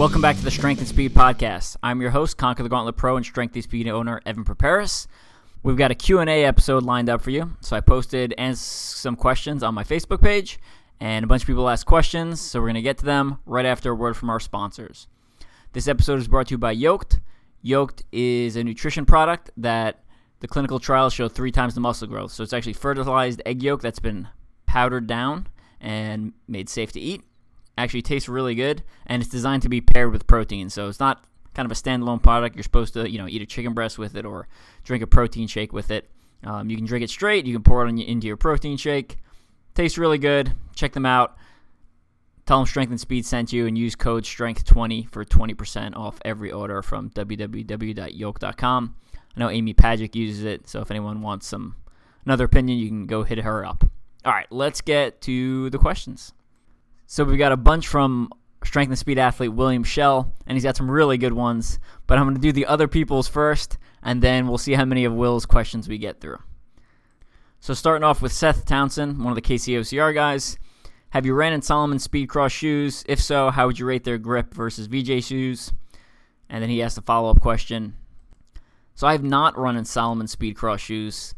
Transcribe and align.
Welcome 0.00 0.22
back 0.22 0.36
to 0.36 0.42
the 0.42 0.50
Strength 0.50 0.78
and 0.78 0.88
Speed 0.88 1.12
Podcast. 1.12 1.76
I'm 1.82 2.00
your 2.00 2.08
host, 2.08 2.38
Conquer 2.38 2.62
the 2.62 2.70
Gauntlet 2.70 2.96
Pro 2.96 3.18
and 3.18 3.26
Strength 3.26 3.54
and 3.54 3.64
Speed 3.64 3.86
owner, 3.86 4.22
Evan 4.24 4.46
Perperis. 4.46 5.06
We've 5.62 5.76
got 5.76 5.90
a 5.90 5.94
Q&A 5.94 6.42
episode 6.46 6.84
lined 6.84 7.10
up 7.10 7.20
for 7.20 7.28
you. 7.28 7.54
So 7.60 7.76
I 7.76 7.80
posted 7.80 8.32
and 8.38 8.56
some 8.56 9.14
questions 9.14 9.62
on 9.62 9.74
my 9.74 9.84
Facebook 9.84 10.22
page, 10.22 10.58
and 11.00 11.22
a 11.22 11.26
bunch 11.26 11.42
of 11.42 11.46
people 11.46 11.68
asked 11.68 11.84
questions, 11.84 12.40
so 12.40 12.60
we're 12.60 12.68
going 12.68 12.76
to 12.76 12.80
get 12.80 12.96
to 12.96 13.04
them 13.04 13.40
right 13.44 13.66
after 13.66 13.90
a 13.90 13.94
word 13.94 14.16
from 14.16 14.30
our 14.30 14.40
sponsors. 14.40 15.06
This 15.74 15.86
episode 15.86 16.18
is 16.18 16.28
brought 16.28 16.46
to 16.46 16.54
you 16.54 16.58
by 16.58 16.72
Yoked. 16.72 17.20
Yoked 17.60 18.02
is 18.10 18.56
a 18.56 18.64
nutrition 18.64 19.04
product 19.04 19.50
that 19.58 20.02
the 20.38 20.48
clinical 20.48 20.80
trials 20.80 21.12
show 21.12 21.28
three 21.28 21.52
times 21.52 21.74
the 21.74 21.80
muscle 21.82 22.08
growth. 22.08 22.32
So 22.32 22.42
it's 22.42 22.54
actually 22.54 22.72
fertilized 22.72 23.42
egg 23.44 23.62
yolk 23.62 23.82
that's 23.82 23.98
been 23.98 24.28
powdered 24.64 25.06
down 25.06 25.48
and 25.78 26.32
made 26.48 26.70
safe 26.70 26.90
to 26.92 27.00
eat. 27.00 27.22
Actually 27.78 28.02
tastes 28.02 28.28
really 28.28 28.54
good, 28.54 28.82
and 29.06 29.22
it's 29.22 29.30
designed 29.30 29.62
to 29.62 29.68
be 29.68 29.80
paired 29.80 30.12
with 30.12 30.26
protein. 30.26 30.68
So 30.70 30.88
it's 30.88 31.00
not 31.00 31.24
kind 31.54 31.66
of 31.66 31.72
a 31.72 31.80
standalone 31.80 32.22
product. 32.22 32.56
You're 32.56 32.62
supposed 32.62 32.94
to, 32.94 33.10
you 33.10 33.18
know, 33.18 33.26
eat 33.26 33.42
a 33.42 33.46
chicken 33.46 33.72
breast 33.74 33.98
with 33.98 34.16
it 34.16 34.24
or 34.24 34.48
drink 34.84 35.02
a 35.02 35.06
protein 35.06 35.46
shake 35.46 35.72
with 35.72 35.90
it. 35.90 36.08
Um, 36.44 36.70
you 36.70 36.76
can 36.76 36.86
drink 36.86 37.04
it 37.04 37.10
straight. 37.10 37.46
You 37.46 37.54
can 37.54 37.62
pour 37.62 37.84
it 37.84 37.88
on, 37.88 37.98
into 37.98 38.26
your 38.26 38.36
protein 38.36 38.76
shake. 38.76 39.18
Tastes 39.74 39.98
really 39.98 40.18
good. 40.18 40.52
Check 40.74 40.92
them 40.92 41.06
out. 41.06 41.36
Tell 42.46 42.58
them 42.58 42.66
Strength 42.66 42.90
and 42.90 43.00
Speed 43.00 43.24
sent 43.24 43.52
you 43.52 43.66
and 43.66 43.78
use 43.78 43.94
code 43.94 44.24
STRENGTH20 44.24 45.10
for 45.10 45.24
20% 45.24 45.96
off 45.96 46.18
every 46.24 46.50
order 46.50 46.82
from 46.82 47.10
www.yoke.com. 47.10 48.94
I 49.14 49.40
know 49.40 49.50
Amy 49.50 49.74
Pajcic 49.74 50.16
uses 50.16 50.44
it, 50.44 50.68
so 50.68 50.80
if 50.80 50.90
anyone 50.90 51.22
wants 51.22 51.46
some 51.46 51.76
another 52.24 52.46
opinion, 52.46 52.78
you 52.78 52.88
can 52.88 53.06
go 53.06 53.22
hit 53.22 53.38
her 53.38 53.64
up. 53.64 53.84
All 54.24 54.32
right, 54.32 54.50
let's 54.50 54.80
get 54.80 55.20
to 55.22 55.70
the 55.70 55.78
questions. 55.78 56.32
So 57.12 57.24
we've 57.24 57.40
got 57.40 57.50
a 57.50 57.56
bunch 57.56 57.88
from 57.88 58.30
strength 58.62 58.90
and 58.90 58.98
speed 58.98 59.18
athlete 59.18 59.52
William 59.52 59.82
Shell, 59.82 60.32
and 60.46 60.54
he's 60.54 60.62
got 60.62 60.76
some 60.76 60.88
really 60.88 61.18
good 61.18 61.32
ones. 61.32 61.80
But 62.06 62.18
I'm 62.18 62.24
going 62.24 62.36
to 62.36 62.40
do 62.40 62.52
the 62.52 62.66
other 62.66 62.86
people's 62.86 63.26
first, 63.26 63.78
and 64.00 64.22
then 64.22 64.46
we'll 64.46 64.58
see 64.58 64.74
how 64.74 64.84
many 64.84 65.04
of 65.04 65.12
Will's 65.12 65.44
questions 65.44 65.88
we 65.88 65.98
get 65.98 66.20
through. 66.20 66.38
So 67.58 67.74
starting 67.74 68.04
off 68.04 68.22
with 68.22 68.30
Seth 68.30 68.64
Townsend, 68.64 69.18
one 69.18 69.32
of 69.32 69.34
the 69.34 69.42
KCOCR 69.42 70.14
guys. 70.14 70.56
Have 71.08 71.26
you 71.26 71.34
ran 71.34 71.52
in 71.52 71.62
Salomon 71.62 71.98
Speedcross 71.98 72.52
shoes? 72.52 73.02
If 73.08 73.20
so, 73.20 73.50
how 73.50 73.66
would 73.66 73.80
you 73.80 73.86
rate 73.86 74.04
their 74.04 74.16
grip 74.16 74.54
versus 74.54 74.86
VJ 74.86 75.24
shoes? 75.24 75.72
And 76.48 76.62
then 76.62 76.70
he 76.70 76.80
asked 76.80 76.96
a 76.96 77.02
follow 77.02 77.28
up 77.28 77.40
question. 77.40 77.96
So 78.94 79.08
I 79.08 79.12
have 79.12 79.24
not 79.24 79.58
run 79.58 79.76
in 79.76 79.84
Salomon 79.84 80.28
Speedcross 80.28 80.78
shoes. 80.78 81.34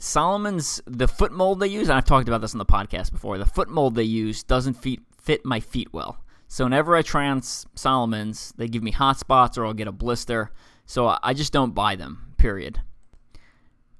Salomon's 0.00 0.80
the 0.86 1.06
foot 1.06 1.30
mold 1.30 1.60
they 1.60 1.68
use, 1.68 1.88
and 1.88 1.96
I've 1.96 2.06
talked 2.06 2.26
about 2.26 2.40
this 2.40 2.54
on 2.54 2.58
the 2.58 2.64
podcast 2.64 3.12
before. 3.12 3.36
The 3.36 3.44
foot 3.44 3.68
mold 3.68 3.94
they 3.94 4.02
use 4.02 4.42
doesn't 4.42 4.74
fit 4.74 5.00
fit 5.20 5.44
my 5.44 5.60
feet 5.60 5.92
well. 5.92 6.24
So 6.48 6.64
whenever 6.64 6.96
I 6.96 7.02
try 7.02 7.28
on 7.28 7.42
Salomon's, 7.42 8.52
they 8.56 8.66
give 8.66 8.82
me 8.82 8.90
hot 8.90 9.18
spots 9.18 9.58
or 9.58 9.66
I'll 9.66 9.74
get 9.74 9.86
a 9.86 9.92
blister. 9.92 10.50
So 10.86 11.16
I 11.22 11.34
just 11.34 11.52
don't 11.52 11.74
buy 11.74 11.96
them. 11.96 12.32
Period. 12.38 12.80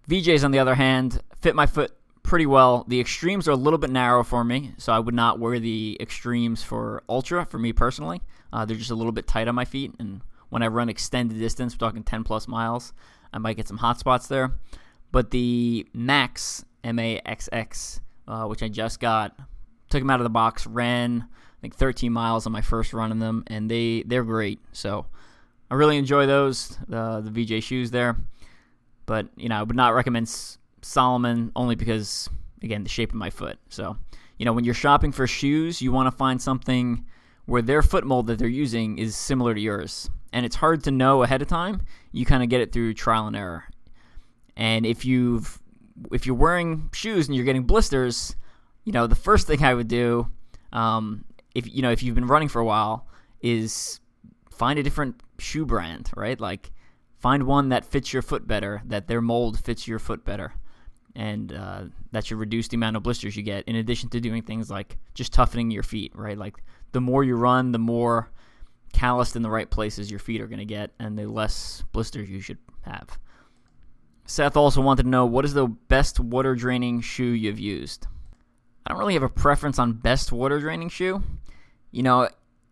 VJs, 0.08 0.42
on 0.42 0.50
the 0.50 0.58
other 0.58 0.74
hand, 0.74 1.22
fit 1.38 1.54
my 1.54 1.66
foot 1.66 1.92
pretty 2.22 2.46
well. 2.46 2.84
The 2.88 2.98
extremes 2.98 3.46
are 3.46 3.52
a 3.52 3.56
little 3.56 3.78
bit 3.78 3.90
narrow 3.90 4.24
for 4.24 4.42
me, 4.42 4.72
so 4.78 4.92
I 4.92 4.98
would 4.98 5.14
not 5.14 5.38
wear 5.38 5.60
the 5.60 5.98
extremes 6.00 6.62
for 6.62 7.02
ultra 7.08 7.44
for 7.44 7.58
me 7.58 7.74
personally. 7.74 8.22
Uh, 8.52 8.64
they're 8.64 8.76
just 8.76 8.90
a 8.90 8.96
little 8.96 9.12
bit 9.12 9.28
tight 9.28 9.46
on 9.46 9.54
my 9.54 9.66
feet, 9.66 9.92
and 9.98 10.22
when 10.48 10.62
I 10.62 10.68
run 10.68 10.88
extended 10.88 11.38
distance, 11.38 11.74
we're 11.74 11.86
talking 11.86 12.02
10 12.02 12.24
plus 12.24 12.48
miles, 12.48 12.92
I 13.32 13.38
might 13.38 13.56
get 13.56 13.68
some 13.68 13.78
hot 13.78 14.00
spots 14.00 14.26
there. 14.26 14.52
But 15.12 15.30
the 15.30 15.86
Max 15.92 16.64
M 16.84 16.98
A 16.98 17.20
X 17.24 17.48
X, 17.52 18.00
uh, 18.28 18.44
which 18.44 18.62
I 18.62 18.68
just 18.68 19.00
got, 19.00 19.36
took 19.88 20.00
them 20.00 20.10
out 20.10 20.20
of 20.20 20.24
the 20.24 20.30
box, 20.30 20.66
ran 20.66 21.26
I 21.30 21.60
think 21.60 21.76
13 21.76 22.10
miles 22.10 22.46
on 22.46 22.52
my 22.52 22.62
first 22.62 22.94
run 22.94 23.12
in 23.12 23.18
them, 23.18 23.44
and 23.48 23.70
they 23.70 24.02
they're 24.06 24.24
great. 24.24 24.60
So 24.72 25.04
I 25.70 25.74
really 25.74 25.98
enjoy 25.98 26.26
those 26.26 26.78
the 26.88 27.22
VJ 27.30 27.62
shoes 27.62 27.90
there. 27.90 28.16
But 29.04 29.28
you 29.36 29.48
know, 29.50 29.56
I 29.56 29.62
would 29.62 29.76
not 29.76 29.92
recommend 29.94 30.34
Salomon 30.80 31.52
only 31.54 31.74
because 31.74 32.30
again 32.62 32.82
the 32.82 32.88
shape 32.88 33.10
of 33.10 33.16
my 33.16 33.28
foot. 33.28 33.58
So 33.68 33.98
you 34.38 34.46
know, 34.46 34.54
when 34.54 34.64
you're 34.64 34.72
shopping 34.72 35.12
for 35.12 35.26
shoes, 35.26 35.82
you 35.82 35.92
want 35.92 36.06
to 36.06 36.16
find 36.16 36.40
something 36.40 37.04
where 37.44 37.60
their 37.60 37.82
foot 37.82 38.06
mold 38.06 38.26
that 38.28 38.38
they're 38.38 38.48
using 38.48 38.96
is 38.96 39.14
similar 39.14 39.54
to 39.54 39.60
yours. 39.60 40.08
And 40.32 40.46
it's 40.46 40.56
hard 40.56 40.84
to 40.84 40.90
know 40.90 41.22
ahead 41.22 41.42
of 41.42 41.48
time. 41.48 41.82
You 42.12 42.24
kind 42.24 42.42
of 42.42 42.48
get 42.48 42.62
it 42.62 42.72
through 42.72 42.94
trial 42.94 43.26
and 43.26 43.36
error. 43.36 43.64
And 44.56 44.86
if 44.86 45.04
you've 45.04 45.60
if 46.12 46.26
you're 46.26 46.36
wearing 46.36 46.90
shoes 46.92 47.26
and 47.26 47.36
you're 47.36 47.44
getting 47.44 47.64
blisters, 47.64 48.34
you 48.84 48.92
know, 48.92 49.06
the 49.06 49.14
first 49.14 49.46
thing 49.46 49.62
I 49.62 49.74
would 49.74 49.88
do 49.88 50.30
um, 50.72 51.24
if 51.54 51.72
you 51.72 51.82
know 51.82 51.90
if 51.90 52.02
you've 52.02 52.14
been 52.14 52.26
running 52.26 52.48
for 52.48 52.60
a 52.60 52.64
while 52.64 53.06
is 53.40 54.00
find 54.50 54.78
a 54.78 54.82
different 54.82 55.20
shoe 55.38 55.64
brand, 55.64 56.10
right? 56.16 56.40
Like 56.40 56.70
find 57.18 57.44
one 57.44 57.70
that 57.70 57.84
fits 57.84 58.12
your 58.12 58.22
foot 58.22 58.46
better, 58.46 58.82
that 58.86 59.08
their 59.08 59.20
mold 59.20 59.58
fits 59.58 59.88
your 59.88 59.98
foot 59.98 60.24
better, 60.24 60.52
and 61.14 61.52
uh, 61.52 61.84
that 62.12 62.26
should 62.26 62.38
reduce 62.38 62.68
the 62.68 62.76
amount 62.76 62.96
of 62.96 63.02
blisters 63.02 63.36
you 63.36 63.42
get. 63.42 63.64
In 63.64 63.76
addition 63.76 64.08
to 64.10 64.20
doing 64.20 64.42
things 64.42 64.70
like 64.70 64.96
just 65.14 65.32
toughening 65.32 65.70
your 65.70 65.82
feet, 65.82 66.12
right? 66.14 66.38
Like 66.38 66.62
the 66.92 67.00
more 67.00 67.24
you 67.24 67.36
run, 67.36 67.72
the 67.72 67.78
more 67.78 68.30
calloused 68.92 69.36
in 69.36 69.42
the 69.42 69.50
right 69.50 69.70
places 69.70 70.10
your 70.10 70.20
feet 70.20 70.40
are 70.40 70.46
going 70.46 70.58
to 70.58 70.64
get, 70.64 70.90
and 70.98 71.18
the 71.18 71.26
less 71.26 71.82
blisters 71.92 72.28
you 72.28 72.40
should 72.40 72.58
have. 72.82 73.18
Seth 74.30 74.56
also 74.56 74.80
wanted 74.80 75.02
to 75.02 75.08
know 75.08 75.26
what 75.26 75.44
is 75.44 75.54
the 75.54 75.66
best 75.66 76.20
water 76.20 76.54
draining 76.54 77.00
shoe 77.00 77.24
you've 77.24 77.58
used. 77.58 78.06
I 78.86 78.90
don't 78.90 79.00
really 79.00 79.14
have 79.14 79.24
a 79.24 79.28
preference 79.28 79.76
on 79.76 79.94
best 79.94 80.30
water 80.30 80.60
draining 80.60 80.88
shoe. 80.88 81.24
You 81.90 82.04
know, 82.04 82.28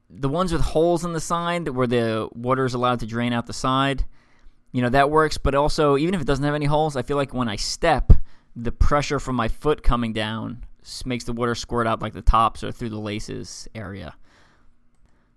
the 0.09 0.29
ones 0.29 0.53
with 0.53 0.61
holes 0.61 1.05
in 1.05 1.15
the 1.15 1.21
side 1.21 1.69
where 1.69 1.89
the 1.89 2.29
water 2.33 2.65
is 2.65 2.75
allowed 2.75 3.01
to 3.01 3.07
drain 3.07 3.33
out 3.33 3.47
the 3.47 3.53
side, 3.53 4.05
you 4.71 4.83
know, 4.83 4.89
that 4.91 5.11
works. 5.11 5.37
But 5.37 5.57
also, 5.57 5.97
even 5.97 6.15
if 6.15 6.21
it 6.21 6.29
doesn't 6.29 6.45
have 6.45 6.55
any 6.55 6.67
holes, 6.67 6.95
I 6.95 7.03
feel 7.03 7.17
like 7.17 7.35
when 7.35 7.49
I 7.49 7.57
step, 7.57 8.13
the 8.55 8.71
pressure 8.71 9.19
from 9.19 9.35
my 9.35 9.49
foot 9.49 9.83
coming 9.83 10.13
down 10.13 10.65
makes 11.05 11.25
the 11.25 11.33
water 11.33 11.57
squirt 11.57 11.89
out 11.89 12.01
like 12.01 12.13
the 12.13 12.23
tops 12.23 12.63
or 12.63 12.71
through 12.71 12.91
the 12.91 13.01
laces 13.01 13.67
area. 13.75 14.15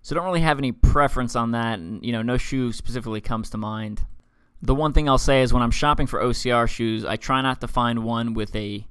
So 0.03 0.16
I 0.16 0.18
don't 0.18 0.28
really 0.28 0.42
have 0.42 0.59
any 0.59 0.72
preference 0.72 1.36
on 1.36 1.52
that. 1.52 1.80
And, 1.80 2.06
you 2.06 2.12
know, 2.12 2.22
no 2.22 2.38
shoe 2.38 2.72
specifically 2.72 3.22
comes 3.22 3.50
to 3.50 3.58
mind. 3.58 4.06
The 4.61 4.75
one 4.75 4.94
thing 4.94 5.09
I'll 5.09 5.17
say 5.17 5.41
is 5.41 5.51
when 5.51 5.63
I'm 5.63 5.72
shopping 5.72 6.07
for 6.07 6.22
OCR 6.22 6.67
shoes, 6.69 7.03
I 7.03 7.16
try 7.16 7.41
not 7.41 7.61
to 7.61 7.67
find 7.67 8.03
one 8.03 8.33
with 8.33 8.55
a 8.55 8.85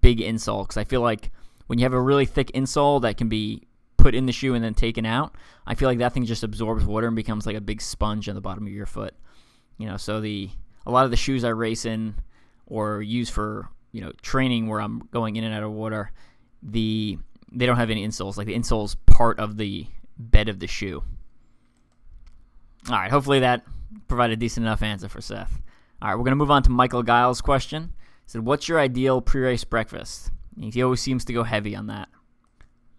big 0.00 0.18
insole 0.18 0.64
because 0.64 0.76
I 0.76 0.84
feel 0.84 1.00
like 1.00 1.30
when 1.66 1.78
you 1.78 1.84
have 1.84 1.94
a 1.94 2.00
really 2.00 2.26
thick 2.26 2.52
insole 2.52 3.00
that 3.02 3.16
can 3.16 3.28
be 3.28 3.62
put 3.96 4.14
in 4.14 4.26
the 4.26 4.32
shoe 4.32 4.54
and 4.54 4.62
then 4.62 4.74
taken 4.74 5.06
out, 5.06 5.34
I 5.66 5.74
feel 5.74 5.88
like 5.88 5.98
that 5.98 6.12
thing 6.12 6.26
just 6.26 6.42
absorbs 6.42 6.84
water 6.84 7.06
and 7.06 7.16
becomes 7.16 7.46
like 7.46 7.56
a 7.56 7.60
big 7.60 7.80
sponge 7.80 8.28
on 8.28 8.34
the 8.34 8.42
bottom 8.42 8.66
of 8.66 8.72
your 8.72 8.84
foot. 8.84 9.14
You 9.78 9.86
know, 9.86 9.96
so 9.96 10.20
the 10.20 10.50
a 10.86 10.90
lot 10.90 11.06
of 11.06 11.10
the 11.10 11.16
shoes 11.16 11.42
I 11.42 11.48
race 11.48 11.86
in 11.86 12.16
or 12.66 13.00
use 13.00 13.30
for 13.30 13.68
you 13.92 14.02
know 14.02 14.12
training 14.20 14.66
where 14.66 14.80
I'm 14.80 15.08
going 15.10 15.36
in 15.36 15.44
and 15.44 15.54
out 15.54 15.62
of 15.62 15.72
water, 15.72 16.12
the 16.62 17.18
they 17.50 17.64
don't 17.64 17.76
have 17.76 17.90
any 17.90 18.06
insoles. 18.06 18.36
Like 18.36 18.46
the 18.46 18.54
insole's 18.54 18.94
part 19.06 19.38
of 19.38 19.56
the 19.56 19.86
bed 20.18 20.50
of 20.50 20.58
the 20.58 20.66
shoe. 20.66 21.02
All 22.90 22.96
right, 22.96 23.10
hopefully 23.10 23.40
that 23.40 23.64
provided 24.14 24.34
a 24.34 24.40
decent 24.40 24.64
enough 24.64 24.82
answer 24.82 25.08
for 25.08 25.20
Seth. 25.20 25.60
All 26.00 26.08
right, 26.08 26.14
we're 26.16 26.24
gonna 26.24 26.36
move 26.36 26.50
on 26.50 26.62
to 26.62 26.70
Michael 26.70 27.02
Giles' 27.02 27.40
question 27.40 27.92
He 28.24 28.30
said, 28.30 28.44
What's 28.44 28.68
your 28.68 28.78
ideal 28.78 29.20
pre 29.20 29.40
race 29.40 29.64
breakfast? 29.64 30.30
He 30.56 30.82
always 30.82 31.00
seems 31.00 31.24
to 31.24 31.32
go 31.32 31.42
heavy 31.42 31.74
on 31.74 31.88
that. 31.88 32.08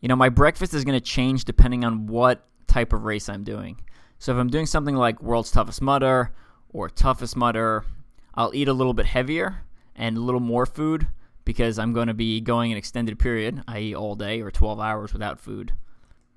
You 0.01 0.09
know, 0.09 0.17
my 0.17 0.27
breakfast 0.27 0.73
is 0.73 0.83
going 0.83 0.99
to 0.99 1.05
change 1.05 1.45
depending 1.45 1.85
on 1.85 2.05
what 2.07 2.45
type 2.67 2.91
of 2.91 3.05
race 3.05 3.29
I'm 3.29 3.45
doing. 3.45 3.79
So 4.19 4.33
if 4.33 4.37
I'm 4.37 4.49
doing 4.49 4.65
something 4.65 4.95
like 4.95 5.23
World's 5.23 5.51
Toughest 5.51 5.81
Mudder 5.81 6.33
or 6.69 6.89
Toughest 6.89 7.37
Mudder, 7.37 7.85
I'll 8.33 8.53
eat 8.53 8.67
a 8.67 8.73
little 8.73 8.93
bit 8.93 9.05
heavier 9.05 9.63
and 9.95 10.17
a 10.17 10.19
little 10.19 10.41
more 10.41 10.65
food 10.65 11.07
because 11.45 11.79
I'm 11.79 11.93
going 11.93 12.07
to 12.07 12.13
be 12.13 12.41
going 12.41 12.73
an 12.73 12.77
extended 12.77 13.17
period, 13.17 13.63
i.e., 13.69 13.95
all 13.95 14.15
day 14.15 14.41
or 14.41 14.51
12 14.51 14.81
hours 14.81 15.13
without 15.13 15.39
food. 15.39 15.71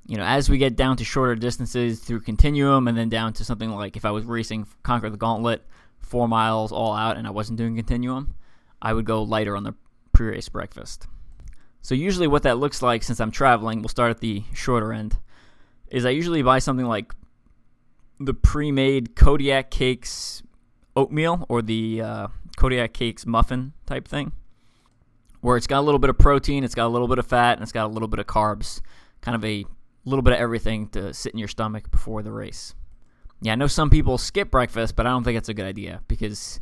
You 0.09 0.17
know, 0.17 0.25
as 0.25 0.49
we 0.49 0.57
get 0.57 0.75
down 0.75 0.97
to 0.97 1.05
shorter 1.05 1.35
distances 1.35 2.01
through 2.01 2.21
Continuum 2.21 2.89
and 2.89 2.97
then 2.97 3.11
down 3.11 3.35
to 3.35 3.45
something 3.45 3.71
like 3.71 3.95
if 3.95 4.07
I 4.07 4.11
was 4.11 4.25
racing 4.25 4.67
Conquer 4.83 5.11
the 5.11 5.19
Gauntlet, 5.19 5.63
four 5.99 6.27
miles 6.27 6.73
all 6.73 6.95
out 6.95 7.19
and 7.19 7.27
I 7.27 7.31
wasn't 7.31 7.59
doing 7.59 7.77
Continuum, 7.77 8.35
I 8.81 8.95
would 8.95 9.05
go 9.05 9.23
lighter 9.23 9.55
on 9.55 9.65
the 9.65 9.75
pre 10.15 10.29
race 10.29 10.49
breakfast. 10.49 11.07
So, 11.83 11.95
usually, 11.95 12.27
what 12.27 12.43
that 12.45 12.57
looks 12.57 12.81
like 12.81 13.03
since 13.03 13.21
I'm 13.21 13.31
traveling, 13.31 13.83
we'll 13.83 13.91
start 13.91 14.11
at 14.11 14.21
the 14.21 14.45
shorter 14.55 14.95
end, 14.95 15.19
is 15.91 16.07
I 16.07 16.11
usually 16.11 16.43
buy 16.43 16.59
something 16.59 16.87
like 16.87 17.13
the 18.19 18.35
pre 18.35 18.73
made 18.73 19.15
Kodiak 19.15 19.71
Cakes 19.71 20.43
oatmeal 20.97 21.45
or 21.51 21.61
the 21.61 22.01
uh, 22.01 22.29
Kodiak 22.57 22.95
Cakes 22.95 23.27
muffin 23.27 23.75
type 23.85 24.09
thing, 24.09 24.33
where 25.43 25.59
it's 25.59 25.67
got 25.67 25.81
a 25.81 25.83
little 25.83 25.99
bit 25.99 26.09
of 26.09 26.17
protein, 26.17 26.65
it's 26.65 26.75
got 26.75 26.87
a 26.87 26.89
little 26.89 27.09
bit 27.09 27.19
of 27.19 27.27
fat, 27.27 27.59
and 27.59 27.63
it's 27.63 27.73
got 27.73 27.85
a 27.85 27.93
little 27.93 28.09
bit 28.09 28.19
of 28.19 28.27
carbs. 28.27 28.81
Kind 29.21 29.35
of 29.35 29.45
a 29.45 29.65
little 30.05 30.23
bit 30.23 30.33
of 30.33 30.41
everything 30.41 30.89
to 30.89 31.13
sit 31.13 31.33
in 31.33 31.39
your 31.39 31.49
stomach 31.49 31.91
before 31.91 32.23
the 32.23 32.33
race. 32.33 32.75
Yeah, 33.41 33.53
I 33.53 33.55
know 33.57 33.67
some 33.67 33.91
people 33.91 34.19
skip 34.19 34.51
breakfast, 34.51 34.97
but 34.97 35.07
I 35.07 35.11
don't 35.11 35.23
think 35.23 35.37
that's 35.37 35.49
a 35.49 35.55
good 35.55 35.67
idea 35.67 36.03
because, 36.09 36.61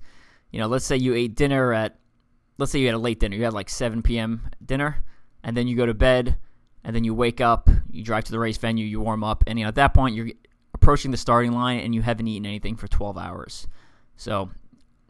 you 0.51 0.59
know, 0.59 0.67
let's 0.67 0.85
say 0.85 0.97
you 0.97 1.15
ate 1.15 1.35
dinner 1.35 1.73
at 1.73 1.99
let's 2.59 2.73
say 2.73 2.79
you 2.79 2.87
had 2.87 2.95
a 2.95 2.99
late 2.99 3.21
dinner, 3.21 3.37
you 3.37 3.45
had 3.45 3.53
like 3.53 3.69
7 3.69 4.03
p.m. 4.03 4.49
dinner, 4.65 5.05
and 5.43 5.57
then 5.57 5.69
you 5.69 5.77
go 5.77 5.87
to 5.87 5.95
bed 5.95 6.37
and 6.85 6.95
then 6.95 7.05
you 7.05 7.15
wake 7.15 7.41
up, 7.41 7.69
you 7.91 8.03
drive 8.03 8.25
to 8.25 8.33
the 8.33 8.39
race 8.39 8.57
venue, 8.57 8.87
you 8.87 9.01
warm 9.01 9.25
up, 9.25 9.45
and 9.47 9.59
you 9.59 9.65
know, 9.65 9.69
at 9.69 9.75
that 9.75 9.95
point 9.95 10.15
you're 10.15 10.31
approaching 10.75 11.11
the 11.11 11.17
starting 11.17 11.53
line 11.53 11.81
and 11.81 11.95
you 11.95 12.03
haven't 12.03 12.29
eaten 12.29 12.47
anything 12.47 12.77
for 12.77 12.87
12 12.87 13.19
hours. 13.19 13.67
So 14.17 14.51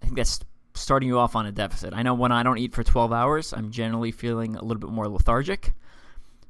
I 0.02 0.05
think 0.06 0.17
that's 0.17 0.40
starting 0.75 1.08
you 1.08 1.19
off 1.19 1.37
on 1.37 1.46
a 1.46 1.52
deficit. 1.52 1.93
I 1.94 2.02
know 2.02 2.14
when 2.14 2.32
I 2.32 2.43
don't 2.43 2.58
eat 2.58 2.75
for 2.75 2.82
12 2.82 3.12
hours, 3.12 3.52
I'm 3.52 3.70
generally 3.70 4.12
feeling 4.12 4.56
a 4.56 4.62
little 4.62 4.81
bit 4.81 4.90
more 4.90 5.08
lethargic. 5.08 5.72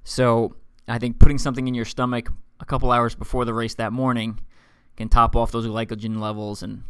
So 0.05 0.55
I 0.89 0.99
think 0.99 1.19
putting 1.19 1.39
something 1.39 1.67
in 1.67 1.75
your 1.75 1.85
stomach 1.85 2.31
a 2.61 2.65
couple 2.65 2.93
hours 2.93 3.15
before 3.15 3.45
the 3.45 3.55
race 3.55 3.75
that 3.75 3.93
morning 3.93 4.39
can 4.97 5.09
top 5.09 5.37
off 5.37 5.53
those 5.53 5.67
glycogen 5.67 6.21
levels 6.21 6.63
and 6.63 6.85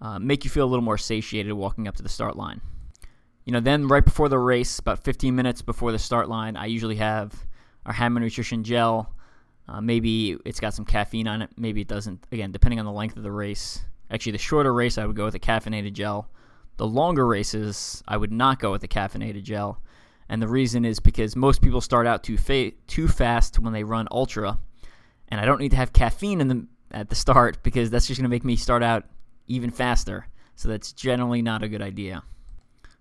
uh, 0.00 0.18
make 0.18 0.44
you 0.44 0.50
feel 0.50 0.64
a 0.64 0.68
little 0.68 0.84
more 0.84 0.98
satiated 0.98 1.52
walking 1.52 1.88
up 1.88 1.96
to 1.96 2.02
the 2.02 2.08
start 2.08 2.36
line. 2.36 2.60
You 3.44 3.52
know, 3.52 3.60
then 3.60 3.88
right 3.88 4.04
before 4.04 4.28
the 4.28 4.38
race, 4.38 4.78
about 4.78 5.04
15 5.04 5.34
minutes 5.34 5.62
before 5.62 5.92
the 5.92 5.98
start 5.98 6.28
line, 6.28 6.56
I 6.56 6.66
usually 6.66 6.96
have 6.96 7.32
our 7.86 7.92
Hammer 7.92 8.20
Nutrition 8.20 8.62
gel. 8.62 9.14
Uh, 9.66 9.80
maybe 9.80 10.36
it's 10.44 10.60
got 10.60 10.74
some 10.74 10.84
caffeine 10.84 11.26
on 11.26 11.42
it. 11.42 11.50
Maybe 11.56 11.80
it 11.80 11.88
doesn't. 11.88 12.26
Again, 12.30 12.52
depending 12.52 12.78
on 12.78 12.84
the 12.84 12.92
length 12.92 13.16
of 13.16 13.22
the 13.22 13.32
race. 13.32 13.80
Actually, 14.10 14.32
the 14.32 14.38
shorter 14.38 14.72
race, 14.72 14.98
I 14.98 15.06
would 15.06 15.16
go 15.16 15.24
with 15.24 15.34
a 15.34 15.38
caffeinated 15.38 15.92
gel. 15.92 16.28
The 16.76 16.86
longer 16.86 17.26
races, 17.26 18.02
I 18.06 18.16
would 18.16 18.32
not 18.32 18.58
go 18.60 18.70
with 18.70 18.82
the 18.82 18.88
caffeinated 18.88 19.42
gel. 19.42 19.80
And 20.28 20.42
the 20.42 20.48
reason 20.48 20.84
is 20.84 21.00
because 21.00 21.34
most 21.36 21.62
people 21.62 21.80
start 21.80 22.06
out 22.06 22.22
too 22.22 22.36
fa- 22.36 22.72
too 22.86 23.08
fast 23.08 23.58
when 23.58 23.72
they 23.72 23.84
run 23.84 24.08
ultra, 24.10 24.58
and 25.28 25.40
I 25.40 25.44
don't 25.44 25.60
need 25.60 25.70
to 25.70 25.76
have 25.76 25.92
caffeine 25.92 26.40
in 26.40 26.48
the 26.48 26.66
at 26.90 27.08
the 27.08 27.14
start 27.14 27.62
because 27.62 27.90
that's 27.90 28.06
just 28.06 28.18
going 28.18 28.24
to 28.24 28.34
make 28.34 28.44
me 28.44 28.56
start 28.56 28.82
out 28.82 29.04
even 29.46 29.70
faster. 29.70 30.26
So 30.56 30.68
that's 30.68 30.92
generally 30.92 31.42
not 31.42 31.62
a 31.62 31.68
good 31.68 31.82
idea. 31.82 32.22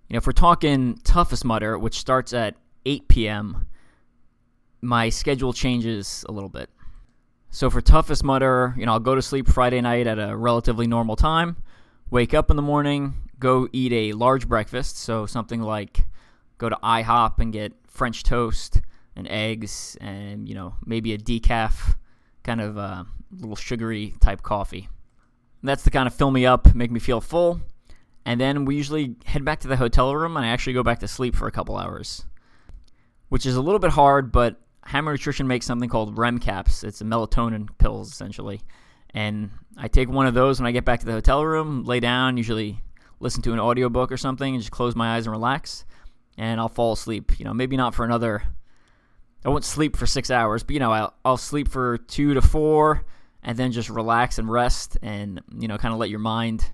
You 0.08 0.14
know, 0.14 0.18
if 0.18 0.28
we're 0.28 0.34
talking 0.34 1.00
toughest 1.04 1.44
mudder, 1.44 1.78
which 1.78 1.98
starts 2.00 2.34
at 2.34 2.56
8 2.86 3.08
p.m., 3.08 3.68
my 4.82 5.10
schedule 5.10 5.54
changes 5.54 6.24
a 6.30 6.32
little 6.32 6.50
bit. 6.50 6.70
So 7.50 7.70
for 7.70 7.82
toughest 7.82 8.24
mudder, 8.24 8.74
you 8.78 8.86
know, 8.86 8.94
I'll 8.94 9.00
go 9.00 9.16
to 9.16 9.22
sleep 9.22 9.48
Friday 9.48 9.82
night 9.82 10.08
at 10.08 10.20
a 10.20 10.36
relatively 10.36 10.88
normal 10.88 11.16
time, 11.16 11.58
wake 12.10 12.34
up 12.34 12.50
in 12.50 12.56
the 12.56 12.62
morning, 12.62 13.16
go 13.40 13.68
eat 13.74 13.92
a 13.92 14.14
large 14.14 14.48
breakfast, 14.48 14.98
so 14.98 15.26
something 15.26 15.62
like 15.62 16.06
go 16.58 16.70
to 16.70 16.78
IHOP 16.84 17.40
and 17.40 17.54
get 17.54 17.74
French 17.88 18.24
toast 18.24 18.82
and 19.16 19.28
eggs 19.28 19.98
and, 20.02 20.48
you 20.48 20.56
know, 20.56 20.76
maybe 20.86 21.14
a 21.14 21.18
decaf 21.18 21.96
kind 22.44 22.62
of 22.62 22.78
uh, 22.78 23.04
little 23.32 23.56
sugary 23.56 24.14
type 24.20 24.42
coffee. 24.42 24.90
That's 25.64 25.84
to 25.84 25.90
kind 25.90 26.08
of 26.08 26.14
fill 26.14 26.32
me 26.32 26.46
up, 26.46 26.74
make 26.76 26.92
me 26.92 27.00
feel 27.00 27.22
full. 27.22 27.62
And 28.26 28.40
then 28.40 28.66
we 28.66 28.76
usually 28.76 29.16
head 29.26 29.46
back 29.46 29.62
to 29.62 29.68
the 29.68 29.78
hotel 29.78 30.16
room 30.16 30.38
and 30.38 30.46
I 30.46 30.50
actually 30.50 30.74
go 30.74 30.84
back 30.84 31.00
to 31.00 31.08
sleep 31.08 31.36
for 31.36 31.48
a 31.48 31.52
couple 31.52 31.78
hours, 31.78 32.26
which 33.30 33.46
is 33.46 33.56
a 33.56 33.62
little 33.62 33.80
bit 33.80 33.92
hard, 33.92 34.32
but 34.32 34.62
Hammer 34.86 35.12
Nutrition 35.12 35.48
makes 35.48 35.66
something 35.66 35.90
called 35.90 36.18
REM 36.18 36.40
caps. 36.40 36.84
It's 36.84 37.02
a 37.02 37.04
melatonin 37.04 37.68
pills, 37.78 38.12
essentially. 38.12 38.62
And 39.14 39.50
I 39.78 39.88
take 39.88 40.10
one 40.10 40.28
of 40.28 40.34
those 40.34 40.60
when 40.60 40.68
I 40.68 40.72
get 40.72 40.86
back 40.86 41.00
to 41.02 41.06
the 41.06 41.12
hotel 41.12 41.46
room, 41.46 41.84
lay 41.84 42.00
down, 42.00 42.38
usually 42.38 42.82
listen 43.20 43.42
to 43.44 43.54
an 43.54 43.60
audiobook 43.60 44.12
or 44.12 44.18
something, 44.18 44.54
and 44.54 44.62
just 44.62 44.72
close 44.72 44.96
my 44.96 45.16
eyes 45.16 45.26
and 45.26 45.32
relax. 45.32 45.86
And 46.38 46.60
I'll 46.60 46.70
fall 46.70 46.94
asleep. 46.94 47.40
You 47.40 47.46
know, 47.46 47.54
maybe 47.54 47.78
not 47.78 47.96
for 47.96 48.06
another 48.06 48.44
I 49.46 49.50
won't 49.50 49.64
sleep 49.64 49.96
for 49.96 50.06
six 50.06 50.30
hours, 50.30 50.64
but 50.64 50.74
you 50.74 50.80
know, 50.80 50.92
I'll, 50.92 51.14
I'll 51.24 51.38
sleep 51.38 51.70
for 51.70 51.98
two 51.98 52.34
to 52.34 52.42
four, 52.42 53.06
and 53.44 53.58
then 53.58 53.72
just 53.72 53.90
relax 53.90 54.40
and 54.40 54.52
rest, 54.52 54.98
and 55.02 55.42
you 55.58 55.68
know, 55.68 55.78
kind 55.78 55.94
of 55.94 56.00
let 56.00 56.10
your 56.10 56.20
mind 56.20 56.70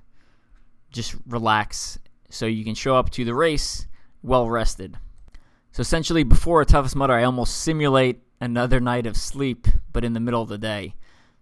just 0.91 1.15
relax, 1.27 1.99
so 2.29 2.45
you 2.45 2.63
can 2.63 2.75
show 2.75 2.95
up 2.95 3.09
to 3.11 3.25
the 3.25 3.35
race 3.35 3.87
well 4.21 4.49
rested. 4.49 4.97
So 5.71 5.81
essentially, 5.81 6.23
before 6.23 6.61
a 6.61 6.65
toughest 6.65 6.95
mudder, 6.95 7.13
I 7.13 7.23
almost 7.23 7.57
simulate 7.57 8.23
another 8.39 8.79
night 8.79 9.05
of 9.05 9.17
sleep, 9.17 9.67
but 9.91 10.03
in 10.03 10.13
the 10.13 10.19
middle 10.19 10.41
of 10.41 10.49
the 10.49 10.57
day. 10.57 10.95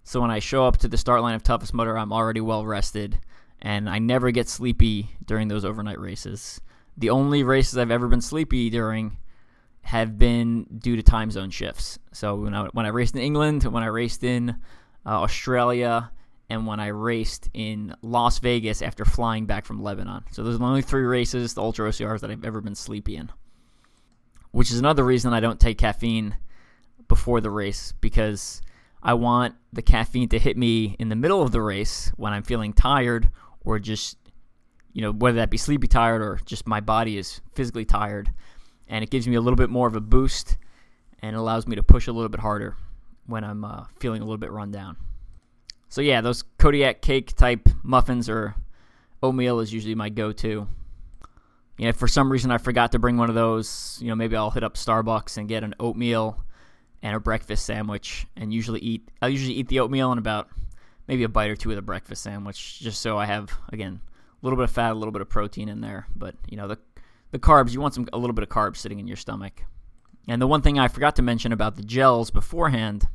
So 0.04 0.20
when 0.20 0.32
I 0.32 0.40
show 0.40 0.66
up 0.66 0.78
to 0.78 0.88
the 0.88 0.98
start 0.98 1.22
line 1.22 1.36
of 1.36 1.44
toughest 1.44 1.74
mudder, 1.74 1.98
I'm 1.98 2.12
already 2.12 2.42
well 2.42 2.66
rested, 2.66 3.20
and 3.62 3.90
I 3.90 4.00
never 4.00 4.32
get 4.32 4.50
sleepy 4.50 5.12
during 5.24 5.48
those 5.48 5.64
overnight 5.64 6.00
races. 6.00 6.60
The 7.02 7.10
only 7.10 7.44
races 7.44 7.78
I've 7.78 7.92
ever 7.92 8.08
been 8.08 8.22
sleepy 8.22 8.70
during 8.70 9.18
have 9.82 10.20
been 10.20 10.66
due 10.78 10.96
to 10.96 11.02
time 11.02 11.32
zone 11.32 11.50
shifts. 11.50 11.98
So 12.14 12.36
when 12.36 12.54
I 12.54 12.68
when 12.74 12.86
I 12.86 12.90
raced 12.90 13.16
in 13.16 13.22
England, 13.22 13.64
when 13.64 13.82
I 13.82 13.88
raced 13.88 14.24
in 14.24 14.52
uh, 15.04 15.22
Australia, 15.22 16.12
and 16.52 16.68
when 16.68 16.80
I 16.80 16.88
raced 16.88 17.50
in 17.54 17.96
Las 18.04 18.38
Vegas 18.40 18.84
after 18.84 19.04
flying 19.04 19.48
back 19.48 19.66
from 19.66 19.82
Lebanon. 19.82 20.26
So 20.32 20.44
those 20.44 20.56
are 20.56 20.58
the 20.60 20.66
only 20.66 20.82
three 20.84 21.04
races, 21.04 21.56
the 21.56 21.62
Ultra 21.62 21.90
OCRs, 21.90 22.20
that 22.20 22.30
I've 22.30 22.46
ever 22.46 22.62
been 22.62 22.76
sleepy 22.76 23.16
in. 23.16 23.32
Which 24.52 24.70
is 24.70 24.78
another 24.78 25.04
reason 25.04 25.34
I 25.34 25.40
don't 25.40 25.60
take 25.60 25.80
caffeine 25.80 26.36
before 27.08 27.42
the 27.42 27.50
race 27.50 27.94
because 28.00 28.62
I 29.02 29.16
want 29.16 29.56
the 29.74 29.82
caffeine 29.82 30.30
to 30.30 30.38
hit 30.40 30.56
me 30.56 30.96
in 31.00 31.10
the 31.10 31.16
middle 31.16 31.42
of 31.42 31.52
the 31.52 31.62
race 31.62 32.12
when 32.18 32.34
I'm 32.34 32.44
feeling 32.44 32.74
tired 32.74 33.30
or 33.62 33.80
just, 33.80 34.18
you 34.94 35.02
know, 35.02 35.12
whether 35.12 35.38
that 35.38 35.50
be 35.50 35.58
sleepy 35.58 35.88
tired 35.88 36.22
or 36.22 36.40
just 36.46 36.68
my 36.68 36.80
body 36.80 37.18
is 37.18 37.42
physically 37.54 37.86
tired 37.86 38.32
and 38.88 39.04
it 39.04 39.10
gives 39.10 39.28
me 39.28 39.36
a 39.36 39.42
little 39.42 39.58
bit 39.58 39.70
more 39.70 39.88
of 39.88 39.96
a 39.96 40.02
boost 40.02 40.58
and 41.22 41.36
allows 41.36 41.68
me 41.68 41.76
to 41.76 41.84
push 41.84 42.08
a 42.08 42.12
little 42.12 42.30
bit 42.30 42.42
harder 42.42 42.76
when 43.26 43.44
I'm 43.44 43.64
uh, 43.64 43.86
feeling 44.00 44.22
a 44.22 44.26
little 44.26 44.38
bit 44.38 44.52
run 44.52 44.72
down. 44.72 44.98
So 45.90 46.02
yeah, 46.02 46.22
those 46.22 46.44
Kodiak 46.58 47.02
cake 47.02 47.36
type 47.36 47.70
muffins 47.84 48.30
or 48.30 48.56
oatmeal 49.24 49.60
is 49.60 49.74
usually 49.74 49.96
my 49.96 50.10
go-to. 50.10 50.68
You 51.78 51.86
know, 51.86 51.90
if 51.90 51.98
for 51.98 52.08
some 52.08 52.32
reason 52.32 52.52
I 52.52 52.58
forgot 52.58 52.92
to 52.92 53.00
bring 53.00 53.18
one 53.18 53.30
of 53.30 53.36
those, 53.36 53.98
you 54.02 54.08
know, 54.08 54.16
maybe 54.16 54.36
I'll 54.36 54.52
hit 54.52 54.64
up 54.64 54.76
Starbucks 54.76 55.38
and 55.38 55.48
get 55.48 55.64
an 55.64 55.74
oatmeal 55.80 56.44
and 57.02 57.16
a 57.16 57.20
breakfast 57.20 57.66
sandwich, 57.66 58.28
and 58.36 58.54
usually 58.54 58.80
eat. 58.80 59.10
I'll 59.22 59.30
usually 59.30 59.56
eat 59.56 59.68
the 59.70 59.80
oatmeal 59.80 60.12
and 60.12 60.20
about 60.20 60.50
maybe 61.08 61.24
a 61.24 61.30
bite 61.30 61.50
or 61.50 61.56
two 61.56 61.72
of 61.72 61.76
the 61.76 61.82
breakfast 61.82 62.22
sandwich, 62.22 62.80
just 62.80 63.02
so 63.02 63.18
I 63.18 63.26
have 63.26 63.52
again 63.70 64.02
a 64.42 64.46
little 64.46 64.58
bit 64.58 64.64
of 64.64 64.72
fat, 64.72 64.92
a 64.92 64.96
little 64.96 65.12
bit 65.12 65.22
of 65.22 65.30
protein 65.30 65.70
in 65.70 65.82
there. 65.82 66.08
But 66.16 66.36
you 66.50 66.58
know, 66.58 66.68
the 66.68 66.78
the 67.32 67.40
carbs, 67.40 67.74
you 67.74 67.82
want 67.82 67.94
some 67.94 68.08
a 68.14 68.18
little 68.18 68.34
bit 68.34 68.44
of 68.44 68.50
carbs 68.50 68.78
sitting 68.78 69.00
in 69.00 69.08
your 69.08 69.18
stomach. 69.18 69.64
And 70.28 70.42
the 70.42 70.48
one 70.48 70.62
thing 70.62 70.78
I 70.78 70.88
forgot 70.88 71.16
to 71.16 71.22
mention 71.22 71.52
about 71.52 71.76
the 71.76 71.84
gels 71.84 72.30
beforehand 72.30 73.08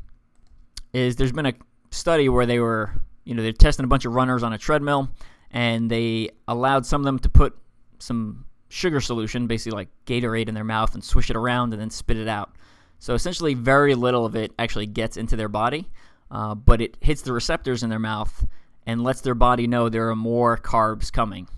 is 0.93 1.17
there's 1.17 1.33
been 1.33 1.47
a 1.47 1.55
study 1.91 2.29
where 2.29 2.47
they 2.47 2.59
were, 2.59 2.93
you 3.25 3.35
know, 3.35 3.43
they're 3.43 3.53
testing 3.53 3.85
a 3.85 3.89
bunch 3.89 4.05
of 4.05 4.15
runners 4.15 4.43
on 4.43 4.53
a 4.53 4.59
treadmill 4.59 5.11
and 5.51 5.91
they 5.91 6.31
allowed 6.49 6.85
some 6.85 7.03
of 7.03 7.05
them 7.05 7.19
to 7.21 7.29
put 7.29 7.57
some 7.99 8.45
sugar 8.69 9.01
solution, 9.01 9.47
basically 9.47 9.77
like 9.77 9.89
Gatorade 10.07 10.49
in 10.49 10.55
their 10.55 10.65
mouth 10.65 10.95
and 10.95 11.05
swish 11.05 11.31
it 11.31 11.37
around 11.37 11.73
and 11.73 11.81
then 11.81 11.91
spit 11.91 12.17
it 12.17 12.29
out. 12.29 12.57
So 12.99 13.15
essentially, 13.15 13.55
very 13.55 13.95
little 13.95 14.25
of 14.25 14.35
it 14.37 14.53
actually 14.59 14.87
gets 14.87 15.17
into 15.17 15.37
their 15.37 15.49
body, 15.49 15.89
uh, 16.31 16.55
but 16.55 16.81
it 16.81 16.97
hits 17.01 17.23
the 17.23 17.33
receptors 17.33 17.83
in 17.83 17.91
their 17.91 17.99
mouth 17.99 18.47
and 18.87 19.03
lets 19.03 19.21
their 19.21 19.35
body 19.35 19.67
know 19.67 19.89
there 19.89 20.09
are 20.09 20.17
more 20.17 20.57
carbs 20.57 21.13
coming. 21.13 21.49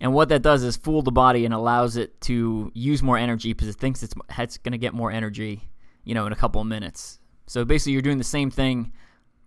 And 0.00 0.12
what 0.12 0.28
that 0.28 0.42
does 0.42 0.62
is 0.62 0.76
fool 0.76 1.02
the 1.02 1.10
body 1.10 1.44
and 1.44 1.54
allows 1.54 1.96
it 1.96 2.20
to 2.22 2.70
use 2.74 3.02
more 3.02 3.16
energy 3.16 3.52
because 3.52 3.68
it 3.68 3.76
thinks 3.76 4.02
it's, 4.02 4.14
it's 4.38 4.58
going 4.58 4.72
to 4.72 4.78
get 4.78 4.94
more 4.94 5.10
energy, 5.10 5.62
you 6.04 6.14
know, 6.14 6.26
in 6.26 6.32
a 6.32 6.36
couple 6.36 6.60
of 6.60 6.66
minutes. 6.66 7.18
So 7.46 7.64
basically, 7.64 7.94
you're 7.94 8.02
doing 8.02 8.18
the 8.18 8.24
same 8.24 8.50
thing 8.50 8.92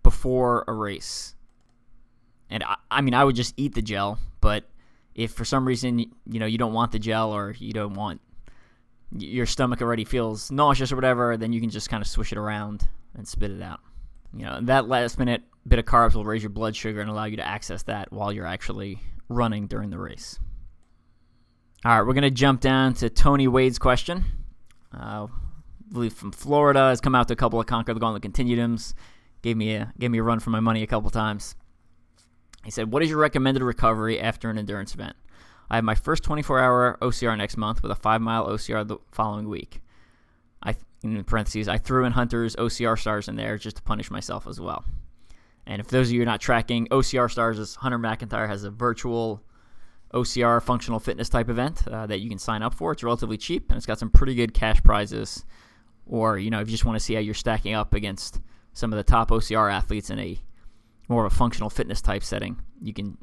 before 0.02 0.64
a 0.66 0.72
race. 0.72 1.34
And 2.48 2.64
I, 2.64 2.76
I 2.90 3.00
mean, 3.00 3.14
I 3.14 3.24
would 3.24 3.36
just 3.36 3.54
eat 3.56 3.74
the 3.74 3.82
gel, 3.82 4.18
but 4.40 4.64
if 5.14 5.32
for 5.32 5.44
some 5.44 5.66
reason 5.66 5.98
you 5.98 6.40
know 6.40 6.46
you 6.46 6.56
don't 6.56 6.72
want 6.72 6.92
the 6.92 6.98
gel 6.98 7.32
or 7.32 7.54
you 7.58 7.72
don't 7.72 7.94
want 7.94 8.20
your 9.16 9.44
stomach 9.44 9.82
already 9.82 10.04
feels 10.04 10.50
nauseous 10.50 10.92
or 10.92 10.96
whatever, 10.96 11.36
then 11.36 11.52
you 11.52 11.60
can 11.60 11.70
just 11.70 11.90
kind 11.90 12.00
of 12.00 12.06
swish 12.06 12.32
it 12.32 12.38
around 12.38 12.88
and 13.14 13.26
spit 13.26 13.50
it 13.50 13.62
out. 13.62 13.80
You 14.32 14.44
know, 14.44 14.60
that 14.62 14.88
last 14.88 15.18
minute 15.18 15.42
bit 15.70 15.78
of 15.78 15.84
carbs 15.84 16.14
will 16.14 16.24
raise 16.24 16.42
your 16.42 16.50
blood 16.50 16.74
sugar 16.74 17.00
and 17.00 17.08
allow 17.08 17.24
you 17.24 17.36
to 17.36 17.46
access 17.46 17.84
that 17.84 18.12
while 18.12 18.32
you're 18.32 18.44
actually 18.44 18.98
running 19.28 19.68
during 19.68 19.88
the 19.88 19.98
race. 19.98 20.38
All 21.84 21.96
right, 21.96 22.06
we're 22.06 22.12
going 22.12 22.22
to 22.22 22.30
jump 22.30 22.60
down 22.60 22.92
to 22.94 23.08
Tony 23.08 23.46
Wade's 23.46 23.78
question. 23.78 24.24
Uh, 24.92 25.28
I 25.28 25.92
believe 25.92 26.12
from 26.12 26.32
Florida 26.32 26.88
has 26.88 27.00
come 27.00 27.14
out 27.14 27.28
to 27.28 27.34
a 27.34 27.36
couple 27.36 27.60
of 27.60 27.66
Conquer 27.66 27.94
the 27.94 28.00
Gauntlet 28.00 28.22
Continuums. 28.22 28.94
Gave 29.42 29.56
me 29.56 29.76
a 29.76 29.92
gave 29.98 30.10
me 30.10 30.18
a 30.18 30.22
run 30.22 30.40
for 30.40 30.50
my 30.50 30.60
money 30.60 30.82
a 30.82 30.86
couple 30.88 31.08
times. 31.08 31.54
He 32.64 32.70
said, 32.70 32.92
"What 32.92 33.02
is 33.02 33.08
your 33.08 33.18
recommended 33.18 33.62
recovery 33.62 34.20
after 34.20 34.50
an 34.50 34.58
endurance 34.58 34.92
event? 34.92 35.16
I 35.70 35.76
have 35.76 35.84
my 35.84 35.94
first 35.94 36.24
24-hour 36.24 36.98
OCR 37.00 37.38
next 37.38 37.56
month 37.56 37.80
with 37.82 37.92
a 37.92 37.94
five-mile 37.94 38.48
OCR 38.48 38.86
the 38.86 38.98
following 39.12 39.48
week. 39.48 39.80
I 40.62 40.74
in 41.02 41.24
parentheses 41.24 41.68
I 41.68 41.78
threw 41.78 42.04
in 42.04 42.12
Hunter's 42.12 42.56
OCR 42.56 42.98
stars 42.98 43.28
in 43.28 43.36
there 43.36 43.56
just 43.56 43.76
to 43.76 43.82
punish 43.82 44.10
myself 44.10 44.48
as 44.48 44.60
well." 44.60 44.84
And 45.70 45.78
if 45.78 45.86
those 45.86 46.08
of 46.08 46.14
you 46.14 46.22
are 46.22 46.26
not 46.26 46.40
tracking, 46.40 46.88
OCR 46.88 47.30
Stars 47.30 47.56
is 47.56 47.76
Hunter 47.76 47.98
McIntyre 47.98 48.48
has 48.48 48.64
a 48.64 48.70
virtual 48.70 49.40
OCR 50.12 50.60
functional 50.60 50.98
fitness 50.98 51.28
type 51.28 51.48
event 51.48 51.86
uh, 51.86 52.08
that 52.08 52.18
you 52.18 52.28
can 52.28 52.40
sign 52.40 52.60
up 52.60 52.74
for. 52.74 52.90
It's 52.90 53.04
relatively 53.04 53.36
cheap 53.36 53.70
and 53.70 53.76
it's 53.76 53.86
got 53.86 54.00
some 54.00 54.10
pretty 54.10 54.34
good 54.34 54.52
cash 54.52 54.82
prizes. 54.82 55.44
Or, 56.06 56.38
you 56.38 56.50
know, 56.50 56.58
if 56.58 56.66
you 56.66 56.72
just 56.72 56.84
want 56.84 56.96
to 56.96 57.00
see 57.00 57.14
how 57.14 57.20
you're 57.20 57.34
stacking 57.34 57.72
up 57.72 57.94
against 57.94 58.40
some 58.72 58.92
of 58.92 58.96
the 58.96 59.04
top 59.04 59.30
OCR 59.30 59.72
athletes 59.72 60.10
in 60.10 60.18
a 60.18 60.40
more 61.08 61.24
of 61.24 61.32
a 61.32 61.36
functional 61.36 61.70
fitness 61.70 62.02
type 62.02 62.24
setting, 62.24 62.60
you 62.80 62.92
can 62.92 63.16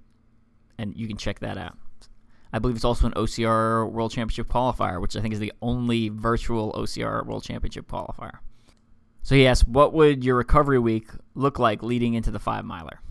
and 0.78 0.96
you 0.96 1.06
can 1.06 1.18
check 1.18 1.40
that 1.40 1.58
out. 1.58 1.78
I 2.54 2.60
believe 2.60 2.78
it's 2.78 2.86
also 2.86 3.08
an 3.08 3.14
OCR 3.16 3.92
World 3.92 4.12
Championship 4.12 4.48
qualifier, 4.48 5.02
which 5.02 5.18
I 5.18 5.22
think 5.22 5.34
is 5.34 5.42
the 5.42 5.52
only 5.62 6.08
virtual 6.08 6.72
OCR 6.72 7.26
World 7.26 7.44
Championship 7.44 7.90
qualifier. 7.90 8.40
So 9.24 9.36
he 9.36 9.46
asked, 9.46 9.68
what 9.68 9.94
would 9.94 10.24
your 10.24 10.36
recovery 10.36 10.80
week 10.80 11.10
look 11.36 11.60
like 11.60 11.84
leading 11.84 12.14
into 12.14 12.32
the 12.32 12.40
five 12.40 12.66
miler? 12.66 13.02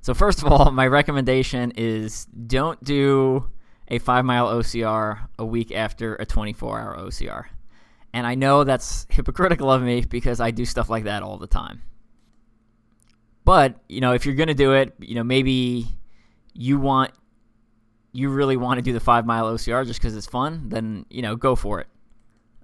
So 0.00 0.14
first 0.14 0.42
of 0.42 0.50
all, 0.50 0.70
my 0.72 0.86
recommendation 0.86 1.72
is 1.76 2.24
don't 2.26 2.82
do 2.82 3.50
a 3.88 3.98
five 3.98 4.24
mile 4.24 4.48
OCR 4.48 5.28
a 5.38 5.44
week 5.44 5.72
after 5.72 6.14
a 6.16 6.26
24 6.26 6.80
hour 6.80 6.96
OCR. 6.98 7.44
And 8.12 8.26
I 8.26 8.34
know 8.34 8.64
that's 8.64 9.06
hypocritical 9.10 9.70
of 9.70 9.82
me 9.82 10.02
because 10.02 10.40
I 10.40 10.50
do 10.50 10.64
stuff 10.64 10.88
like 10.88 11.04
that 11.04 11.22
all 11.22 11.38
the 11.38 11.46
time. 11.46 11.82
But, 13.44 13.76
you 13.88 14.00
know, 14.00 14.12
if 14.12 14.26
you're 14.26 14.34
going 14.34 14.48
to 14.48 14.54
do 14.54 14.74
it, 14.74 14.92
you 14.98 15.14
know, 15.14 15.24
maybe 15.24 15.86
you 16.52 16.78
want, 16.78 17.12
you 18.12 18.28
really 18.28 18.58
want 18.58 18.78
to 18.78 18.82
do 18.82 18.92
the 18.92 19.00
five 19.00 19.24
mile 19.24 19.46
OCR 19.46 19.86
just 19.86 20.00
because 20.00 20.14
it's 20.16 20.26
fun, 20.26 20.68
then, 20.68 21.06
you 21.08 21.22
know, 21.22 21.34
go 21.34 21.56
for 21.56 21.80
it. 21.80 21.86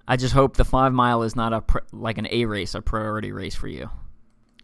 I 0.07 0.17
just 0.17 0.33
hope 0.33 0.55
the 0.55 0.65
five 0.65 0.93
mile 0.93 1.23
is 1.23 1.35
not 1.35 1.53
a 1.53 1.63
like 1.91 2.17
an 2.17 2.27
A 2.29 2.45
race, 2.45 2.75
a 2.75 2.81
priority 2.81 3.31
race 3.31 3.55
for 3.55 3.67
you. 3.67 3.89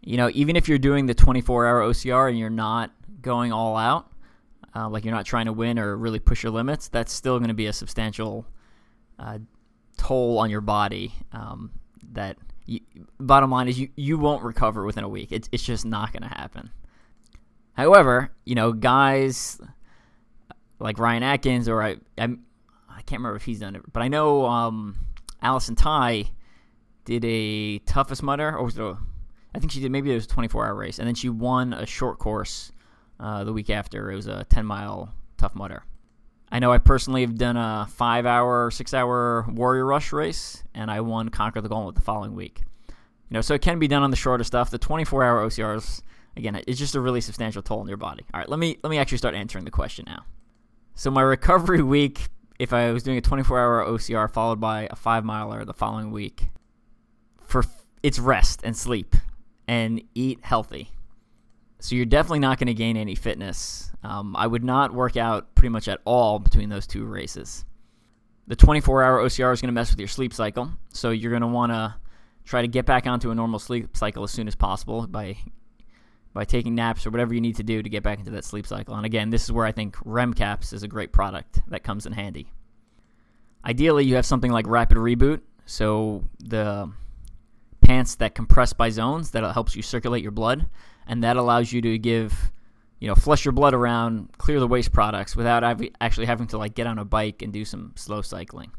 You 0.02 0.16
know, 0.16 0.30
even 0.34 0.56
if 0.56 0.68
you're 0.68 0.78
doing 0.78 1.06
the 1.06 1.14
24 1.14 1.66
hour 1.66 1.80
OCR 1.82 2.28
and 2.28 2.38
you're 2.38 2.50
not 2.50 2.90
going 3.20 3.52
all 3.52 3.76
out, 3.76 4.10
uh, 4.74 4.88
like 4.88 5.04
you're 5.04 5.14
not 5.14 5.26
trying 5.26 5.46
to 5.46 5.52
win 5.52 5.78
or 5.78 5.96
really 5.96 6.18
push 6.18 6.42
your 6.42 6.52
limits, 6.52 6.88
that's 6.88 7.12
still 7.12 7.38
going 7.38 7.48
to 7.48 7.54
be 7.54 7.66
a 7.66 7.72
substantial 7.72 8.46
uh, 9.18 9.38
toll 9.96 10.38
on 10.38 10.50
your 10.50 10.60
body. 10.60 11.12
Um, 11.32 11.70
that 12.12 12.36
you, 12.66 12.80
bottom 13.18 13.50
line 13.50 13.68
is 13.68 13.78
you, 13.78 13.88
you 13.96 14.18
won't 14.18 14.42
recover 14.42 14.84
within 14.84 15.04
a 15.04 15.08
week. 15.08 15.32
It's 15.32 15.48
it's 15.52 15.62
just 15.62 15.84
not 15.84 16.12
going 16.12 16.22
to 16.22 16.28
happen. 16.28 16.70
However, 17.74 18.30
you 18.44 18.54
know, 18.54 18.72
guys 18.72 19.60
like 20.78 20.98
Ryan 20.98 21.22
Atkins 21.22 21.68
or 21.68 21.82
I, 21.82 21.96
I 22.18 22.24
I 22.24 23.02
can't 23.06 23.20
remember 23.20 23.36
if 23.36 23.44
he's 23.44 23.60
done 23.60 23.76
it, 23.76 23.82
but 23.92 24.02
I 24.02 24.08
know 24.08 24.46
um, 24.46 24.96
Allison 25.42 25.74
Tai 25.74 26.30
did 27.04 27.24
a 27.24 27.78
toughest 27.80 28.22
Mudder, 28.22 28.56
or 28.56 28.64
was 28.64 28.78
it 28.78 28.82
a, 28.82 28.96
I 29.54 29.58
think 29.58 29.72
she 29.72 29.80
did 29.80 29.90
maybe 29.90 30.10
it 30.10 30.14
was 30.14 30.24
a 30.24 30.28
24 30.28 30.66
hour 30.66 30.74
race, 30.74 30.98
and 30.98 31.06
then 31.06 31.14
she 31.14 31.28
won 31.28 31.72
a 31.72 31.84
short 31.84 32.18
course 32.18 32.72
uh, 33.18 33.44
the 33.44 33.52
week 33.52 33.70
after. 33.70 34.10
It 34.10 34.16
was 34.16 34.26
a 34.26 34.44
10 34.48 34.64
mile 34.64 35.12
Tough 35.36 35.54
Mudder. 35.54 35.84
I 36.50 36.58
know 36.58 36.70
I 36.70 36.78
personally 36.78 37.22
have 37.22 37.38
done 37.38 37.56
a 37.56 37.88
five 37.90 38.26
hour, 38.26 38.70
six 38.70 38.92
hour 38.92 39.46
Warrior 39.48 39.86
Rush 39.86 40.12
race, 40.12 40.62
and 40.74 40.90
I 40.90 41.00
won 41.00 41.30
Conquer 41.30 41.60
the 41.60 41.68
Gauntlet 41.68 41.94
the 41.94 42.02
following 42.02 42.34
week. 42.34 42.62
You 42.88 43.34
know, 43.34 43.40
so 43.40 43.54
it 43.54 43.62
can 43.62 43.78
be 43.78 43.88
done 43.88 44.02
on 44.02 44.10
the 44.10 44.16
shorter 44.16 44.44
stuff. 44.44 44.70
The 44.70 44.78
24 44.78 45.24
hour 45.24 45.46
OCRs, 45.46 46.02
again, 46.36 46.62
it's 46.66 46.78
just 46.78 46.94
a 46.94 47.00
really 47.00 47.22
substantial 47.22 47.62
toll 47.62 47.80
on 47.80 47.88
your 47.88 47.96
body. 47.96 48.26
All 48.34 48.38
right, 48.38 48.48
let 48.48 48.58
me 48.58 48.78
let 48.82 48.90
me 48.90 48.98
actually 48.98 49.18
start 49.18 49.34
answering 49.34 49.64
the 49.64 49.70
question 49.70 50.04
now. 50.06 50.26
So 50.94 51.10
my 51.10 51.22
recovery 51.22 51.82
week 51.82 52.28
if 52.62 52.72
I 52.72 52.92
was 52.92 53.02
doing 53.02 53.18
a 53.18 53.20
24 53.20 53.58
hour 53.58 53.84
OCR 53.84 54.30
followed 54.30 54.60
by 54.60 54.86
a 54.88 54.94
five 54.94 55.24
miler 55.24 55.64
the 55.64 55.74
following 55.74 56.12
week, 56.12 56.46
for 57.40 57.64
it's 58.04 58.20
rest 58.20 58.60
and 58.62 58.76
sleep 58.76 59.16
and 59.66 60.00
eat 60.14 60.38
healthy. 60.42 60.92
So 61.80 61.96
you're 61.96 62.06
definitely 62.06 62.38
not 62.38 62.60
going 62.60 62.68
to 62.68 62.74
gain 62.74 62.96
any 62.96 63.16
fitness. 63.16 63.90
Um, 64.04 64.36
I 64.36 64.46
would 64.46 64.62
not 64.62 64.94
work 64.94 65.16
out 65.16 65.56
pretty 65.56 65.70
much 65.70 65.88
at 65.88 65.98
all 66.04 66.38
between 66.38 66.68
those 66.68 66.86
two 66.86 67.04
races. 67.04 67.64
The 68.46 68.54
24 68.54 69.02
hour 69.02 69.18
OCR 69.18 69.52
is 69.52 69.60
going 69.60 69.66
to 69.68 69.72
mess 69.72 69.90
with 69.90 69.98
your 69.98 70.06
sleep 70.06 70.32
cycle. 70.32 70.70
So 70.90 71.10
you're 71.10 71.32
going 71.32 71.42
to 71.42 71.48
want 71.48 71.72
to 71.72 71.96
try 72.44 72.62
to 72.62 72.68
get 72.68 72.86
back 72.86 73.08
onto 73.08 73.32
a 73.32 73.34
normal 73.34 73.58
sleep 73.58 73.96
cycle 73.96 74.22
as 74.22 74.30
soon 74.30 74.46
as 74.46 74.54
possible 74.54 75.08
by 75.08 75.36
by 76.34 76.44
taking 76.44 76.74
naps 76.74 77.06
or 77.06 77.10
whatever 77.10 77.34
you 77.34 77.40
need 77.40 77.56
to 77.56 77.62
do 77.62 77.82
to 77.82 77.88
get 77.88 78.02
back 78.02 78.18
into 78.18 78.30
that 78.30 78.44
sleep 78.44 78.66
cycle. 78.66 78.94
And 78.94 79.04
again, 79.04 79.30
this 79.30 79.44
is 79.44 79.52
where 79.52 79.66
I 79.66 79.72
think 79.72 79.96
REM 80.04 80.34
caps 80.34 80.72
is 80.72 80.82
a 80.82 80.88
great 80.88 81.12
product 81.12 81.60
that 81.68 81.82
comes 81.84 82.06
in 82.06 82.12
handy. 82.12 82.48
Ideally, 83.64 84.04
you 84.04 84.16
have 84.16 84.26
something 84.26 84.50
like 84.50 84.66
Rapid 84.66 84.96
Reboot, 84.96 85.40
so 85.66 86.24
the 86.38 86.90
pants 87.80 88.14
that 88.16 88.34
compress 88.34 88.72
by 88.72 88.90
zones 88.90 89.32
that 89.32 89.44
helps 89.52 89.76
you 89.76 89.82
circulate 89.82 90.22
your 90.22 90.32
blood, 90.32 90.66
and 91.06 91.22
that 91.22 91.36
allows 91.36 91.72
you 91.72 91.80
to 91.82 91.98
give, 91.98 92.50
you 92.98 93.08
know, 93.08 93.14
flush 93.14 93.44
your 93.44 93.52
blood 93.52 93.74
around, 93.74 94.30
clear 94.38 94.58
the 94.58 94.66
waste 94.66 94.92
products 94.92 95.36
without 95.36 95.62
actually 96.00 96.26
having 96.26 96.46
to 96.48 96.58
like 96.58 96.74
get 96.74 96.86
on 96.86 96.98
a 96.98 97.04
bike 97.04 97.42
and 97.42 97.52
do 97.52 97.64
some 97.64 97.92
slow 97.94 98.22
cycling. 98.22 98.72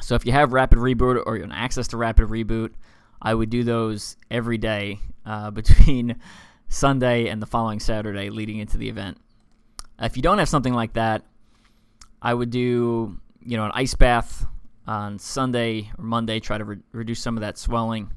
So 0.00 0.14
if 0.14 0.24
you 0.24 0.32
have 0.32 0.52
Rapid 0.52 0.78
Reboot 0.78 1.22
or 1.26 1.36
you 1.36 1.42
have 1.42 1.52
access 1.52 1.88
to 1.88 1.96
Rapid 1.96 2.28
Reboot, 2.28 2.70
I 3.20 3.34
would 3.34 3.50
do 3.50 3.64
those 3.64 4.16
every 4.30 4.58
day 4.58 5.00
uh, 5.26 5.50
between 5.52 6.16
Sunday 6.68 7.28
and 7.28 7.40
the 7.40 7.46
following 7.46 7.80
Saturday 7.80 8.30
leading 8.30 8.58
into 8.58 8.78
the 8.78 8.88
event. 8.88 9.18
If 10.00 10.16
you 10.16 10.22
don't 10.22 10.38
have 10.38 10.48
something 10.48 10.74
like 10.74 10.92
that, 10.94 11.24
I 12.22 12.34
would 12.34 12.50
do 12.50 13.20
you 13.40 13.56
know 13.56 13.64
an 13.64 13.72
ice 13.74 13.94
bath 13.94 14.46
on 14.86 15.18
Sunday 15.18 15.90
or 15.98 16.04
Monday, 16.04 16.40
try 16.40 16.58
to 16.58 16.64
re- 16.64 16.78
reduce 16.92 17.20
some 17.20 17.36
of 17.36 17.42
that 17.42 17.58
swelling. 17.58 18.10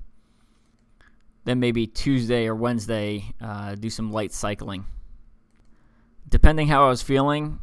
Then 1.43 1.59
maybe 1.59 1.85
Tuesday 1.85 2.47
or 2.47 2.55
Wednesday, 2.55 3.33
uh, 3.41 3.75
do 3.75 3.89
some 3.89 4.11
light 4.11 4.31
cycling. 4.31 4.85
Depending 6.29 6.67
how 6.67 6.85
I 6.85 6.89
was 6.89 7.01
feeling, 7.01 7.59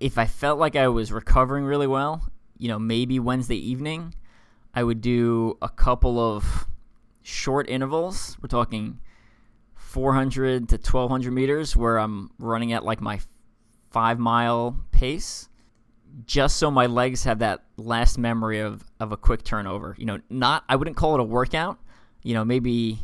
if 0.00 0.18
I 0.18 0.26
felt 0.26 0.58
like 0.58 0.74
I 0.74 0.88
was 0.88 1.12
recovering 1.12 1.64
really 1.64 1.86
well, 1.86 2.26
you 2.58 2.68
know, 2.68 2.78
maybe 2.78 3.20
Wednesday 3.20 3.56
evening, 3.56 4.14
I 4.74 4.82
would 4.82 5.00
do 5.00 5.58
a 5.60 5.68
couple 5.68 6.18
of 6.18 6.66
short 7.22 7.68
intervals. 7.68 8.36
We're 8.40 8.48
talking 8.48 8.98
400 9.74 10.68
to 10.70 10.76
1200 10.76 11.30
meters 11.30 11.76
where 11.76 11.98
I'm 11.98 12.30
running 12.38 12.72
at 12.72 12.84
like 12.84 13.00
my 13.00 13.20
five 13.90 14.18
mile 14.18 14.76
pace 14.90 15.48
just 16.26 16.56
so 16.56 16.70
my 16.70 16.86
legs 16.86 17.24
have 17.24 17.38
that 17.40 17.64
last 17.76 18.18
memory 18.18 18.60
of, 18.60 18.84
of 19.00 19.12
a 19.12 19.16
quick 19.16 19.44
turnover. 19.44 19.94
You 19.98 20.06
know, 20.06 20.18
not, 20.30 20.64
I 20.68 20.76
wouldn't 20.76 20.96
call 20.96 21.14
it 21.14 21.20
a 21.20 21.24
workout. 21.24 21.78
You 22.22 22.34
know, 22.34 22.44
maybe, 22.44 22.98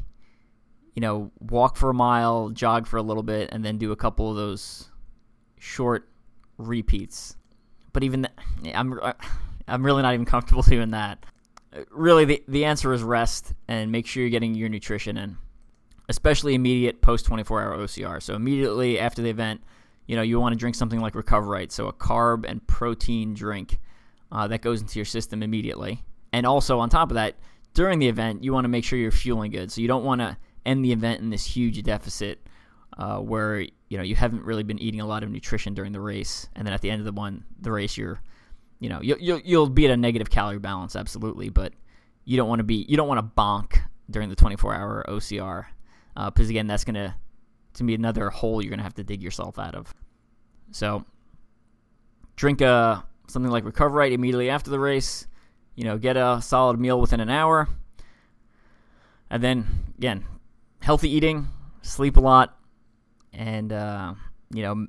you 0.95 1.01
know, 1.01 1.31
walk 1.41 1.77
for 1.77 1.91
a 1.91 1.95
mile, 1.95 2.51
jog 2.51 2.87
for 2.87 2.97
a 2.97 3.03
little 3.03 3.23
bit, 3.23 3.51
and 3.53 3.65
then 3.65 3.79
do 3.79 3.93
a 3.93 3.97
couple 3.97 4.31
of 4.31 4.37
those 4.37 4.91
short 5.59 6.09
repeats. 6.57 7.37
But 7.93 8.05
even, 8.05 8.29
th- 8.63 8.75
I'm, 8.75 8.99
I'm 9.67 9.85
really 9.85 10.03
not 10.03 10.15
even 10.15 10.27
comfortable 10.27 10.63
doing 10.69 10.91
that 10.93 11.25
really 11.91 12.25
the, 12.25 12.43
the 12.49 12.65
answer 12.65 12.93
is 12.93 13.03
rest 13.03 13.53
and 13.67 13.93
make 13.93 14.07
sure 14.07 14.23
you're 14.23 14.31
getting 14.31 14.55
your 14.55 14.69
nutrition 14.69 15.17
in, 15.17 15.37
especially 16.09 16.55
immediate 16.55 17.01
post 17.01 17.27
24 17.27 17.63
hour 17.63 17.79
OCR. 17.79 18.23
So 18.23 18.35
immediately 18.35 18.99
after 18.99 19.23
the 19.23 19.31
event, 19.31 19.63
you 20.07 20.17
know 20.17 20.23
you 20.23 20.41
want 20.41 20.55
to 20.55 20.59
drink 20.59 20.75
something 20.75 21.01
like 21.01 21.15
Recoverite, 21.15 21.71
so 21.71 21.89
a 21.89 21.93
carb 21.93 22.49
and 22.49 22.67
protein 22.67 23.35
drink 23.35 23.79
uh, 24.33 24.47
that 24.49 24.63
goes 24.63 24.81
into 24.81 24.99
your 24.99 25.07
system 25.07 25.43
immediately. 25.43 26.03
And 26.33 26.47
also 26.47 26.79
on 26.79 26.89
top 26.89 27.11
of 27.11 27.15
that, 27.15 27.37
during 27.75 27.99
the 27.99 28.09
event, 28.09 28.43
you 28.43 28.53
want 28.53 28.65
to 28.65 28.69
make 28.69 28.85
sure 28.85 28.99
you're 28.99 29.11
fueling 29.11 29.51
good. 29.51 29.71
So 29.71 29.81
you 29.81 29.89
don't 29.89 30.05
want 30.05 30.21
to 30.21 30.37
end 30.67 30.85
the 30.85 30.93
event 30.93 31.21
in 31.21 31.31
this 31.31 31.45
huge 31.45 31.83
deficit 31.83 32.47
uh, 32.99 33.19
where 33.19 33.61
you 33.61 33.97
know 33.97 34.03
you 34.03 34.17
haven't 34.17 34.43
really 34.43 34.63
been 34.63 34.79
eating 34.79 35.01
a 35.01 35.07
lot 35.07 35.23
of 35.23 35.31
nutrition 35.31 35.75
during 35.75 35.93
the 35.93 36.01
race, 36.01 36.49
and 36.57 36.67
then 36.67 36.75
at 36.75 36.81
the 36.81 36.91
end 36.91 37.01
of 37.01 37.07
the 37.07 37.13
one 37.13 37.45
the 37.61 37.71
race 37.71 37.97
you're 37.97 38.21
you 38.81 38.89
know, 38.89 39.01
you'll, 39.03 39.19
you'll, 39.19 39.41
you'll 39.45 39.69
be 39.69 39.87
at 39.87 39.91
a 39.91 39.97
negative 39.97 40.31
calorie 40.31 40.59
balance, 40.59 40.95
absolutely, 40.95 41.49
but 41.49 41.73
you 42.25 42.37
don't 42.37 42.49
want 42.49 42.61
to 42.61 42.65
be, 42.65 42.87
you 42.89 42.97
don't 42.97 43.09
want 43.09 43.19
to 43.19 43.41
bonk 43.41 43.79
during 44.11 44.29
the 44.29 44.37
24 44.37 44.75
hour 44.75 45.05
OCR, 45.09 45.67
because 46.15 46.47
uh, 46.47 46.51
again, 46.51 46.67
that's 46.67 46.85
going 46.85 46.95
to, 46.95 47.15
to 47.75 47.85
be 47.85 47.95
another 47.95 48.31
hole 48.31 48.63
you're 48.63 48.71
going 48.71 48.79
to 48.79 48.85
have 48.85 48.95
to 48.95 49.05
dig 49.05 49.23
yourself 49.23 49.59
out 49.59 49.75
of. 49.75 49.93
So, 50.71 51.05
drink 52.37 52.61
a, 52.61 52.67
uh, 52.67 53.01
something 53.27 53.51
like 53.51 53.65
Recoverite 53.65 54.13
immediately 54.13 54.51
after 54.51 54.71
the 54.71 54.79
race, 54.79 55.27
you 55.75 55.85
know, 55.85 55.99
get 55.99 56.17
a 56.17 56.41
solid 56.43 56.79
meal 56.79 57.01
within 57.01 57.21
an 57.21 57.31
hour, 57.31 57.69
and 59.31 59.43
then, 59.43 59.67
again, 59.99 60.25
healthy 60.81 61.11
eating, 61.11 61.49
sleep 61.83 62.17
a 62.17 62.21
lot, 62.21 62.57
and, 63.33 63.73
uh, 63.73 64.15
you 64.53 64.63
know, 64.63 64.87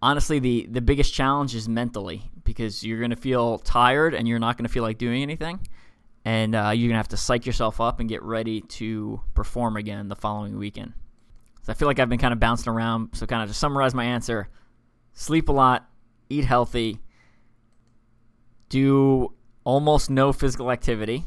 honestly, 0.00 0.38
the, 0.38 0.66
the 0.70 0.80
biggest 0.80 1.12
challenge 1.12 1.54
is 1.54 1.68
mentally 1.68 2.30
because 2.48 2.82
you're 2.82 2.98
going 2.98 3.10
to 3.10 3.16
feel 3.16 3.58
tired 3.58 4.14
and 4.14 4.26
you're 4.26 4.38
not 4.38 4.56
going 4.56 4.64
to 4.64 4.72
feel 4.72 4.82
like 4.82 4.96
doing 4.96 5.22
anything. 5.22 5.60
And 6.24 6.54
uh, 6.54 6.70
you're 6.74 6.88
going 6.88 6.94
to 6.94 6.96
have 6.96 7.08
to 7.08 7.16
psych 7.16 7.44
yourself 7.44 7.78
up 7.78 8.00
and 8.00 8.08
get 8.08 8.22
ready 8.22 8.62
to 8.62 9.20
perform 9.34 9.76
again 9.76 10.08
the 10.08 10.16
following 10.16 10.58
weekend. 10.58 10.94
So 11.62 11.72
I 11.72 11.74
feel 11.74 11.86
like 11.86 11.98
I've 11.98 12.08
been 12.08 12.18
kind 12.18 12.32
of 12.32 12.40
bouncing 12.40 12.72
around. 12.72 13.10
So, 13.12 13.26
kind 13.26 13.42
of 13.42 13.48
to 13.48 13.54
summarize 13.54 13.94
my 13.94 14.04
answer 14.04 14.48
sleep 15.12 15.48
a 15.48 15.52
lot, 15.52 15.88
eat 16.30 16.44
healthy, 16.44 17.00
do 18.68 19.34
almost 19.64 20.08
no 20.08 20.32
physical 20.32 20.70
activity, 20.70 21.26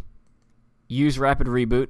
use 0.88 1.20
rapid 1.20 1.46
reboot, 1.46 1.90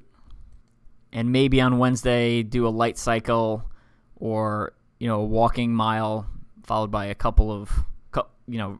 and 1.13 1.31
maybe 1.31 1.61
on 1.61 1.77
Wednesday 1.77 2.43
do 2.43 2.67
a 2.67 2.69
light 2.69 2.97
cycle 2.97 3.63
or, 4.15 4.73
you 4.99 5.07
know, 5.07 5.21
a 5.21 5.25
walking 5.25 5.73
mile 5.73 6.27
followed 6.63 6.91
by 6.91 7.05
a 7.05 7.15
couple 7.15 7.51
of, 7.51 7.71
you 8.47 8.57
know, 8.57 8.79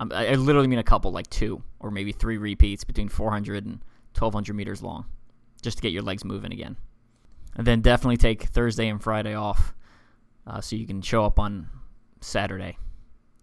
I 0.00 0.34
literally 0.34 0.68
mean 0.68 0.78
a 0.78 0.84
couple, 0.84 1.12
like 1.12 1.28
two 1.28 1.62
or 1.78 1.90
maybe 1.90 2.12
three 2.12 2.38
repeats 2.38 2.84
between 2.84 3.08
400 3.08 3.66
and 3.66 3.80
1200 4.18 4.54
meters 4.54 4.82
long, 4.82 5.04
just 5.62 5.78
to 5.78 5.82
get 5.82 5.92
your 5.92 6.02
legs 6.02 6.24
moving 6.24 6.52
again. 6.52 6.76
And 7.56 7.66
then 7.66 7.80
definitely 7.80 8.16
take 8.16 8.44
Thursday 8.44 8.88
and 8.88 9.02
Friday 9.02 9.34
off 9.34 9.74
uh, 10.46 10.60
so 10.60 10.76
you 10.76 10.86
can 10.86 11.02
show 11.02 11.24
up 11.24 11.38
on 11.38 11.68
Saturday 12.20 12.78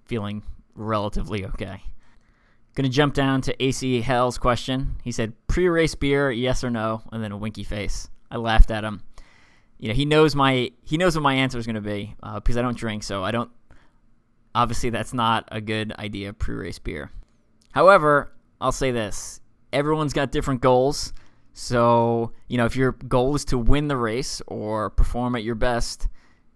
feeling 0.06 0.44
relatively 0.76 1.46
okay. 1.46 1.82
Gonna 2.76 2.90
jump 2.90 3.14
down 3.14 3.42
to 3.42 3.64
AC 3.64 4.02
Hell's 4.02 4.38
question. 4.38 4.98
He 5.04 5.12
said, 5.12 5.34
"Pre-race 5.48 5.96
beer, 5.96 6.32
yes 6.32 6.64
or 6.64 6.70
no?" 6.70 7.02
And 7.12 7.24
then 7.24 7.32
a 7.32 7.38
winky 7.38 7.64
face. 7.64 8.10
I 8.30 8.38
laughed 8.38 8.70
at 8.70 8.84
him. 8.84 9.02
You 9.80 9.88
know, 9.88 9.96
he 9.96 10.06
knows 10.06 10.36
my 10.36 10.72
he 10.84 10.98
knows 10.98 11.16
what 11.16 11.24
my 11.24 11.34
answer 11.34 11.58
is 11.58 11.66
gonna 11.66 11.82
be 11.82 12.16
uh, 12.22 12.40
because 12.40 12.56
I 12.56 12.62
don't 12.62 12.78
drink, 12.78 13.04
so 13.04 13.24
I 13.24 13.32
don't. 13.32 13.50
Obviously, 14.58 14.90
that's 14.90 15.14
not 15.14 15.48
a 15.52 15.62
good 15.62 15.94
idea. 16.00 16.34
Pre-race 16.34 16.80
beer. 16.80 17.12
However, 17.74 18.32
I'll 18.60 18.72
say 18.72 18.90
this: 18.90 19.40
everyone's 19.72 20.14
got 20.14 20.32
different 20.32 20.62
goals. 20.62 21.14
So, 21.54 22.32
you 22.48 22.58
know, 22.58 22.66
if 22.66 22.76
your 22.76 22.94
goal 22.94 23.36
is 23.36 23.46
to 23.46 23.58
win 23.60 23.88
the 23.88 23.96
race 23.96 24.42
or 24.48 24.90
perform 24.90 25.36
at 25.36 25.44
your 25.44 25.54
best, 25.54 26.08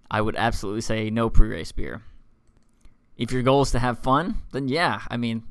I 0.09 0.19
would 0.19 0.35
absolutely 0.35 0.81
say 0.81 1.11
no 1.11 1.29
pre 1.29 1.49
race 1.49 1.71
beer. 1.71 2.01
If 3.17 3.31
your 3.31 3.43
goal 3.43 3.61
is 3.61 3.69
to 3.69 3.79
have 3.79 3.99
fun, 3.99 4.37
then 4.51 4.67
yeah, 4.67 5.01
I 5.07 5.17
mean, 5.17 5.43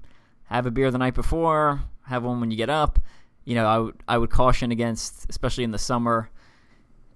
have 0.47 0.66
a 0.66 0.73
beer 0.73 0.90
the 0.90 0.99
night 0.99 1.14
before, 1.14 1.80
have 2.07 2.25
one 2.25 2.40
when 2.40 2.50
you 2.50 2.57
get 2.57 2.69
up. 2.69 2.99
You 3.45 3.54
know, 3.54 3.66
I 3.66 3.78
would 3.78 4.02
I 4.09 4.19
would 4.19 4.30
caution 4.30 4.73
against, 4.73 5.25
especially 5.30 5.62
in 5.62 5.71
the 5.71 5.78
summer, 5.78 6.30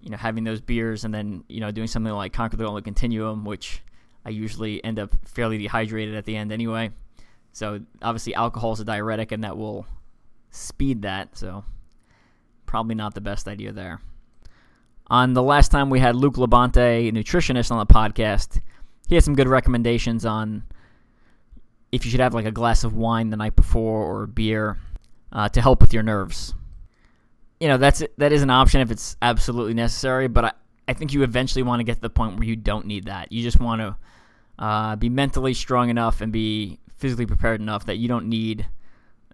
you 0.01 0.11
know, 0.11 0.17
having 0.17 0.45
those 0.45 0.61
beers 0.61 1.05
and 1.05 1.13
then 1.13 1.43
you 1.49 1.59
know 1.59 1.73
doing 1.73 1.89
something 1.89 2.13
like 2.13 2.33
Conquer 2.33 2.57
the 2.57 2.63
Gauntlet 2.63 2.85
Continuum, 2.85 3.45
which 3.45 3.83
I 4.25 4.31
usually 4.31 4.83
end 4.83 4.99
up 4.99 5.15
fairly 5.25 5.59
dehydrated 5.59 6.15
at 6.15 6.25
the 6.25 6.37
end 6.37 6.53
anyway. 6.53 6.91
So 7.53 7.81
obviously, 8.03 8.35
alcohol 8.35 8.73
is 8.73 8.81
a 8.81 8.85
diuretic, 8.85 9.33
and 9.33 9.45
that 9.45 9.57
will 9.57 9.87
speed 10.51 11.03
that. 11.03 11.37
So 11.37 11.65
probably 12.67 12.95
not 12.95 13.15
the 13.15 13.21
best 13.21 13.47
idea 13.47 13.73
there. 13.73 14.01
On 15.09 15.35
the 15.35 15.43
last 15.43 15.71
time 15.71 15.91
we 15.91 16.01
had 16.01 16.17
Luke 16.17 16.35
Labonte, 16.35 17.09
a 17.09 17.13
nutritionist, 17.13 17.71
on 17.71 17.79
the 17.79 17.87
podcast, 17.87 18.61
he 19.07 19.15
had 19.15 19.25
some 19.25 19.35
good 19.35 19.49
recommendations 19.49 20.25
on 20.25 20.65
if 21.93 22.05
you 22.05 22.11
should 22.11 22.21
have 22.21 22.35
like 22.35 22.47
a 22.47 22.51
glass 22.51 22.83
of 22.83 22.95
wine 22.95 23.31
the 23.31 23.37
night 23.37 23.55
before 23.55 24.03
or 24.03 24.27
beer 24.27 24.79
uh, 25.31 25.49
to 25.51 25.61
help 25.61 25.81
with 25.81 25.93
your 25.93 26.03
nerves. 26.03 26.55
You 27.61 27.69
know, 27.69 27.77
that's 27.77 28.03
that 28.19 28.33
is 28.33 28.43
an 28.43 28.51
option 28.51 28.81
if 28.81 28.91
it's 28.91 29.17
absolutely 29.23 29.75
necessary, 29.75 30.27
but 30.27 30.45
I, 30.47 30.53
I 30.89 30.95
think 30.95 31.13
you 31.13 31.23
eventually 31.23 31.63
want 31.63 31.81
to 31.81 31.85
get 31.85 31.97
to 31.97 32.01
the 32.01 32.11
point 32.11 32.37
where 32.37 32.49
you 32.49 32.57
don't 32.57 32.87
need 32.87 33.05
that. 33.05 33.31
You 33.31 33.43
just 33.43 33.61
want 33.61 33.81
to 33.81 33.97
uh, 34.59 34.97
be 34.97 35.09
mentally 35.09 35.55
strong 35.55 35.91
enough 35.91 36.21
and 36.21 36.33
be 36.33 36.79
physically 36.97 37.27
prepared 37.27 37.61
enough 37.61 37.87
that 37.87 37.97
you 37.97 38.09
don't 38.09 38.27
need 38.27 38.67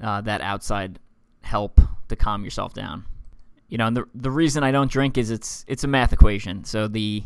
uh, 0.01 0.21
that 0.23 0.41
outside 0.41 0.99
help 1.43 1.81
to 2.09 2.17
calm 2.17 2.45
yourself 2.45 2.75
down. 2.75 3.05
You 3.69 3.79
know, 3.79 3.87
and 3.87 3.97
the 3.97 4.05
the 4.15 4.31
reason 4.31 4.65
I 4.65 4.73
don't 4.73 4.91
drink 4.91 5.17
is 5.17 5.31
it's 5.31 5.65
it's 5.69 5.85
a 5.85 5.89
math 5.89 6.13
equation. 6.13 6.65
So 6.65 6.89
the 6.89 7.23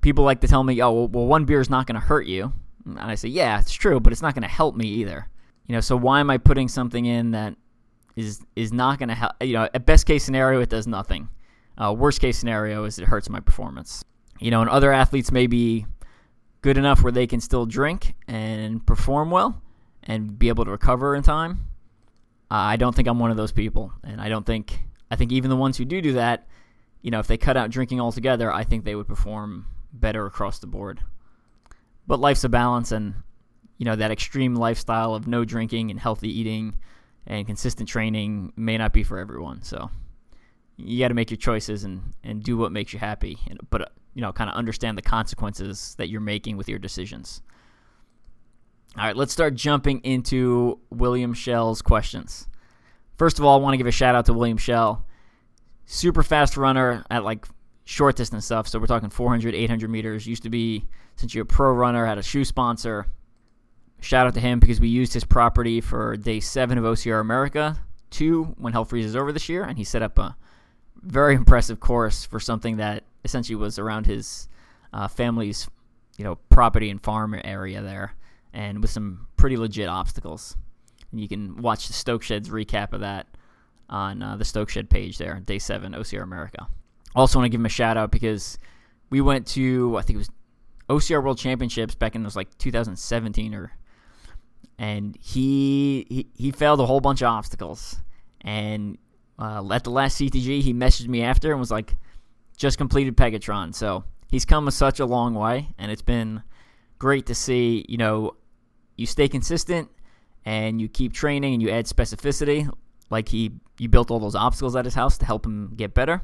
people 0.00 0.24
like 0.24 0.40
to 0.40 0.48
tell 0.48 0.64
me, 0.64 0.82
"Oh, 0.82 1.04
well, 1.04 1.26
one 1.26 1.44
beer 1.44 1.60
is 1.60 1.68
not 1.68 1.86
going 1.86 2.00
to 2.00 2.06
hurt 2.06 2.26
you," 2.26 2.52
and 2.86 2.98
I 2.98 3.14
say, 3.14 3.28
"Yeah, 3.28 3.60
it's 3.60 3.72
true, 3.72 4.00
but 4.00 4.12
it's 4.12 4.22
not 4.22 4.34
going 4.34 4.42
to 4.42 4.48
help 4.48 4.74
me 4.74 4.86
either." 4.86 5.28
You 5.66 5.74
know, 5.74 5.80
so 5.80 5.96
why 5.96 6.20
am 6.20 6.30
I 6.30 6.38
putting 6.38 6.68
something 6.68 7.04
in 7.04 7.32
that 7.32 7.56
is 8.16 8.40
is 8.56 8.72
not 8.72 8.98
going 8.98 9.10
to 9.10 9.14
help? 9.14 9.32
You 9.42 9.52
know, 9.52 9.68
at 9.74 9.84
best 9.84 10.06
case 10.06 10.24
scenario, 10.24 10.60
it 10.60 10.70
does 10.70 10.86
nothing. 10.86 11.28
Uh, 11.76 11.92
worst 11.92 12.20
case 12.20 12.38
scenario 12.38 12.84
is 12.84 12.98
it 12.98 13.04
hurts 13.04 13.28
my 13.28 13.40
performance. 13.40 14.04
You 14.40 14.50
know, 14.50 14.62
and 14.62 14.70
other 14.70 14.92
athletes 14.92 15.30
may 15.30 15.46
be 15.46 15.84
good 16.60 16.78
enough 16.78 17.02
where 17.02 17.12
they 17.12 17.26
can 17.26 17.40
still 17.40 17.66
drink 17.66 18.14
and 18.26 18.84
perform 18.86 19.30
well 19.30 19.62
and 20.02 20.38
be 20.38 20.48
able 20.48 20.64
to 20.64 20.70
recover 20.70 21.14
in 21.14 21.22
time. 21.22 21.68
Uh, 22.50 22.54
I 22.54 22.76
don't 22.76 22.94
think 22.94 23.08
I'm 23.08 23.18
one 23.18 23.30
of 23.30 23.36
those 23.36 23.52
people, 23.52 23.92
and 24.02 24.20
I 24.20 24.28
don't 24.28 24.46
think 24.46 24.80
I 25.10 25.16
think 25.16 25.32
even 25.32 25.50
the 25.50 25.56
ones 25.56 25.76
who 25.76 25.84
do 25.84 26.00
do 26.00 26.14
that, 26.14 26.46
you 27.02 27.10
know, 27.10 27.18
if 27.18 27.26
they 27.26 27.36
cut 27.36 27.56
out 27.56 27.70
drinking 27.70 28.00
altogether, 28.00 28.52
I 28.52 28.64
think 28.64 28.84
they 28.84 28.94
would 28.94 29.08
perform 29.08 29.66
better 29.92 30.26
across 30.26 30.58
the 30.58 30.66
board. 30.66 31.00
But 32.06 32.20
life's 32.20 32.44
a 32.44 32.48
balance, 32.48 32.90
and 32.90 33.14
you 33.76 33.84
know 33.84 33.96
that 33.96 34.10
extreme 34.10 34.54
lifestyle 34.54 35.14
of 35.14 35.26
no 35.26 35.44
drinking 35.44 35.90
and 35.90 36.00
healthy 36.00 36.28
eating 36.28 36.78
and 37.26 37.46
consistent 37.46 37.88
training 37.88 38.52
may 38.56 38.78
not 38.78 38.94
be 38.94 39.02
for 39.02 39.18
everyone. 39.18 39.62
So 39.62 39.90
you 40.78 40.98
got 40.98 41.08
to 41.08 41.14
make 41.14 41.30
your 41.30 41.36
choices 41.36 41.84
and 41.84 42.14
and 42.24 42.42
do 42.42 42.56
what 42.56 42.72
makes 42.72 42.94
you 42.94 42.98
happy, 42.98 43.38
but 43.68 43.92
you 44.18 44.22
know, 44.22 44.32
kind 44.32 44.50
of 44.50 44.56
understand 44.56 44.98
the 44.98 45.02
consequences 45.02 45.94
that 45.96 46.08
you're 46.08 46.20
making 46.20 46.56
with 46.56 46.68
your 46.68 46.80
decisions. 46.80 47.40
All 48.96 49.04
right, 49.04 49.14
let's 49.14 49.32
start 49.32 49.54
jumping 49.54 50.00
into 50.00 50.80
William 50.90 51.32
Shell's 51.32 51.82
questions. 51.82 52.48
First 53.16 53.38
of 53.38 53.44
all, 53.44 53.56
I 53.56 53.62
want 53.62 53.74
to 53.74 53.76
give 53.76 53.86
a 53.86 53.92
shout 53.92 54.16
out 54.16 54.26
to 54.26 54.32
William 54.32 54.56
Shell. 54.56 55.06
Super 55.86 56.24
fast 56.24 56.56
runner 56.56 57.04
at 57.08 57.22
like 57.22 57.46
short 57.84 58.16
distance 58.16 58.46
stuff. 58.46 58.66
So 58.66 58.80
we're 58.80 58.86
talking 58.86 59.08
400, 59.08 59.54
800 59.54 59.88
meters. 59.88 60.26
Used 60.26 60.42
to 60.42 60.50
be, 60.50 60.88
since 61.14 61.32
you're 61.32 61.44
a 61.44 61.46
pro 61.46 61.70
runner, 61.70 62.04
had 62.04 62.18
a 62.18 62.22
shoe 62.24 62.44
sponsor. 62.44 63.06
Shout 64.00 64.26
out 64.26 64.34
to 64.34 64.40
him 64.40 64.58
because 64.58 64.80
we 64.80 64.88
used 64.88 65.14
his 65.14 65.22
property 65.22 65.80
for 65.80 66.16
day 66.16 66.40
seven 66.40 66.76
of 66.76 66.82
OCR 66.82 67.20
America 67.20 67.78
2 68.10 68.56
when 68.58 68.72
Hell 68.72 68.84
freezes 68.84 69.14
over 69.14 69.30
this 69.30 69.48
year. 69.48 69.62
And 69.62 69.78
he 69.78 69.84
set 69.84 70.02
up 70.02 70.18
a 70.18 70.36
very 71.02 71.36
impressive 71.36 71.78
course 71.78 72.24
for 72.24 72.40
something 72.40 72.78
that 72.78 73.04
essentially 73.28 73.56
was 73.56 73.78
around 73.78 74.06
his 74.06 74.48
uh, 74.92 75.06
family's 75.06 75.68
you 76.16 76.24
know 76.24 76.36
property 76.48 76.90
and 76.90 77.02
farm 77.02 77.38
area 77.44 77.82
there 77.82 78.14
and 78.52 78.80
with 78.80 78.90
some 78.90 79.26
pretty 79.36 79.56
legit 79.56 79.88
obstacles 79.88 80.56
and 81.10 81.20
you 81.20 81.28
can 81.28 81.56
watch 81.56 81.86
the 81.86 81.92
Stoke 81.92 82.22
Sheds 82.22 82.50
recap 82.50 82.92
of 82.92 83.00
that 83.00 83.26
on 83.88 84.22
uh, 84.22 84.36
the 84.36 84.44
Stoke 84.44 84.68
Shed 84.68 84.90
page 84.90 85.18
there, 85.18 85.40
day 85.40 85.58
seven, 85.58 85.92
OCR 85.92 86.22
America. 86.22 86.68
Also, 87.14 87.38
want 87.38 87.46
to 87.46 87.50
give 87.50 87.60
him 87.60 87.66
a 87.66 87.70
shout 87.70 87.96
out 87.96 88.10
because 88.10 88.58
we 89.10 89.20
went 89.20 89.46
to, 89.48 89.96
I 89.96 90.02
think 90.02 90.16
it 90.16 90.18
was 90.18 90.30
OCR 90.90 91.22
World 91.22 91.38
Championships 91.38 91.94
back 91.94 92.14
in 92.14 92.22
was 92.22 92.36
like 92.36 92.56
2017 92.58 93.54
or, 93.54 93.72
and 94.78 95.16
he, 95.20 96.06
he, 96.08 96.26
he 96.34 96.50
failed 96.50 96.80
a 96.80 96.86
whole 96.86 97.00
bunch 97.00 97.22
of 97.22 97.28
obstacles. 97.28 97.96
And 98.42 98.98
uh, 99.38 99.66
at 99.72 99.84
the 99.84 99.90
last 99.90 100.20
CTG, 100.20 100.60
he 100.60 100.74
messaged 100.74 101.08
me 101.08 101.22
after 101.22 101.50
and 101.50 101.58
was 101.58 101.70
like, 101.70 101.96
just 102.58 102.76
completed 102.76 103.16
Pegatron. 103.16 103.74
So 103.74 104.04
he's 104.28 104.44
come 104.44 104.70
such 104.70 105.00
a 105.00 105.06
long 105.06 105.34
way, 105.34 105.68
and 105.78 105.90
it's 105.90 106.02
been 106.02 106.42
great 106.98 107.26
to 107.26 107.34
see, 107.34 107.86
you 107.88 107.96
know, 107.96 108.34
you 108.96 109.06
stay 109.06 109.28
consistent 109.28 109.88
and 110.44 110.80
you 110.80 110.88
keep 110.88 111.12
training 111.12 111.54
and 111.54 111.62
you 111.62 111.70
add 111.70 111.86
specificity, 111.86 112.70
like 113.10 113.28
he 113.28 113.52
you 113.78 113.88
built 113.88 114.10
all 114.10 114.18
those 114.18 114.34
obstacles 114.34 114.74
at 114.74 114.84
his 114.84 114.94
house 114.94 115.16
to 115.18 115.24
help 115.24 115.46
him 115.46 115.72
get 115.76 115.94
better, 115.94 116.22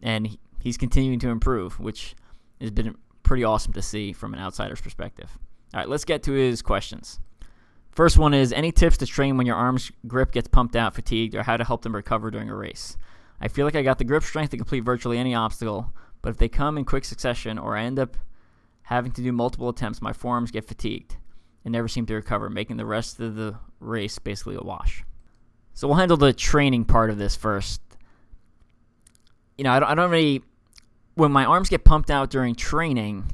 and 0.00 0.38
he's 0.60 0.76
continuing 0.76 1.18
to 1.18 1.28
improve, 1.28 1.80
which 1.80 2.14
has 2.60 2.70
been 2.70 2.96
pretty 3.24 3.42
awesome 3.42 3.72
to 3.72 3.82
see 3.82 4.12
from 4.12 4.32
an 4.32 4.40
outsider's 4.40 4.80
perspective. 4.80 5.36
All 5.72 5.80
right, 5.80 5.88
let's 5.88 6.04
get 6.04 6.22
to 6.24 6.32
his 6.32 6.62
questions. 6.62 7.18
First 7.90 8.16
one 8.16 8.32
is 8.32 8.52
any 8.52 8.70
tips 8.70 8.96
to 8.98 9.06
train 9.06 9.36
when 9.36 9.46
your 9.46 9.56
arm's 9.56 9.90
grip 10.06 10.30
gets 10.30 10.48
pumped 10.48 10.76
out, 10.76 10.94
fatigued, 10.94 11.34
or 11.34 11.42
how 11.42 11.56
to 11.56 11.64
help 11.64 11.82
them 11.82 11.94
recover 11.94 12.30
during 12.30 12.48
a 12.48 12.54
race? 12.54 12.96
I 13.40 13.48
feel 13.48 13.64
like 13.64 13.76
I 13.76 13.82
got 13.82 13.98
the 13.98 14.04
grip 14.04 14.22
strength 14.22 14.50
to 14.50 14.56
complete 14.56 14.80
virtually 14.80 15.18
any 15.18 15.34
obstacle, 15.34 15.92
but 16.22 16.30
if 16.30 16.38
they 16.38 16.48
come 16.48 16.78
in 16.78 16.84
quick 16.84 17.04
succession 17.04 17.58
or 17.58 17.76
I 17.76 17.84
end 17.84 17.98
up 17.98 18.16
having 18.82 19.12
to 19.12 19.22
do 19.22 19.32
multiple 19.32 19.68
attempts, 19.68 20.00
my 20.00 20.12
forearms 20.12 20.50
get 20.50 20.66
fatigued 20.66 21.16
and 21.64 21.72
never 21.72 21.88
seem 21.88 22.06
to 22.06 22.14
recover, 22.14 22.48
making 22.48 22.76
the 22.76 22.86
rest 22.86 23.20
of 23.20 23.34
the 23.34 23.56
race 23.80 24.18
basically 24.18 24.54
a 24.54 24.60
wash. 24.60 25.04
So 25.72 25.88
we'll 25.88 25.96
handle 25.96 26.16
the 26.16 26.32
training 26.32 26.84
part 26.84 27.10
of 27.10 27.18
this 27.18 27.34
first. 27.34 27.80
You 29.58 29.64
know, 29.64 29.72
I 29.72 29.80
don't, 29.80 29.88
I 29.90 29.94
don't 29.94 30.10
really. 30.10 30.42
When 31.14 31.30
my 31.30 31.44
arms 31.44 31.68
get 31.68 31.84
pumped 31.84 32.10
out 32.10 32.30
during 32.30 32.54
training, 32.54 33.32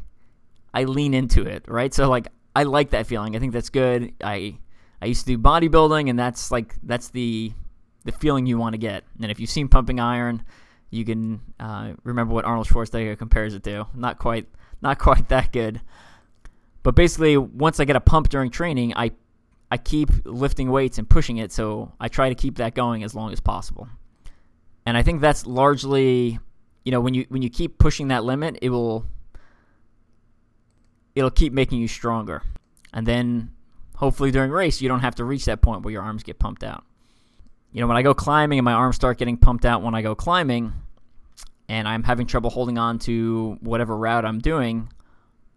I 0.75 0.85
lean 0.85 1.15
into 1.15 1.43
it, 1.47 1.65
right? 1.67 1.93
So 1.95 2.09
like, 2.11 2.29
I 2.55 2.65
like 2.65 2.91
that 2.91 3.07
feeling. 3.07 3.37
I 3.37 3.39
think 3.39 3.53
that's 3.53 3.71
good. 3.71 4.13
I 4.23 4.59
I 5.01 5.07
used 5.07 5.27
to 5.27 5.37
do 5.37 5.39
bodybuilding, 5.39 6.11
and 6.11 6.19
that's 6.19 6.51
like 6.51 6.75
that's 6.83 7.09
the 7.09 7.53
the 8.05 8.13
feeling 8.13 8.47
you 8.47 8.59
want 8.59 8.75
to 8.75 8.79
get. 8.79 9.05
And 9.21 9.31
if 9.31 9.41
you've 9.41 9.51
seen 9.51 9.69
Pumping 9.69 10.01
Iron, 10.01 10.45
you 10.91 11.05
can 11.05 11.41
uh, 11.59 11.93
remember 12.03 12.35
what 12.35 12.45
Arnold 12.45 12.67
Schwarzenegger 12.67 13.17
compares 13.17 13.55
it 13.55 13.63
to. 13.65 13.87
Not 13.95 14.19
quite, 14.19 14.47
not 14.83 14.99
quite 15.01 15.29
that 15.29 15.53
good. 15.53 15.81
But 16.83 16.95
basically, 16.95 17.37
once 17.37 17.79
I 17.79 17.85
get 17.85 17.97
a 17.97 18.01
pump 18.01 18.29
during 18.29 18.51
training, 18.51 18.95
I 18.97 19.13
I 19.73 19.77
keep 19.77 20.11
lifting 20.25 20.71
weights 20.71 20.99
and 20.99 21.09
pushing 21.09 21.37
it, 21.37 21.53
so 21.53 21.93
I 22.01 22.09
try 22.09 22.29
to 22.29 22.35
keep 22.35 22.57
that 22.57 22.75
going 22.75 23.05
as 23.05 23.15
long 23.15 23.33
as 23.33 23.39
possible. 23.39 23.89
And 24.85 24.97
I 24.97 25.03
think 25.03 25.21
that's 25.21 25.47
largely, 25.47 26.41
you 26.85 26.91
know, 26.91 27.01
when 27.01 27.15
you 27.15 27.27
when 27.29 27.43
you 27.43 27.51
keep 27.51 27.79
pushing 27.79 28.09
that 28.09 28.25
limit, 28.25 28.59
it 28.63 28.71
will 28.71 29.07
it'll 31.15 31.31
keep 31.31 31.53
making 31.53 31.81
you 31.81 31.87
stronger. 31.87 32.43
And 32.93 33.07
then 33.07 33.51
hopefully 33.97 34.31
during 34.31 34.51
race, 34.51 34.81
you 34.81 34.89
don't 34.89 35.01
have 35.01 35.15
to 35.17 35.25
reach 35.25 35.45
that 35.45 35.61
point 35.61 35.83
where 35.83 35.93
your 35.93 36.03
arms 36.03 36.23
get 36.23 36.39
pumped 36.39 36.65
out. 36.65 36.85
You 37.73 37.81
know, 37.81 37.87
when 37.87 37.97
I 37.97 38.03
go 38.03 38.15
climbing 38.15 38.59
and 38.59 38.65
my 38.65 38.73
arms 38.73 38.97
start 38.97 39.19
getting 39.19 39.37
pumped 39.37 39.65
out 39.65 39.83
when 39.83 39.95
I 39.95 40.03
go 40.03 40.15
climbing, 40.15 40.73
and 41.71 41.87
I'm 41.87 42.03
having 42.03 42.27
trouble 42.27 42.51
holding 42.51 42.79
on 42.79 42.99
to 43.01 43.57
whatever 43.61 43.97
route 43.97 44.25
I'm 44.25 44.41
doing, 44.41 44.93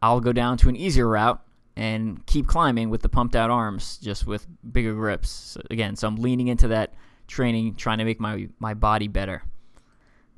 I'll 0.01 0.19
go 0.19 0.31
down 0.31 0.57
to 0.59 0.69
an 0.69 0.75
easier 0.75 1.07
route 1.07 1.41
and 1.75 2.23
keep 2.27 2.45
climbing 2.45 2.91
with 2.91 3.01
the 3.01 3.09
pumped 3.09 3.35
out 3.35 3.49
arms, 3.49 3.97
just 3.97 4.27
with 4.27 4.45
bigger 4.71 4.93
grips. 4.93 5.29
So 5.29 5.61
again, 5.71 5.95
so 5.95 6.07
I'm 6.07 6.17
leaning 6.17 6.49
into 6.49 6.67
that 6.67 6.93
training, 7.27 7.75
trying 7.75 7.97
to 7.97 8.05
make 8.05 8.19
my 8.19 8.47
my 8.59 8.75
body 8.75 9.07
better. 9.07 9.41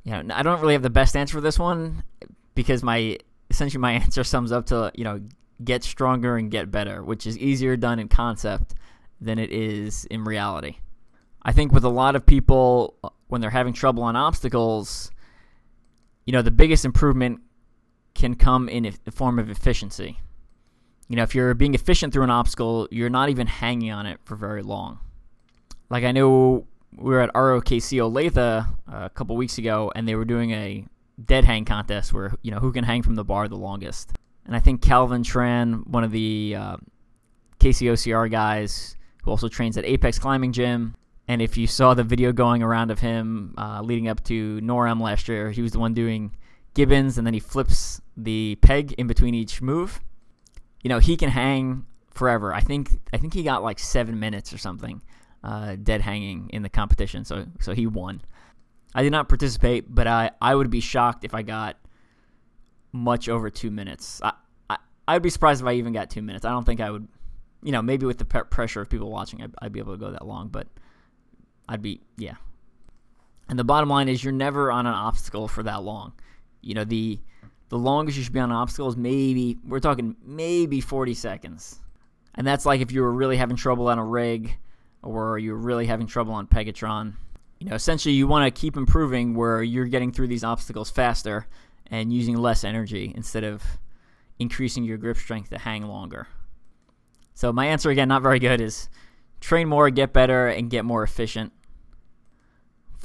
You 0.05 0.23
know, 0.23 0.33
I 0.33 0.43
don't 0.43 0.61
really 0.61 0.75
have 0.75 0.83
the 0.83 0.89
best 0.89 1.17
answer 1.17 1.33
for 1.33 1.41
this 1.41 1.59
one 1.59 2.03
because 2.53 2.81
my 2.81 3.17
essentially 3.49 3.81
my 3.81 3.91
answer 4.01 4.23
sums 4.23 4.53
up 4.53 4.67
to 4.67 4.93
you 4.95 5.03
know 5.03 5.19
get 5.61 5.83
stronger 5.83 6.37
and 6.37 6.49
get 6.49 6.71
better, 6.71 7.03
which 7.03 7.27
is 7.27 7.37
easier 7.37 7.75
done 7.75 7.99
in 7.99 8.07
concept 8.07 8.75
than 9.19 9.39
it 9.39 9.51
is 9.51 10.05
in 10.05 10.23
reality. 10.23 10.77
I 11.45 11.51
think 11.51 11.71
with 11.71 11.83
a 11.83 11.89
lot 11.89 12.15
of 12.15 12.25
people, 12.25 12.95
when 13.27 13.39
they're 13.39 13.51
having 13.51 13.71
trouble 13.71 14.01
on 14.01 14.15
obstacles, 14.15 15.11
you 16.25 16.33
know, 16.33 16.41
the 16.41 16.49
biggest 16.51 16.85
improvement 16.85 17.39
can 18.15 18.33
come 18.33 18.67
in 18.67 18.91
the 19.03 19.11
form 19.11 19.37
of 19.37 19.51
efficiency. 19.51 20.19
You 21.07 21.17
know, 21.17 21.23
if 21.23 21.35
you're 21.35 21.53
being 21.53 21.75
efficient 21.75 22.11
through 22.13 22.23
an 22.23 22.31
obstacle, 22.31 22.87
you're 22.89 23.11
not 23.11 23.29
even 23.29 23.45
hanging 23.45 23.91
on 23.91 24.07
it 24.07 24.19
for 24.25 24.35
very 24.35 24.63
long. 24.63 24.99
Like 25.89 26.03
I 26.03 26.11
know 26.11 26.65
we 26.97 27.13
were 27.13 27.21
at 27.21 27.31
ROKC 27.35 27.99
Olathe 27.99 28.37
uh, 28.37 28.65
a 28.91 29.09
couple 29.11 29.35
weeks 29.35 29.59
ago, 29.59 29.91
and 29.95 30.07
they 30.07 30.15
were 30.15 30.25
doing 30.25 30.49
a 30.51 30.83
dead 31.23 31.45
hang 31.45 31.63
contest 31.63 32.11
where 32.11 32.33
you 32.41 32.49
know 32.49 32.57
who 32.57 32.71
can 32.71 32.83
hang 32.83 33.03
from 33.03 33.13
the 33.13 33.23
bar 33.23 33.47
the 33.47 33.55
longest. 33.55 34.13
And 34.47 34.55
I 34.55 34.59
think 34.59 34.81
Calvin 34.81 35.21
Tran, 35.21 35.85
one 35.85 36.03
of 36.03 36.11
the 36.11 36.55
uh, 36.57 36.77
KCOCR 37.59 38.31
guys, 38.31 38.95
who 39.23 39.29
also 39.29 39.47
trains 39.47 39.77
at 39.77 39.85
Apex 39.85 40.17
Climbing 40.17 40.51
Gym, 40.51 40.95
and 41.27 41.41
if 41.41 41.57
you 41.57 41.67
saw 41.67 41.93
the 41.93 42.03
video 42.03 42.31
going 42.31 42.61
around 42.61 42.91
of 42.91 42.99
him 42.99 43.55
uh, 43.57 43.81
leading 43.81 44.07
up 44.07 44.23
to 44.25 44.59
NORAM 44.61 45.01
last 45.01 45.27
year, 45.27 45.51
he 45.51 45.61
was 45.61 45.71
the 45.71 45.79
one 45.79 45.93
doing 45.93 46.35
Gibbons, 46.75 47.17
and 47.17 47.25
then 47.25 47.33
he 47.33 47.39
flips 47.39 48.01
the 48.15 48.57
peg 48.61 48.93
in 48.93 49.07
between 49.07 49.33
each 49.33 49.61
move. 49.61 50.01
You 50.83 50.89
know, 50.89 50.99
he 50.99 51.17
can 51.17 51.29
hang 51.29 51.85
forever. 52.11 52.53
I 52.53 52.61
think 52.61 52.89
I 53.11 53.17
think 53.17 53.33
he 53.33 53.43
got 53.43 53.63
like 53.63 53.79
seven 53.79 54.19
minutes 54.19 54.53
or 54.53 54.57
something, 54.57 55.01
uh, 55.43 55.77
dead 55.81 56.01
hanging 56.01 56.49
in 56.49 56.61
the 56.61 56.69
competition. 56.69 57.25
So 57.25 57.45
so 57.59 57.73
he 57.73 57.87
won. 57.87 58.21
I 58.93 59.01
did 59.01 59.11
not 59.11 59.27
participate, 59.27 59.93
but 59.93 60.07
I, 60.07 60.31
I 60.41 60.55
would 60.55 60.69
be 60.69 60.79
shocked 60.79 61.25
if 61.25 61.33
I 61.33 61.41
got 61.41 61.77
much 62.93 63.27
over 63.27 63.49
two 63.49 63.71
minutes. 63.71 64.21
I, 64.23 64.33
I 64.69 64.77
I'd 65.07 65.21
be 65.21 65.29
surprised 65.29 65.61
if 65.61 65.67
I 65.67 65.73
even 65.73 65.91
got 65.91 66.09
two 66.09 66.21
minutes. 66.21 66.45
I 66.45 66.51
don't 66.51 66.65
think 66.65 66.81
I 66.81 66.91
would. 66.91 67.07
You 67.63 67.71
know, 67.71 67.81
maybe 67.81 68.05
with 68.05 68.19
the 68.19 68.25
pressure 68.25 68.81
of 68.81 68.89
people 68.89 69.09
watching, 69.09 69.41
I'd, 69.41 69.55
I'd 69.59 69.71
be 69.71 69.79
able 69.79 69.93
to 69.93 69.97
go 69.97 70.11
that 70.11 70.27
long, 70.27 70.49
but 70.49 70.67
I'd 71.67 71.81
be 71.81 72.01
yeah. 72.17 72.35
And 73.47 73.59
the 73.59 73.63
bottom 73.63 73.89
line 73.89 74.09
is, 74.09 74.23
you're 74.23 74.33
never 74.33 74.71
on 74.71 74.87
an 74.87 74.93
obstacle 74.93 75.47
for 75.47 75.63
that 75.63 75.83
long. 75.83 76.13
You 76.61 76.73
know, 76.73 76.83
the 76.83 77.19
the 77.69 77.77
longest 77.77 78.17
you 78.17 78.23
should 78.23 78.33
be 78.33 78.39
on 78.39 78.51
an 78.51 78.55
obstacle 78.55 78.87
is 78.87 78.97
maybe 78.97 79.57
we're 79.67 79.79
talking 79.79 80.15
maybe 80.23 80.81
40 80.81 81.13
seconds, 81.13 81.79
and 82.35 82.45
that's 82.45 82.65
like 82.65 82.81
if 82.81 82.91
you 82.91 83.01
were 83.01 83.13
really 83.13 83.37
having 83.37 83.57
trouble 83.57 83.87
on 83.87 83.99
a 83.99 84.05
rig, 84.05 84.57
or 85.03 85.37
you're 85.37 85.55
really 85.55 85.85
having 85.85 86.07
trouble 86.07 86.33
on 86.33 86.47
Pegatron. 86.47 87.13
You 87.59 87.69
know, 87.69 87.75
essentially, 87.75 88.15
you 88.15 88.27
want 88.27 88.53
to 88.53 88.59
keep 88.59 88.75
improving 88.75 89.33
where 89.33 89.63
you're 89.63 89.85
getting 89.85 90.11
through 90.11 90.27
these 90.27 90.43
obstacles 90.43 90.89
faster 90.91 91.47
and 91.87 92.11
using 92.11 92.35
less 92.35 92.63
energy 92.63 93.13
instead 93.15 93.43
of 93.43 93.63
increasing 94.39 94.83
your 94.83 94.97
grip 94.97 95.17
strength 95.17 95.49
to 95.51 95.57
hang 95.57 95.83
longer. 95.83 96.27
So 97.33 97.53
my 97.53 97.67
answer 97.67 97.89
again, 97.89 98.07
not 98.07 98.21
very 98.21 98.39
good, 98.39 98.59
is 98.61 98.89
train 99.39 99.67
more, 99.67 99.89
get 99.89 100.13
better, 100.13 100.47
and 100.47 100.69
get 100.69 100.85
more 100.85 101.03
efficient. 101.03 101.53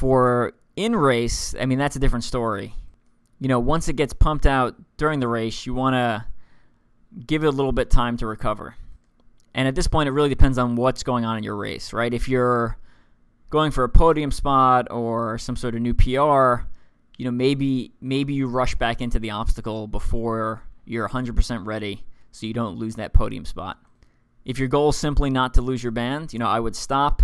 For 0.00 0.54
in 0.76 0.96
race, 0.96 1.54
I 1.60 1.66
mean, 1.66 1.78
that's 1.78 1.94
a 1.94 1.98
different 1.98 2.24
story. 2.24 2.72
You 3.38 3.48
know, 3.48 3.60
once 3.60 3.86
it 3.86 3.96
gets 3.96 4.14
pumped 4.14 4.46
out 4.46 4.74
during 4.96 5.20
the 5.20 5.28
race, 5.28 5.66
you 5.66 5.74
want 5.74 5.92
to 5.92 6.24
give 7.26 7.44
it 7.44 7.48
a 7.48 7.50
little 7.50 7.70
bit 7.70 7.90
time 7.90 8.16
to 8.16 8.26
recover. 8.26 8.76
And 9.54 9.68
at 9.68 9.74
this 9.74 9.88
point, 9.88 10.08
it 10.08 10.12
really 10.12 10.30
depends 10.30 10.56
on 10.56 10.74
what's 10.74 11.02
going 11.02 11.26
on 11.26 11.36
in 11.36 11.44
your 11.44 11.54
race, 11.54 11.92
right? 11.92 12.14
If 12.14 12.30
you're 12.30 12.78
going 13.50 13.72
for 13.72 13.84
a 13.84 13.90
podium 13.90 14.30
spot 14.30 14.90
or 14.90 15.36
some 15.36 15.54
sort 15.54 15.74
of 15.74 15.82
new 15.82 15.92
PR, 15.92 16.64
you 17.18 17.26
know, 17.26 17.30
maybe 17.30 17.92
maybe 18.00 18.32
you 18.32 18.46
rush 18.46 18.74
back 18.76 19.02
into 19.02 19.18
the 19.18 19.32
obstacle 19.32 19.86
before 19.86 20.62
you're 20.86 21.10
100% 21.10 21.66
ready 21.66 22.04
so 22.32 22.46
you 22.46 22.54
don't 22.54 22.78
lose 22.78 22.94
that 22.94 23.12
podium 23.12 23.44
spot. 23.44 23.76
If 24.46 24.58
your 24.58 24.68
goal 24.68 24.88
is 24.88 24.96
simply 24.96 25.28
not 25.28 25.52
to 25.54 25.60
lose 25.60 25.82
your 25.82 25.92
band, 25.92 26.32
you 26.32 26.38
know, 26.38 26.48
I 26.48 26.58
would 26.58 26.74
stop, 26.74 27.22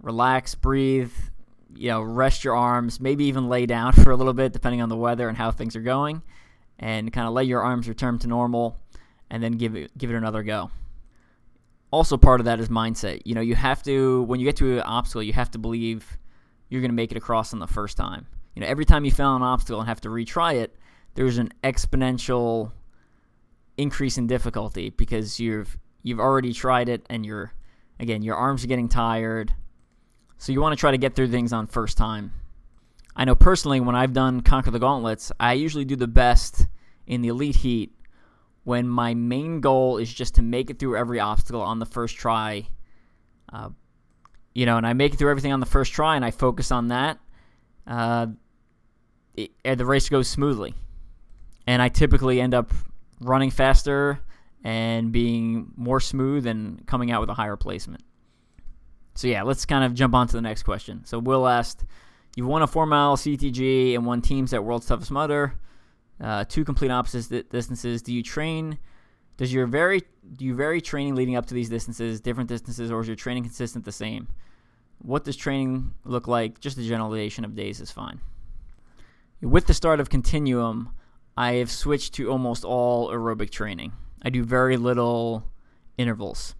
relax, 0.00 0.54
breathe, 0.54 1.10
you 1.74 1.88
know, 1.88 2.02
rest 2.02 2.44
your 2.44 2.56
arms, 2.56 3.00
maybe 3.00 3.24
even 3.24 3.48
lay 3.48 3.66
down 3.66 3.92
for 3.92 4.10
a 4.10 4.16
little 4.16 4.32
bit, 4.32 4.52
depending 4.52 4.82
on 4.82 4.88
the 4.88 4.96
weather 4.96 5.28
and 5.28 5.36
how 5.36 5.50
things 5.50 5.76
are 5.76 5.82
going, 5.82 6.22
and 6.78 7.12
kind 7.12 7.26
of 7.26 7.34
let 7.34 7.46
your 7.46 7.62
arms 7.62 7.88
return 7.88 8.18
to 8.20 8.26
normal, 8.28 8.78
and 9.30 9.42
then 9.42 9.52
give 9.52 9.76
it 9.76 9.96
give 9.96 10.10
it 10.10 10.16
another 10.16 10.42
go. 10.42 10.70
Also, 11.90 12.16
part 12.16 12.40
of 12.40 12.44
that 12.46 12.60
is 12.60 12.68
mindset. 12.68 13.22
You 13.24 13.34
know, 13.34 13.40
you 13.40 13.54
have 13.54 13.82
to 13.84 14.22
when 14.24 14.40
you 14.40 14.46
get 14.46 14.56
to 14.56 14.76
an 14.76 14.82
obstacle, 14.82 15.22
you 15.22 15.32
have 15.32 15.50
to 15.52 15.58
believe 15.58 16.18
you're 16.68 16.80
going 16.80 16.90
to 16.90 16.94
make 16.96 17.10
it 17.10 17.16
across 17.16 17.52
on 17.52 17.58
the 17.58 17.66
first 17.66 17.96
time. 17.96 18.26
You 18.54 18.60
know, 18.60 18.68
every 18.68 18.84
time 18.84 19.04
you 19.04 19.10
fail 19.10 19.36
an 19.36 19.42
obstacle 19.42 19.80
and 19.80 19.88
have 19.88 20.00
to 20.02 20.08
retry 20.08 20.56
it, 20.56 20.76
there's 21.14 21.38
an 21.38 21.52
exponential 21.64 22.72
increase 23.76 24.18
in 24.18 24.26
difficulty 24.26 24.90
because 24.90 25.38
you've 25.38 25.78
you've 26.02 26.20
already 26.20 26.52
tried 26.52 26.88
it 26.88 27.06
and 27.08 27.24
you're 27.24 27.52
again 28.00 28.22
your 28.22 28.36
arms 28.36 28.64
are 28.64 28.66
getting 28.66 28.88
tired 28.88 29.54
so 30.38 30.52
you 30.52 30.60
want 30.60 30.72
to 30.72 30.80
try 30.80 30.90
to 30.90 30.98
get 30.98 31.14
through 31.14 31.28
things 31.28 31.52
on 31.52 31.66
first 31.66 31.96
time 31.96 32.32
i 33.16 33.24
know 33.24 33.34
personally 33.34 33.80
when 33.80 33.94
i've 33.94 34.12
done 34.12 34.40
conquer 34.40 34.70
the 34.70 34.78
gauntlets 34.78 35.30
i 35.38 35.52
usually 35.52 35.84
do 35.84 35.96
the 35.96 36.08
best 36.08 36.66
in 37.06 37.22
the 37.22 37.28
elite 37.28 37.56
heat 37.56 37.92
when 38.64 38.88
my 38.88 39.14
main 39.14 39.60
goal 39.60 39.98
is 39.98 40.12
just 40.12 40.34
to 40.34 40.42
make 40.42 40.70
it 40.70 40.78
through 40.78 40.96
every 40.96 41.20
obstacle 41.20 41.60
on 41.60 41.78
the 41.78 41.86
first 41.86 42.16
try 42.16 42.66
uh, 43.52 43.68
you 44.54 44.66
know 44.66 44.76
and 44.76 44.86
i 44.86 44.92
make 44.92 45.12
it 45.12 45.16
through 45.16 45.30
everything 45.30 45.52
on 45.52 45.60
the 45.60 45.66
first 45.66 45.92
try 45.92 46.16
and 46.16 46.24
i 46.24 46.30
focus 46.30 46.70
on 46.70 46.88
that 46.88 47.18
uh, 47.86 48.26
it, 49.34 49.50
the 49.76 49.86
race 49.86 50.08
goes 50.08 50.28
smoothly 50.28 50.74
and 51.66 51.80
i 51.82 51.88
typically 51.88 52.40
end 52.40 52.54
up 52.54 52.72
running 53.20 53.50
faster 53.50 54.20
and 54.64 55.12
being 55.12 55.72
more 55.76 56.00
smooth 56.00 56.46
and 56.46 56.86
coming 56.86 57.10
out 57.10 57.20
with 57.20 57.30
a 57.30 57.34
higher 57.34 57.56
placement. 57.56 58.02
So 59.18 59.26
yeah, 59.26 59.42
let's 59.42 59.64
kind 59.64 59.82
of 59.82 59.94
jump 59.94 60.14
on 60.14 60.28
to 60.28 60.34
the 60.34 60.40
next 60.40 60.62
question. 60.62 61.04
So 61.04 61.18
Will 61.18 61.48
asked, 61.48 61.84
"You've 62.36 62.46
won 62.46 62.62
a 62.62 62.68
four 62.68 62.86
mile 62.86 63.16
CTG 63.16 63.96
and 63.96 64.06
won 64.06 64.22
teams 64.22 64.52
at 64.52 64.62
World's 64.62 64.86
Toughest 64.86 65.10
Mudder, 65.10 65.54
uh, 66.20 66.44
two 66.44 66.64
complete 66.64 66.92
opposite 66.92 67.50
distances. 67.50 68.00
Do 68.00 68.14
you 68.14 68.22
train? 68.22 68.78
Does 69.36 69.52
your 69.52 69.66
very 69.66 70.02
do 70.36 70.44
you 70.44 70.54
vary 70.54 70.80
training 70.80 71.16
leading 71.16 71.34
up 71.34 71.46
to 71.46 71.54
these 71.54 71.68
distances, 71.68 72.20
different 72.20 72.48
distances, 72.48 72.92
or 72.92 73.00
is 73.00 73.08
your 73.08 73.16
training 73.16 73.42
consistent 73.42 73.84
the 73.84 73.90
same? 73.90 74.28
What 74.98 75.24
does 75.24 75.34
training 75.34 75.94
look 76.04 76.28
like? 76.28 76.60
Just 76.60 76.78
a 76.78 76.82
generalization 76.82 77.44
of 77.44 77.56
days 77.56 77.80
is 77.80 77.90
fine. 77.90 78.20
With 79.42 79.66
the 79.66 79.74
start 79.74 79.98
of 79.98 80.10
Continuum, 80.10 80.90
I 81.36 81.54
have 81.54 81.72
switched 81.72 82.14
to 82.14 82.30
almost 82.30 82.64
all 82.64 83.08
aerobic 83.08 83.50
training. 83.50 83.94
I 84.22 84.30
do 84.30 84.44
very 84.44 84.76
little 84.76 85.42
intervals. 85.96 86.54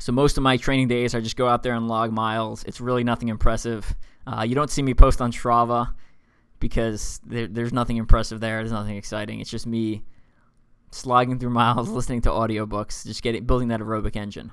So 0.00 0.12
most 0.12 0.38
of 0.38 0.42
my 0.42 0.56
training 0.56 0.88
days, 0.88 1.14
I 1.14 1.20
just 1.20 1.36
go 1.36 1.46
out 1.46 1.62
there 1.62 1.74
and 1.74 1.86
log 1.86 2.10
miles. 2.10 2.64
It's 2.64 2.80
really 2.80 3.04
nothing 3.04 3.28
impressive. 3.28 3.94
Uh, 4.26 4.42
you 4.48 4.54
don't 4.54 4.70
see 4.70 4.82
me 4.82 4.94
post 4.94 5.20
on 5.20 5.30
Strava 5.30 5.92
because 6.58 7.20
there, 7.24 7.46
there's 7.46 7.72
nothing 7.72 7.98
impressive 7.98 8.40
there. 8.40 8.58
There's 8.58 8.72
nothing 8.72 8.96
exciting. 8.96 9.40
It's 9.40 9.50
just 9.50 9.66
me 9.66 10.02
slogging 10.90 11.38
through 11.38 11.50
miles, 11.62 11.90
listening 11.90 12.22
to 12.22 12.30
audiobooks, 12.30 13.04
just 13.06 13.22
getting 13.22 13.44
building 13.44 13.68
that 13.68 13.80
aerobic 13.80 14.16
engine. 14.16 14.50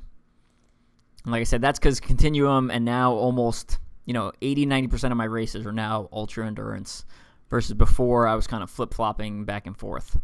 And 1.24 1.32
like 1.32 1.42
I 1.42 1.46
said, 1.46 1.62
that's 1.62 1.80
because 1.80 2.02
Continuum 2.02 2.70
and 2.70 2.84
now 2.84 3.14
almost 3.14 3.80
you 4.06 4.14
know 4.14 4.32
80 4.42 4.66
90% 4.66 5.12
of 5.12 5.18
my 5.18 5.26
races 5.26 5.66
are 5.66 5.72
now 5.72 6.10
ultra 6.12 6.46
endurance 6.46 7.06
versus 7.50 7.74
before 7.74 8.28
I 8.28 8.36
was 8.36 8.48
kind 8.48 8.64
of 8.64 8.70
flip 8.70 8.94
flopping 8.94 9.46
back 9.46 9.66
and 9.66 9.78
forth. 9.78 10.18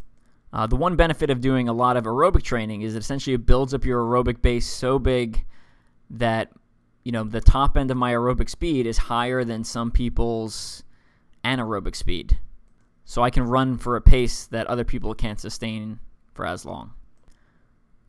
Uh, 0.53 0.67
the 0.67 0.75
one 0.75 0.95
benefit 0.95 1.31
of 1.31 1.41
doing 1.41 1.67
a 1.67 1.73
lot 1.73 1.97
of 1.97 2.03
aerobic 2.03 2.43
training 2.43 2.83
is 2.83 2.93
that 2.93 2.99
essentially 2.99 3.33
it 3.33 3.45
builds 3.45 3.73
up 3.73 3.83
your 3.83 4.01
aerobic 4.01 4.41
base 4.41 4.67
so 4.67 4.99
big 4.99 5.43
that 6.11 6.51
you 7.03 7.11
know 7.11 7.23
the 7.23 7.41
top 7.41 7.75
end 7.75 7.89
of 7.89 7.97
my 7.97 8.13
aerobic 8.13 8.47
speed 8.49 8.85
is 8.85 8.97
higher 8.97 9.43
than 9.43 9.63
some 9.63 9.89
people's 9.89 10.83
anaerobic 11.43 11.95
speed. 11.95 12.37
So 13.03 13.23
I 13.23 13.31
can 13.31 13.43
run 13.43 13.77
for 13.77 13.95
a 13.95 14.01
pace 14.01 14.45
that 14.47 14.67
other 14.67 14.85
people 14.85 15.13
can't 15.15 15.39
sustain 15.39 15.99
for 16.33 16.45
as 16.45 16.65
long. 16.65 16.93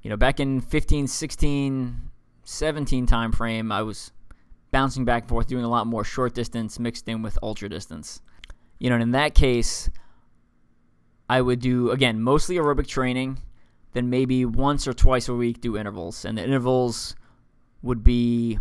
You 0.03 0.11
know, 0.11 0.17
back 0.17 0.39
in 0.39 0.61
15, 0.61 1.07
16, 1.07 2.11
17 2.45 3.07
time 3.07 3.33
frame, 3.33 3.73
I 3.73 3.83
was 3.83 4.13
bouncing 4.71 5.05
back 5.05 5.23
and 5.23 5.31
forth 5.31 5.47
doing 5.47 5.65
a 5.65 5.69
lot 5.69 5.87
more 5.87 6.05
short 6.05 6.35
distance 6.35 6.79
mixed 6.79 7.09
in 7.09 7.23
with 7.23 7.39
ultra 7.43 7.69
distance. 7.69 8.21
You 8.79 8.91
know, 8.91 8.97
and 8.97 9.03
in 9.03 9.11
that 9.13 9.35
case, 9.35 9.89
I 11.29 11.41
would 11.41 11.61
do 11.61 11.91
again 11.91 12.21
mostly 12.21 12.57
aerobic 12.57 12.87
training, 12.87 13.39
then 13.93 14.11
maybe 14.11 14.45
once 14.45 14.87
or 14.87 14.93
twice 14.93 15.29
a 15.29 15.35
week 15.35 15.61
do 15.61 15.77
intervals, 15.77 16.25
and 16.25 16.37
the 16.37 16.45
intervals 16.45 17.15
would 17.83 18.03
be, 18.03 18.59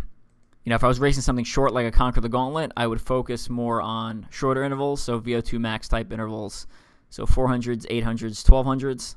you 0.64 0.70
know, 0.70 0.74
if 0.74 0.84
I 0.84 0.88
was 0.88 1.00
racing 1.00 1.22
something 1.22 1.44
short 1.44 1.72
like 1.72 1.86
a 1.86 1.90
Conquer 1.90 2.20
the 2.20 2.28
Gauntlet, 2.28 2.72
I 2.76 2.86
would 2.86 3.00
focus 3.00 3.50
more 3.50 3.80
on 3.82 4.26
shorter 4.30 4.62
intervals, 4.62 5.02
so 5.02 5.20
VO2 5.20 5.58
max 5.58 5.88
type 5.88 6.12
intervals, 6.12 6.66
so 7.10 7.26
400s, 7.26 7.86
800s, 7.86 8.44
1200s. 8.44 9.16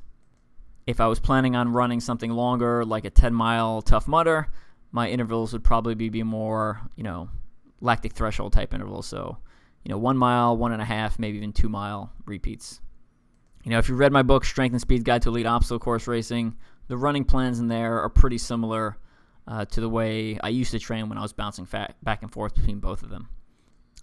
If 0.86 1.00
I 1.00 1.06
was 1.06 1.20
planning 1.20 1.54
on 1.54 1.72
running 1.72 2.00
something 2.00 2.30
longer, 2.30 2.84
like 2.84 3.04
a 3.04 3.10
10 3.10 3.34
mile 3.34 3.82
Tough 3.82 4.08
Mudder, 4.08 4.48
my 4.92 5.08
intervals 5.08 5.52
would 5.52 5.64
probably 5.64 5.94
be, 5.94 6.08
be 6.08 6.22
more, 6.22 6.80
you 6.96 7.04
know, 7.04 7.28
lactic 7.80 8.12
threshold 8.12 8.52
type 8.52 8.72
intervals. 8.72 9.06
So, 9.06 9.38
you 9.84 9.90
know, 9.90 9.98
one 9.98 10.16
mile, 10.16 10.56
one 10.56 10.72
and 10.72 10.80
a 10.80 10.86
half, 10.86 11.18
maybe 11.18 11.36
even 11.36 11.52
two 11.52 11.68
mile 11.68 12.12
repeats. 12.24 12.80
You 13.64 13.70
know, 13.70 13.78
if 13.78 13.88
you 13.88 13.94
read 13.94 14.12
my 14.12 14.22
book, 14.22 14.44
Strength 14.44 14.72
and 14.72 14.80
Speed 14.80 15.04
Guide 15.04 15.22
to 15.22 15.28
Elite 15.28 15.46
Obstacle 15.46 15.78
Course 15.78 16.06
Racing, 16.06 16.56
the 16.86 16.96
running 16.96 17.24
plans 17.24 17.58
in 17.58 17.68
there 17.68 18.00
are 18.00 18.08
pretty 18.08 18.38
similar 18.38 18.96
uh, 19.46 19.64
to 19.66 19.80
the 19.80 19.88
way 19.88 20.38
I 20.42 20.48
used 20.48 20.70
to 20.72 20.78
train 20.78 21.08
when 21.08 21.18
I 21.18 21.22
was 21.22 21.32
bouncing 21.32 21.66
back 22.02 22.22
and 22.22 22.32
forth 22.32 22.54
between 22.54 22.78
both 22.80 23.02
of 23.02 23.10
them. 23.10 23.28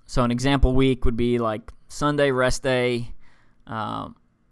So, 0.06 0.24
an 0.24 0.32
example 0.32 0.74
week 0.74 1.06
would 1.06 1.18
be 1.18 1.40
like 1.40 1.72
Sunday, 1.88 2.32
rest 2.32 2.64
day, 2.64 3.14
uh, 3.66 4.10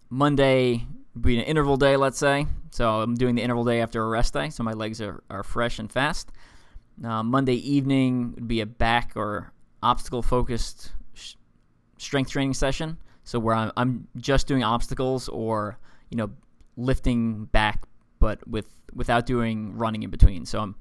Monday 0.10 0.88
be 1.20 1.38
an 1.38 1.44
interval 1.44 1.78
day, 1.78 1.96
let's 1.96 2.18
say. 2.18 2.48
So, 2.72 3.02
I'm 3.02 3.16
doing 3.16 3.36
the 3.36 3.44
interval 3.44 3.64
day 3.64 3.82
after 3.82 4.04
a 4.04 4.08
rest 4.08 4.34
day, 4.34 4.50
so 4.50 4.64
my 4.64 4.72
legs 4.72 5.00
are, 5.02 5.24
are 5.30 5.44
fresh 5.44 5.78
and 5.78 5.92
fast. 5.92 6.32
Uh, 7.04 7.24
Monday 7.24 7.56
evening 7.56 8.34
would 8.36 8.48
be 8.48 8.62
a 8.62 8.66
back 8.66 9.14
or 9.16 9.52
obstacle 9.82 10.22
focused 10.22 10.92
sh- 11.14 11.34
strength 11.98 12.32
training 12.32 12.54
session. 12.54 12.98
So 13.24 13.40
where 13.40 13.56
I'm, 13.56 13.72
I'm 13.78 14.08
just 14.18 14.48
doing 14.48 14.64
obstacles 14.64 15.30
or 15.30 15.78
you 16.10 16.18
know 16.18 16.30
lifting 16.78 17.46
back, 17.46 17.84
but 18.20 18.46
with 18.48 18.68
without 18.94 19.26
doing 19.26 19.76
running 19.78 20.04
in 20.04 20.10
between. 20.10 20.46
So 20.46 20.60
I'm 20.60 20.76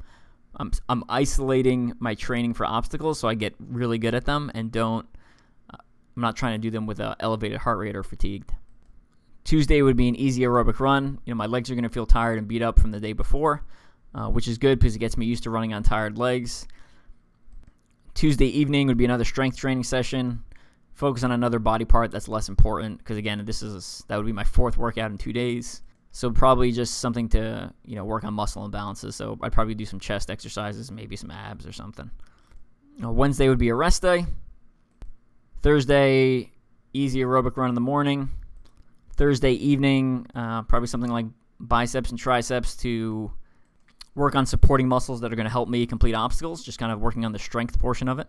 I'm 0.57 0.73
I'm 0.89 1.05
isolating 1.09 1.95
my 1.99 2.15
training 2.15 2.55
for 2.55 2.67
obstacles 2.67 3.19
so 3.19 3.29
I 3.29 3.35
get 3.35 3.55
really 3.59 3.99
good 3.99 4.15
at 4.15 4.25
them 4.25 4.51
and 4.55 4.71
don't. 4.71 5.07
Uh, 5.73 5.79
I'm 6.17 6.23
not 6.23 6.37
trying 6.37 6.55
to 6.55 6.59
do 6.59 6.71
them 6.71 6.87
with 6.87 7.01
an 7.01 7.15
elevated 7.21 7.59
heart 7.59 7.79
rate 7.79 7.97
or 7.97 8.03
fatigued. 8.03 8.53
Tuesday 9.45 9.83
would 9.83 9.97
be 9.97 10.09
an 10.09 10.17
easy 10.17 10.43
aerobic 10.43 10.79
run. 10.79 11.19
You 11.25 11.33
know 11.33 11.37
my 11.37 11.47
legs 11.47 11.71
are 11.71 11.75
going 11.75 11.85
to 11.85 11.91
feel 11.91 12.07
tired 12.07 12.39
and 12.39 12.47
beat 12.47 12.63
up 12.63 12.79
from 12.79 12.91
the 12.91 13.01
day 13.01 13.13
before, 13.13 13.65
uh, 14.15 14.29
which 14.29 14.49
is 14.49 14.59
good 14.59 14.79
because 14.79 14.95
it 14.97 15.01
gets 15.01 15.17
me 15.17 15.27
used 15.27 15.45
to 15.45 15.51
running 15.51 15.73
on 15.73 15.83
tired 15.83 16.19
legs. 16.19 16.67
Tuesday 18.15 18.47
evening 18.47 18.89
would 18.89 18.99
be 18.99 19.07
another 19.07 19.25
strength 19.25 19.57
training 19.57 19.85
session 19.85 20.45
focus 20.95 21.25
on 21.25 21.33
another 21.33 21.59
body 21.59 21.85
part 21.85 22.11
that's 22.11 22.29
less 22.29 22.49
important 22.49 22.99
because 22.99 23.17
again 23.17 23.43
this 23.45 23.63
is 23.63 24.05
that 24.09 24.17
would 24.17 24.27
be 24.27 24.33
my 24.33 24.45
fourth 24.45 24.77
workout 24.77 25.11
in 25.11 25.19
two 25.19 25.33
days. 25.33 25.83
So 26.15 26.31
probably 26.31 26.73
just 26.73 26.99
something 26.99 27.29
to 27.31 27.73
you 27.85 27.97
know 27.97 28.05
work 28.05 28.25
on 28.25 28.35
muscle 28.35 28.69
imbalances. 28.69 29.15
So 29.15 29.39
i'd 29.43 29.53
probably 29.53 29.75
do 29.75 29.87
some 29.87 30.01
chest 30.01 30.31
exercises 30.31 30.91
maybe 30.91 31.17
some 31.17 31.31
abs 31.31 31.67
or 31.67 31.73
something. 31.73 32.11
Uh, 33.03 33.11
wednesday 33.11 33.49
would 33.49 33.59
be 33.59 33.71
a 33.71 33.75
rest 33.75 34.03
day. 34.03 34.27
Thursday 35.61 36.51
easy 36.93 37.21
aerobic 37.21 37.57
run 37.57 37.71
in 37.71 37.75
the 37.75 37.81
morning. 37.81 38.31
Thursday 39.17 39.53
evening 39.53 40.27
uh, 40.35 40.63
probably 40.63 40.89
something 40.89 41.11
like 41.11 41.27
biceps 41.59 42.11
and 42.11 42.19
triceps 42.19 42.77
to 42.77 43.33
work 44.15 44.35
on 44.35 44.45
supporting 44.45 44.89
muscles 44.89 45.23
that 45.23 45.33
are 45.33 45.37
going 45.37 45.47
to 45.47 45.51
help 45.51 45.71
me 45.71 45.87
complete 45.87 46.15
obstacles 46.15 46.63
just 46.63 46.79
kind 46.79 46.93
of 46.93 47.01
working 47.01 47.25
on 47.25 47.33
the 47.33 47.39
strength 47.39 47.79
portion 47.79 48.09
of 48.09 48.19
it. 48.19 48.27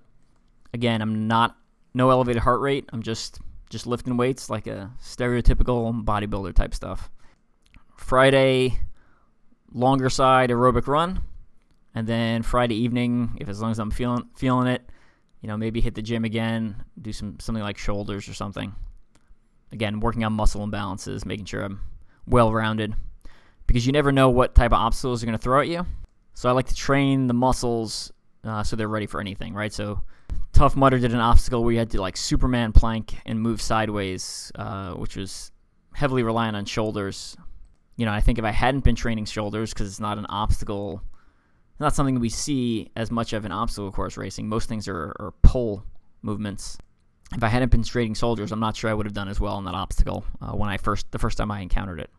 Again 0.73 1.01
i'm 1.01 1.27
not 1.27 1.57
no 1.93 2.09
elevated 2.09 2.43
heart 2.43 2.61
rate. 2.61 2.89
I'm 2.91 3.03
just 3.03 3.39
just 3.69 3.87
lifting 3.87 4.17
weights 4.17 4.49
like 4.49 4.67
a 4.67 4.91
stereotypical 5.01 6.03
bodybuilder 6.03 6.53
type 6.53 6.75
stuff. 6.75 7.09
Friday, 7.95 8.79
longer 9.71 10.09
side 10.09 10.49
aerobic 10.49 10.87
run, 10.87 11.21
and 11.95 12.07
then 12.07 12.43
Friday 12.43 12.75
evening, 12.75 13.37
if 13.39 13.49
as 13.49 13.61
long 13.61 13.71
as 13.71 13.79
I'm 13.79 13.91
feeling 13.91 14.29
feeling 14.35 14.67
it, 14.67 14.89
you 15.41 15.47
know, 15.47 15.57
maybe 15.57 15.81
hit 15.81 15.95
the 15.95 16.01
gym 16.01 16.25
again, 16.25 16.83
do 17.01 17.11
some 17.11 17.39
something 17.39 17.63
like 17.63 17.77
shoulders 17.77 18.27
or 18.27 18.33
something. 18.33 18.73
Again, 19.71 19.99
working 19.99 20.23
on 20.23 20.33
muscle 20.33 20.65
imbalances, 20.65 21.25
making 21.25 21.45
sure 21.45 21.63
I'm 21.63 21.81
well 22.27 22.53
rounded, 22.53 22.93
because 23.65 23.85
you 23.85 23.91
never 23.91 24.11
know 24.11 24.29
what 24.29 24.55
type 24.55 24.71
of 24.71 24.79
obstacles 24.79 25.23
are 25.23 25.25
going 25.25 25.37
to 25.37 25.41
throw 25.41 25.61
at 25.61 25.67
you. 25.67 25.85
So 26.35 26.49
I 26.49 26.51
like 26.51 26.67
to 26.67 26.75
train 26.75 27.27
the 27.27 27.33
muscles 27.33 28.11
uh, 28.43 28.63
so 28.63 28.75
they're 28.75 28.87
ready 28.87 29.05
for 29.05 29.19
anything, 29.21 29.53
right? 29.53 29.73
So 29.73 30.01
Tough 30.53 30.75
Mudder 30.75 30.99
did 30.99 31.13
an 31.13 31.19
obstacle 31.19 31.63
where 31.63 31.73
you 31.73 31.79
had 31.79 31.89
to 31.91 32.01
like 32.01 32.15
Superman 32.15 32.71
plank 32.73 33.15
and 33.25 33.41
move 33.41 33.59
sideways, 33.59 34.51
uh, 34.53 34.93
which 34.93 35.17
was 35.17 35.51
heavily 35.95 36.21
reliant 36.21 36.55
on 36.55 36.65
shoulders. 36.65 37.35
You 37.97 38.05
know, 38.05 38.11
I 38.11 38.21
think 38.21 38.37
if 38.37 38.45
I 38.45 38.51
hadn't 38.51 38.83
been 38.83 38.95
training 38.95 39.25
shoulders 39.25 39.73
because 39.73 39.87
it's 39.87 39.99
not 39.99 40.19
an 40.19 40.27
obstacle, 40.29 41.01
not 41.79 41.95
something 41.95 42.19
we 42.19 42.29
see 42.29 42.91
as 42.95 43.09
much 43.09 43.33
of 43.33 43.45
in 43.45 43.51
obstacle 43.51 43.91
course 43.91 44.15
racing. 44.15 44.47
Most 44.47 44.69
things 44.69 44.87
are, 44.87 45.15
are 45.19 45.33
pull 45.41 45.83
movements. 46.21 46.77
If 47.35 47.43
I 47.43 47.47
hadn't 47.47 47.71
been 47.71 47.83
training 47.83 48.13
shoulders, 48.13 48.51
I'm 48.51 48.59
not 48.59 48.75
sure 48.75 48.91
I 48.91 48.93
would 48.93 49.07
have 49.07 49.13
done 49.13 49.29
as 49.29 49.39
well 49.39 49.57
in 49.57 49.65
that 49.65 49.73
obstacle 49.73 50.23
uh, 50.39 50.51
when 50.51 50.69
I 50.69 50.77
first 50.77 51.11
the 51.11 51.19
first 51.19 51.39
time 51.39 51.49
I 51.49 51.61
encountered 51.61 51.99
it. 51.99 52.11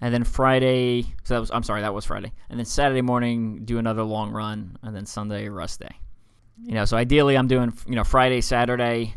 And 0.00 0.12
then 0.12 0.24
Friday, 0.24 1.02
so 1.22 1.34
that 1.34 1.40
was 1.40 1.52
I'm 1.52 1.62
sorry, 1.62 1.82
that 1.82 1.94
was 1.94 2.04
Friday. 2.04 2.32
And 2.50 2.58
then 2.58 2.66
Saturday 2.66 3.02
morning, 3.02 3.64
do 3.64 3.78
another 3.78 4.02
long 4.02 4.32
run, 4.32 4.76
and 4.82 4.94
then 4.94 5.06
Sunday 5.06 5.48
rest 5.48 5.78
day. 5.78 5.96
You 6.62 6.74
know, 6.74 6.84
so 6.84 6.96
ideally 6.96 7.36
I'm 7.36 7.48
doing, 7.48 7.72
you 7.86 7.94
know, 7.94 8.04
Friday, 8.04 8.40
Saturday, 8.40 9.14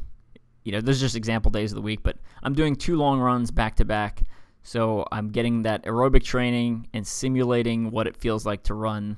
you 0.63 0.71
know, 0.71 0.81
those 0.81 0.97
are 0.97 1.05
just 1.05 1.15
example 1.15 1.49
days 1.49 1.71
of 1.71 1.75
the 1.75 1.81
week, 1.81 2.01
but 2.03 2.17
I'm 2.43 2.53
doing 2.53 2.75
two 2.75 2.97
long 2.97 3.19
runs 3.19 3.51
back 3.51 3.75
to 3.75 3.85
back. 3.85 4.23
So 4.63 5.07
I'm 5.13 5.29
getting 5.29 5.61
that 5.61 5.85
aerobic 5.85 6.23
training 6.23 6.89
and 6.93 7.07
simulating 7.07 7.89
what 7.89 8.05
it 8.05 8.17
feels 8.17 8.45
like 8.45 8.63
to 8.63 8.73
run 8.73 9.17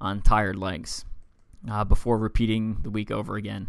on 0.00 0.22
tired 0.22 0.56
legs 0.56 1.04
uh, 1.70 1.84
before 1.84 2.16
repeating 2.16 2.78
the 2.82 2.88
week 2.88 3.10
over 3.10 3.36
again. 3.36 3.68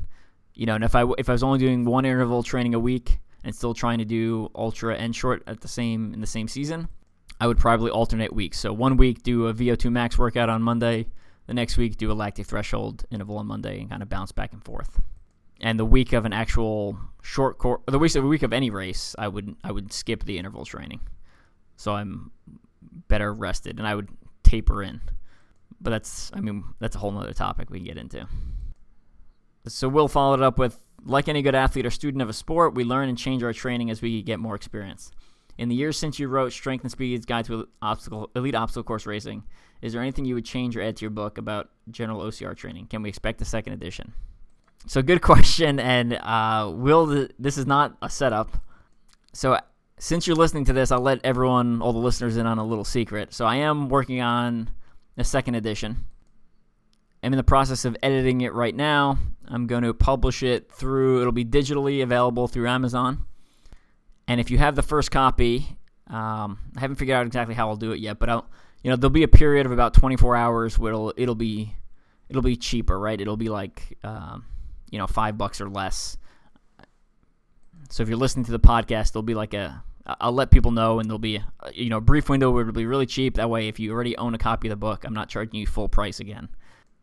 You 0.53 0.67
know, 0.67 0.75
and 0.75 0.83
if 0.83 0.95
I 0.95 1.03
if 1.17 1.27
I 1.29 1.33
was 1.33 1.43
only 1.43 1.59
doing 1.59 1.83
one 1.83 2.05
interval 2.05 2.43
training 2.43 2.73
a 2.75 2.79
week 2.79 3.19
and 3.43 3.53
still 3.53 3.73
trying 3.73 3.97
to 3.97 4.05
do 4.05 4.49
ultra 4.55 4.95
and 4.95 5.15
short 5.15 5.43
at 5.47 5.59
the 5.59 5.67
same 5.67 6.13
in 6.13 6.21
the 6.21 6.27
same 6.27 6.47
season, 6.47 6.87
I 7.41 7.47
would 7.47 7.57
probably 7.57 7.91
alternate 7.91 8.33
weeks. 8.33 8.57
So 8.59 8.71
one 8.73 8.97
week 8.97 9.21
do 9.23 9.47
a 9.47 9.53
VO2 9.53 9.91
max 9.91 10.17
workout 10.17 10.49
on 10.49 10.61
Monday, 10.61 11.07
the 11.47 11.53
next 11.53 11.77
week, 11.77 11.97
do 11.97 12.11
a 12.11 12.15
lactate 12.15 12.45
threshold 12.45 13.05
interval 13.09 13.37
on 13.37 13.47
Monday 13.47 13.79
and 13.79 13.89
kind 13.89 14.03
of 14.03 14.09
bounce 14.09 14.31
back 14.31 14.53
and 14.53 14.63
forth. 14.63 15.01
And 15.59 15.79
the 15.79 15.85
week 15.85 16.13
of 16.13 16.25
an 16.25 16.33
actual 16.33 16.99
short 17.23 17.57
course, 17.57 17.81
the 17.87 17.97
week 17.97 18.15
of 18.15 18.23
a 18.23 18.27
week 18.27 18.43
of 18.43 18.53
any 18.53 18.69
race, 18.69 19.15
I 19.17 19.27
would 19.27 19.55
I 19.63 19.71
would 19.71 19.91
skip 19.91 20.23
the 20.23 20.37
interval 20.37 20.65
training, 20.65 21.01
so 21.77 21.93
I'm 21.93 22.31
better 23.07 23.33
rested, 23.33 23.79
and 23.79 23.87
I 23.87 23.95
would 23.95 24.09
taper 24.43 24.83
in. 24.83 25.01
But 25.81 25.91
that's 25.91 26.31
I 26.33 26.41
mean 26.41 26.63
that's 26.79 26.95
a 26.95 26.99
whole 26.99 27.11
nother 27.11 27.33
topic 27.33 27.71
we 27.71 27.79
can 27.79 27.87
get 27.87 27.97
into. 27.97 28.27
So 29.67 29.89
we'll 29.89 30.07
followed 30.07 30.41
it 30.41 30.43
up 30.43 30.59
with 30.59 30.77
like 31.05 31.27
any 31.27 31.41
good 31.41 31.55
athlete 31.55 31.85
or 31.85 31.89
student 31.89 32.21
of 32.21 32.29
a 32.29 32.33
sport, 32.33 32.75
we 32.75 32.83
learn 32.83 33.09
and 33.09 33.17
change 33.17 33.41
our 33.43 33.53
training 33.53 33.89
as 33.89 34.01
we 34.01 34.21
get 34.21 34.39
more 34.39 34.55
experience. 34.55 35.11
In 35.57 35.69
the 35.69 35.75
years 35.75 35.97
since 35.97 36.19
you 36.19 36.27
wrote 36.27 36.53
Strength 36.53 36.83
and 36.83 36.91
Speed's 36.91 37.25
Guide 37.25 37.45
to 37.45 37.67
Obstacle, 37.81 38.29
Elite 38.35 38.55
Obstacle 38.55 38.83
Course 38.83 39.05
Racing, 39.05 39.43
is 39.81 39.93
there 39.93 40.01
anything 40.01 40.25
you 40.25 40.35
would 40.35 40.45
change 40.45 40.75
or 40.75 40.81
add 40.81 40.97
to 40.97 41.01
your 41.01 41.11
book 41.11 41.37
about 41.37 41.69
general 41.89 42.21
OCR 42.21 42.55
training? 42.55 42.87
Can 42.87 43.01
we 43.01 43.09
expect 43.09 43.41
a 43.41 43.45
second 43.45 43.73
edition? 43.73 44.13
So, 44.85 45.01
good 45.01 45.21
question. 45.21 45.79
And 45.79 46.13
uh, 46.13 46.71
will 46.73 47.27
this 47.39 47.57
is 47.57 47.65
not 47.65 47.97
a 48.01 48.09
setup. 48.09 48.63
So, 49.33 49.59
since 49.99 50.27
you're 50.27 50.35
listening 50.35 50.65
to 50.65 50.73
this, 50.73 50.91
I'll 50.91 51.01
let 51.01 51.19
everyone, 51.23 51.81
all 51.81 51.93
the 51.93 51.99
listeners, 51.99 52.37
in 52.37 52.45
on 52.45 52.57
a 52.57 52.65
little 52.65 52.85
secret. 52.85 53.33
So, 53.33 53.45
I 53.45 53.57
am 53.57 53.89
working 53.89 54.21
on 54.21 54.69
a 55.17 55.23
second 55.23 55.55
edition. 55.55 56.05
I'm 57.23 57.33
in 57.33 57.37
the 57.37 57.43
process 57.43 57.83
of 57.83 57.97
editing 58.03 58.41
it 58.41 58.53
right 58.53 58.75
now. 58.75 59.17
I'm 59.47 59.67
going 59.67 59.83
to 59.83 59.93
publish 59.93 60.43
it 60.43 60.71
through, 60.71 61.21
it'll 61.21 61.31
be 61.31 61.45
digitally 61.45 62.03
available 62.03 62.47
through 62.47 62.67
Amazon. 62.67 63.25
And 64.27 64.39
if 64.39 64.51
you 64.51 64.57
have 64.57 64.75
the 64.75 64.83
first 64.83 65.09
copy, 65.09 65.65
um, 66.07 66.59
I 66.75 66.79
haven't 66.79 66.97
figured 66.97 67.15
out 67.15 67.25
exactly 67.25 67.55
how 67.55 67.69
I'll 67.69 67.75
do 67.75 67.91
it 67.91 67.99
yet, 67.99 68.19
but 68.19 68.29
I'll, 68.29 68.49
you 68.87 68.91
know, 68.91 68.95
there'll 68.95 69.09
be 69.11 69.23
a 69.23 69.27
period 69.27 69.65
of 69.65 69.73
about 69.73 69.93
24 69.93 70.37
hours 70.37 70.79
where 70.79 70.93
it'll 70.93 71.13
it'll 71.17 71.35
be 71.35 71.75
it'll 72.29 72.41
be 72.41 72.55
cheaper, 72.55 72.97
right? 72.97 73.19
It'll 73.19 73.35
be 73.35 73.49
like 73.49 73.97
um, 74.05 74.45
you 74.89 74.97
know 74.97 75.07
five 75.07 75.37
bucks 75.37 75.59
or 75.59 75.67
less. 75.67 76.17
So 77.89 78.01
if 78.01 78.07
you're 78.07 78.17
listening 78.17 78.45
to 78.45 78.51
the 78.53 78.61
podcast, 78.61 79.11
there'll 79.11 79.23
be 79.23 79.33
like 79.33 79.53
a 79.53 79.83
I'll 80.05 80.31
let 80.31 80.51
people 80.51 80.71
know, 80.71 80.99
and 80.99 81.09
there'll 81.09 81.19
be 81.19 81.35
a, 81.35 81.73
you 81.73 81.89
know 81.89 81.97
a 81.97 82.01
brief 82.01 82.29
window 82.29 82.49
where 82.49 82.61
it'll 82.61 82.71
be 82.71 82.85
really 82.85 83.05
cheap. 83.05 83.35
That 83.35 83.49
way, 83.49 83.67
if 83.67 83.77
you 83.77 83.91
already 83.91 84.15
own 84.15 84.33
a 84.35 84.37
copy 84.37 84.69
of 84.69 84.69
the 84.69 84.77
book, 84.77 85.03
I'm 85.03 85.13
not 85.13 85.27
charging 85.27 85.59
you 85.59 85.67
full 85.67 85.89
price 85.89 86.21
again. 86.21 86.47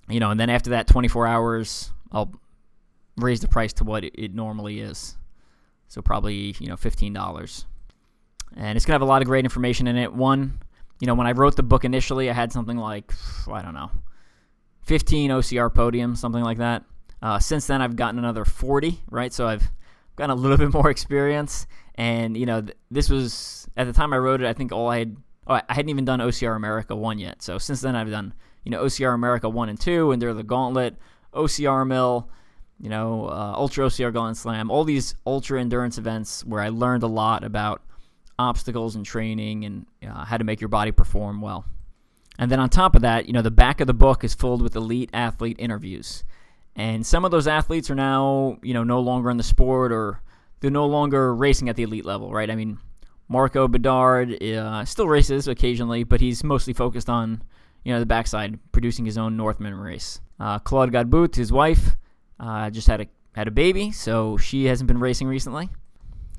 You 0.08 0.20
know, 0.20 0.30
and 0.30 0.40
then 0.40 0.48
after 0.48 0.70
that 0.70 0.86
24 0.86 1.26
hours, 1.26 1.92
I'll 2.10 2.32
raise 3.18 3.40
the 3.40 3.48
price 3.48 3.74
to 3.74 3.84
what 3.84 4.04
it, 4.04 4.14
it 4.14 4.34
normally 4.34 4.80
is. 4.80 5.18
So 5.88 6.00
probably, 6.00 6.56
you 6.58 6.68
know, 6.68 6.76
$15. 6.76 7.64
And 8.56 8.76
it's 8.76 8.86
going 8.86 8.92
to 8.92 8.94
have 8.94 9.02
a 9.02 9.04
lot 9.04 9.20
of 9.20 9.28
great 9.28 9.44
information 9.44 9.86
in 9.86 9.96
it. 9.96 10.12
One, 10.12 10.60
you 11.00 11.06
know, 11.06 11.14
when 11.14 11.26
I 11.26 11.32
wrote 11.32 11.56
the 11.56 11.62
book 11.62 11.84
initially, 11.84 12.30
I 12.30 12.32
had 12.32 12.52
something 12.52 12.76
like, 12.76 13.12
I 13.50 13.62
don't 13.62 13.74
know, 13.74 13.90
15 14.82 15.30
OCR 15.30 15.70
podiums, 15.72 16.18
something 16.18 16.42
like 16.42 16.58
that. 16.58 16.84
Uh, 17.22 17.38
since 17.38 17.66
then, 17.66 17.80
I've 17.80 17.96
gotten 17.96 18.18
another 18.18 18.44
40, 18.44 19.00
right? 19.10 19.32
So 19.32 19.46
I've 19.46 19.70
gotten 20.16 20.36
a 20.36 20.40
little 20.40 20.56
bit 20.58 20.72
more 20.72 20.90
experience. 20.90 21.66
And, 21.96 22.36
you 22.36 22.46
know, 22.46 22.60
th- 22.60 22.76
this 22.90 23.08
was, 23.08 23.68
at 23.76 23.86
the 23.86 23.92
time 23.92 24.12
I 24.12 24.18
wrote 24.18 24.40
it, 24.40 24.46
I 24.46 24.52
think 24.52 24.72
all 24.72 24.88
I 24.88 24.98
had, 24.98 25.16
oh, 25.46 25.54
I 25.54 25.62
hadn't 25.68 25.88
even 25.88 26.04
done 26.04 26.20
OCR 26.20 26.56
America 26.56 26.94
1 26.94 27.18
yet. 27.18 27.42
So 27.42 27.58
since 27.58 27.80
then, 27.80 27.96
I've 27.96 28.10
done, 28.10 28.34
you 28.64 28.70
know, 28.70 28.84
OCR 28.84 29.14
America 29.14 29.48
1 29.48 29.68
and 29.68 29.80
2, 29.80 30.12
and 30.12 30.20
they're 30.20 30.34
the 30.34 30.42
gauntlet, 30.42 30.96
OCR 31.32 31.86
Mill, 31.86 32.28
you 32.80 32.88
know, 32.88 33.28
uh, 33.28 33.54
Ultra 33.56 33.86
OCR 33.86 34.12
Gauntlet 34.12 34.36
Slam, 34.36 34.70
all 34.70 34.84
these 34.84 35.14
ultra 35.26 35.60
endurance 35.60 35.98
events 35.98 36.44
where 36.44 36.60
I 36.60 36.68
learned 36.68 37.02
a 37.02 37.08
lot 37.08 37.44
about 37.44 37.82
obstacles 38.38 38.96
and 38.96 39.04
training 39.04 39.64
and 39.64 39.86
uh, 40.06 40.24
how 40.24 40.36
to 40.36 40.44
make 40.44 40.60
your 40.60 40.68
body 40.68 40.92
perform 40.92 41.40
well. 41.40 41.64
And 42.38 42.50
then 42.50 42.58
on 42.58 42.68
top 42.68 42.96
of 42.96 43.02
that, 43.02 43.26
you 43.26 43.32
know, 43.32 43.42
the 43.42 43.50
back 43.50 43.80
of 43.80 43.86
the 43.86 43.94
book 43.94 44.24
is 44.24 44.34
filled 44.34 44.62
with 44.62 44.74
elite 44.74 45.10
athlete 45.12 45.56
interviews. 45.58 46.24
And 46.74 47.06
some 47.06 47.24
of 47.24 47.30
those 47.30 47.46
athletes 47.46 47.90
are 47.90 47.94
now, 47.94 48.58
you 48.62 48.74
know, 48.74 48.82
no 48.82 49.00
longer 49.00 49.30
in 49.30 49.36
the 49.36 49.44
sport 49.44 49.92
or 49.92 50.20
they're 50.60 50.70
no 50.70 50.86
longer 50.86 51.34
racing 51.34 51.68
at 51.68 51.76
the 51.76 51.84
elite 51.84 52.04
level, 52.04 52.32
right? 52.32 52.50
I 52.50 52.56
mean, 52.56 52.78
Marco 53.28 53.68
Bedard 53.68 54.42
uh, 54.42 54.84
still 54.84 55.08
races 55.08 55.48
occasionally, 55.48 56.04
but 56.04 56.20
he's 56.20 56.42
mostly 56.42 56.72
focused 56.72 57.08
on 57.08 57.42
you 57.84 57.92
know 57.92 58.00
the 58.00 58.06
backside, 58.06 58.58
producing 58.72 59.04
his 59.04 59.18
own 59.18 59.36
Northman 59.36 59.74
race. 59.74 60.20
Uh, 60.40 60.58
Claude 60.58 60.90
Godbout, 60.92 61.34
his 61.34 61.52
wife, 61.52 61.96
uh, 62.40 62.70
just 62.70 62.86
had 62.86 63.02
a 63.02 63.06
had 63.34 63.48
a 63.48 63.50
baby, 63.50 63.92
so 63.92 64.36
she 64.36 64.64
hasn't 64.64 64.88
been 64.88 64.98
racing 64.98 65.28
recently. 65.28 65.68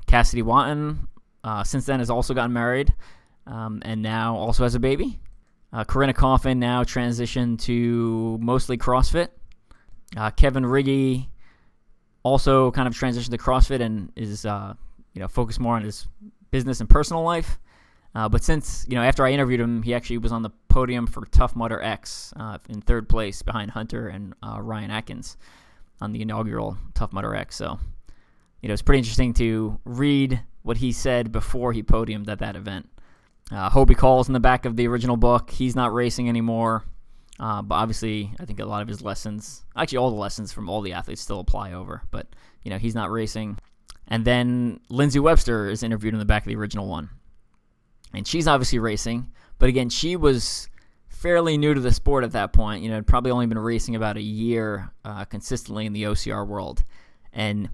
Cassidy 0.06 0.42
Watton, 0.42 1.08
uh, 1.46 1.62
since 1.62 1.86
then, 1.86 2.00
has 2.00 2.10
also 2.10 2.34
gotten 2.34 2.52
married, 2.52 2.92
um, 3.46 3.80
and 3.84 4.02
now 4.02 4.34
also 4.36 4.64
has 4.64 4.74
a 4.74 4.80
baby. 4.80 5.20
Uh, 5.72 5.84
Corinna 5.84 6.12
Coffin 6.12 6.58
now 6.58 6.82
transitioned 6.82 7.60
to 7.62 8.36
mostly 8.40 8.76
CrossFit. 8.76 9.28
Uh, 10.16 10.30
Kevin 10.30 10.64
Riggy 10.64 11.28
also 12.24 12.72
kind 12.72 12.88
of 12.88 12.94
transitioned 12.94 13.30
to 13.30 13.38
CrossFit 13.38 13.80
and 13.80 14.10
is 14.16 14.44
uh, 14.44 14.74
you 15.12 15.20
know 15.20 15.28
focused 15.28 15.60
more 15.60 15.76
on 15.76 15.82
his 15.82 16.08
business 16.50 16.80
and 16.80 16.90
personal 16.90 17.22
life. 17.22 17.60
Uh, 18.16 18.28
but 18.28 18.42
since 18.42 18.84
you 18.88 18.96
know 18.96 19.02
after 19.02 19.24
I 19.24 19.30
interviewed 19.30 19.60
him, 19.60 19.82
he 19.84 19.94
actually 19.94 20.18
was 20.18 20.32
on 20.32 20.42
the 20.42 20.50
podium 20.68 21.06
for 21.06 21.26
Tough 21.26 21.54
Mudder 21.54 21.80
X 21.80 22.32
uh, 22.34 22.58
in 22.68 22.80
third 22.80 23.08
place 23.08 23.42
behind 23.42 23.70
Hunter 23.70 24.08
and 24.08 24.34
Ryan 24.42 24.90
Atkins 24.90 25.36
on 26.00 26.12
the 26.12 26.22
inaugural 26.22 26.76
Tough 26.94 27.12
Mudder 27.12 27.36
X. 27.36 27.54
So 27.54 27.78
you 28.62 28.68
know 28.68 28.72
it's 28.72 28.82
pretty 28.82 28.98
interesting 28.98 29.32
to 29.34 29.78
read 29.84 30.40
what 30.66 30.78
he 30.78 30.90
said 30.90 31.30
before 31.30 31.72
he 31.72 31.80
podiumed 31.80 32.28
at 32.28 32.40
that 32.40 32.56
event. 32.56 32.88
Uh, 33.52 33.70
Hobie 33.70 33.96
Call's 33.96 34.26
in 34.28 34.32
the 34.32 34.40
back 34.40 34.64
of 34.64 34.74
the 34.74 34.88
original 34.88 35.16
book. 35.16 35.50
He's 35.50 35.76
not 35.76 35.94
racing 35.94 36.28
anymore. 36.28 36.82
Uh, 37.38 37.62
but 37.62 37.76
obviously, 37.76 38.32
I 38.40 38.46
think 38.46 38.58
a 38.58 38.64
lot 38.64 38.82
of 38.82 38.88
his 38.88 39.00
lessons, 39.00 39.64
actually 39.76 39.98
all 39.98 40.10
the 40.10 40.16
lessons 40.16 40.52
from 40.52 40.68
all 40.68 40.80
the 40.80 40.92
athletes 40.92 41.20
still 41.20 41.38
apply 41.38 41.72
over. 41.72 42.02
But, 42.10 42.26
you 42.64 42.72
know, 42.72 42.78
he's 42.78 42.96
not 42.96 43.12
racing. 43.12 43.58
And 44.08 44.24
then 44.24 44.80
Lindsay 44.88 45.20
Webster 45.20 45.68
is 45.68 45.84
interviewed 45.84 46.14
in 46.14 46.18
the 46.18 46.24
back 46.24 46.42
of 46.42 46.48
the 46.48 46.56
original 46.56 46.88
one. 46.88 47.10
And 48.12 48.26
she's 48.26 48.48
obviously 48.48 48.80
racing. 48.80 49.30
But 49.60 49.68
again, 49.68 49.88
she 49.88 50.16
was 50.16 50.68
fairly 51.06 51.56
new 51.56 51.74
to 51.74 51.80
the 51.80 51.92
sport 51.92 52.24
at 52.24 52.32
that 52.32 52.52
point. 52.52 52.82
You 52.82 52.90
know, 52.90 53.02
probably 53.02 53.30
only 53.30 53.46
been 53.46 53.56
racing 53.56 53.94
about 53.94 54.16
a 54.16 54.20
year 54.20 54.90
uh, 55.04 55.26
consistently 55.26 55.86
in 55.86 55.92
the 55.92 56.02
OCR 56.02 56.44
world. 56.44 56.82
And, 57.32 57.68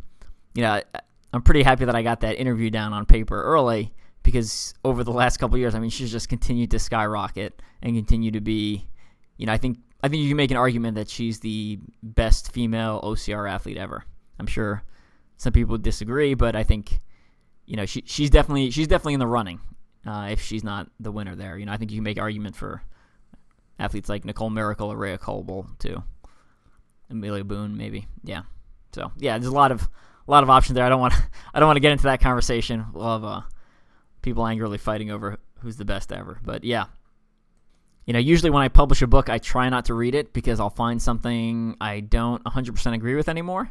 you 0.53 0.61
know, 0.61 0.83
I'm 1.33 1.43
pretty 1.43 1.63
happy 1.63 1.85
that 1.87 1.95
I 1.95 2.03
got 2.03 2.21
that 2.21 2.37
interview 2.37 2.71
down 2.71 2.93
on 2.93 3.07
paper 3.07 3.43
early 3.43 3.93
because 4.23 4.75
over 4.85 5.03
the 5.03 5.13
last 5.13 5.39
couple 5.39 5.59
years, 5.59 5.75
I 5.75 5.81
mean, 5.81 5.91
she's 5.91 6.13
just 6.13 6.29
continued 6.29 6.71
to 6.73 6.79
skyrocket 6.79 7.61
and 7.83 7.97
continue 7.97 8.31
to 8.33 8.41
be, 8.41 8.87
you 9.37 9.47
know, 9.47 9.53
I 9.53 9.59
think 9.59 9.79
I 10.03 10.09
think 10.09 10.23
you 10.23 10.29
can 10.29 10.37
make 10.37 10.51
an 10.51 10.57
argument 10.57 10.97
that 10.97 11.09
she's 11.09 11.41
the 11.41 11.79
best 12.03 12.53
female 12.53 13.01
OCR 13.03 13.51
athlete 13.51 13.77
ever. 13.77 14.05
I'm 14.39 14.47
sure 14.47 14.83
some 15.37 15.53
people 15.53 15.79
disagree, 15.79 16.35
but 16.35 16.57
I 16.57 16.65
think, 16.65 17.01
you 17.67 17.77
know, 17.77 17.87
she 17.87 18.03
she's 18.07 18.31
definitely 18.31 18.71
she's 18.71 18.89
definitely 18.89 19.15
in 19.15 19.21
the 19.21 19.27
running. 19.27 19.61
Uh, 20.05 20.29
if 20.31 20.41
she's 20.41 20.65
not 20.65 20.89
the 20.99 21.13
winner 21.13 21.37
there, 21.37 21.57
you 21.57 21.65
know, 21.65 21.73
I 21.73 21.77
think 21.77 21.93
you 21.93 21.99
can 21.99 22.05
make 22.05 22.21
argument 22.21 22.57
for 22.57 22.83
athletes 23.79 24.09
like 24.09 24.25
Nicole 24.25 24.51
Mericle 24.51 24.89
or 24.89 24.97
Rea 24.97 25.17
Kolbl 25.17 25.79
too, 25.79 26.03
Amelia 27.09 27.45
Boone 27.45 27.77
maybe, 27.77 28.07
yeah. 28.25 28.43
So 28.93 29.13
yeah, 29.17 29.39
there's 29.39 29.51
a 29.51 29.55
lot 29.55 29.71
of 29.73 29.89
a 30.27 30.31
lot 30.31 30.43
of 30.43 30.51
options 30.51 30.75
there. 30.75 30.85
I 30.85 30.89
don't 30.89 31.01
want 31.01 31.15
I 31.55 31.61
don't 31.61 31.67
want 31.67 31.77
to 31.77 31.81
get 31.81 31.93
into 31.93 32.05
that 32.05 32.21
conversation. 32.21 32.81
Have 32.81 33.25
uh, 33.25 33.41
people 34.23 34.47
angrily 34.47 34.79
fighting 34.79 35.11
over 35.11 35.39
who's 35.61 35.77
the 35.77 35.85
best 35.85 36.13
ever. 36.13 36.39
But 36.45 36.65
yeah, 36.65 36.87
you 38.07 38.13
know, 38.13 38.19
usually 38.19 38.51
when 38.51 38.63
I 38.63 38.69
publish 38.69 39.03
a 39.03 39.07
book, 39.07 39.29
I 39.29 39.39
try 39.39 39.69
not 39.69 39.87
to 39.87 39.95
read 39.95 40.15
it 40.15 40.33
because 40.33 40.61
I'll 40.61 40.71
find 40.71 41.01
something 41.01 41.77
I 41.81 42.01
don't 42.01 42.43
100% 42.45 42.95
agree 42.95 43.15
with 43.15 43.29
anymore. 43.29 43.71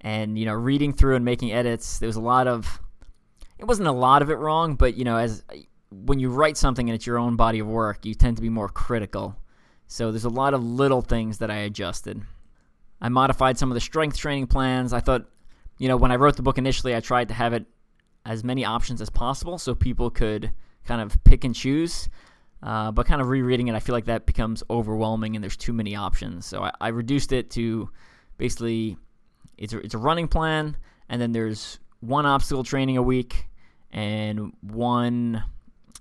And 0.00 0.38
you 0.38 0.46
know, 0.46 0.54
reading 0.54 0.92
through 0.92 1.16
and 1.16 1.24
making 1.24 1.52
edits, 1.52 1.98
there 1.98 2.06
was 2.06 2.16
a 2.16 2.20
lot 2.20 2.46
of 2.46 2.80
it 3.58 3.64
wasn't 3.64 3.88
a 3.88 3.92
lot 3.92 4.22
of 4.22 4.30
it 4.30 4.34
wrong, 4.34 4.74
but 4.74 4.96
you 4.96 5.04
know, 5.04 5.16
as 5.16 5.42
when 5.90 6.18
you 6.18 6.30
write 6.30 6.56
something 6.56 6.88
and 6.88 6.94
it's 6.94 7.06
your 7.06 7.18
own 7.18 7.36
body 7.36 7.58
of 7.58 7.66
work, 7.66 8.04
you 8.04 8.14
tend 8.14 8.36
to 8.36 8.42
be 8.42 8.48
more 8.48 8.68
critical. 8.68 9.36
So 9.86 10.10
there's 10.10 10.24
a 10.24 10.30
lot 10.30 10.52
of 10.52 10.62
little 10.62 11.00
things 11.00 11.38
that 11.38 11.50
I 11.50 11.58
adjusted. 11.58 12.22
I 13.00 13.08
modified 13.08 13.58
some 13.58 13.70
of 13.70 13.74
the 13.74 13.80
strength 13.80 14.16
training 14.16 14.48
plans. 14.48 14.92
I 14.92 15.00
thought, 15.00 15.26
you 15.78 15.88
know, 15.88 15.96
when 15.96 16.10
I 16.10 16.16
wrote 16.16 16.36
the 16.36 16.42
book 16.42 16.58
initially, 16.58 16.94
I 16.94 17.00
tried 17.00 17.28
to 17.28 17.34
have 17.34 17.52
it 17.52 17.66
as 18.24 18.42
many 18.42 18.64
options 18.64 19.00
as 19.00 19.10
possible 19.10 19.58
so 19.58 19.74
people 19.74 20.10
could 20.10 20.50
kind 20.84 21.00
of 21.00 21.22
pick 21.24 21.44
and 21.44 21.54
choose. 21.54 22.08
Uh, 22.62 22.90
but 22.90 23.06
kind 23.06 23.20
of 23.20 23.28
rereading 23.28 23.68
it, 23.68 23.74
I 23.74 23.80
feel 23.80 23.94
like 23.94 24.06
that 24.06 24.26
becomes 24.26 24.62
overwhelming 24.70 25.36
and 25.36 25.42
there's 25.42 25.56
too 25.56 25.72
many 25.72 25.94
options. 25.94 26.46
So 26.46 26.62
I, 26.64 26.72
I 26.80 26.88
reduced 26.88 27.32
it 27.32 27.50
to 27.50 27.90
basically 28.38 28.96
it's 29.58 29.72
a, 29.72 29.78
it's 29.78 29.94
a 29.94 29.98
running 29.98 30.28
plan, 30.28 30.76
and 31.08 31.20
then 31.20 31.32
there's 31.32 31.78
one 32.00 32.26
obstacle 32.26 32.64
training 32.64 32.96
a 32.96 33.02
week 33.02 33.46
and 33.90 34.52
one 34.60 35.42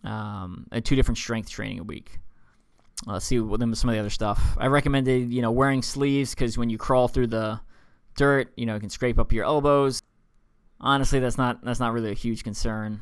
um, 0.04 0.68
and 0.72 0.84
two 0.84 0.96
different 0.96 1.18
strength 1.18 1.50
training 1.50 1.80
a 1.80 1.84
week. 1.84 2.20
let's 3.06 3.26
see 3.26 3.40
what 3.40 3.60
some 3.60 3.90
of 3.90 3.94
the 3.94 4.00
other 4.00 4.10
stuff. 4.10 4.58
I 4.60 4.68
recommended 4.68 5.32
you 5.32 5.42
know 5.42 5.52
wearing 5.52 5.82
sleeves 5.82 6.34
because 6.34 6.58
when 6.58 6.70
you 6.70 6.78
crawl 6.78 7.08
through 7.08 7.28
the 7.28 7.60
dirt, 8.16 8.52
you 8.56 8.66
know 8.66 8.76
it 8.76 8.80
can 8.80 8.90
scrape 8.90 9.20
up 9.20 9.32
your 9.32 9.46
elbows 9.46 10.02
honestly, 10.80 11.20
that's 11.20 11.38
not 11.38 11.64
that's 11.64 11.80
not 11.80 11.94
really 11.94 12.10
a 12.12 12.16
huge 12.16 12.44
concern. 12.44 13.00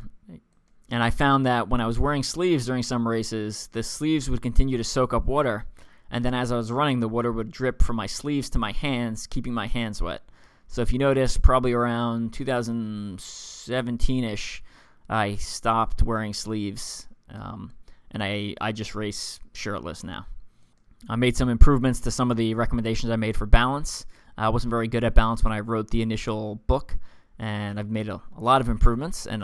And 0.90 1.02
I 1.02 1.10
found 1.10 1.46
that 1.46 1.70
when 1.70 1.80
I 1.82 1.88
was 1.88 2.00
wearing 2.00 2.24
sleeves 2.24 2.66
during 2.66 2.84
some 2.84 3.08
races, 3.08 3.70
the 3.72 3.84
sleeves 3.84 4.30
would 4.30 4.42
continue 4.42 4.78
to 4.78 4.84
soak 4.84 5.14
up 5.14 5.26
water, 5.26 5.66
and 6.12 6.24
then 6.24 6.34
as 6.34 6.52
I 6.52 6.58
was 6.58 6.70
running, 6.72 7.00
the 7.00 7.08
water 7.08 7.32
would 7.32 7.52
drip 7.52 7.82
from 7.82 7.96
my 7.96 8.06
sleeves 8.06 8.50
to 8.52 8.60
my 8.60 8.74
hands, 8.74 9.26
keeping 9.28 9.54
my 9.54 9.68
hands 9.68 10.02
wet. 10.02 10.22
So 10.68 10.82
if 10.82 10.94
you 10.94 11.00
notice, 11.00 11.38
probably 11.38 11.74
around 11.74 12.32
2017ish, 12.32 14.62
I 15.10 15.36
stopped 15.36 16.04
wearing 16.04 16.34
sleeves, 16.34 17.08
um, 17.30 17.72
and 18.12 18.24
I 18.24 18.56
I 18.62 18.72
just 18.72 18.96
race 18.96 19.40
shirtless 19.54 20.04
now. 20.04 20.26
I 21.10 21.18
made 21.18 21.36
some 21.36 21.50
improvements 21.50 22.00
to 22.02 22.12
some 22.12 22.32
of 22.32 22.38
the 22.38 22.54
recommendations 22.54 23.12
I 23.12 23.18
made 23.18 23.36
for 23.36 23.46
balance. 23.46 24.06
I 24.38 24.50
wasn't 24.50 24.72
very 24.72 24.88
good 24.88 25.04
at 25.04 25.14
balance 25.14 25.44
when 25.44 25.54
I 25.54 25.60
wrote 25.60 25.90
the 25.90 26.02
initial 26.02 26.56
book, 26.68 26.98
and 27.40 27.80
I've 27.80 27.90
made 27.90 28.10
a, 28.10 28.22
a 28.38 28.42
lot 28.42 28.62
of 28.62 28.70
improvements. 28.70 29.26
And 29.26 29.44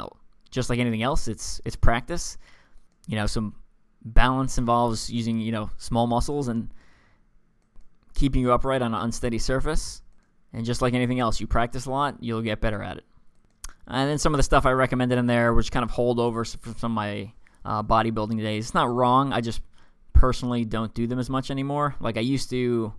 just 0.52 0.70
like 0.70 0.80
anything 0.80 1.04
else, 1.04 1.28
it's 1.28 1.62
it's 1.66 1.76
practice. 1.76 2.38
You 3.08 3.16
know, 3.16 3.28
some 3.28 3.56
balance 4.04 4.58
involves 4.58 5.10
using 5.10 5.40
you 5.40 5.52
know 5.52 5.70
small 5.78 6.08
muscles 6.08 6.48
and 6.48 6.70
keeping 8.14 8.42
you 8.42 8.52
upright 8.52 8.82
on 8.82 8.94
an 8.94 9.02
unsteady 9.02 9.40
surface. 9.40 10.02
And 10.52 10.66
just 10.66 10.82
like 10.82 10.94
anything 10.94 11.20
else, 11.20 11.40
you 11.40 11.48
practice 11.48 11.86
a 11.86 11.92
lot, 11.92 12.18
you'll 12.22 12.42
get 12.42 12.60
better 12.60 12.82
at 12.82 12.98
it. 12.98 13.06
And 13.88 14.10
then 14.10 14.18
some 14.18 14.34
of 14.34 14.38
the 14.38 14.44
stuff 14.44 14.66
I 14.66 14.72
recommended 14.72 15.18
in 15.18 15.28
there, 15.28 15.54
which 15.54 15.72
kind 15.72 15.84
of 15.84 15.92
holdovers 15.92 16.60
from 16.60 16.76
some 16.78 16.92
of 16.92 16.96
my 16.96 17.32
uh, 17.66 17.84
bodybuilding 17.84 18.40
days. 18.40 18.66
It's 18.66 18.74
not 18.74 18.92
wrong. 18.92 19.32
I 19.32 19.42
just 19.42 19.62
personally 20.14 20.66
don't 20.66 20.94
do 20.94 21.08
them 21.08 21.20
as 21.20 21.30
much 21.30 21.50
anymore. 21.52 21.96
Like 22.00 22.18
I 22.18 22.22
used 22.22 22.50
to, 22.50 22.94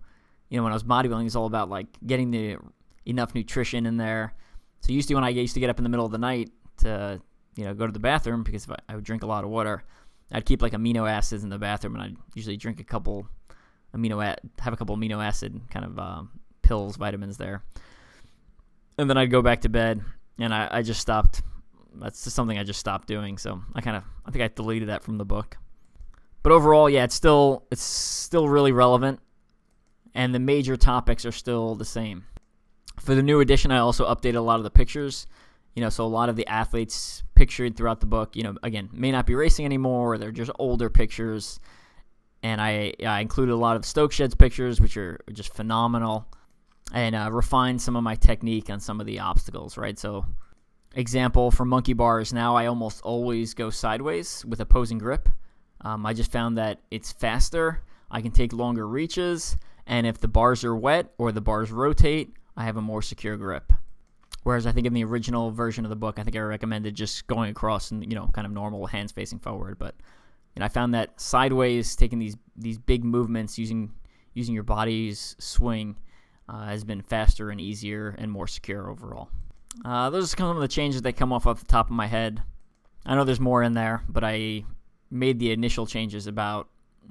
you 0.51 0.59
know, 0.59 0.65
when 0.65 0.73
I 0.73 0.77
was 0.77 0.85
bodybuilding, 0.85 1.25
it's 1.25 1.37
all 1.37 1.47
about 1.47 1.71
like 1.71 1.87
getting 2.05 2.31
the 2.31 2.59
enough 3.07 3.35
nutrition 3.35 3.87
in 3.87 3.97
there 3.97 4.35
so 4.81 4.93
used 4.93 5.09
to 5.09 5.15
when 5.15 5.25
I 5.25 5.29
used 5.29 5.55
to 5.55 5.61
get 5.61 5.71
up 5.71 5.79
in 5.79 5.85
the 5.85 5.91
middle 5.91 6.07
of 6.07 6.13
the 6.13 6.19
night 6.19 6.51
to 6.79 7.21
you 7.57 7.65
know 7.65 7.75
go 7.75 7.87
to 7.87 7.93
the 7.93 7.99
bathroom 7.99 8.43
because 8.43 8.69
I, 8.69 8.77
I 8.89 8.95
would 8.95 9.05
drink 9.05 9.23
a 9.23 9.27
lot 9.27 9.45
of 9.45 9.51
water, 9.51 9.85
I'd 10.33 10.47
keep 10.47 10.63
like 10.63 10.73
amino 10.73 11.09
acids 11.09 11.45
in 11.45 11.51
the 11.51 11.59
bathroom, 11.59 11.95
and 11.95 12.03
I'd 12.03 12.17
usually 12.35 12.57
drink 12.57 12.81
a 12.81 12.85
couple 12.85 13.27
amino 13.95 14.23
have 14.59 14.73
a 14.73 14.77
couple 14.77 14.97
amino 14.97 15.25
acid 15.25 15.61
kind 15.71 15.85
of 15.85 15.99
um, 15.99 16.31
pills, 16.63 16.97
vitamins 16.97 17.37
there, 17.37 17.63
and 18.99 19.09
then 19.09 19.19
I'd 19.19 19.31
go 19.31 19.43
back 19.43 19.63
to 19.63 19.69
bed, 19.69 20.01
and 20.39 20.55
I, 20.55 20.69
I 20.71 20.83
just 20.83 21.01
stopped. 21.01 21.43
That's 21.93 22.23
just 22.23 22.37
something 22.37 22.57
I 22.57 22.63
just 22.63 22.79
stopped 22.79 23.09
doing. 23.09 23.37
So 23.37 23.61
I 23.75 23.81
kind 23.81 23.97
of 23.97 24.05
I 24.25 24.31
think 24.31 24.45
I 24.45 24.49
deleted 24.49 24.89
that 24.89 25.03
from 25.03 25.19
the 25.19 25.25
book. 25.25 25.59
But 26.43 26.53
overall, 26.53 26.89
yeah, 26.89 27.05
it's 27.05 27.15
still 27.15 27.67
it's 27.71 27.83
still 27.83 28.49
really 28.49 28.73
relevant, 28.73 29.21
and 30.15 30.35
the 30.35 30.39
major 30.39 30.77
topics 30.77 31.25
are 31.25 31.33
still 31.33 31.75
the 31.75 31.85
same. 31.85 32.25
For 32.99 33.15
the 33.15 33.23
new 33.23 33.41
edition, 33.41 33.71
I 33.71 33.79
also 33.79 34.07
updated 34.07 34.37
a 34.37 34.41
lot 34.41 34.59
of 34.59 34.65
the 34.65 34.71
pictures. 34.71 35.27
You 35.75 35.83
know, 35.83 35.89
so 35.89 36.05
a 36.05 36.09
lot 36.09 36.29
of 36.29 36.37
the 36.37 36.47
athletes 36.49 37.23
pictured 37.35 37.77
throughout 37.77 38.01
the 38.01 38.07
book, 38.07 38.35
you 38.35 38.43
know, 38.43 38.57
again, 38.63 38.91
may 38.93 39.13
not 39.13 39.25
be 39.25 39.35
racing 39.35 39.65
anymore. 39.65 40.19
They're 40.19 40.33
just 40.33 40.51
older 40.59 40.91
pictures. 40.91 41.61
And 42.43 42.61
I, 42.61 42.93
I 43.07 43.21
included 43.21 43.53
a 43.53 43.57
lot 43.57 43.77
of 43.77 43.85
Stoke 43.85 44.13
Sheds 44.13 44.35
pictures, 44.35 44.81
which 44.81 44.97
are 44.97 45.21
just 45.33 45.55
phenomenal, 45.55 46.27
and 46.93 47.15
uh, 47.15 47.29
refined 47.31 47.81
some 47.81 47.97
of 47.97 48.03
my 48.03 48.17
technique 48.17 48.69
on 48.69 48.81
some 48.81 49.01
of 49.01 49.07
the 49.07 49.21
obstacles, 49.21 49.77
right? 49.77 49.99
So, 49.99 50.27
example 50.95 51.51
for 51.51 51.65
monkey 51.65 51.93
bars, 51.93 52.33
now 52.33 52.57
I 52.57 52.67
almost 52.67 53.01
always 53.03 53.55
go 53.55 53.71
sideways 53.71 54.45
with 54.45 54.61
opposing 54.61 54.99
grip. 54.99 55.29
Um, 55.83 56.05
I 56.05 56.13
just 56.13 56.33
found 56.33 56.59
that 56.59 56.81
it's 56.91 57.13
faster. 57.13 57.83
I 58.11 58.21
can 58.21 58.33
take 58.33 58.53
longer 58.53 58.89
reaches, 58.89 59.57
and 59.91 60.07
if 60.07 60.19
the 60.19 60.29
bars 60.29 60.65
are 60.65 60.75
wet 60.75 61.13
or 61.19 61.33
the 61.33 61.41
bars 61.41 61.73
rotate, 61.73 62.33
I 62.57 62.65
have 62.65 62.77
a 62.77 62.81
more 62.81 63.03
secure 63.03 63.37
grip. 63.37 63.73
Whereas 64.45 64.65
I 64.65 64.73
think 64.73 64.87
in 64.87 64.95
the 64.95 65.03
original 65.05 65.51
version 65.51 65.85
of 65.85 65.91
the 65.91 65.97
book, 65.97 66.19
I 66.19 66.23
think 66.23 66.37
I 66.37 66.41
recommended 66.41 66.95
just 66.95 67.27
going 67.27 67.51
across 67.51 67.91
and 67.91 68.09
you 68.09 68.15
know 68.15 68.31
kind 68.33 68.47
of 68.47 68.53
normal 68.53 68.87
hands 68.87 69.11
facing 69.11 69.41
forward. 69.41 69.79
But 69.81 69.97
and 70.55 70.65
I 70.65 70.69
found 70.69 70.95
that 70.95 71.21
sideways, 71.21 71.97
taking 71.97 72.21
these 72.21 72.37
these 72.57 72.79
big 72.79 73.05
movements 73.05 73.59
using 73.59 73.91
using 74.33 74.55
your 74.55 74.63
body's 74.63 75.35
swing 75.41 75.97
uh, 76.49 76.67
has 76.67 76.85
been 76.85 77.03
faster 77.03 77.51
and 77.51 77.61
easier 77.61 78.15
and 78.17 78.31
more 78.31 78.47
secure 78.47 78.89
overall. 78.89 79.29
Uh, 79.85 80.09
those 80.09 80.33
are 80.33 80.37
some 80.37 80.57
of 80.57 80.61
the 80.63 80.69
changes 80.69 81.03
that 81.03 81.15
come 81.15 81.33
off 81.33 81.49
off 81.49 81.59
the 81.59 81.67
top 81.67 81.87
of 81.87 81.97
my 81.97 82.07
head. 82.07 82.45
I 83.05 83.17
know 83.17 83.25
there's 83.25 83.41
more 83.41 83.65
in 83.65 83.75
there, 83.75 84.05
but 84.09 84.23
I 84.23 84.65
made 85.11 85.41
the 85.41 85.51
initial 85.51 85.85
changes 85.85 86.29
about 86.29 86.69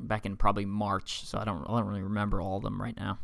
back 0.08 0.26
in 0.26 0.38
probably 0.38 0.66
March, 0.66 1.26
so 1.26 1.38
I 1.38 1.44
don't 1.44 1.64
I 1.68 1.78
don't 1.78 1.88
really 1.88 2.02
remember 2.02 2.42
all 2.42 2.58
of 2.58 2.64
them 2.64 2.82
right 2.82 2.96
now. 2.98 3.20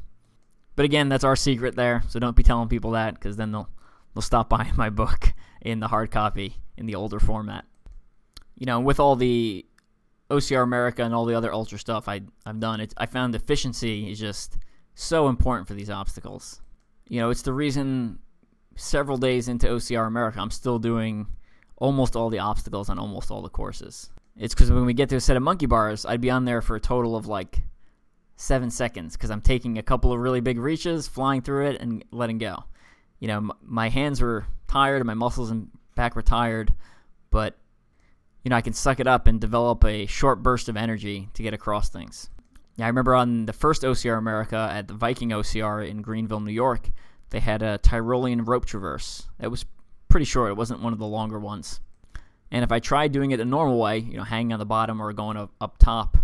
But 0.75 0.85
again, 0.85 1.09
that's 1.09 1.23
our 1.23 1.35
secret 1.35 1.75
there, 1.75 2.03
so 2.09 2.19
don't 2.19 2.35
be 2.35 2.43
telling 2.43 2.67
people 2.67 2.91
that 2.91 3.13
because 3.13 3.37
then 3.37 3.51
they'll 3.51 3.69
they'll 4.13 4.21
stop 4.21 4.49
buying 4.55 4.75
my 4.75 4.89
book 4.89 5.33
in 5.61 5.79
the 5.79 5.87
hard 5.87 6.11
copy 6.11 6.57
in 6.77 6.85
the 6.85 6.95
older 6.95 7.19
format. 7.19 7.65
You 8.55 8.65
know, 8.65 8.79
with 8.79 8.99
all 8.99 9.15
the 9.15 9.65
OCR 10.29 10.63
America 10.63 11.03
and 11.03 11.13
all 11.13 11.25
the 11.25 11.35
other 11.35 11.53
ultra 11.53 11.77
stuff 11.77 12.07
I 12.07 12.21
I've 12.45 12.59
done, 12.59 12.79
it's 12.79 12.93
I 12.97 13.05
found 13.05 13.35
efficiency 13.35 14.11
is 14.11 14.19
just 14.19 14.57
so 14.95 15.27
important 15.27 15.67
for 15.67 15.73
these 15.73 15.89
obstacles. 15.89 16.61
You 17.07 17.19
know, 17.19 17.29
it's 17.29 17.43
the 17.43 17.53
reason 17.53 18.19
several 18.75 19.17
days 19.17 19.47
into 19.47 19.67
OCR 19.67 20.07
America, 20.07 20.39
I'm 20.39 20.51
still 20.51 20.79
doing 20.79 21.27
almost 21.77 22.15
all 22.15 22.29
the 22.29 22.39
obstacles 22.39 22.89
on 22.89 22.99
almost 22.99 23.31
all 23.31 23.41
the 23.41 23.49
courses. 23.49 24.09
It's 24.37 24.53
because 24.53 24.71
when 24.71 24.85
we 24.85 24.93
get 24.93 25.09
to 25.09 25.15
a 25.15 25.21
set 25.21 25.37
of 25.37 25.43
monkey 25.43 25.65
bars, 25.65 26.05
I'd 26.05 26.21
be 26.21 26.29
on 26.29 26.45
there 26.45 26.61
for 26.61 26.75
a 26.75 26.79
total 26.79 27.15
of 27.15 27.27
like 27.27 27.61
seven 28.35 28.69
seconds 28.69 29.15
because 29.15 29.31
I'm 29.31 29.41
taking 29.41 29.77
a 29.77 29.83
couple 29.83 30.11
of 30.11 30.19
really 30.19 30.41
big 30.41 30.57
reaches, 30.59 31.07
flying 31.07 31.41
through 31.41 31.67
it, 31.67 31.81
and 31.81 32.03
letting 32.11 32.37
go. 32.37 32.63
You 33.19 33.29
know, 33.29 33.37
m- 33.37 33.51
my 33.61 33.89
hands 33.89 34.21
were 34.21 34.45
tired, 34.67 34.97
and 34.97 35.07
my 35.07 35.13
muscles 35.13 35.51
and 35.51 35.69
back 35.95 36.15
were 36.15 36.21
tired, 36.21 36.73
but 37.29 37.55
you 38.43 38.49
know, 38.49 38.57
I 38.57 38.61
can 38.61 38.73
suck 38.73 38.99
it 38.99 39.07
up 39.07 39.25
and 39.25 39.41
develop 39.41 39.83
a 39.83 40.05
short 40.05 40.43
burst 40.43 40.69
of 40.69 40.77
energy 40.77 41.29
to 41.33 41.41
get 41.41 41.53
across 41.53 41.89
things. 41.89 42.29
Yeah, 42.75 42.85
I 42.85 42.89
remember 42.89 43.15
on 43.15 43.45
the 43.45 43.53
first 43.53 43.83
OCR 43.83 44.17
America 44.17 44.69
at 44.71 44.87
the 44.87 44.93
Viking 44.93 45.29
OCR 45.29 45.87
in 45.87 46.01
Greenville, 46.01 46.41
New 46.41 46.51
York, 46.51 46.91
they 47.29 47.39
had 47.39 47.63
a 47.63 47.79
Tyrolean 47.79 48.45
rope 48.45 48.65
traverse. 48.65 49.27
That 49.39 49.49
was 49.49 49.65
pretty 50.09 50.25
short. 50.25 50.51
It 50.51 50.57
wasn't 50.57 50.81
one 50.81 50.93
of 50.93 50.99
the 50.99 51.07
longer 51.07 51.39
ones. 51.39 51.79
And 52.51 52.63
if 52.63 52.71
I 52.71 52.79
tried 52.79 53.11
doing 53.11 53.31
it 53.31 53.37
the 53.37 53.45
normal 53.45 53.79
way, 53.79 53.99
you 53.99 54.17
know, 54.17 54.23
hanging 54.23 54.53
on 54.53 54.59
the 54.59 54.65
bottom 54.65 55.01
or 55.01 55.11
going 55.13 55.37
up, 55.37 55.51
up 55.59 55.77
top, 55.77 56.17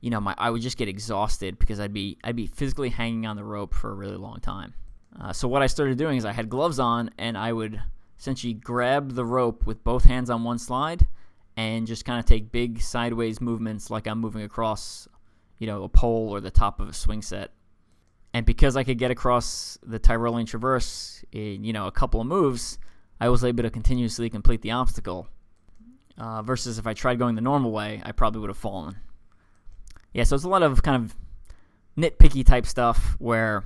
you 0.00 0.10
know, 0.10 0.20
my 0.20 0.34
I 0.36 0.50
would 0.50 0.60
just 0.60 0.76
get 0.76 0.88
exhausted 0.88 1.58
because 1.58 1.80
I'd 1.80 1.92
be 1.92 2.18
I'd 2.24 2.36
be 2.36 2.46
physically 2.46 2.90
hanging 2.90 3.26
on 3.26 3.36
the 3.36 3.44
rope 3.44 3.72
for 3.72 3.90
a 3.90 3.94
really 3.94 4.16
long 4.16 4.40
time. 4.40 4.74
Uh, 5.18 5.32
so 5.32 5.46
what 5.46 5.62
I 5.62 5.66
started 5.66 5.98
doing 5.98 6.16
is 6.18 6.24
I 6.24 6.32
had 6.32 6.48
gloves 6.48 6.78
on 6.78 7.10
and 7.18 7.38
I 7.38 7.52
would 7.52 7.80
essentially 8.18 8.54
grab 8.54 9.12
the 9.12 9.24
rope 9.24 9.66
with 9.66 9.84
both 9.84 10.04
hands 10.04 10.30
on 10.30 10.44
one 10.44 10.58
slide 10.58 11.06
and 11.56 11.86
just 11.86 12.04
kind 12.04 12.18
of 12.18 12.24
take 12.24 12.50
big 12.50 12.80
sideways 12.80 13.40
movements 13.40 13.90
like 13.90 14.06
I'm 14.06 14.18
moving 14.18 14.42
across, 14.42 15.06
you 15.58 15.66
know, 15.66 15.84
a 15.84 15.88
pole 15.88 16.30
or 16.30 16.40
the 16.40 16.50
top 16.50 16.80
of 16.80 16.88
a 16.88 16.92
swing 16.92 17.22
set. 17.22 17.50
And 18.34 18.46
because 18.46 18.76
I 18.76 18.84
could 18.84 18.98
get 18.98 19.10
across 19.10 19.78
the 19.82 20.00
Tyrolean 20.00 20.46
Traverse 20.46 21.24
in, 21.32 21.64
you 21.64 21.72
know, 21.72 21.86
a 21.86 21.92
couple 21.92 22.20
of 22.20 22.26
moves, 22.26 22.78
I 23.20 23.28
was 23.28 23.44
able 23.44 23.62
to 23.62 23.70
continuously 23.70 24.30
complete 24.30 24.62
the 24.62 24.70
obstacle. 24.70 25.28
Uh, 26.18 26.42
versus 26.42 26.78
if 26.78 26.86
I 26.86 26.94
tried 26.94 27.18
going 27.18 27.34
the 27.34 27.40
normal 27.40 27.72
way, 27.72 28.02
I 28.04 28.12
probably 28.12 28.40
would 28.40 28.50
have 28.50 28.58
fallen. 28.58 28.96
Yeah, 30.12 30.24
so 30.24 30.34
it's 30.34 30.44
a 30.44 30.48
lot 30.48 30.62
of 30.62 30.82
kind 30.82 31.04
of 31.04 31.14
nitpicky 31.96 32.44
type 32.44 32.66
stuff 32.66 33.16
where, 33.18 33.64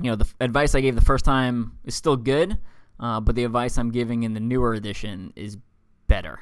you 0.00 0.10
know, 0.10 0.16
the 0.16 0.28
advice 0.40 0.74
I 0.74 0.80
gave 0.80 0.94
the 0.94 1.00
first 1.00 1.24
time 1.24 1.78
is 1.84 1.94
still 1.94 2.16
good, 2.16 2.58
uh, 2.98 3.20
but 3.20 3.34
the 3.34 3.44
advice 3.44 3.78
I'm 3.78 3.90
giving 3.90 4.22
in 4.22 4.34
the 4.34 4.40
newer 4.40 4.74
edition 4.74 5.32
is 5.34 5.56
better. 6.06 6.40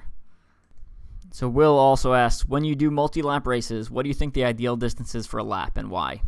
So 1.30 1.49
Will 1.49 1.78
also 1.78 2.14
asks, 2.14 2.46
when 2.46 2.64
you 2.64 2.74
do 2.74 2.90
multi-lap 2.90 3.46
races, 3.46 3.90
what 3.90 4.03
do 4.03 4.09
you 4.09 4.14
think 4.14 4.34
the 4.34 4.44
ideal 4.44 4.76
distance 4.76 5.14
is 5.14 5.26
for 5.26 5.38
a 5.38 5.44
lap 5.44 5.76
and 5.76 5.90
why? 5.90 6.22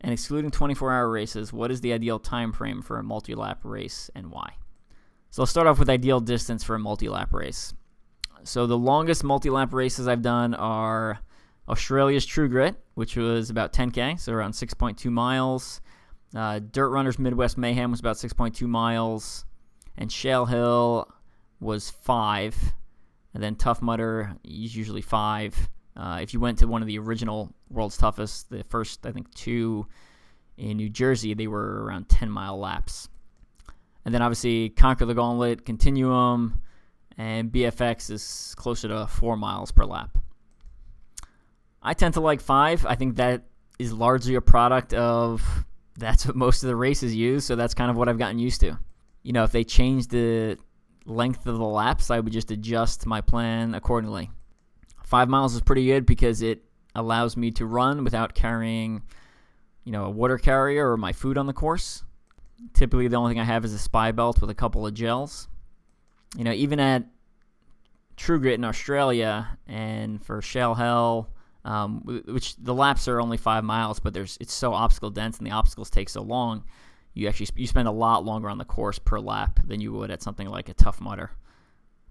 And 0.00 0.12
excluding 0.12 0.50
24-hour 0.50 1.10
races, 1.10 1.52
what 1.52 1.70
is 1.70 1.80
the 1.80 1.92
ideal 1.92 2.18
time 2.18 2.52
frame 2.52 2.82
for 2.82 2.98
a 2.98 3.02
multi-lap 3.02 3.60
race 3.64 4.10
and 4.14 4.30
why? 4.30 4.54
So 5.30 5.42
I'll 5.42 5.46
start 5.46 5.66
off 5.66 5.78
with 5.78 5.90
ideal 5.90 6.20
distance 6.20 6.62
for 6.62 6.76
a 6.76 6.78
multi-lap 6.78 7.34
race. 7.34 7.74
So 8.44 8.66
the 8.66 8.78
longest 8.78 9.24
multi-lap 9.24 9.72
races 9.72 10.06
I've 10.06 10.22
done 10.22 10.54
are 10.54 11.18
Australia's 11.68 12.26
True 12.26 12.48
Grit, 12.48 12.76
which 12.94 13.16
was 13.16 13.50
about 13.50 13.72
10k, 13.72 14.20
so 14.20 14.32
around 14.32 14.52
6.2 14.52 15.10
miles. 15.10 15.80
Uh, 16.34 16.58
Dirt 16.58 16.90
Runners 16.90 17.18
Midwest 17.18 17.56
Mayhem 17.56 17.90
was 17.90 18.00
about 18.00 18.16
6.2 18.16 18.66
miles, 18.66 19.44
and 19.96 20.10
Shale 20.10 20.46
Hill 20.46 21.08
was 21.60 21.90
five 21.90 22.74
and 23.34 23.42
then 23.42 23.56
Tough 23.56 23.82
Mudder 23.82 24.36
is 24.44 24.74
usually 24.74 25.02
five. 25.02 25.68
Uh, 25.96 26.20
if 26.22 26.32
you 26.32 26.40
went 26.40 26.58
to 26.60 26.66
one 26.66 26.82
of 26.82 26.88
the 26.88 26.98
original 26.98 27.52
World's 27.68 27.96
Toughest, 27.96 28.48
the 28.48 28.64
first 28.64 29.04
I 29.04 29.12
think 29.12 29.32
two 29.34 29.86
in 30.56 30.76
New 30.76 30.88
Jersey, 30.88 31.34
they 31.34 31.48
were 31.48 31.84
around 31.84 32.08
10 32.08 32.30
mile 32.30 32.58
laps. 32.58 33.08
And 34.04 34.14
then 34.14 34.22
obviously 34.22 34.70
Conquer 34.70 35.04
the 35.04 35.14
Gauntlet, 35.14 35.64
Continuum, 35.64 36.60
and 37.16 37.50
BFX 37.50 38.10
is 38.10 38.54
closer 38.56 38.88
to 38.88 39.06
four 39.06 39.36
miles 39.36 39.70
per 39.70 39.84
lap. 39.84 40.18
I 41.82 41.94
tend 41.94 42.14
to 42.14 42.20
like 42.20 42.40
five. 42.40 42.84
I 42.86 42.94
think 42.94 43.16
that 43.16 43.44
is 43.78 43.92
largely 43.92 44.34
a 44.34 44.40
product 44.40 44.94
of 44.94 45.64
that's 45.96 46.26
what 46.26 46.36
most 46.36 46.62
of 46.62 46.68
the 46.68 46.76
races 46.76 47.14
use, 47.14 47.44
so 47.44 47.56
that's 47.56 47.74
kind 47.74 47.90
of 47.90 47.96
what 47.96 48.08
I've 48.08 48.18
gotten 48.18 48.38
used 48.38 48.60
to. 48.62 48.78
You 49.22 49.32
know, 49.32 49.44
if 49.44 49.52
they 49.52 49.64
change 49.64 50.08
the 50.08 50.58
length 51.06 51.46
of 51.46 51.58
the 51.58 51.64
laps, 51.64 52.10
I 52.10 52.20
would 52.20 52.32
just 52.32 52.50
adjust 52.50 53.06
my 53.06 53.20
plan 53.20 53.74
accordingly. 53.74 54.30
Five 55.04 55.28
miles 55.28 55.54
is 55.54 55.60
pretty 55.60 55.86
good 55.86 56.06
because 56.06 56.42
it 56.42 56.62
allows 56.94 57.36
me 57.36 57.50
to 57.52 57.66
run 57.66 58.04
without 58.04 58.34
carrying, 58.34 59.02
you 59.84 59.92
know, 59.92 60.06
a 60.06 60.10
water 60.10 60.38
carrier 60.38 60.90
or 60.90 60.96
my 60.96 61.12
food 61.12 61.38
on 61.38 61.46
the 61.46 61.52
course. 61.52 62.02
Typically, 62.72 63.08
the 63.08 63.16
only 63.16 63.32
thing 63.32 63.40
I 63.40 63.44
have 63.44 63.64
is 63.64 63.74
a 63.74 63.88
SPIbelt 63.88 64.40
with 64.40 64.50
a 64.50 64.54
couple 64.54 64.86
of 64.86 64.94
gels. 64.94 65.48
You 66.36 66.44
know, 66.44 66.52
even 66.52 66.80
at 66.80 67.04
True 68.16 68.40
Grit 68.40 68.54
in 68.54 68.64
Australia 68.64 69.58
and 69.66 70.24
for 70.24 70.42
Shale 70.42 70.74
Hill, 70.74 71.28
um, 71.64 72.22
which 72.26 72.56
the 72.56 72.74
laps 72.74 73.08
are 73.08 73.20
only 73.20 73.36
five 73.36 73.64
miles, 73.64 73.98
but 73.98 74.14
there's 74.14 74.36
it's 74.40 74.52
so 74.52 74.74
obstacle 74.74 75.10
dense 75.10 75.38
and 75.38 75.46
the 75.46 75.52
obstacles 75.52 75.90
take 75.90 76.08
so 76.08 76.22
long 76.22 76.64
you 77.14 77.28
actually 77.28 77.48
you 77.54 77.66
spend 77.66 77.88
a 77.88 77.92
lot 77.92 78.24
longer 78.24 78.50
on 78.50 78.58
the 78.58 78.64
course 78.64 78.98
per 78.98 79.18
lap 79.18 79.60
than 79.64 79.80
you 79.80 79.92
would 79.92 80.10
at 80.10 80.22
something 80.22 80.48
like 80.48 80.68
a 80.68 80.74
tough 80.74 81.00
mudder 81.00 81.30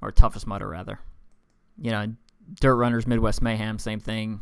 or 0.02 0.12
toughest 0.12 0.48
mudder 0.48 0.68
rather. 0.68 1.00
You 1.78 1.92
know, 1.92 2.14
dirt 2.60 2.76
runners 2.76 3.06
Midwest 3.06 3.42
Mayhem, 3.42 3.78
same 3.78 4.00
thing 4.00 4.40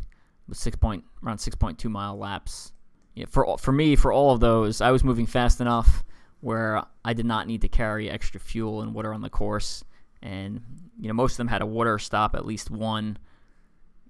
with 0.48 0.58
six 0.58 0.78
point 0.78 1.04
around 1.26 1.40
six 1.40 1.56
point 1.56 1.80
two 1.80 1.90
mile 1.90 2.18
laps. 2.18 2.72
Yeah, 3.16 3.26
for 3.28 3.58
for 3.58 3.72
me, 3.72 3.96
for 3.96 4.14
all 4.14 4.32
of 4.32 4.40
those, 4.40 4.82
I 4.82 4.92
was 4.92 5.04
moving 5.04 5.26
fast 5.26 5.60
enough 5.60 6.04
where 6.42 6.84
I 7.06 7.14
did 7.14 7.26
not 7.26 7.48
need 7.48 7.62
to 7.62 7.70
carry 7.70 8.10
extra 8.10 8.40
fuel 8.40 8.82
and 8.82 8.94
water 8.94 9.14
on 9.14 9.22
the 9.22 9.30
course, 9.30 9.84
and 10.22 10.62
you 11.00 11.08
know 11.08 11.14
most 11.14 11.34
of 11.34 11.38
them 11.38 11.48
had 11.48 11.62
a 11.62 11.66
water 11.66 11.98
stop 11.98 12.36
at 12.36 12.46
least 12.46 12.70
one 12.70 13.18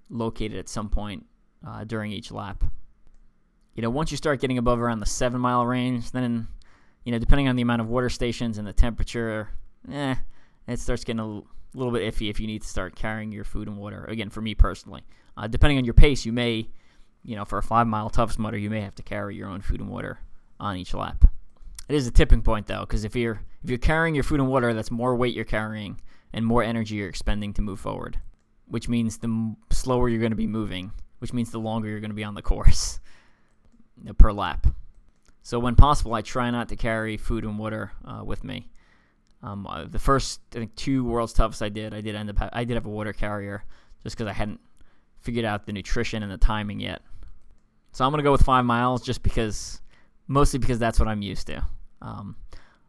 located 0.09 0.57
at 0.57 0.67
some 0.67 0.89
point 0.89 1.25
uh, 1.65 1.84
during 1.86 2.11
each 2.11 2.32
lap 2.32 2.63
you 3.75 3.82
know, 3.82 3.89
once 3.89 4.11
you 4.11 4.17
start 4.17 4.41
getting 4.41 4.57
above 4.57 4.79
around 4.79 4.99
the 4.99 5.05
seven 5.05 5.39
mile 5.39 5.65
range, 5.65 6.11
then, 6.11 6.47
you 7.05 7.11
know, 7.11 7.19
depending 7.19 7.47
on 7.47 7.55
the 7.55 7.61
amount 7.61 7.82
of 7.82 7.88
water 7.88 8.09
stations 8.09 8.57
and 8.57 8.67
the 8.67 8.73
temperature, 8.73 9.49
eh, 9.91 10.15
it 10.67 10.79
starts 10.79 11.03
getting 11.03 11.19
a 11.19 11.41
little 11.73 11.91
bit 11.91 12.13
iffy 12.13 12.29
if 12.29 12.39
you 12.39 12.47
need 12.47 12.61
to 12.61 12.67
start 12.67 12.95
carrying 12.95 13.32
your 13.32 13.43
food 13.43 13.67
and 13.67 13.77
water. 13.77 14.05
Again, 14.05 14.29
for 14.29 14.41
me 14.41 14.55
personally, 14.55 15.03
uh, 15.38 15.47
depending 15.47 15.77
on 15.77 15.86
your 15.86 15.93
pace, 15.93 16.25
you 16.25 16.34
may, 16.34 16.67
you 17.23 17.36
know, 17.36 17.45
for 17.45 17.57
a 17.57 17.63
five 17.63 17.88
mile 17.88 18.09
toughest 18.09 18.39
mudder, 18.39 18.57
you 18.57 18.69
may 18.69 18.82
have 18.82 18.95
to 18.95 19.03
carry 19.03 19.36
your 19.36 19.47
own 19.47 19.61
food 19.61 19.79
and 19.79 19.89
water 19.89 20.19
on 20.59 20.75
each 20.75 20.93
lap. 20.93 21.30
It 21.92 21.96
is 21.96 22.08
a 22.08 22.12
tipping 22.12 22.42
point 22.42 22.68
though, 22.68 22.80
because 22.80 23.04
if 23.04 23.18
you're 23.18 23.42
if 23.66 23.70
you're 23.70 23.78
carrying 23.78 24.16
your 24.16 24.24
food 24.24 24.39
and 24.39 24.48
water, 24.48 24.74
that's 24.74 24.92
more 24.92 25.14
weight 25.14 25.36
you're 25.36 25.44
carrying 25.44 26.00
and 26.32 26.46
more 26.46 26.64
energy 26.64 26.96
you're 26.96 27.10
expending 27.10 27.52
to 27.56 27.62
move 27.62 27.82
forward, 27.82 28.18
which 28.66 28.88
means 28.88 29.18
the 29.18 29.56
slower 29.72 30.08
you're 30.08 30.22
going 30.22 30.32
to 30.32 30.38
be 30.38 30.48
moving, 30.48 30.94
which 31.20 31.34
means 31.34 31.52
the 31.52 31.60
longer 31.60 31.89
you're 31.89 32.00
going 32.00 32.10
to 32.12 32.16
be 32.16 32.24
on 32.24 32.34
the 32.34 32.42
course. 32.54 33.02
per 34.18 34.32
lap. 34.32 34.68
So 35.44 35.60
when 35.60 35.76
possible, 35.76 36.14
I 36.14 36.22
try 36.22 36.50
not 36.50 36.70
to 36.70 36.78
carry 36.78 37.18
food 37.18 37.44
and 37.44 37.60
water 37.60 37.92
uh, 38.06 38.24
with 38.24 38.46
me. 38.46 38.70
Um, 39.44 39.68
uh, 39.68 39.84
the 39.84 40.00
first 40.00 40.39
I 40.56 40.60
think 40.60 40.74
two 40.78 41.04
World's 41.04 41.34
Toughest 41.34 41.62
I 41.62 41.68
did, 41.68 41.94
I 41.94 42.00
did 42.00 42.16
end 42.16 42.30
up 42.30 42.52
I 42.54 42.64
did 42.64 42.76
have 42.76 42.86
a 42.86 42.89
water 42.89 43.12
carrier 43.12 43.66
just 44.02 44.16
because 44.16 44.30
I 44.30 44.34
hadn't 44.34 44.62
figured 45.20 45.44
out 45.44 45.66
the 45.66 45.74
nutrition 45.74 46.24
and 46.24 46.32
the 46.32 46.38
timing 46.38 46.80
yet. 46.80 47.02
So 47.92 48.06
I'm 48.06 48.12
gonna 48.12 48.24
go 48.24 48.32
with 48.32 48.44
five 48.44 48.64
miles 48.64 49.04
just 49.04 49.24
because, 49.24 49.82
mostly 50.30 50.58
because 50.58 50.80
that's 50.80 50.98
what 50.98 51.10
I'm 51.10 51.22
used 51.22 51.48
to. 51.48 51.66
Um, 52.02 52.36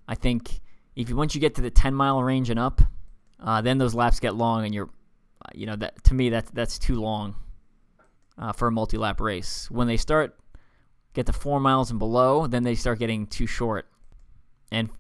I 0.09 0.15
think 0.15 0.61
if 0.97 1.09
you, 1.09 1.17
once 1.17 1.35
you 1.35 1.41
get 1.41 1.55
to 1.57 1.63
the 1.63 1.71
10 1.71 1.95
mile 1.95 2.23
range 2.23 2.51
and 2.51 2.59
up, 2.59 2.81
uh, 3.41 3.61
then 3.61 3.79
those 3.79 3.95
laps 3.95 4.21
get 4.21 4.35
long, 4.35 4.65
and 4.65 4.75
you're, 4.75 4.89
uh, 5.45 5.51
you 5.55 5.67
know, 5.67 5.77
that 5.77 6.05
to 6.05 6.15
me 6.15 6.31
that's 6.31 6.51
that's 6.53 6.79
too 6.79 7.01
long 7.01 7.35
uh, 8.39 8.53
for 8.53 8.69
a 8.69 8.71
multi 8.73 8.97
lap 8.97 9.21
race. 9.21 9.71
When 9.71 9.89
they 9.89 9.97
start 9.97 10.39
get 11.15 11.27
to 11.27 11.33
four 11.33 11.61
miles 11.61 11.91
and 11.91 11.99
below, 11.99 12.47
then 12.47 12.63
they 12.63 12.75
start 12.75 12.99
getting 12.99 13.27
too 13.27 13.47
short. 13.47 13.87
And 14.71 14.91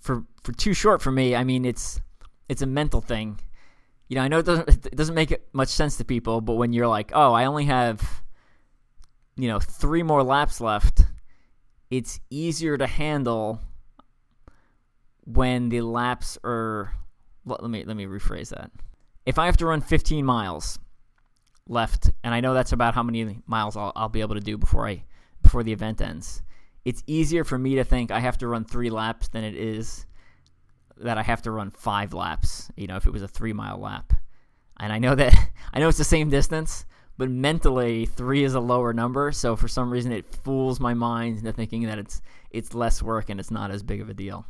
for 0.00 0.24
for 0.42 0.52
too 0.52 0.74
short 0.74 1.00
for 1.00 1.12
me, 1.12 1.36
I 1.36 1.44
mean 1.44 1.64
it's 1.64 2.00
it's 2.48 2.62
a 2.62 2.66
mental 2.66 3.00
thing. 3.00 3.38
You 4.08 4.16
know, 4.16 4.22
I 4.22 4.28
know 4.28 4.40
it 4.40 4.46
doesn't 4.46 4.68
it 4.86 4.96
doesn't 4.96 5.14
make 5.14 5.34
much 5.52 5.68
sense 5.68 5.96
to 5.98 6.04
people, 6.04 6.40
but 6.40 6.54
when 6.54 6.72
you're 6.72 6.88
like, 6.88 7.12
oh, 7.14 7.32
I 7.32 7.44
only 7.44 7.66
have 7.66 8.22
you 9.36 9.48
know 9.48 9.60
three 9.60 10.02
more 10.02 10.22
laps 10.22 10.60
left, 10.60 11.02
it's 11.92 12.20
easier 12.30 12.78
to 12.78 12.86
handle 12.86 13.60
when 15.24 15.68
the 15.68 15.82
laps 15.82 16.38
are. 16.42 16.94
Let 17.44 17.68
me 17.68 17.84
let 17.84 17.96
me 17.96 18.06
rephrase 18.06 18.48
that. 18.48 18.70
if 19.26 19.38
I 19.38 19.46
have 19.46 19.58
to 19.58 19.66
run 19.66 19.82
15 19.82 20.24
miles 20.24 20.78
left, 21.68 22.10
and 22.24 22.32
I 22.34 22.40
know 22.40 22.54
that's 22.54 22.72
about 22.72 22.94
how 22.94 23.02
many 23.02 23.40
miles 23.46 23.76
I'll, 23.76 23.92
I'll 23.94 24.08
be 24.08 24.22
able 24.22 24.36
to 24.36 24.40
do 24.40 24.56
before 24.56 24.88
I 24.88 25.04
before 25.42 25.62
the 25.62 25.72
event 25.72 26.00
ends, 26.00 26.42
it's 26.86 27.02
easier 27.06 27.44
for 27.44 27.58
me 27.58 27.74
to 27.74 27.84
think 27.84 28.10
I 28.10 28.20
have 28.20 28.38
to 28.38 28.48
run 28.48 28.64
three 28.64 28.88
laps 28.88 29.28
than 29.28 29.44
it 29.44 29.54
is 29.54 30.06
that 30.96 31.18
I 31.18 31.22
have 31.22 31.42
to 31.42 31.50
run 31.50 31.70
five 31.70 32.14
laps. 32.14 32.70
You 32.74 32.86
know, 32.86 32.96
if 32.96 33.04
it 33.04 33.12
was 33.12 33.22
a 33.22 33.28
three 33.28 33.52
mile 33.52 33.78
lap, 33.78 34.14
and 34.80 34.94
I 34.94 34.98
know 34.98 35.14
that 35.14 35.34
I 35.74 35.78
know 35.78 35.88
it's 35.88 35.98
the 35.98 36.04
same 36.04 36.30
distance, 36.30 36.86
but 37.18 37.30
mentally 37.30 38.06
three 38.06 38.44
is 38.44 38.54
a 38.54 38.60
lower 38.60 38.92
number. 38.92 39.32
So 39.32 39.56
for 39.56 39.68
some 39.68 39.90
reason, 39.90 40.12
it 40.12 40.26
fools 40.26 40.80
my 40.80 40.94
mind 40.94 41.38
into 41.38 41.52
thinking 41.52 41.82
that 41.86 41.98
it's 41.98 42.22
it's 42.50 42.74
less 42.74 43.02
work 43.02 43.30
and 43.30 43.38
it's 43.40 43.50
not 43.50 43.70
as 43.70 43.82
big 43.82 44.00
of 44.00 44.08
a 44.08 44.14
deal. 44.14 44.46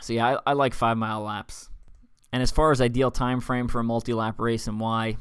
So 0.00 0.12
yeah, 0.12 0.38
I, 0.46 0.50
I 0.50 0.52
like 0.54 0.74
five 0.74 0.96
mile 0.96 1.22
laps. 1.22 1.68
And 2.32 2.42
as 2.42 2.50
far 2.50 2.70
as 2.70 2.80
ideal 2.80 3.10
time 3.10 3.40
frame 3.40 3.68
for 3.68 3.80
a 3.80 3.84
multi 3.84 4.14
lap 4.14 4.38
race 4.38 4.66
and 4.66 4.78
why, 4.78 5.16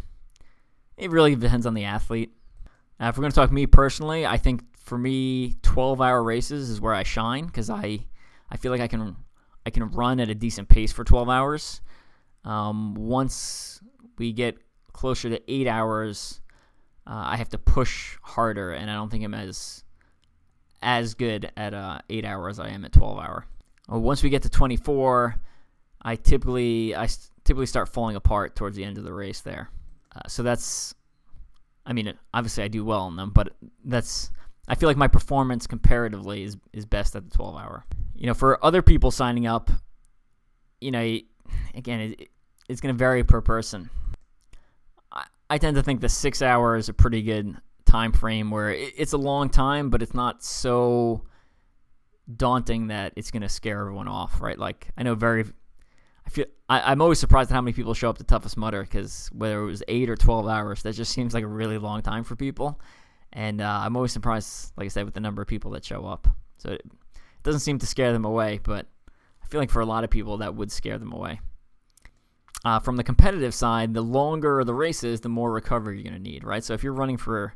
it 0.98 1.12
really 1.12 1.36
depends 1.36 1.66
on 1.66 1.74
the 1.74 1.86
athlete. 1.86 2.32
Now, 3.00 3.10
if 3.10 3.18
we're 3.18 3.22
going 3.22 3.32
to 3.32 3.36
talk 3.36 3.52
me 3.52 3.66
personally, 3.66 4.26
I 4.26 4.38
think 4.38 4.62
for 4.78 4.98
me, 4.98 5.56
12 5.64 6.02
hour 6.02 6.22
races 6.22 6.70
is 6.70 6.82
where 6.82 6.94
I 6.94 7.04
shine 7.04 7.46
because 7.46 7.70
I, 7.70 8.00
I 8.50 8.58
feel 8.58 8.72
like 8.72 8.82
I 8.82 8.88
can 8.88 9.16
I 9.66 9.70
can 9.70 9.90
run 9.92 10.20
at 10.20 10.30
a 10.30 10.36
decent 10.36 10.70
pace 10.70 10.92
for 10.92 11.04
12 11.04 11.30
hours. 11.30 11.82
Um, 12.44 12.96
once 12.96 13.82
we 14.18 14.34
get 14.34 14.58
closer 15.00 15.30
to 15.30 15.42
eight 15.52 15.66
hours, 15.66 16.42
uh, 17.08 17.24
I 17.28 17.38
have 17.38 17.48
to 17.50 17.58
push 17.58 18.18
harder, 18.22 18.74
and 18.74 18.92
I 18.92 18.96
don't 18.96 19.10
think 19.10 19.24
I'm 19.24 19.34
as 19.34 19.86
as 20.82 21.14
good 21.14 21.52
at 21.56 21.74
uh, 21.74 22.00
eight 22.10 22.26
hours 22.26 22.60
as 22.60 22.66
I 22.66 22.70
am 22.70 22.84
at 22.84 22.92
12 22.92 23.18
hour. 23.18 23.46
Once 23.88 24.24
we 24.24 24.30
get 24.30 24.44
to 24.44 24.50
24, 24.50 25.36
I 26.02 26.16
typically 26.16 26.96
I 26.96 27.08
typically 27.46 27.66
start 27.66 27.88
falling 27.88 28.18
apart 28.18 28.58
towards 28.58 28.76
the 28.76 28.84
end 28.84 28.98
of 28.98 29.06
the 29.06 29.14
race 29.14 29.40
there. 29.40 29.70
Uh, 30.14 30.28
so 30.28 30.44
that's, 30.44 30.94
I 31.86 31.94
mean, 31.94 32.14
obviously 32.34 32.64
I 32.64 32.68
do 32.68 32.84
well 32.84 33.08
in 33.08 33.16
them, 33.16 33.32
but 33.34 33.54
that's 33.86 34.32
I 34.68 34.76
feel 34.76 34.90
like 34.90 34.98
my 34.98 35.08
performance 35.08 35.66
comparatively 35.66 36.44
is 36.44 36.58
is 36.74 36.86
best 36.86 37.16
at 37.16 37.30
the 37.30 37.36
12 37.38 37.56
hour. 37.56 37.86
You 38.16 38.28
know, 38.28 38.34
for 38.34 38.64
other 38.64 38.82
people 38.82 39.12
signing 39.12 39.48
up, 39.48 39.72
you 40.82 40.92
know, 40.92 41.20
again, 41.74 42.00
it, 42.02 42.30
it's 42.68 42.82
going 42.82 42.94
to 42.94 43.00
vary 43.00 43.24
per 43.24 43.40
person. 43.40 43.90
I, 45.50 45.58
tend 45.58 45.76
to 45.76 45.84
think 45.84 46.02
the 46.02 46.10
six 46.10 46.42
hour 46.42 46.76
is 46.76 46.90
a 46.90 46.94
pretty 46.94 47.22
good 47.22 47.58
time 47.86 48.12
frame 48.12 48.52
where 48.52 48.72
it's 48.72 49.14
a 49.14 49.18
long 49.18 49.50
time, 49.50 49.90
but 49.90 50.02
it's 50.02 50.14
not 50.14 50.44
so 50.44 51.24
daunting 52.36 52.88
that 52.88 53.14
it's 53.16 53.32
going 53.32 53.42
to 53.42 53.50
scare 53.50 53.80
everyone 53.80 54.08
off, 54.08 54.42
right? 54.42 54.58
Like 54.58 54.90
I 54.98 55.04
know 55.04 55.16
very, 55.16 55.46
I 56.26 56.30
feel 56.30 56.46
I, 56.70 56.92
am 56.92 57.02
always 57.02 57.20
surprised 57.20 57.52
at 57.52 57.56
how 57.56 57.62
many 57.62 57.74
people 57.74 57.94
show 57.94 58.10
up 58.10 58.18
to 58.20 58.24
Toughest 58.24 58.58
Mudder 58.58 58.84
because 58.84 59.30
whether 59.34 59.62
it 59.62 59.66
was 59.66 59.84
eight 59.88 60.10
or 60.10 60.16
twelve 60.16 60.48
hours, 60.48 60.84
that 60.84 60.94
just 60.94 61.12
seems 61.12 61.34
like 61.34 61.44
a 61.44 61.48
really 61.48 61.78
long 61.78 62.02
time 62.02 62.24
for 62.24 62.36
people. 62.36 62.80
And 63.34 63.62
uh, 63.62 63.82
I'm 63.84 63.96
always 63.96 64.12
surprised, 64.12 64.72
like 64.78 64.86
I 64.86 64.90
said, 64.90 65.06
with 65.06 65.14
the 65.14 65.20
number 65.20 65.42
of 65.42 65.48
people 65.48 65.72
that 65.72 65.86
show 65.86 66.06
up. 66.06 66.28
So 66.58 66.72
it 66.72 66.84
doesn't 67.44 67.62
seem 67.62 67.80
to 67.80 67.86
scare 67.86 68.14
them 68.14 68.26
away, 68.26 68.60
but 68.64 68.88
I 69.44 69.48
feel 69.48 69.60
like 69.60 69.70
for 69.70 69.82
a 69.82 69.86
lot 69.86 70.04
of 70.04 70.10
people 70.10 70.38
that 70.38 70.56
would 70.56 70.72
scare 70.72 70.98
them 70.98 71.12
away. 71.12 71.40
Uh, 72.66 72.80
from 72.80 72.98
the 72.98 73.04
competitive 73.04 73.54
side, 73.54 73.94
the 73.94 74.02
longer 74.02 74.64
the 74.64 74.74
race 74.74 75.04
is, 75.04 75.22
the 75.22 75.30
more 75.30 75.52
recovery 75.52 75.96
you're 75.96 76.04
going 76.04 76.22
to 76.22 76.30
need, 76.30 76.44
right? 76.44 76.64
So 76.64 76.74
if 76.74 76.84
you're 76.84 76.94
running 76.94 77.18
for 77.18 77.54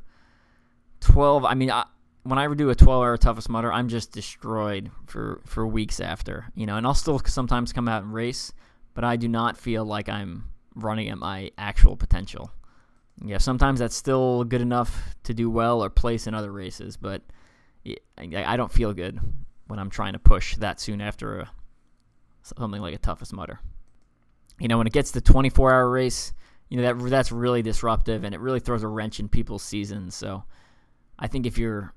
12, 1.01 1.43
I 1.43 1.55
mean, 1.55 1.69
I, 1.69 1.85
when 2.23 2.39
I 2.39 2.53
do 2.53 2.69
a 2.69 2.75
12 2.75 3.01
hour 3.01 3.17
toughest 3.17 3.49
mudder, 3.49 3.71
I'm 3.71 3.89
just 3.89 4.13
destroyed 4.13 4.91
for, 5.05 5.41
for 5.45 5.67
weeks 5.67 5.99
after, 5.99 6.45
you 6.55 6.65
know, 6.65 6.77
and 6.77 6.87
I'll 6.87 6.93
still 6.93 7.19
sometimes 7.19 7.73
come 7.73 7.89
out 7.89 8.03
and 8.03 8.13
race, 8.13 8.53
but 8.93 9.03
I 9.03 9.17
do 9.17 9.27
not 9.27 9.57
feel 9.57 9.83
like 9.83 10.07
I'm 10.07 10.45
running 10.73 11.09
at 11.09 11.17
my 11.17 11.51
actual 11.57 11.97
potential 11.97 12.51
yeah, 13.21 13.37
sometimes 13.37 13.79
that's 13.79 13.95
still 13.95 14.43
good 14.43 14.61
enough 14.61 15.15
to 15.23 15.33
do 15.33 15.49
well 15.49 15.83
or 15.83 15.89
place 15.89 16.27
in 16.27 16.33
other 16.33 16.51
races, 16.51 16.97
but 16.97 17.21
I 18.17 18.57
don't 18.57 18.71
feel 18.71 18.93
good 18.93 19.19
when 19.67 19.79
I'm 19.79 19.89
trying 19.89 20.13
to 20.13 20.19
push 20.19 20.55
that 20.57 20.79
soon 20.79 21.01
after 21.01 21.39
a, 21.39 21.51
something 22.41 22.81
like 22.81 22.95
a 22.95 22.97
toughest 22.97 23.33
mudder. 23.33 23.59
You 24.59 24.67
know, 24.67 24.77
when 24.77 24.87
it 24.87 24.93
gets 24.93 25.11
to 25.11 25.21
24 25.21 25.73
hour 25.73 25.89
race, 25.89 26.33
you 26.69 26.77
know 26.77 26.93
that 26.93 27.09
that's 27.09 27.31
really 27.31 27.61
disruptive 27.61 28.23
and 28.23 28.33
it 28.33 28.39
really 28.39 28.59
throws 28.59 28.83
a 28.83 28.87
wrench 28.87 29.19
in 29.19 29.27
people's 29.29 29.63
seasons. 29.63 30.15
So, 30.15 30.43
I 31.19 31.27
think 31.27 31.45
if 31.45 31.57
you're 31.57 31.93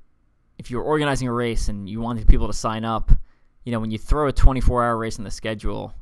if 0.59 0.71
you're 0.71 0.83
organizing 0.83 1.29
a 1.29 1.33
race 1.33 1.69
and 1.69 1.89
you 1.89 2.01
want 2.01 2.27
people 2.29 2.47
to 2.47 2.53
sign 2.53 2.85
up, 2.85 3.11
you 3.65 3.73
know, 3.73 3.81
when 3.81 3.91
you 3.91 3.99
throw 3.99 4.29
a 4.29 4.33
24 4.33 4.85
hour 4.85 4.97
race 4.97 5.19
in 5.19 5.25
the 5.25 5.31
schedule, 5.31 5.95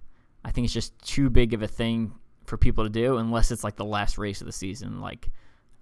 I 0.45 0.51
think 0.51 0.65
it's 0.65 0.75
just 0.75 0.97
too 1.03 1.31
big 1.31 1.55
of 1.55 1.63
a 1.63 1.69
thing 1.69 2.13
for 2.45 2.59
people 2.59 2.85
to 2.85 2.91
do 2.91 3.17
unless 3.17 3.51
it's 3.51 3.65
like 3.65 3.77
the 3.77 3.85
last 3.85 4.19
race 4.19 4.41
of 4.41 4.47
the 4.47 4.53
season, 4.53 5.01
like 5.01 5.31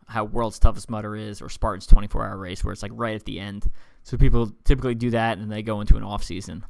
how 0.07 0.25
World's 0.25 0.59
Toughest 0.59 0.89
Mudder 0.91 1.17
is 1.17 1.43
or 1.43 1.49
Spartan's 1.49 1.87
24 1.87 2.27
hour 2.27 2.39
race, 2.39 2.65
where 2.65 2.73
it's 2.73 2.83
like 2.83 2.93
right 2.95 3.17
at 3.17 3.25
the 3.25 3.41
end. 3.41 3.71
So 4.05 4.17
people 4.17 4.53
typically 4.65 4.95
do 4.95 5.11
that 5.11 5.39
and 5.39 5.51
they 5.51 5.63
go 5.63 5.81
into 5.81 5.97
an 5.97 6.05
off 6.05 6.23
season. 6.23 6.65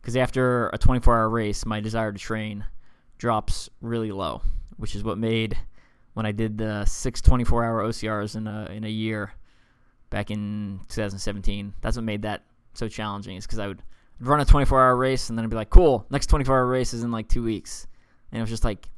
Because 0.00 0.16
after 0.16 0.68
a 0.70 0.78
24 0.78 1.14
hour 1.14 1.28
race, 1.28 1.66
my 1.66 1.80
desire 1.80 2.12
to 2.12 2.18
train 2.18 2.64
drops 3.20 3.68
really 3.82 4.10
low, 4.10 4.40
which 4.78 4.96
is 4.96 5.04
what 5.04 5.18
made 5.18 5.56
when 6.14 6.24
I 6.24 6.32
did 6.32 6.56
the 6.56 6.86
six 6.86 7.20
24 7.20 7.64
hour 7.64 7.84
OCRs 7.84 8.34
in 8.34 8.46
a, 8.46 8.64
in 8.72 8.82
a 8.82 8.88
year 8.88 9.32
back 10.08 10.30
in 10.30 10.80
2017. 10.88 11.74
That's 11.82 11.96
what 11.96 12.04
made 12.04 12.22
that 12.22 12.44
so 12.72 12.88
challenging, 12.88 13.36
is 13.36 13.46
because 13.46 13.58
I 13.58 13.68
would 13.68 13.82
run 14.20 14.40
a 14.40 14.44
24 14.44 14.80
hour 14.80 14.96
race 14.96 15.28
and 15.28 15.38
then 15.38 15.44
I'd 15.44 15.50
be 15.50 15.56
like, 15.56 15.68
cool, 15.68 16.06
next 16.10 16.26
24 16.26 16.56
hour 16.56 16.66
race 16.66 16.94
is 16.94 17.04
in 17.04 17.12
like 17.12 17.28
two 17.28 17.42
weeks. 17.42 17.86
And 18.32 18.38
it 18.38 18.42
was 18.42 18.50
just 18.50 18.64
like, 18.64 18.88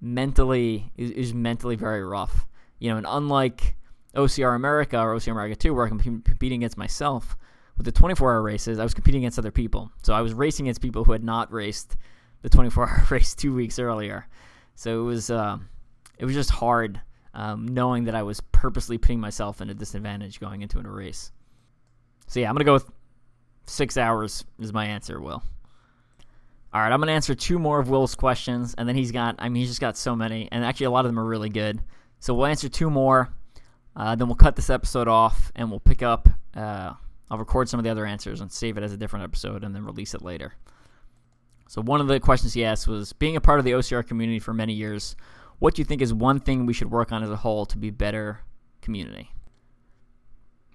mentally 0.00 0.92
is, 0.96 1.12
is 1.12 1.34
mentally 1.34 1.76
very 1.76 2.04
rough. 2.04 2.46
You 2.80 2.90
know, 2.90 2.96
and 2.96 3.06
unlike 3.08 3.76
OCR 4.16 4.56
America 4.56 4.98
or 4.98 5.14
OCR 5.14 5.30
America 5.30 5.54
2, 5.54 5.72
where 5.72 5.86
I'm 5.86 6.00
competing 6.00 6.62
against 6.62 6.76
myself, 6.76 7.36
with 7.76 7.84
the 7.84 7.92
24 7.92 8.32
hour 8.32 8.42
races, 8.42 8.78
I 8.80 8.82
was 8.82 8.94
competing 8.94 9.22
against 9.22 9.38
other 9.38 9.50
people. 9.52 9.92
So 10.02 10.14
I 10.14 10.20
was 10.20 10.34
racing 10.34 10.66
against 10.66 10.80
people 10.80 11.04
who 11.04 11.12
had 11.12 11.22
not 11.22 11.52
raced 11.52 11.96
the 12.46 12.50
24 12.50 12.88
hour 12.88 13.06
race 13.10 13.34
two 13.34 13.52
weeks 13.52 13.80
earlier. 13.80 14.28
So 14.76 15.00
it 15.00 15.04
was, 15.04 15.30
uh, 15.30 15.58
it 16.18 16.24
was 16.24 16.34
just 16.34 16.50
hard 16.50 17.00
um, 17.34 17.66
knowing 17.66 18.04
that 18.04 18.14
I 18.14 18.22
was 18.22 18.40
purposely 18.52 18.98
putting 18.98 19.18
myself 19.18 19.60
in 19.60 19.68
a 19.68 19.74
disadvantage 19.74 20.38
going 20.38 20.62
into 20.62 20.78
a 20.78 20.82
race. 20.82 21.32
So 22.28 22.38
yeah, 22.38 22.48
I'm 22.48 22.56
to 22.56 22.64
go 22.64 22.74
with 22.74 22.88
six 23.66 23.96
hours 23.96 24.44
is 24.60 24.72
my 24.72 24.86
answer, 24.86 25.20
Will. 25.20 25.42
All 26.72 26.80
right, 26.80 26.92
I'm 26.92 27.02
to 27.02 27.10
answer 27.10 27.34
two 27.34 27.58
more 27.58 27.80
of 27.80 27.88
Will's 27.88 28.14
questions, 28.14 28.74
and 28.78 28.88
then 28.88 28.94
he's 28.94 29.10
got, 29.10 29.36
I 29.38 29.48
mean, 29.48 29.60
he's 29.60 29.70
just 29.70 29.80
got 29.80 29.96
so 29.96 30.14
many, 30.14 30.48
and 30.52 30.64
actually 30.64 30.86
a 30.86 30.90
lot 30.90 31.04
of 31.04 31.10
them 31.10 31.18
are 31.18 31.24
really 31.24 31.48
good. 31.48 31.80
So 32.20 32.34
we'll 32.34 32.46
answer 32.46 32.68
two 32.68 32.90
more, 32.90 33.32
uh, 33.96 34.14
then 34.14 34.28
we'll 34.28 34.36
cut 34.36 34.56
this 34.56 34.70
episode 34.70 35.08
off, 35.08 35.50
and 35.56 35.70
we'll 35.70 35.80
pick 35.80 36.02
up, 36.02 36.28
uh, 36.54 36.92
I'll 37.30 37.38
record 37.38 37.68
some 37.68 37.80
of 37.80 37.84
the 37.84 37.90
other 37.90 38.06
answers 38.06 38.40
and 38.40 38.52
save 38.52 38.76
it 38.76 38.84
as 38.84 38.92
a 38.92 38.96
different 38.96 39.24
episode 39.24 39.64
and 39.64 39.74
then 39.74 39.84
release 39.84 40.14
it 40.14 40.22
later. 40.22 40.52
So 41.68 41.82
one 41.82 42.00
of 42.00 42.08
the 42.08 42.20
questions 42.20 42.54
he 42.54 42.64
asked 42.64 42.86
was, 42.86 43.12
being 43.12 43.36
a 43.36 43.40
part 43.40 43.58
of 43.58 43.64
the 43.64 43.72
OCR 43.72 44.06
community 44.06 44.38
for 44.38 44.54
many 44.54 44.72
years, 44.72 45.16
what 45.58 45.74
do 45.74 45.80
you 45.80 45.84
think 45.84 46.02
is 46.02 46.14
one 46.14 46.40
thing 46.40 46.66
we 46.66 46.72
should 46.72 46.90
work 46.90 47.12
on 47.12 47.22
as 47.22 47.30
a 47.30 47.36
whole 47.36 47.66
to 47.66 47.78
be 47.78 47.90
better 47.90 48.40
community? 48.82 49.30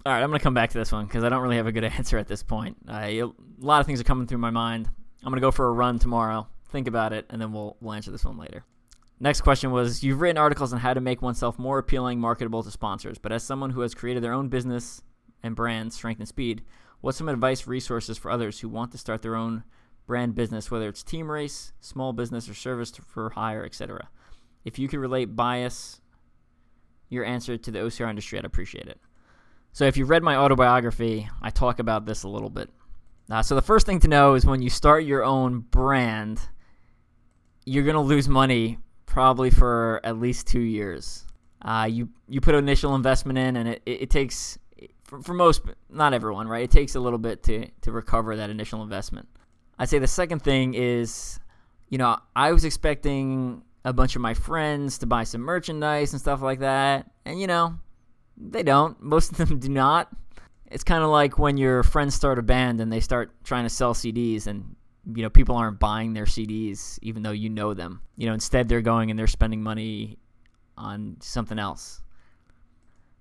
All 0.04 0.12
right, 0.12 0.22
I'm 0.22 0.28
going 0.28 0.38
to 0.38 0.42
come 0.42 0.54
back 0.54 0.70
to 0.70 0.78
this 0.78 0.92
one 0.92 1.06
because 1.06 1.24
I 1.24 1.28
don't 1.28 1.42
really 1.42 1.56
have 1.56 1.66
a 1.66 1.72
good 1.72 1.84
answer 1.98 2.18
at 2.18 2.28
this 2.28 2.42
point. 2.42 2.76
a 2.88 3.24
lot 3.58 3.80
of 3.80 3.86
things 3.86 4.00
are 4.00 4.04
coming 4.04 4.26
through 4.26 4.38
my 4.38 4.50
mind. 4.50 4.90
I'm 5.24 5.30
gonna 5.30 5.40
go 5.40 5.52
for 5.52 5.66
a 5.68 5.72
run 5.72 5.98
tomorrow. 5.98 6.48
Think 6.70 6.88
about 6.88 7.12
it, 7.12 7.26
and 7.30 7.40
then 7.40 7.52
we'll 7.52 7.76
we'll 7.80 7.92
answer 7.94 8.10
this 8.10 8.24
one 8.24 8.38
later. 8.38 8.64
Next 9.20 9.42
question 9.42 9.70
was 9.70 10.02
You've 10.02 10.20
written 10.20 10.38
articles 10.38 10.72
on 10.72 10.80
how 10.80 10.94
to 10.94 11.00
make 11.00 11.22
oneself 11.22 11.58
more 11.58 11.78
appealing, 11.78 12.18
marketable 12.18 12.62
to 12.62 12.70
sponsors, 12.70 13.18
but 13.18 13.30
as 13.30 13.44
someone 13.44 13.70
who 13.70 13.82
has 13.82 13.94
created 13.94 14.22
their 14.22 14.32
own 14.32 14.48
business 14.48 15.02
and 15.42 15.54
brand, 15.54 15.92
strength 15.92 16.18
and 16.18 16.26
speed, 16.26 16.62
what's 17.00 17.18
some 17.18 17.28
advice, 17.28 17.66
resources 17.66 18.18
for 18.18 18.30
others 18.30 18.60
who 18.60 18.68
want 18.68 18.90
to 18.92 18.98
start 18.98 19.22
their 19.22 19.36
own 19.36 19.62
brand 20.06 20.34
business, 20.34 20.70
whether 20.70 20.88
it's 20.88 21.02
team 21.02 21.30
race, 21.30 21.72
small 21.80 22.12
business, 22.12 22.48
or 22.48 22.54
service 22.54 22.92
for 23.06 23.30
hire, 23.30 23.64
etc.? 23.64 24.08
If 24.64 24.78
you 24.78 24.88
could 24.88 25.00
relate 25.00 25.36
bias, 25.36 26.00
your 27.08 27.24
answer 27.24 27.56
to 27.56 27.70
the 27.70 27.80
OCR 27.80 28.08
industry, 28.08 28.38
I'd 28.38 28.44
appreciate 28.44 28.86
it. 28.86 29.00
So, 29.72 29.86
if 29.86 29.96
you've 29.96 30.10
read 30.10 30.22
my 30.22 30.36
autobiography, 30.36 31.28
I 31.40 31.50
talk 31.50 31.78
about 31.78 32.06
this 32.06 32.22
a 32.22 32.28
little 32.28 32.50
bit. 32.50 32.70
Uh, 33.30 33.42
so 33.42 33.54
the 33.54 33.62
first 33.62 33.86
thing 33.86 34.00
to 34.00 34.08
know 34.08 34.34
is 34.34 34.44
when 34.44 34.62
you 34.62 34.70
start 34.70 35.04
your 35.04 35.24
own 35.24 35.60
brand, 35.60 36.40
you're 37.64 37.84
gonna 37.84 38.02
lose 38.02 38.28
money 38.28 38.78
probably 39.06 39.50
for 39.50 40.00
at 40.04 40.18
least 40.18 40.46
two 40.46 40.60
years. 40.60 41.24
Uh, 41.62 41.88
you 41.90 42.08
you 42.28 42.40
put 42.40 42.54
initial 42.54 42.94
investment 42.94 43.38
in, 43.38 43.56
and 43.56 43.68
it, 43.68 43.82
it, 43.86 44.02
it 44.02 44.10
takes 44.10 44.58
for, 45.04 45.22
for, 45.22 45.32
most, 45.32 45.62
not 45.88 46.12
everyone, 46.12 46.48
right? 46.48 46.64
It 46.64 46.70
takes 46.70 46.94
a 46.94 47.00
little 47.00 47.18
bit 47.18 47.42
to 47.44 47.68
to 47.82 47.92
recover 47.92 48.36
that 48.36 48.50
initial 48.50 48.82
investment. 48.82 49.28
I'd 49.82 49.88
say 49.88 49.98
the 49.98 50.06
second 50.06 50.42
thing 50.42 50.74
is, 50.74 51.40
you 51.88 51.98
know, 51.98 52.16
I 52.36 52.52
was 52.52 52.64
expecting 52.64 53.62
a 53.84 53.92
bunch 53.92 54.14
of 54.14 54.22
my 54.22 54.34
friends 54.34 54.98
to 54.98 55.06
buy 55.06 55.24
some 55.24 55.40
merchandise 55.40 56.12
and 56.12 56.20
stuff 56.20 56.40
like 56.40 56.60
that, 56.60 57.10
and 57.24 57.40
you 57.40 57.48
know, 57.48 57.74
they 58.36 58.62
don't. 58.62 59.02
Most 59.02 59.32
of 59.32 59.38
them 59.38 59.58
do 59.58 59.68
not 59.68 60.08
it's 60.72 60.84
kind 60.84 61.04
of 61.04 61.10
like 61.10 61.38
when 61.38 61.56
your 61.56 61.82
friends 61.82 62.14
start 62.14 62.38
a 62.38 62.42
band 62.42 62.80
and 62.80 62.90
they 62.90 63.00
start 63.00 63.30
trying 63.44 63.64
to 63.64 63.68
sell 63.68 63.92
CDs 63.92 64.46
and 64.46 64.74
you 65.14 65.22
know 65.22 65.28
people 65.28 65.54
aren't 65.54 65.78
buying 65.78 66.14
their 66.14 66.24
CDs 66.24 66.98
even 67.02 67.22
though 67.22 67.32
you 67.32 67.50
know 67.50 67.74
them. 67.74 68.00
You 68.16 68.26
know, 68.26 68.32
instead 68.32 68.68
they're 68.68 68.80
going 68.80 69.10
and 69.10 69.18
they're 69.18 69.26
spending 69.26 69.62
money 69.62 70.18
on 70.78 71.16
something 71.20 71.58
else. 71.58 72.00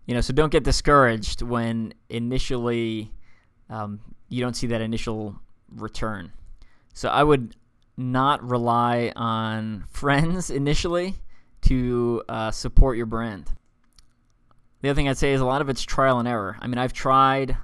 You 0.06 0.16
know, 0.16 0.22
so 0.22 0.34
don't 0.34 0.52
get 0.52 0.64
discouraged 0.64 1.42
when 1.42 1.94
initially 2.10 3.12
um, 3.70 4.00
you 4.30 4.42
don't 4.42 4.56
see 4.56 4.68
that 4.68 4.82
initial 4.82 5.36
return. 5.70 6.32
So 6.94 7.10
I 7.10 7.24
would 7.24 7.56
not 7.98 8.44
rely 8.48 9.12
on 9.16 9.86
friends 9.90 10.50
initially 10.50 11.16
to 11.62 12.24
uh, 12.28 12.52
support 12.52 12.98
your 12.98 13.06
brand. 13.06 13.50
The 14.82 14.90
other 14.90 14.96
thing 14.96 15.08
I'd 15.08 15.18
say 15.18 15.34
is 15.34 15.42
a 15.42 15.46
lot 15.46 15.62
of 15.62 15.70
it's 15.70 15.84
trial 15.84 16.20
and 16.20 16.28
error. 16.28 16.58
I 16.60 16.68
mean, 16.68 16.80
I've 16.80 16.94
tried 16.94 17.56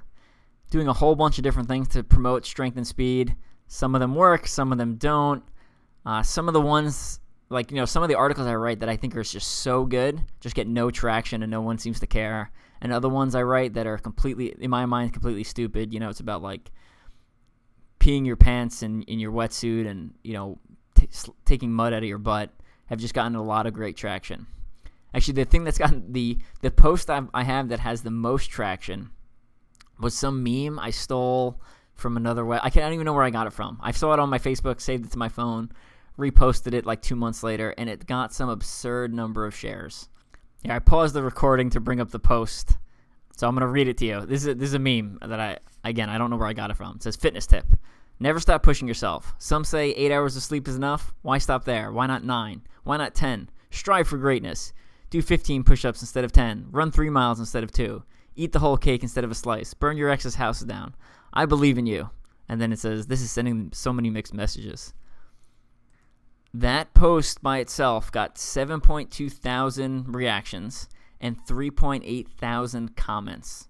doing 0.70 0.86
a 0.86 0.92
whole 0.92 1.14
bunch 1.14 1.38
of 1.38 1.44
different 1.44 1.68
things 1.68 1.88
to 1.88 2.04
promote 2.04 2.46
strength 2.46 2.76
and 2.76 2.86
speed. 2.86 3.34
Some 3.66 3.94
of 3.94 4.00
them 4.00 4.14
work, 4.14 4.46
some 4.46 4.70
of 4.70 4.78
them 4.78 4.96
don't. 4.96 5.42
Uh, 6.06 6.22
some 6.22 6.46
of 6.48 6.54
the 6.54 6.60
ones, 6.60 7.20
like, 7.50 7.70
you 7.70 7.76
know, 7.76 7.84
some 7.84 8.02
of 8.02 8.08
the 8.08 8.14
articles 8.14 8.46
I 8.46 8.54
write 8.54 8.80
that 8.80 8.88
I 8.88 8.96
think 8.96 9.16
are 9.16 9.22
just 9.22 9.50
so 9.50 9.84
good, 9.84 10.22
just 10.40 10.54
get 10.54 10.68
no 10.68 10.90
traction 10.90 11.42
and 11.42 11.50
no 11.50 11.60
one 11.60 11.78
seems 11.78 12.00
to 12.00 12.06
care. 12.06 12.52
And 12.80 12.92
other 12.92 13.08
ones 13.08 13.34
I 13.34 13.42
write 13.42 13.74
that 13.74 13.86
are 13.86 13.98
completely, 13.98 14.54
in 14.58 14.70
my 14.70 14.86
mind, 14.86 15.12
completely 15.12 15.44
stupid. 15.44 15.92
You 15.92 15.98
know, 16.00 16.08
it's 16.08 16.20
about 16.20 16.42
like 16.42 16.70
peeing 18.08 18.26
your 18.26 18.36
pants 18.36 18.82
in, 18.82 19.02
in 19.02 19.18
your 19.18 19.32
wetsuit 19.32 19.86
and, 19.86 20.14
you 20.24 20.32
know, 20.32 20.58
t- 20.94 21.08
taking 21.44 21.70
mud 21.70 21.92
out 21.92 22.02
of 22.02 22.08
your 22.08 22.18
butt 22.18 22.50
have 22.86 22.98
just 22.98 23.12
gotten 23.12 23.34
a 23.34 23.42
lot 23.42 23.66
of 23.66 23.74
great 23.74 23.96
traction. 23.98 24.46
Actually, 25.12 25.34
the 25.34 25.44
thing 25.44 25.64
that's 25.64 25.76
gotten 25.76 26.10
the 26.12 26.38
the 26.62 26.70
post 26.70 27.10
I've, 27.10 27.28
I 27.34 27.42
have 27.42 27.68
that 27.68 27.80
has 27.80 28.02
the 28.02 28.10
most 28.10 28.50
traction 28.50 29.10
was 30.00 30.14
some 30.14 30.42
meme 30.42 30.78
I 30.78 30.90
stole 30.90 31.60
from 31.94 32.16
another 32.16 32.46
way. 32.46 32.58
I, 32.62 32.70
can't, 32.70 32.84
I 32.84 32.88
don't 32.88 32.94
even 32.94 33.04
know 33.04 33.12
where 33.12 33.24
I 33.24 33.30
got 33.30 33.46
it 33.46 33.52
from. 33.52 33.78
I 33.82 33.90
saw 33.90 34.12
it 34.14 34.20
on 34.20 34.30
my 34.30 34.38
Facebook, 34.38 34.80
saved 34.80 35.04
it 35.04 35.12
to 35.12 35.18
my 35.18 35.28
phone, 35.28 35.70
reposted 36.18 36.72
it 36.72 36.86
like 36.86 37.02
two 37.02 37.16
months 37.16 37.42
later, 37.42 37.74
and 37.76 37.90
it 37.90 38.06
got 38.06 38.32
some 38.32 38.48
absurd 38.48 39.12
number 39.12 39.44
of 39.44 39.54
shares. 39.54 40.08
Yeah, 40.64 40.76
I 40.76 40.78
paused 40.78 41.14
the 41.14 41.22
recording 41.22 41.68
to 41.70 41.80
bring 41.80 42.00
up 42.00 42.10
the 42.10 42.18
post, 42.18 42.78
so 43.36 43.48
I'm 43.48 43.54
gonna 43.54 43.66
read 43.66 43.88
it 43.88 43.98
to 43.98 44.06
you. 44.06 44.24
This 44.24 44.42
is 44.42 44.48
a, 44.48 44.54
this 44.54 44.68
is 44.68 44.74
a 44.74 44.78
meme 44.78 45.18
that 45.20 45.40
I 45.40 45.58
again 45.84 46.08
I 46.08 46.16
don't 46.16 46.30
know 46.30 46.36
where 46.36 46.48
I 46.48 46.54
got 46.54 46.70
it 46.70 46.76
from. 46.76 46.96
It 46.96 47.02
says 47.02 47.16
fitness 47.16 47.46
tip. 47.46 47.66
Never 48.20 48.40
stop 48.40 48.62
pushing 48.62 48.88
yourself. 48.88 49.34
Some 49.38 49.64
say 49.64 49.90
eight 49.90 50.10
hours 50.10 50.36
of 50.36 50.42
sleep 50.42 50.66
is 50.66 50.76
enough. 50.76 51.14
Why 51.22 51.38
stop 51.38 51.64
there? 51.64 51.92
Why 51.92 52.06
not 52.06 52.24
nine? 52.24 52.62
Why 52.82 52.96
not 52.96 53.14
ten? 53.14 53.50
Strive 53.70 54.08
for 54.08 54.18
greatness. 54.18 54.72
Do 55.10 55.22
15 55.22 55.64
push 55.64 55.84
ups 55.84 56.02
instead 56.02 56.24
of 56.24 56.32
10. 56.32 56.68
Run 56.70 56.90
3 56.90 57.10
miles 57.10 57.38
instead 57.38 57.62
of 57.62 57.72
2. 57.72 58.02
Eat 58.36 58.52
the 58.52 58.58
whole 58.58 58.76
cake 58.76 59.02
instead 59.02 59.24
of 59.24 59.30
a 59.30 59.34
slice. 59.34 59.72
Burn 59.72 59.96
your 59.96 60.10
ex's 60.10 60.34
house 60.34 60.60
down. 60.60 60.94
I 61.32 61.46
believe 61.46 61.78
in 61.78 61.86
you. 61.86 62.10
And 62.48 62.60
then 62.60 62.72
it 62.72 62.78
says, 62.78 63.06
This 63.06 63.22
is 63.22 63.30
sending 63.30 63.70
so 63.72 63.92
many 63.92 64.10
mixed 64.10 64.34
messages. 64.34 64.92
That 66.52 66.94
post 66.94 67.42
by 67.42 67.58
itself 67.58 68.10
got 68.10 68.36
7.2 68.36 69.30
thousand 69.30 70.14
reactions 70.14 70.88
and 71.20 71.36
3.8 71.46 72.28
thousand 72.28 72.96
comments. 72.96 73.67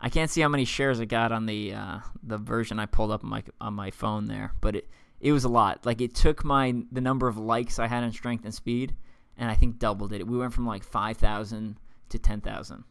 I 0.00 0.08
can't 0.08 0.30
see 0.30 0.40
how 0.40 0.48
many 0.48 0.64
shares 0.64 1.00
it 1.00 1.06
got 1.06 1.32
on 1.32 1.46
the 1.46 1.74
uh, 1.74 1.98
the 2.22 2.38
version 2.38 2.78
I 2.78 2.86
pulled 2.86 3.10
up 3.10 3.24
on 3.24 3.30
my 3.30 3.42
on 3.60 3.74
my 3.74 3.90
phone 3.90 4.26
there, 4.26 4.52
but 4.60 4.76
it 4.76 4.88
it 5.20 5.32
was 5.32 5.44
a 5.44 5.48
lot. 5.48 5.84
Like 5.84 6.00
it 6.00 6.14
took 6.14 6.44
my 6.44 6.74
the 6.92 7.00
number 7.00 7.26
of 7.26 7.36
likes 7.36 7.78
I 7.78 7.86
had 7.86 8.04
on 8.04 8.12
Strength 8.12 8.44
and 8.44 8.54
Speed, 8.54 8.94
and 9.36 9.50
I 9.50 9.54
think 9.54 9.78
doubled 9.78 10.12
it. 10.12 10.26
We 10.26 10.38
went 10.38 10.52
from 10.52 10.66
like 10.66 10.84
five 10.84 11.16
thousand 11.16 11.78
to 12.10 12.18
ten 12.18 12.40
thousand. 12.40 12.84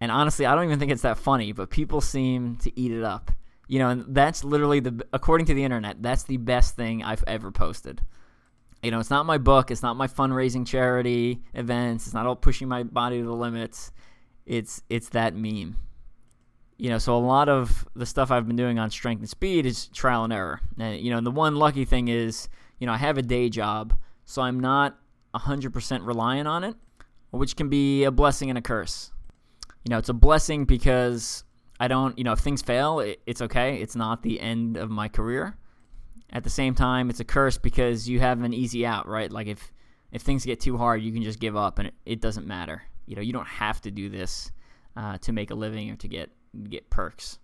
And 0.00 0.12
honestly, 0.12 0.46
I 0.46 0.54
don't 0.54 0.64
even 0.64 0.78
think 0.78 0.92
it's 0.92 1.02
that 1.02 1.18
funny, 1.18 1.52
but 1.52 1.70
people 1.70 2.00
seem 2.00 2.56
to 2.58 2.80
eat 2.80 2.92
it 2.92 3.02
up. 3.02 3.32
You 3.66 3.80
know, 3.80 3.90
and 3.90 4.14
that's 4.14 4.44
literally 4.44 4.80
the 4.80 5.06
according 5.12 5.46
to 5.46 5.54
the 5.54 5.64
internet, 5.64 6.02
that's 6.02 6.24
the 6.24 6.36
best 6.38 6.74
thing 6.74 7.04
I've 7.04 7.24
ever 7.26 7.52
posted. 7.52 8.00
You 8.82 8.90
know, 8.90 9.00
it's 9.00 9.10
not 9.10 9.26
my 9.26 9.38
book, 9.38 9.70
it's 9.70 9.82
not 9.82 9.96
my 9.96 10.06
fundraising 10.06 10.66
charity 10.66 11.42
events, 11.54 12.06
it's 12.06 12.14
not 12.14 12.26
all 12.26 12.36
pushing 12.36 12.68
my 12.68 12.82
body 12.82 13.18
to 13.18 13.24
the 13.24 13.32
limits. 13.32 13.92
It's 14.46 14.82
it's 14.88 15.10
that 15.10 15.34
meme. 15.34 15.76
You 16.78 16.90
know, 16.90 16.98
so 16.98 17.16
a 17.16 17.18
lot 17.18 17.48
of 17.48 17.86
the 17.96 18.06
stuff 18.06 18.30
I've 18.30 18.46
been 18.46 18.56
doing 18.56 18.78
on 18.78 18.90
strength 18.90 19.20
and 19.20 19.28
speed 19.28 19.66
is 19.66 19.88
trial 19.88 20.24
and 20.24 20.32
error. 20.32 20.60
And 20.78 21.00
you 21.00 21.10
know, 21.10 21.20
the 21.20 21.30
one 21.30 21.56
lucky 21.56 21.84
thing 21.84 22.08
is, 22.08 22.48
you 22.78 22.86
know, 22.86 22.92
I 22.92 22.96
have 22.96 23.18
a 23.18 23.22
day 23.22 23.48
job, 23.48 23.94
so 24.24 24.42
I'm 24.42 24.60
not 24.60 24.96
100% 25.34 26.06
reliant 26.06 26.46
on 26.46 26.64
it, 26.64 26.76
which 27.30 27.56
can 27.56 27.68
be 27.68 28.04
a 28.04 28.10
blessing 28.10 28.48
and 28.48 28.58
a 28.58 28.62
curse. 28.62 29.10
You 29.84 29.90
know, 29.90 29.98
it's 29.98 30.08
a 30.08 30.14
blessing 30.14 30.64
because 30.64 31.44
I 31.80 31.88
don't, 31.88 32.16
you 32.18 32.24
know, 32.24 32.32
if 32.32 32.40
things 32.40 32.62
fail, 32.62 33.00
it, 33.00 33.20
it's 33.26 33.42
okay. 33.42 33.80
It's 33.80 33.96
not 33.96 34.22
the 34.22 34.40
end 34.40 34.76
of 34.76 34.90
my 34.90 35.08
career. 35.08 35.56
At 36.30 36.44
the 36.44 36.50
same 36.50 36.74
time, 36.74 37.10
it's 37.10 37.20
a 37.20 37.24
curse 37.24 37.58
because 37.58 38.08
you 38.08 38.20
have 38.20 38.42
an 38.42 38.52
easy 38.52 38.84
out, 38.84 39.08
right? 39.08 39.30
Like 39.30 39.46
if 39.46 39.72
if 40.10 40.22
things 40.22 40.44
get 40.44 40.60
too 40.60 40.78
hard, 40.78 41.02
you 41.02 41.12
can 41.12 41.22
just 41.22 41.38
give 41.38 41.56
up 41.56 41.78
and 41.78 41.88
it, 41.88 41.94
it 42.06 42.20
doesn't 42.20 42.46
matter. 42.46 42.82
You 43.06 43.16
know, 43.16 43.22
you 43.22 43.32
don't 43.32 43.46
have 43.46 43.80
to 43.82 43.90
do 43.90 44.08
this 44.08 44.50
uh, 44.96 45.18
to 45.18 45.32
make 45.32 45.50
a 45.50 45.54
living 45.54 45.90
or 45.90 45.96
to 45.96 46.08
get 46.08 46.30
get 46.68 46.90
perks. 46.90 47.38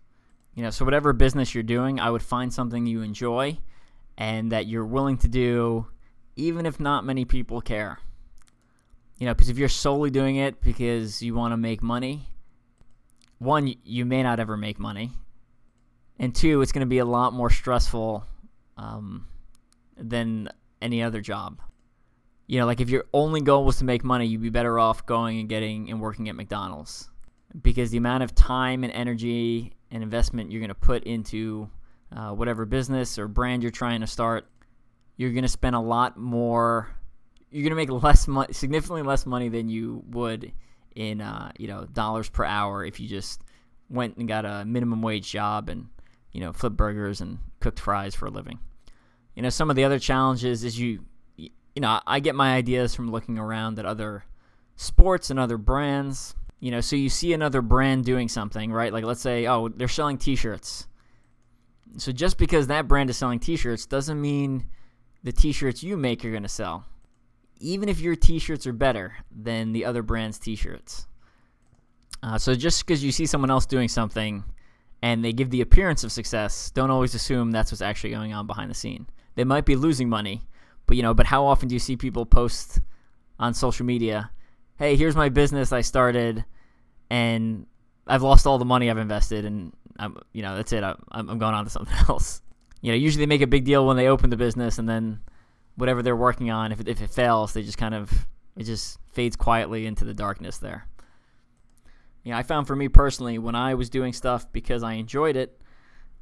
You 0.54 0.62
know, 0.62 0.70
so 0.70 0.84
whatever 0.84 1.12
business 1.12 1.54
you're 1.54 1.64
doing, 1.64 1.98
I 1.98 2.10
would 2.10 2.22
find 2.22 2.52
something 2.52 2.86
you 2.86 3.02
enjoy 3.02 3.58
and 4.16 4.52
that 4.52 4.66
you're 4.66 4.86
willing 4.86 5.18
to 5.18 5.28
do 5.28 5.86
even 6.36 6.66
if 6.66 6.80
not 6.80 7.04
many 7.04 7.24
people 7.24 7.60
care. 7.60 7.98
You 9.18 9.26
know, 9.26 9.34
because 9.34 9.48
if 9.48 9.58
you're 9.58 9.68
solely 9.68 10.10
doing 10.10 10.36
it 10.36 10.60
because 10.60 11.22
you 11.22 11.34
want 11.34 11.52
to 11.52 11.56
make 11.56 11.82
money, 11.82 12.28
one, 13.38 13.74
you 13.84 14.04
may 14.04 14.22
not 14.22 14.40
ever 14.40 14.56
make 14.56 14.78
money, 14.78 15.12
and 16.18 16.34
two, 16.34 16.60
it's 16.62 16.72
going 16.72 16.80
to 16.80 16.86
be 16.86 16.98
a 16.98 17.04
lot 17.04 17.32
more 17.32 17.50
stressful 17.50 18.24
um, 18.76 19.28
than 19.96 20.48
any 20.82 21.02
other 21.02 21.20
job. 21.20 21.60
You 22.46 22.58
know, 22.58 22.66
like 22.66 22.80
if 22.80 22.90
your 22.90 23.04
only 23.12 23.40
goal 23.40 23.64
was 23.64 23.78
to 23.78 23.84
make 23.84 24.04
money, 24.04 24.26
you'd 24.26 24.42
be 24.42 24.50
better 24.50 24.78
off 24.78 25.06
going 25.06 25.40
and 25.40 25.48
getting 25.48 25.90
and 25.90 26.00
working 26.00 26.28
at 26.28 26.34
McDonald's 26.34 27.08
because 27.62 27.90
the 27.90 27.98
amount 27.98 28.22
of 28.22 28.34
time 28.34 28.84
and 28.84 28.92
energy 28.92 29.72
and 29.90 30.02
investment 30.02 30.50
you're 30.50 30.60
going 30.60 30.68
to 30.68 30.74
put 30.74 31.04
into 31.04 31.68
uh, 32.14 32.30
whatever 32.30 32.64
business 32.64 33.18
or 33.18 33.28
brand 33.28 33.62
you're 33.62 33.72
trying 33.72 34.00
to 34.00 34.06
start 34.06 34.46
you're 35.16 35.30
going 35.30 35.42
to 35.42 35.48
spend 35.48 35.76
a 35.76 35.80
lot 35.80 36.16
more 36.16 36.88
you're 37.50 37.62
going 37.62 37.70
to 37.70 37.76
make 37.76 38.02
less 38.02 38.26
money 38.26 38.52
significantly 38.52 39.02
less 39.02 39.26
money 39.26 39.48
than 39.48 39.68
you 39.68 40.02
would 40.10 40.52
in 40.94 41.20
uh, 41.20 41.50
you 41.58 41.68
know 41.68 41.86
dollars 41.92 42.28
per 42.28 42.44
hour 42.44 42.84
if 42.84 43.00
you 43.00 43.08
just 43.08 43.42
went 43.90 44.16
and 44.16 44.28
got 44.28 44.44
a 44.44 44.64
minimum 44.64 45.02
wage 45.02 45.30
job 45.30 45.68
and 45.68 45.88
you 46.32 46.40
know 46.40 46.52
flip 46.52 46.72
burgers 46.72 47.20
and 47.20 47.38
cooked 47.60 47.80
fries 47.80 48.14
for 48.14 48.26
a 48.26 48.30
living. 48.30 48.58
You 49.34 49.42
know 49.42 49.50
some 49.50 49.70
of 49.70 49.76
the 49.76 49.84
other 49.84 49.98
challenges 49.98 50.64
is 50.64 50.78
you 50.78 51.04
you 51.36 51.50
know 51.76 52.00
I 52.06 52.20
get 52.20 52.34
my 52.34 52.54
ideas 52.54 52.94
from 52.94 53.10
looking 53.10 53.38
around 53.38 53.78
at 53.78 53.86
other 53.86 54.24
sports 54.76 55.30
and 55.30 55.38
other 55.38 55.58
brands 55.58 56.34
you 56.64 56.70
know 56.70 56.80
so 56.80 56.96
you 56.96 57.10
see 57.10 57.34
another 57.34 57.60
brand 57.60 58.04
doing 58.04 58.28
something 58.28 58.72
right? 58.72 58.92
Like 58.92 59.04
let's 59.04 59.20
say 59.20 59.46
oh 59.46 59.68
they're 59.68 59.88
selling 59.88 60.16
t-shirts. 60.16 60.88
So 61.98 62.10
just 62.10 62.38
because 62.38 62.68
that 62.68 62.88
brand 62.88 63.10
is 63.10 63.18
selling 63.18 63.38
t-shirts 63.38 63.84
doesn't 63.84 64.18
mean 64.18 64.66
the 65.22 65.32
t-shirts 65.32 65.82
you 65.82 65.96
make 65.96 66.24
are 66.24 66.30
going 66.30 66.42
to 66.42 66.48
sell. 66.48 66.86
Even 67.60 67.88
if 67.88 68.00
your 68.00 68.16
t-shirts 68.16 68.66
are 68.66 68.72
better 68.72 69.14
than 69.30 69.72
the 69.72 69.84
other 69.84 70.02
brand's 70.02 70.38
t-shirts. 70.38 71.06
Uh, 72.22 72.38
so 72.38 72.54
just 72.54 72.84
because 72.84 73.04
you 73.04 73.12
see 73.12 73.26
someone 73.26 73.50
else 73.50 73.66
doing 73.66 73.88
something 73.88 74.42
and 75.02 75.22
they 75.22 75.34
give 75.34 75.50
the 75.50 75.60
appearance 75.60 76.02
of 76.02 76.12
success 76.12 76.70
don't 76.70 76.90
always 76.90 77.14
assume 77.14 77.50
that's 77.50 77.72
what's 77.72 77.82
actually 77.82 78.10
going 78.10 78.32
on 78.32 78.46
behind 78.46 78.70
the 78.70 78.74
scene. 78.74 79.06
They 79.34 79.44
might 79.44 79.66
be 79.66 79.76
losing 79.76 80.08
money 80.08 80.48
but 80.86 80.96
you 80.96 81.02
know 81.02 81.14
but 81.14 81.26
how 81.26 81.44
often 81.44 81.68
do 81.68 81.74
you 81.74 81.78
see 81.78 81.96
people 81.96 82.26
post 82.26 82.80
on 83.38 83.54
social 83.54 83.86
media 83.86 84.30
hey 84.78 84.96
here's 84.96 85.16
my 85.16 85.28
business 85.28 85.72
i 85.72 85.80
started 85.80 86.44
and 87.14 87.66
i've 88.06 88.22
lost 88.22 88.46
all 88.46 88.58
the 88.58 88.64
money 88.64 88.90
i've 88.90 88.98
invested 88.98 89.44
and 89.44 89.72
i'm 89.98 90.16
you 90.32 90.42
know 90.42 90.56
that's 90.56 90.72
it 90.72 90.82
i'm, 90.82 90.96
I'm 91.10 91.38
going 91.38 91.54
on 91.54 91.64
to 91.64 91.70
something 91.70 91.96
else 92.08 92.42
you 92.84 92.90
know, 92.90 92.96
usually 92.96 93.22
they 93.22 93.28
make 93.28 93.40
a 93.40 93.46
big 93.46 93.64
deal 93.64 93.86
when 93.86 93.96
they 93.96 94.08
open 94.08 94.28
the 94.28 94.36
business, 94.36 94.76
and 94.78 94.86
then 94.86 95.20
whatever 95.76 96.02
they're 96.02 96.14
working 96.14 96.50
on, 96.50 96.70
if 96.70 96.86
if 96.86 97.00
it 97.00 97.08
fails, 97.08 97.54
they 97.54 97.62
just 97.62 97.78
kind 97.78 97.94
of 97.94 98.26
it 98.58 98.64
just 98.64 98.98
fades 99.10 99.36
quietly 99.36 99.86
into 99.86 100.04
the 100.04 100.12
darkness 100.12 100.58
there. 100.58 100.86
You 102.24 102.32
know, 102.32 102.36
I 102.36 102.42
found 102.42 102.66
for 102.66 102.76
me 102.76 102.88
personally, 102.88 103.38
when 103.38 103.54
I 103.54 103.72
was 103.72 103.88
doing 103.88 104.12
stuff 104.12 104.52
because 104.52 104.82
I 104.82 104.94
enjoyed 104.94 105.34
it, 105.34 105.58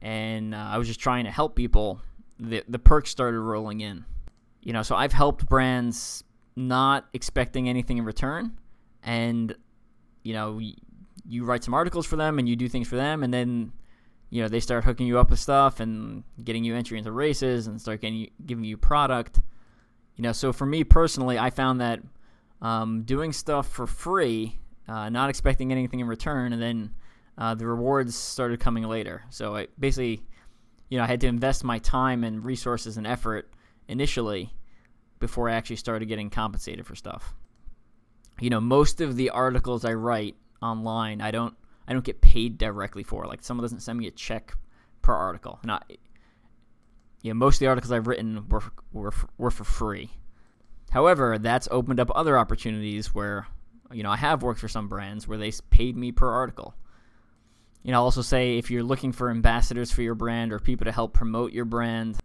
and 0.00 0.54
uh, 0.54 0.58
I 0.58 0.78
was 0.78 0.86
just 0.86 1.00
trying 1.00 1.24
to 1.24 1.32
help 1.32 1.56
people, 1.56 2.00
the 2.38 2.62
the 2.68 2.78
perks 2.78 3.10
started 3.10 3.40
rolling 3.40 3.80
in. 3.80 4.04
You 4.60 4.72
know, 4.72 4.84
so 4.84 4.94
I've 4.94 5.12
helped 5.12 5.46
brands 5.46 6.22
not 6.54 7.08
expecting 7.12 7.68
anything 7.68 7.98
in 7.98 8.04
return, 8.04 8.56
and 9.02 9.52
you 10.22 10.34
know, 10.34 10.60
you 11.26 11.44
write 11.44 11.64
some 11.64 11.74
articles 11.74 12.06
for 12.06 12.16
them 12.16 12.38
and 12.38 12.48
you 12.48 12.56
do 12.56 12.68
things 12.68 12.88
for 12.88 12.96
them, 12.96 13.22
and 13.22 13.32
then 13.32 13.72
you 14.30 14.42
know 14.42 14.48
they 14.48 14.60
start 14.60 14.84
hooking 14.84 15.06
you 15.06 15.18
up 15.18 15.30
with 15.30 15.38
stuff 15.38 15.80
and 15.80 16.24
getting 16.42 16.64
you 16.64 16.74
entry 16.74 16.98
into 16.98 17.12
races 17.12 17.66
and 17.66 17.80
start 17.80 18.00
getting 18.00 18.16
you, 18.16 18.28
giving 18.46 18.64
you 18.64 18.78
product 18.78 19.42
you 20.16 20.22
know 20.22 20.32
so 20.32 20.54
for 20.54 20.64
me 20.64 20.84
personally 20.84 21.38
i 21.38 21.50
found 21.50 21.82
that 21.82 22.00
um, 22.62 23.02
doing 23.02 23.30
stuff 23.30 23.68
for 23.68 23.86
free 23.86 24.58
uh, 24.88 25.10
not 25.10 25.28
expecting 25.28 25.70
anything 25.70 26.00
in 26.00 26.06
return 26.06 26.54
and 26.54 26.62
then 26.62 26.94
uh, 27.36 27.54
the 27.54 27.66
rewards 27.66 28.14
started 28.14 28.58
coming 28.58 28.84
later 28.84 29.22
so 29.28 29.54
i 29.54 29.66
basically 29.78 30.22
you 30.92 30.98
know, 30.98 31.04
I 31.04 31.06
had 31.06 31.22
to 31.22 31.26
invest 31.26 31.64
my 31.64 31.78
time 31.78 32.22
and 32.22 32.44
resources 32.44 32.98
and 32.98 33.06
effort 33.06 33.50
initially 33.88 34.52
before 35.20 35.48
I 35.48 35.54
actually 35.54 35.76
started 35.76 36.04
getting 36.04 36.28
compensated 36.28 36.84
for 36.84 36.94
stuff. 36.94 37.34
You 38.42 38.50
know, 38.50 38.60
most 38.60 39.00
of 39.00 39.14
the 39.14 39.30
articles 39.30 39.84
I 39.84 39.92
write 39.92 40.34
online, 40.60 41.20
I 41.20 41.30
don't 41.30 41.54
I 41.86 41.92
don't 41.92 42.04
get 42.04 42.20
paid 42.20 42.58
directly 42.58 43.04
for. 43.04 43.24
Like 43.24 43.44
someone 43.44 43.62
doesn't 43.62 43.82
send 43.82 44.00
me 44.00 44.08
a 44.08 44.10
check 44.10 44.56
per 45.00 45.14
article. 45.14 45.60
Not 45.62 45.88
you 47.22 47.30
know, 47.30 47.34
most 47.34 47.56
of 47.56 47.60
the 47.60 47.68
articles 47.68 47.92
I've 47.92 48.08
written 48.08 48.48
were 48.48 48.64
were 48.92 49.12
were 49.38 49.52
for 49.52 49.62
free. 49.62 50.10
However, 50.90 51.38
that's 51.38 51.68
opened 51.70 52.00
up 52.00 52.10
other 52.16 52.36
opportunities 52.36 53.14
where 53.14 53.46
you 53.92 54.02
know 54.02 54.10
I 54.10 54.16
have 54.16 54.42
worked 54.42 54.58
for 54.58 54.66
some 54.66 54.88
brands 54.88 55.28
where 55.28 55.38
they 55.38 55.52
paid 55.70 55.96
me 55.96 56.10
per 56.10 56.28
article. 56.28 56.74
You 57.84 57.92
know, 57.92 57.98
I'll 57.98 58.04
also 58.06 58.22
say 58.22 58.58
if 58.58 58.72
you're 58.72 58.82
looking 58.82 59.12
for 59.12 59.30
ambassadors 59.30 59.92
for 59.92 60.02
your 60.02 60.16
brand 60.16 60.52
or 60.52 60.58
people 60.58 60.86
to 60.86 60.92
help 60.92 61.12
promote 61.12 61.52
your 61.52 61.64
brand, 61.64 62.16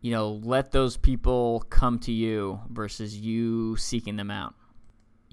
you 0.00 0.12
know, 0.12 0.40
let 0.44 0.70
those 0.70 0.96
people 0.96 1.66
come 1.68 1.98
to 2.00 2.12
you 2.12 2.60
versus 2.70 3.16
you 3.18 3.76
seeking 3.76 4.14
them 4.14 4.30
out. 4.30 4.54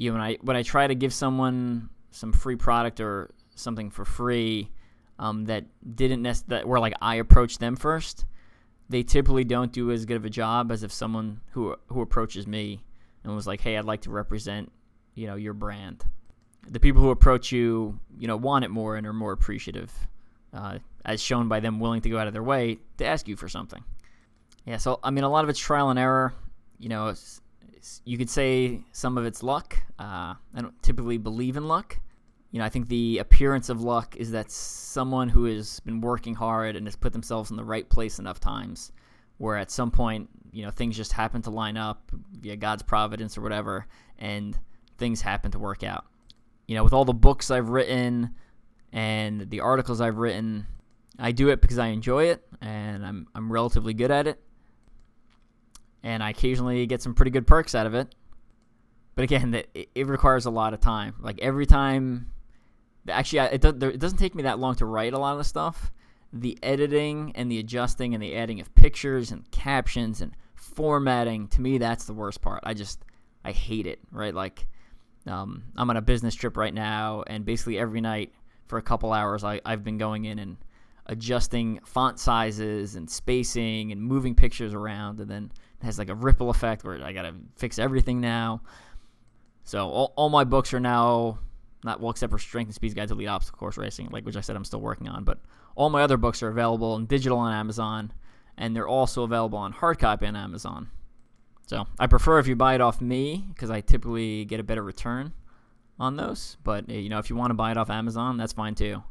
You 0.02 0.10
know, 0.10 0.14
when 0.16 0.24
I 0.24 0.38
when 0.42 0.58
I 0.58 0.64
try 0.64 0.88
to 0.88 0.96
give 0.96 1.14
someone 1.14 1.92
some 2.10 2.34
free 2.34 2.56
product 2.56 3.00
or 3.00 3.30
something 3.54 3.92
for 3.92 4.04
free 4.04 4.72
um, 5.20 5.46
that 5.46 5.66
didn't 5.96 6.24
nec- 6.24 6.48
that 6.48 6.68
where 6.68 6.80
like 6.80 6.96
I 7.04 7.16
approached 7.18 7.60
them 7.60 7.76
first, 7.76 8.26
they 8.90 9.04
typically 9.04 9.44
don't 9.44 9.72
do 9.72 9.92
as 9.92 10.06
good 10.06 10.18
of 10.18 10.26
a 10.26 10.30
job 10.32 10.72
as 10.72 10.82
if 10.82 10.92
someone 10.92 11.40
who 11.52 11.76
who 11.90 12.02
approaches 12.02 12.48
me 12.48 12.84
and 13.24 13.36
was 13.36 13.46
like, 13.46 13.62
"Hey, 13.62 13.78
I'd 13.78 13.86
like 13.86 14.02
to 14.02 14.10
represent, 14.10 14.72
you 15.14 15.28
know, 15.28 15.36
your 15.36 15.54
brand." 15.54 16.04
The 16.68 16.80
people 16.80 17.04
who 17.04 17.12
approach 17.12 17.52
you, 17.52 18.00
you 18.18 18.28
know, 18.28 18.38
want 18.38 18.66
it 18.66 18.72
more 18.72 18.96
and 18.96 19.06
are 19.06 19.14
more 19.14 19.34
appreciative, 19.34 19.94
uh, 20.52 20.80
as 21.06 21.22
shown 21.22 21.48
by 21.48 21.60
them 21.60 21.80
willing 21.80 22.02
to 22.02 22.10
go 22.10 22.18
out 22.18 22.26
of 22.26 22.34
their 22.34 22.42
way 22.42 22.80
to 22.98 23.06
ask 23.06 23.28
you 23.28 23.36
for 23.36 23.48
something. 23.48 23.84
Yeah, 24.66 24.78
so 24.78 25.00
I 25.04 25.12
mean, 25.12 25.26
a 25.26 25.30
lot 25.30 25.44
of 25.44 25.52
it's 25.52 25.60
trial 25.60 25.92
and 25.92 26.00
error. 26.00 26.34
You 26.80 26.90
know, 26.90 27.14
you 28.06 28.18
could 28.18 28.30
say 28.30 28.82
some 28.92 29.18
of 29.18 29.26
it's 29.26 29.44
luck. 29.44 29.82
Uh, 30.00 30.36
I 30.54 30.62
don't 30.62 30.82
typically 30.84 31.18
believe 31.18 31.58
in 31.58 31.68
luck 31.68 31.98
you 32.52 32.60
know, 32.60 32.66
I 32.66 32.70
think 32.70 32.90
the 32.90 33.20
appearance 33.20 33.70
of 33.70 33.82
luck 33.82 34.16
is 34.18 34.32
that 34.32 34.52
someone 34.52 35.30
who 35.30 35.46
has 35.46 35.80
been 35.82 36.02
working 36.02 36.36
hard 36.36 36.76
and 36.76 36.86
has 36.86 36.98
put 36.98 37.14
themselves 37.14 37.50
in 37.50 37.58
the 37.58 37.64
right 37.64 37.90
place 37.90 38.20
enough 38.20 38.42
times, 38.42 38.92
where 39.38 39.56
at 39.56 39.72
some 39.72 39.90
point, 39.90 40.30
you 40.52 40.64
know, 40.64 40.72
things 40.72 40.98
just 40.98 41.14
happen 41.14 41.42
to 41.44 41.50
line 41.50 41.78
up 41.78 42.12
via 42.40 42.58
God's 42.58 42.84
providence 42.84 43.38
or 43.38 43.42
whatever, 43.42 43.88
and 44.20 44.58
things 44.98 45.22
happen 45.22 45.50
to 45.52 45.60
work 45.60 45.82
out. 45.82 46.06
You 46.68 46.76
know, 46.76 46.84
with 46.84 46.92
all 46.92 47.06
the 47.06 47.14
books 47.14 47.50
I've 47.50 47.70
written 47.70 48.36
and 48.92 49.50
the 49.50 49.62
articles 49.62 50.02
I've 50.02 50.18
written, 50.18 50.68
I 51.18 51.32
do 51.32 51.50
it 51.50 51.62
because 51.62 51.80
I 51.80 51.88
enjoy 51.88 52.26
it 52.26 52.46
and 52.62 53.06
I'm 53.06 53.28
I'm 53.34 53.52
relatively 53.52 53.94
good 53.94 54.12
at 54.12 54.28
it. 54.28 54.42
And 56.04 56.24
I 56.24 56.32
occasionally 56.32 56.86
get 56.88 57.02
some 57.02 57.14
pretty 57.14 57.32
good 57.32 57.46
perks 57.46 57.76
out 57.76 57.86
of 57.86 57.94
it. 57.94 58.14
But 59.16 59.24
again, 59.24 59.62
it, 59.74 60.08
requires 60.08 60.46
a 60.46 60.50
lot 60.50 60.74
of 60.74 60.80
time. 60.80 61.16
Like 61.20 61.40
every 61.42 61.66
time 61.66 62.32
actually 63.10 63.40
it, 63.40 63.62
does, 63.62 63.74
it 63.82 64.00
doesn't 64.00 64.18
take 64.18 64.36
me 64.36 64.44
that 64.44 64.60
long 64.60 64.76
to 64.76 64.86
write 64.86 65.14
a 65.14 65.18
lot 65.18 65.34
of 65.34 65.38
the 65.38 65.44
stuff 65.44 65.92
the 66.34 66.58
editing 66.64 67.32
and 67.36 67.52
the 67.52 67.60
adjusting 67.60 68.14
and 68.14 68.24
the 68.24 68.36
adding 68.36 68.60
of 68.60 68.74
pictures 68.76 69.32
and 69.32 69.50
captions 69.52 70.22
and 70.22 70.36
formatting 70.56 71.48
to 71.48 71.62
me 71.62 71.78
that's 71.78 72.06
the 72.06 72.14
worst 72.14 72.42
part 72.42 72.62
i 72.64 72.74
just 72.74 73.04
i 73.44 73.52
hate 73.52 73.86
it 73.86 74.00
right 74.12 74.34
like 74.34 74.68
um, 75.28 75.64
i'm 75.76 75.90
on 75.90 75.98
a 75.98 76.02
business 76.02 76.34
trip 76.34 76.58
right 76.58 76.74
now 76.74 77.24
and 77.28 77.46
basically 77.46 77.78
every 77.78 78.02
night 78.02 78.32
for 78.68 78.78
a 78.78 78.82
couple 78.82 79.12
hours 79.12 79.44
I, 79.44 79.60
i've 79.66 79.84
been 79.84 79.98
going 79.98 80.26
in 80.26 80.40
and 80.40 80.58
adjusting 81.08 81.80
font 81.84 82.20
sizes 82.20 82.96
and 82.96 83.10
spacing 83.10 83.92
and 83.92 84.02
moving 84.02 84.36
pictures 84.36 84.74
around 84.74 85.20
and 85.20 85.30
then 85.30 85.52
has 85.84 85.98
like 85.98 86.10
a 86.10 86.16
ripple 86.16 86.50
effect 86.50 86.84
where 86.84 87.04
i 87.04 87.12
gotta 87.12 87.34
fix 87.56 87.80
everything 87.80 88.22
now 88.22 88.62
so 89.64 89.90
all, 89.90 90.14
all 90.16 90.30
my 90.30 90.44
books 90.44 90.74
are 90.74 90.80
now 90.80 91.40
not 91.84 92.00
well, 92.00 92.12
except 92.12 92.32
for 92.32 92.40
Strength 92.40 92.70
and 92.70 92.76
Speed's 92.76 92.94
Guide 92.94 93.08
to 93.08 93.14
Elite 93.14 93.28
Obstacle 93.28 93.58
Course 93.58 93.78
Racing, 93.78 94.10
like 94.12 94.26
which 94.26 94.36
I 94.36 94.42
said 94.42 94.56
I'm 94.56 94.66
still 94.66 94.82
working 94.82 95.08
on. 95.08 95.24
But 95.24 95.40
all 95.76 95.90
my 95.90 96.04
other 96.04 96.18
books 96.18 96.44
are 96.44 96.50
available 96.50 96.96
in 96.96 97.06
digital 97.06 97.40
on 97.40 97.54
Amazon, 97.54 98.14
and 98.58 98.76
they're 98.76 98.88
also 98.88 99.24
available 99.24 99.58
on 99.58 99.72
hard 99.72 100.00
copy 100.00 100.26
on 100.28 100.36
Amazon. 100.36 100.90
So 101.68 101.88
I 102.00 102.08
prefer 102.08 102.40
if 102.40 102.48
you 102.48 102.56
buy 102.56 102.76
it 102.76 102.82
off 102.82 103.02
me 103.02 103.46
because 103.50 103.72
I 103.72 103.82
typically 103.82 104.46
get 104.46 104.60
a 104.60 104.64
better 104.64 104.84
return 104.84 105.34
on 106.00 106.18
those. 106.18 106.58
But 106.64 106.90
eh, 106.90 106.98
you 106.98 107.10
know, 107.10 107.20
if 107.20 107.30
you 107.30 107.36
want 107.36 107.52
to 107.52 107.56
buy 107.56 107.72
it 107.72 107.78
off 107.78 107.90
Amazon, 107.90 108.38
that's 108.38 108.54
fine 108.54 108.76
too. 108.76 109.04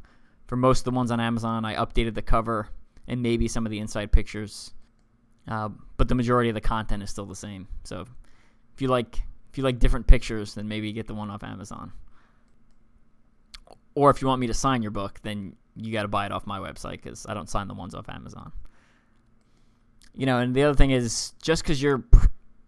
For 0.46 0.56
most 0.56 0.80
of 0.80 0.84
the 0.84 0.96
ones 0.96 1.10
on 1.10 1.20
Amazon, 1.20 1.64
I 1.64 1.74
updated 1.74 2.14
the 2.14 2.22
cover 2.22 2.68
and 3.06 3.22
maybe 3.22 3.48
some 3.48 3.66
of 3.66 3.70
the 3.70 3.78
inside 3.78 4.12
pictures, 4.12 4.72
uh, 5.50 5.68
but 5.96 6.08
the 6.08 6.14
majority 6.14 6.48
of 6.48 6.54
the 6.54 6.60
content 6.60 7.02
is 7.02 7.10
still 7.10 7.26
the 7.26 7.34
same. 7.34 7.66
So 7.84 8.06
if 8.74 8.80
you 8.80 8.88
like 8.88 9.20
if 9.50 9.58
you 9.58 9.64
like 9.64 9.80
different 9.80 10.06
pictures, 10.06 10.54
then 10.54 10.68
maybe 10.68 10.92
get 10.92 11.08
the 11.08 11.14
one 11.14 11.28
off 11.28 11.42
Amazon. 11.42 11.92
Or 13.96 14.10
if 14.10 14.22
you 14.22 14.28
want 14.28 14.40
me 14.40 14.46
to 14.46 14.54
sign 14.54 14.80
your 14.80 14.92
book, 14.92 15.18
then 15.22 15.56
you 15.74 15.92
got 15.92 16.02
to 16.02 16.08
buy 16.08 16.26
it 16.26 16.32
off 16.32 16.46
my 16.46 16.60
website 16.60 17.02
because 17.02 17.26
I 17.28 17.34
don't 17.34 17.50
sign 17.50 17.66
the 17.66 17.74
ones 17.74 17.94
off 17.94 18.08
Amazon. 18.08 18.52
You 20.14 20.26
know, 20.26 20.38
and 20.38 20.54
the 20.54 20.62
other 20.62 20.74
thing 20.74 20.92
is 20.92 21.32
just 21.42 21.62
because 21.62 21.82
you're, 21.82 22.04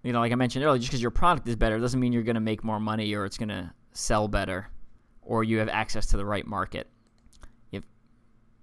you 0.03 0.13
know, 0.13 0.19
like 0.19 0.33
I 0.33 0.35
mentioned 0.35 0.65
earlier, 0.65 0.79
just 0.79 0.91
because 0.91 1.03
your 1.03 1.13
product 1.13 1.47
is 1.47 1.55
better 1.55 1.79
doesn't 1.79 1.99
mean 1.99 2.13
you're 2.13 2.25
going 2.25 2.35
to 2.35 2.41
make 2.41 2.65
more 2.65 2.81
money 2.81 3.15
or 3.15 3.25
it's 3.25 3.39
going 3.39 3.49
to 3.49 3.73
sell 3.93 4.27
better 4.27 4.69
or 5.23 5.45
you 5.45 5.59
have 5.59 5.69
access 5.69 6.07
to 6.07 6.17
the 6.17 6.25
right 6.25 6.47
market. 6.47 6.89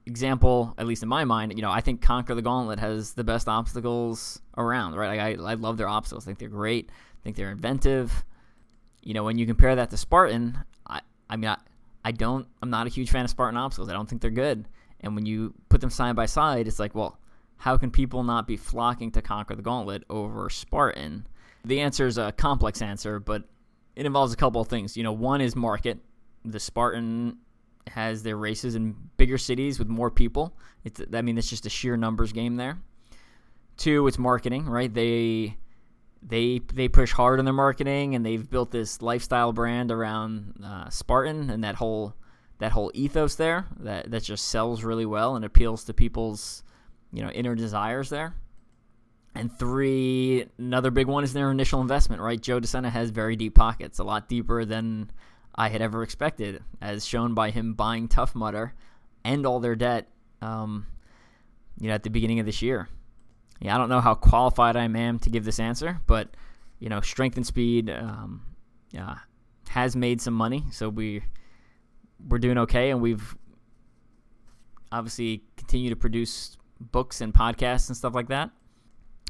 Example, 0.09 0.73
at 0.79 0.87
least 0.87 1.03
in 1.03 1.09
my 1.09 1.23
mind, 1.23 1.53
you 1.55 1.61
know, 1.61 1.69
I 1.69 1.81
think 1.81 2.01
Conquer 2.01 2.33
the 2.33 2.41
Gauntlet 2.41 2.79
has 2.79 3.13
the 3.13 3.23
best 3.23 3.47
obstacles 3.47 4.41
around, 4.57 4.95
right? 4.95 5.19
Like 5.19 5.39
I, 5.39 5.51
I 5.51 5.53
love 5.53 5.77
their 5.77 5.87
obstacles. 5.87 6.25
I 6.25 6.27
think 6.29 6.39
they're 6.39 6.49
great. 6.49 6.89
I 6.89 7.23
think 7.23 7.35
they're 7.35 7.51
inventive. 7.51 8.25
You 9.03 9.13
know, 9.13 9.23
when 9.23 9.37
you 9.37 9.45
compare 9.45 9.75
that 9.75 9.91
to 9.91 9.97
Spartan, 9.97 10.57
I, 10.87 11.01
I 11.29 11.35
mean, 11.35 11.51
I, 11.51 11.57
I 12.03 12.11
don't. 12.11 12.47
I'm 12.63 12.71
not 12.71 12.87
a 12.87 12.89
huge 12.89 13.11
fan 13.11 13.23
of 13.23 13.29
Spartan 13.29 13.55
obstacles. 13.55 13.87
I 13.87 13.93
don't 13.93 14.09
think 14.09 14.23
they're 14.23 14.31
good. 14.31 14.67
And 15.01 15.13
when 15.13 15.27
you 15.27 15.53
put 15.69 15.79
them 15.79 15.91
side 15.91 16.15
by 16.15 16.25
side, 16.25 16.67
it's 16.67 16.79
like, 16.79 16.95
well, 16.95 17.19
how 17.57 17.77
can 17.77 17.91
people 17.91 18.23
not 18.23 18.47
be 18.47 18.57
flocking 18.57 19.11
to 19.11 19.21
conquer 19.21 19.55
the 19.55 19.61
gauntlet 19.61 20.05
over 20.09 20.49
Spartan? 20.49 21.27
The 21.63 21.81
answer 21.81 22.07
is 22.07 22.17
a 22.17 22.31
complex 22.31 22.81
answer, 22.81 23.19
but 23.19 23.43
it 23.95 24.07
involves 24.07 24.33
a 24.33 24.37
couple 24.37 24.59
of 24.59 24.69
things. 24.69 24.97
You 24.97 25.03
know, 25.03 25.11
one 25.11 25.39
is 25.39 25.55
market. 25.55 25.99
The 26.43 26.59
Spartan 26.59 27.37
has 27.87 28.23
their 28.23 28.37
races 28.37 28.75
in 28.75 28.95
bigger 29.17 29.37
cities 29.37 29.79
with 29.79 29.87
more 29.87 30.11
people. 30.11 30.55
It's, 30.83 31.01
I 31.13 31.21
mean, 31.21 31.37
it's 31.37 31.49
just 31.49 31.65
a 31.65 31.69
sheer 31.69 31.97
numbers 31.97 32.31
game 32.31 32.55
there. 32.55 32.77
Two, 33.77 34.07
it's 34.07 34.17
marketing, 34.17 34.65
right? 34.65 34.93
They 34.93 35.57
they 36.21 36.59
they 36.73 36.87
push 36.89 37.13
hard 37.13 37.39
on 37.39 37.45
their 37.45 37.53
marketing 37.53 38.13
and 38.13 38.25
they've 38.25 38.49
built 38.49 38.71
this 38.71 39.01
lifestyle 39.01 39.53
brand 39.53 39.91
around 39.91 40.61
uh, 40.63 40.89
Spartan 40.89 41.49
and 41.49 41.63
that 41.63 41.75
whole 41.75 42.13
that 42.59 42.73
whole 42.73 42.91
ethos 42.93 43.35
there 43.35 43.65
that 43.79 44.11
that 44.11 44.23
just 44.23 44.47
sells 44.49 44.83
really 44.83 45.05
well 45.05 45.35
and 45.35 45.45
appeals 45.45 45.85
to 45.85 45.93
people's 45.93 46.63
you 47.11 47.23
know 47.23 47.29
inner 47.29 47.55
desires 47.55 48.09
there. 48.09 48.35
And 49.35 49.51
three, 49.57 50.47
another 50.57 50.91
big 50.91 51.07
one 51.07 51.23
is 51.23 51.33
their 51.33 51.51
initial 51.51 51.81
investment, 51.81 52.21
right? 52.21 52.41
Joe 52.41 52.59
DeSena 52.59 52.89
has 52.89 53.11
very 53.11 53.35
deep 53.35 53.53
pockets, 53.53 53.99
a 53.99 54.03
lot 54.03 54.27
deeper 54.27 54.65
than 54.65 55.11
I 55.59 55.69
had 55.69 55.81
ever 55.81 56.01
expected, 56.01 56.63
as 56.81 57.05
shown 57.05 57.33
by 57.33 57.51
him 57.51 57.73
buying 57.73 58.07
Tough 58.07 58.33
Mudder 58.33 58.73
and 59.23 59.45
all 59.45 59.59
their 59.59 59.75
debt, 59.75 60.09
um, 60.41 60.87
you 61.79 61.89
know, 61.89 61.93
at 61.93 62.03
the 62.03 62.09
beginning 62.09 62.39
of 62.39 62.45
this 62.45 62.61
year 62.61 62.89
yeah, 63.59 63.75
I 63.75 63.77
don't 63.77 63.89
know 63.89 64.01
how 64.01 64.15
qualified 64.15 64.75
I 64.75 64.85
am 64.85 65.19
to 65.19 65.29
give 65.29 65.43
this 65.43 65.59
answer, 65.59 65.99
but 66.07 66.29
you 66.79 66.87
know, 66.87 67.01
strength 67.01 67.35
and 67.35 67.45
speed 67.45 67.89
um, 67.89 68.41
uh, 68.97 69.15
has 69.69 69.95
made 69.95 70.21
some 70.21 70.33
money, 70.33 70.63
so 70.71 70.87
we 70.87 71.23
we're 72.27 72.37
doing 72.37 72.57
okay, 72.59 72.89
and 72.89 73.01
we've 73.01 73.35
obviously 74.91 75.43
continued 75.57 75.89
to 75.89 75.95
produce 75.95 76.57
books 76.79 77.21
and 77.21 77.33
podcasts 77.33 77.89
and 77.89 77.97
stuff 77.97 78.15
like 78.15 78.29
that. 78.29 78.49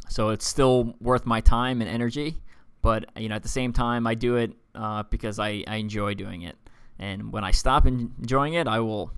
So 0.09 0.29
it's 0.29 0.47
still 0.47 0.95
worth 1.01 1.25
my 1.25 1.41
time 1.41 1.81
and 1.81 1.89
energy, 1.89 2.37
but 2.81 3.05
you 3.17 3.29
know, 3.29 3.35
at 3.35 3.43
the 3.43 3.49
same 3.49 3.73
time, 3.73 4.05
I 4.05 4.13
do 4.13 4.35
it 4.35 4.53
uh, 4.75 5.03
because 5.03 5.39
I, 5.39 5.63
I 5.67 5.77
enjoy 5.77 6.13
doing 6.13 6.43
it. 6.43 6.55
And 6.97 7.31
when 7.31 7.43
I 7.43 7.51
stop 7.51 7.87
enjoying 7.87 8.53
it, 8.53 8.67
I 8.67 8.79
will, 8.79 9.11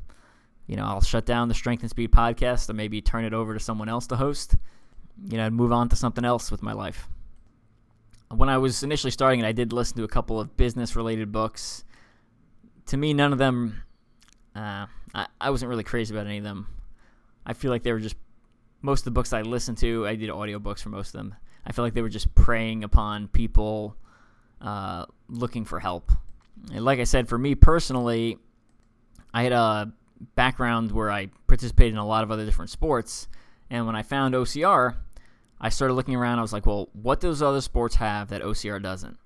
you 0.67 0.75
know, 0.75 0.85
I'll 0.85 1.01
shut 1.01 1.25
down 1.25 1.47
the 1.47 1.55
Strength 1.55 1.81
and 1.81 1.89
Speed 1.89 2.11
podcast 2.11 2.69
or 2.69 2.73
maybe 2.73 3.01
turn 3.01 3.25
it 3.25 3.33
over 3.33 3.53
to 3.53 3.59
someone 3.59 3.89
else 3.89 4.07
to 4.07 4.15
host 4.15 4.55
you 5.29 5.37
know, 5.37 5.45
and 5.45 5.55
move 5.55 5.71
on 5.71 5.89
to 5.89 5.95
something 5.95 6.25
else 6.25 6.51
with 6.51 6.61
my 6.61 6.73
life. 6.73 7.07
When 8.29 8.49
I 8.49 8.57
was 8.57 8.83
initially 8.83 9.11
starting 9.11 9.41
it, 9.41 9.45
I 9.45 9.51
did 9.51 9.73
listen 9.73 9.97
to 9.97 10.03
a 10.03 10.07
couple 10.07 10.39
of 10.39 10.55
business 10.55 10.95
related 10.95 11.31
books. 11.31 11.83
To 12.87 12.97
me, 12.97 13.13
none 13.13 13.33
of 13.33 13.39
them, 13.39 13.83
uh, 14.55 14.85
I, 15.13 15.27
I 15.39 15.49
wasn't 15.49 15.69
really 15.69 15.83
crazy 15.83 16.13
about 16.13 16.27
any 16.27 16.37
of 16.37 16.43
them. 16.43 16.67
I 17.45 17.53
feel 17.53 17.71
like 17.71 17.83
they 17.83 17.91
were 17.91 17.99
just, 17.99 18.15
most 18.81 19.01
of 19.01 19.05
the 19.05 19.11
books 19.11 19.33
I 19.33 19.41
listened 19.41 19.77
to, 19.79 20.07
I 20.07 20.15
did 20.15 20.29
audiobooks 20.29 20.81
for 20.81 20.89
most 20.89 21.09
of 21.09 21.13
them. 21.13 21.35
I 21.65 21.73
feel 21.73 21.83
like 21.83 21.93
they 21.93 22.01
were 22.01 22.09
just 22.09 22.33
preying 22.33 22.83
upon 22.83 23.27
people 23.27 23.95
uh, 24.61 25.05
looking 25.27 25.65
for 25.65 25.79
help. 25.79 26.11
And 26.73 26.85
like 26.85 26.99
I 26.99 27.05
said, 27.05 27.27
for 27.27 27.37
me 27.37 27.55
personally, 27.55 28.37
I 29.33 29.43
had 29.43 29.51
a 29.51 29.91
background 30.35 30.91
where 30.91 31.09
I 31.09 31.29
participated 31.47 31.93
in 31.93 31.99
a 31.99 32.05
lot 32.05 32.23
of 32.23 32.31
other 32.31 32.45
different 32.45 32.69
sports 32.69 33.27
And 33.71 33.87
when 33.87 33.95
I 33.95 34.03
found 34.03 34.35
OCR, 34.35 34.95
I 35.59 35.69
started 35.69 35.93
looking 35.93 36.15
around. 36.15 36.39
I 36.39 36.41
was 36.41 36.53
like, 36.53 36.65
well, 36.65 36.89
what 36.93 37.21
does 37.21 37.41
other 37.41 37.61
sports 37.61 37.95
have 37.95 38.29
that 38.29 38.41
OCR 38.41 38.81
doesn't? 38.81 39.17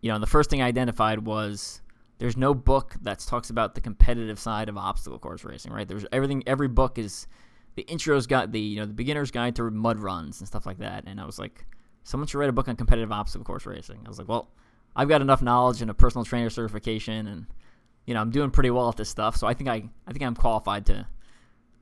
You 0.00 0.10
know, 0.10 0.18
the 0.18 0.26
first 0.26 0.48
thing 0.48 0.62
I 0.62 0.66
identified 0.66 1.26
was 1.26 1.82
there's 2.18 2.36
no 2.36 2.54
book 2.54 2.96
that 3.02 3.18
talks 3.18 3.50
about 3.50 3.74
the 3.74 3.80
competitive 3.82 4.38
side 4.38 4.70
of 4.70 4.78
obstacle 4.78 5.18
course 5.18 5.44
racing, 5.44 5.72
right? 5.72 5.86
There's 5.86 6.06
everything. 6.10 6.42
Every 6.46 6.68
book 6.68 6.98
is 6.98 7.26
the 7.74 7.82
intro's 7.82 8.26
got 8.26 8.52
the 8.52 8.60
you 8.60 8.80
know 8.80 8.86
the 8.86 8.94
beginner's 8.94 9.30
guide 9.30 9.56
to 9.56 9.70
mud 9.70 9.98
runs 9.98 10.40
and 10.40 10.48
stuff 10.48 10.64
like 10.64 10.78
that. 10.78 11.04
And 11.06 11.20
I 11.20 11.26
was 11.26 11.38
like, 11.38 11.66
someone 12.02 12.26
should 12.26 12.38
write 12.38 12.48
a 12.48 12.52
book 12.52 12.68
on 12.68 12.76
competitive 12.76 13.12
obstacle 13.12 13.44
course 13.44 13.66
racing. 13.66 14.00
I 14.04 14.08
was 14.08 14.18
like, 14.18 14.28
well, 14.28 14.48
I've 14.94 15.08
got 15.08 15.20
enough 15.20 15.42
knowledge 15.42 15.82
and 15.82 15.90
a 15.90 15.94
personal 15.94 16.24
trainer 16.24 16.50
certification, 16.50 17.26
and 17.26 17.46
you 18.06 18.14
know 18.14 18.20
I'm 18.20 18.30
doing 18.30 18.50
pretty 18.50 18.70
well 18.70 18.88
at 18.88 18.96
this 18.96 19.08
stuff. 19.08 19.36
So 19.36 19.46
I 19.46 19.54
think 19.54 19.68
I 19.68 19.88
I 20.06 20.12
think 20.12 20.22
I'm 20.22 20.34
qualified 20.34 20.86
to, 20.86 21.06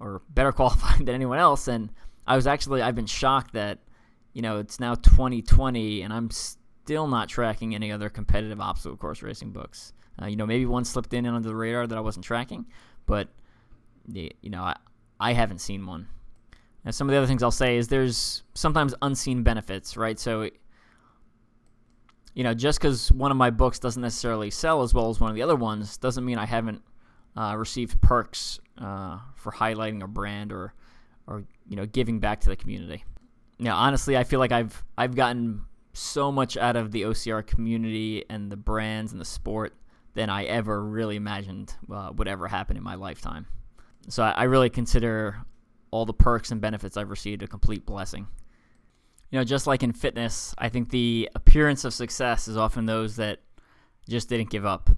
or 0.01 0.23
better 0.31 0.53
qualified 0.61 1.01
than 1.01 1.15
anyone 1.15 1.39
else. 1.39 1.69
And 1.69 1.91
I 2.27 2.37
was 2.37 2.47
actually 2.47 2.83
I've 2.83 2.95
been 2.95 3.07
shocked 3.07 3.55
that 3.55 3.79
you 4.35 4.43
know 4.43 4.59
it's 4.59 4.79
now 4.79 4.95
2020 4.95 6.03
and 6.03 6.13
I'm 6.13 6.31
still 6.31 7.09
not 7.09 7.29
tracking 7.29 7.75
any 7.75 7.91
other 7.91 8.09
competitive 8.09 8.61
obstacle 8.61 8.97
course 8.97 9.23
racing 9.23 9.53
books. 9.53 9.93
Uh, 10.21 10.27
you 10.27 10.37
know 10.37 10.47
maybe 10.47 10.67
one 10.67 10.85
slipped 10.85 11.15
in 11.15 11.27
under 11.27 11.49
the 11.49 11.55
radar 11.55 11.87
that 11.87 11.97
I 11.97 12.01
wasn't 12.01 12.25
tracking, 12.25 12.67
but 13.07 13.29
you 14.13 14.31
know 14.45 14.63
I 14.63 14.77
I 15.19 15.33
haven't 15.33 15.61
seen 15.61 15.87
one. 15.87 16.09
And 16.89 16.95
some 16.95 17.07
of 17.07 17.13
the 17.13 17.19
other 17.19 17.27
things 17.27 17.43
I'll 17.43 17.51
say 17.51 17.77
is 17.77 17.89
there's 17.89 18.45
sometimes 18.55 18.95
unseen 19.03 19.43
benefits, 19.43 19.95
right? 19.95 20.19
So 20.19 20.49
you 22.33 22.43
know, 22.43 22.55
just 22.55 22.81
because 22.81 23.13
one 23.13 23.31
of 23.31 23.37
my 23.37 23.51
books 23.51 23.79
doesn't 23.79 24.01
necessarily 24.01 24.49
sell 24.49 24.81
as 24.81 24.95
well 24.95 25.11
as 25.11 25.21
one 25.21 25.29
of 25.29 25.37
the 25.37 25.43
other 25.43 25.55
ones 25.55 25.99
doesn't 25.99 26.25
mean 26.25 26.39
I 26.39 26.47
haven't 26.47 26.81
uh, 27.37 27.57
received 27.59 28.01
perks 28.01 28.59
uh, 28.79 29.19
for 29.37 29.53
highlighting 29.53 30.03
a 30.03 30.07
brand 30.07 30.51
or, 30.51 30.73
or 31.27 31.45
you 31.69 31.77
know, 31.77 31.85
giving 31.85 32.21
back 32.21 32.41
to 32.41 32.49
the 32.49 32.57
community. 32.57 33.05
Now, 33.59 33.77
honestly, 33.77 34.17
I 34.17 34.25
feel 34.25 34.39
like 34.39 34.53
I've 34.53 34.83
I've 34.97 35.15
gotten 35.15 35.67
so 35.93 36.33
much 36.33 36.57
out 36.57 36.77
of 36.77 36.91
the 36.91 37.03
OCR 37.03 37.47
community 37.47 38.25
and 38.31 38.51
the 38.51 38.57
brands 38.57 39.13
and 39.13 39.21
the 39.21 39.27
sport 39.27 39.75
than 40.15 40.31
I 40.31 40.45
ever 40.45 40.83
really 40.83 41.17
imagined 41.17 41.75
uh, 41.93 42.13
would 42.17 42.29
ever 42.29 42.49
happen 42.49 42.79
in 42.79 42.83
my 42.83 42.95
lifetime. 42.95 43.45
So 44.09 44.23
I, 44.23 44.31
I 44.31 44.43
really 44.45 44.71
consider 44.71 45.45
all 45.91 46.07
the 46.07 46.15
perks 46.15 46.51
and 46.51 46.61
benefits 46.61 46.97
I've 46.97 47.11
received 47.11 47.43
a 47.43 47.47
complete 47.47 47.87
blessing 47.87 48.29
you 49.31 49.39
know, 49.39 49.45
just 49.45 49.67
like 49.67 49.83
in 49.83 49.93
fitness, 49.93 50.55
I 50.57 50.69
think 50.69 50.91
the 50.91 51.29
appearance 51.35 51.85
of 51.85 51.93
success 51.93 52.49
is 52.49 52.57
often 52.57 52.87
those 52.87 53.17
that 53.17 53.41
just 54.09 54.29
didn't 54.29 54.51
give 54.51 54.65
up. 54.65 54.89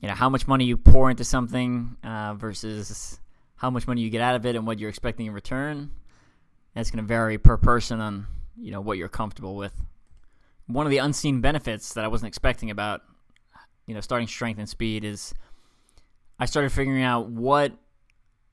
You 0.00 0.08
know, 0.08 0.14
how 0.14 0.28
much 0.28 0.46
money 0.46 0.64
you 0.64 0.76
pour 0.76 1.10
into 1.10 1.24
something 1.24 1.96
uh, 2.04 2.34
versus 2.34 3.20
how 3.56 3.70
much 3.70 3.86
money 3.86 4.02
you 4.02 4.10
get 4.10 4.20
out 4.20 4.36
of 4.36 4.44
it 4.44 4.56
and 4.56 4.66
what 4.66 4.78
you're 4.78 4.90
expecting 4.90 5.26
in 5.26 5.32
return. 5.32 5.90
That's 6.74 6.90
going 6.90 7.02
to 7.02 7.08
vary 7.08 7.38
per 7.38 7.56
person 7.56 8.00
on, 8.00 8.26
you 8.56 8.70
know, 8.70 8.80
what 8.80 8.98
you're 8.98 9.08
comfortable 9.08 9.56
with. 9.56 9.74
One 10.66 10.86
of 10.86 10.90
the 10.90 10.98
unseen 10.98 11.40
benefits 11.40 11.94
that 11.94 12.04
I 12.04 12.08
wasn't 12.08 12.28
expecting 12.28 12.70
about, 12.70 13.00
you 13.86 13.94
know, 13.94 14.00
starting 14.00 14.28
strength 14.28 14.58
and 14.58 14.68
speed 14.68 15.04
is 15.04 15.34
I 16.38 16.46
started 16.46 16.70
figuring 16.70 17.02
out 17.02 17.28
what, 17.28 17.72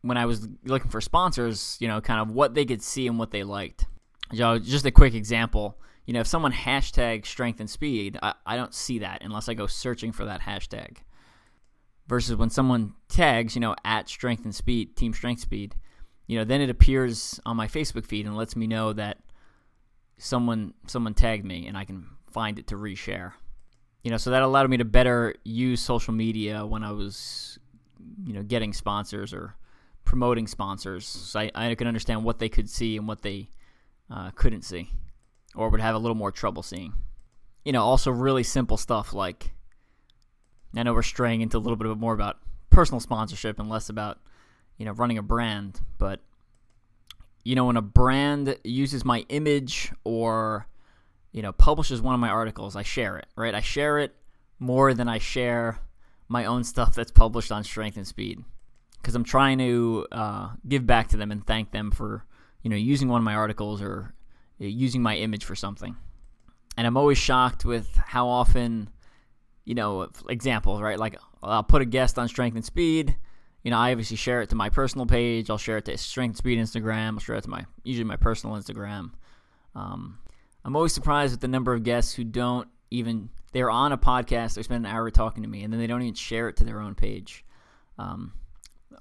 when 0.02 0.18
I 0.18 0.26
was 0.26 0.48
looking 0.64 0.92
for 0.92 1.02
sponsors, 1.02 1.78
you 1.80 1.88
know, 1.88 2.02
kind 2.02 2.22
of 2.22 2.32
what 2.32 2.54
they 2.54 2.66
could 2.66 2.82
see 2.82 3.08
and 3.08 3.18
what 3.20 3.32
they 3.32 3.44
liked 3.44 3.86
you 4.32 4.40
know, 4.40 4.60
just 4.60 4.86
a 4.86 4.92
quick 4.92 5.14
example. 5.14 5.80
You 6.06 6.14
know, 6.14 6.22
if 6.22 6.28
someone 6.28 6.54
hashtag 6.54 7.26
strength 7.26 7.60
and 7.60 7.70
speed, 7.70 8.18
I, 8.22 8.34
I 8.46 8.56
don't 8.56 8.74
see 8.74 9.00
that 9.00 9.22
unless 9.24 9.50
I 9.50 9.54
go 9.54 9.68
searching 9.68 10.12
for 10.12 10.26
that 10.26 10.42
hashtag. 10.42 10.98
Versus 12.08 12.38
when 12.38 12.50
someone 12.50 12.94
tags, 13.10 13.56
you 13.56 13.62
know, 13.62 13.76
at 13.84 14.08
strength 14.08 14.46
and 14.46 14.56
speed, 14.56 14.96
team 14.96 15.14
strength 15.14 15.42
speed, 15.42 15.76
you 16.26 16.38
know, 16.38 16.46
then 16.46 16.62
it 16.62 16.70
appears 16.70 17.40
on 17.46 17.58
my 17.58 17.68
Facebook 17.68 18.06
feed 18.06 18.26
and 18.26 18.38
lets 18.38 18.56
me 18.56 18.68
know 18.68 18.94
that 18.94 19.18
someone 20.18 20.74
someone 20.88 21.14
tagged 21.14 21.46
me 21.46 21.68
and 21.68 21.78
I 21.78 21.84
can 21.84 22.08
find 22.32 22.60
it 22.60 22.68
to 22.68 22.76
reshare. 22.76 23.34
You 24.04 24.12
know, 24.12 24.18
so 24.18 24.30
that 24.32 24.42
allowed 24.42 24.70
me 24.70 24.78
to 24.78 24.86
better 24.86 25.36
use 25.44 25.82
social 25.82 26.14
media 26.14 26.66
when 26.66 26.84
I 26.84 26.92
was, 26.92 27.60
you 28.26 28.32
know, 28.32 28.44
getting 28.44 28.72
sponsors 28.72 29.34
or 29.34 29.56
promoting 30.08 30.48
sponsors. 30.48 31.06
So 31.06 31.42
I, 31.42 31.52
I 31.54 31.76
could 31.76 31.86
understand 31.86 32.24
what 32.24 32.40
they 32.40 32.48
could 32.48 32.70
see 32.70 32.96
and 32.96 33.10
what 33.10 33.24
they 33.24 33.50
uh, 34.10 34.32
couldn't 34.32 34.62
see 34.62 34.90
or 35.54 35.70
would 35.70 35.82
have 35.82 35.96
a 35.96 35.98
little 35.98 36.16
more 36.16 36.32
trouble 36.32 36.64
seeing. 36.64 36.94
You 37.66 37.74
know, 37.74 37.84
also 37.84 38.10
really 38.10 38.44
simple 38.44 38.78
stuff 38.78 39.14
like 39.14 39.52
I 40.76 40.84
know 40.84 40.94
we're 40.94 41.02
straying 41.04 41.42
into 41.42 41.58
a 41.58 41.60
little 41.60 41.76
bit 41.76 41.88
more 41.98 42.14
about 42.14 42.38
personal 42.70 43.02
sponsorship 43.02 43.60
and 43.60 43.68
less 43.68 43.90
about, 43.90 44.20
you 44.78 44.86
know, 44.86 44.94
running 44.94 45.18
a 45.18 45.22
brand, 45.22 45.82
but 45.98 46.22
you 47.44 47.56
know, 47.56 47.66
when 47.66 47.76
a 47.76 47.82
brand 47.82 48.58
uses 48.64 49.04
my 49.04 49.26
image 49.28 49.92
or 50.06 50.68
you 51.34 51.42
know, 51.42 51.52
publishes 51.52 52.02
one 52.02 52.16
of 52.16 52.22
my 52.22 52.30
articles, 52.30 52.78
I 52.78 52.84
share 52.84 53.18
it, 53.18 53.28
right? 53.36 53.54
I 53.54 53.60
share 53.60 54.00
it 54.00 54.16
more 54.58 54.94
than 54.94 55.10
I 55.10 55.18
share 55.18 55.80
my 56.30 56.46
own 56.46 56.64
stuff 56.64 56.96
that's 56.96 57.12
published 57.12 57.52
on 57.52 57.66
Strength 57.66 57.98
and 57.98 58.08
Speed 58.08 58.44
because 59.02 59.16
I'm 59.16 59.24
trying 59.24 59.58
to 59.60 60.08
uh, 60.12 60.50
give 60.68 60.86
back 60.86 61.10
to 61.10 61.18
them 61.18 61.32
and 61.32 61.46
thank 61.46 61.72
them 61.72 61.92
for 61.92 62.26
you 62.68 62.70
know, 62.70 62.76
using 62.76 63.08
one 63.08 63.22
of 63.22 63.24
my 63.24 63.36
articles 63.36 63.82
or 63.82 64.14
using 64.60 65.02
my 65.02 65.16
image 65.16 65.46
for 65.46 65.56
something. 65.56 65.96
And 66.76 66.86
I'm 66.86 66.98
always 66.98 67.18
shocked 67.18 67.64
with 67.64 67.96
how 67.96 68.28
often, 68.28 68.90
you 69.64 69.74
know, 69.74 70.10
examples, 70.28 70.82
right? 70.82 71.00
Like 71.00 71.18
I'll 71.42 71.64
put 71.64 71.82
a 71.82 71.86
guest 71.86 72.20
on 72.20 72.28
Strength 72.28 72.56
and 72.56 72.66
Speed. 72.66 73.16
You 73.64 73.72
know, 73.72 73.78
I 73.78 73.92
obviously 73.92 74.18
share 74.18 74.42
it 74.42 74.50
to 74.50 74.56
my 74.56 74.70
personal 74.70 75.06
page. 75.06 75.50
I'll 75.50 75.58
share 75.58 75.78
it 75.78 75.86
to 75.86 75.98
Strength 75.98 76.32
and 76.32 76.38
Speed 76.38 76.60
Instagram. 76.60 77.14
I'll 77.14 77.20
share 77.20 77.38
it 77.38 77.44
to 77.44 77.50
my 77.50 77.66
usually 77.86 78.04
my 78.04 78.18
personal 78.18 78.58
Instagram. 78.58 79.12
Um, 79.74 80.20
I'm 80.66 80.76
always 80.76 80.94
surprised 80.94 81.32
with 81.32 81.40
the 81.40 81.48
number 81.48 81.74
of 81.74 81.84
guests 81.84 82.14
who 82.14 82.26
don't 82.26 82.68
even 82.92 83.30
they're 83.54 83.72
on 83.72 83.94
a 83.94 83.98
podcast. 83.98 84.56
They 84.56 84.64
spend 84.64 84.86
an 84.86 84.92
hour 84.92 85.10
talking 85.10 85.44
to 85.44 85.50
me, 85.50 85.64
and 85.64 85.72
then 85.72 85.80
they 85.80 85.88
don't 85.88 86.02
even 86.02 86.16
share 86.16 86.50
it 86.50 86.58
to 86.58 86.66
their 86.66 86.82
own 86.82 86.96
page. 86.96 87.46
Um, 87.98 88.34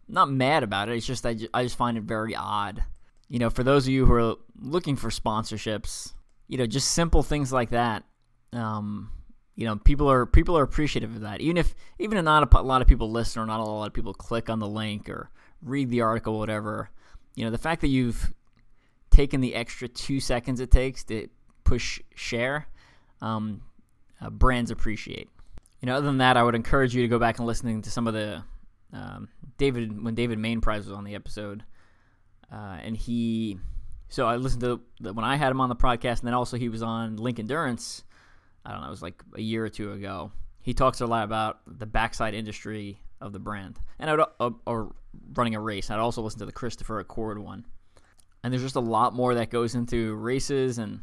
not 0.08 0.30
mad 0.30 0.62
about 0.62 0.88
it. 0.88 0.96
It's 0.96 1.06
just 1.06 1.26
I, 1.26 1.34
just 1.34 1.50
I 1.52 1.62
just 1.62 1.76
find 1.76 1.96
it 1.96 2.04
very 2.04 2.34
odd 2.34 2.82
you 3.28 3.38
know, 3.38 3.50
for 3.50 3.64
those 3.64 3.86
of 3.86 3.92
you 3.92 4.06
who 4.06 4.12
are 4.14 4.34
looking 4.60 4.96
for 4.96 5.10
sponsorships, 5.10 6.12
you 6.48 6.58
know, 6.58 6.66
just 6.66 6.92
simple 6.92 7.22
things 7.22 7.52
like 7.52 7.70
that. 7.70 8.04
Um, 8.52 9.10
you 9.56 9.66
know, 9.66 9.76
people 9.76 10.10
are 10.10 10.26
people 10.26 10.56
are 10.56 10.62
appreciative 10.62 11.14
of 11.16 11.22
that. 11.22 11.40
Even 11.40 11.56
if 11.56 11.74
even 11.98 12.18
if 12.18 12.24
not 12.24 12.54
a, 12.54 12.62
lot 12.62 12.82
of 12.82 12.88
people 12.88 13.10
listen 13.10 13.42
or 13.42 13.46
not 13.46 13.60
a 13.60 13.64
lot 13.64 13.86
of 13.86 13.92
people 13.92 14.14
click 14.14 14.48
on 14.48 14.58
the 14.58 14.68
link 14.68 15.08
or 15.08 15.30
read 15.62 15.90
the 15.90 16.02
article, 16.02 16.34
or 16.34 16.38
whatever. 16.38 16.90
You 17.34 17.44
know, 17.44 17.50
the 17.50 17.58
fact 17.58 17.80
that 17.80 17.88
you've 17.88 18.32
taken 19.10 19.40
the 19.40 19.54
extra 19.54 19.88
two 19.88 20.20
seconds 20.20 20.60
it 20.60 20.70
takes 20.70 21.04
to 21.04 21.28
push 21.64 22.00
share, 22.14 22.68
um, 23.20 23.62
uh, 24.20 24.30
brands 24.30 24.70
appreciate. 24.70 25.28
You 25.80 25.86
know, 25.86 25.96
other 25.96 26.06
than 26.06 26.18
that, 26.18 26.36
I 26.36 26.42
would 26.42 26.54
encourage 26.54 26.94
you 26.94 27.02
to 27.02 27.08
go 27.08 27.18
back 27.18 27.38
and 27.38 27.46
listening 27.46 27.82
to 27.82 27.90
some 27.90 28.06
of 28.06 28.14
the 28.14 28.44
um, 28.96 29.28
David 29.58 30.02
when 30.02 30.14
David 30.14 30.38
Main 30.38 30.60
Prize 30.60 30.86
was 30.86 30.96
on 30.96 31.04
the 31.04 31.14
episode 31.14 31.62
uh, 32.52 32.78
and 32.82 32.96
he, 32.96 33.58
so 34.08 34.26
I 34.26 34.36
listened 34.36 34.62
to 34.62 34.80
the, 35.00 35.12
when 35.12 35.24
I 35.24 35.36
had 35.36 35.50
him 35.50 35.60
on 35.60 35.68
the 35.68 35.76
podcast, 35.76 36.20
and 36.20 36.28
then 36.28 36.34
also 36.34 36.56
he 36.56 36.68
was 36.68 36.82
on 36.82 37.16
Link 37.16 37.38
Endurance. 37.38 38.04
I 38.64 38.72
don't 38.72 38.80
know, 38.80 38.88
it 38.88 38.90
was 38.90 39.02
like 39.02 39.22
a 39.34 39.40
year 39.40 39.64
or 39.64 39.68
two 39.68 39.92
ago. 39.92 40.32
He 40.60 40.74
talks 40.74 41.00
a 41.00 41.06
lot 41.06 41.24
about 41.24 41.60
the 41.66 41.86
backside 41.86 42.34
industry 42.34 43.00
of 43.20 43.32
the 43.32 43.38
brand, 43.38 43.78
and 43.98 44.10
I 44.10 44.14
would, 44.14 44.26
uh, 44.40 44.50
or 44.66 44.94
running 45.34 45.54
a 45.54 45.60
race. 45.60 45.90
I'd 45.90 45.98
also 45.98 46.22
listen 46.22 46.40
to 46.40 46.46
the 46.46 46.52
Christopher 46.52 46.98
Accord 47.00 47.38
one, 47.38 47.66
and 48.42 48.52
there's 48.52 48.62
just 48.62 48.76
a 48.76 48.80
lot 48.80 49.14
more 49.14 49.34
that 49.34 49.50
goes 49.50 49.74
into 49.74 50.14
races 50.14 50.78
and 50.78 51.00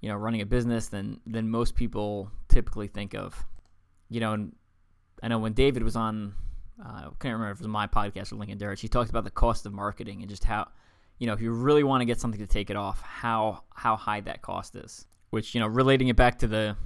you 0.00 0.08
know 0.08 0.16
running 0.16 0.40
a 0.40 0.46
business 0.46 0.88
than 0.88 1.20
than 1.26 1.48
most 1.48 1.76
people 1.76 2.30
typically 2.48 2.88
think 2.88 3.14
of. 3.14 3.44
You 4.10 4.20
know, 4.20 4.32
and 4.32 4.56
I 5.22 5.28
know 5.28 5.38
when 5.38 5.52
David 5.52 5.84
was 5.84 5.94
on 5.94 6.34
uh, 6.84 6.88
I 6.88 7.02
can't 7.18 7.34
remember 7.34 7.50
if 7.50 7.58
it 7.58 7.60
was 7.60 7.68
my 7.68 7.86
podcast 7.86 8.32
or 8.32 8.36
Lincoln 8.36 8.58
Derrich. 8.58 8.80
He 8.80 8.88
talked 8.88 9.10
about 9.10 9.24
the 9.24 9.30
cost 9.30 9.66
of 9.66 9.72
marketing 9.72 10.20
and 10.20 10.28
just 10.28 10.44
how, 10.44 10.68
you 11.18 11.26
know, 11.26 11.32
if 11.32 11.40
you 11.40 11.50
really 11.50 11.82
want 11.82 12.00
to 12.00 12.04
get 12.04 12.20
something 12.20 12.40
to 12.40 12.46
take 12.46 12.70
it 12.70 12.76
off, 12.76 13.00
how 13.02 13.62
how 13.74 13.96
high 13.96 14.20
that 14.20 14.42
cost 14.42 14.76
is. 14.76 15.06
Which 15.30 15.54
you 15.54 15.60
know, 15.60 15.66
relating 15.66 16.08
it 16.08 16.16
back 16.16 16.38
to 16.38 16.46
the 16.46 16.76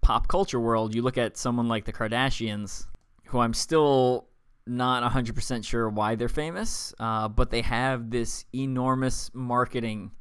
pop 0.00 0.28
culture 0.28 0.60
world, 0.60 0.94
you 0.94 1.02
look 1.02 1.18
at 1.18 1.36
someone 1.36 1.68
like 1.68 1.84
the 1.84 1.92
Kardashians, 1.92 2.86
who 3.26 3.40
I'm 3.40 3.54
still 3.54 4.28
not 4.66 5.02
100% 5.10 5.64
sure 5.64 5.88
why 5.88 6.14
they're 6.14 6.28
famous, 6.28 6.94
uh, 7.00 7.28
but 7.28 7.50
they 7.50 7.62
have 7.62 8.10
this 8.10 8.44
enormous 8.54 9.30
marketing 9.34 10.12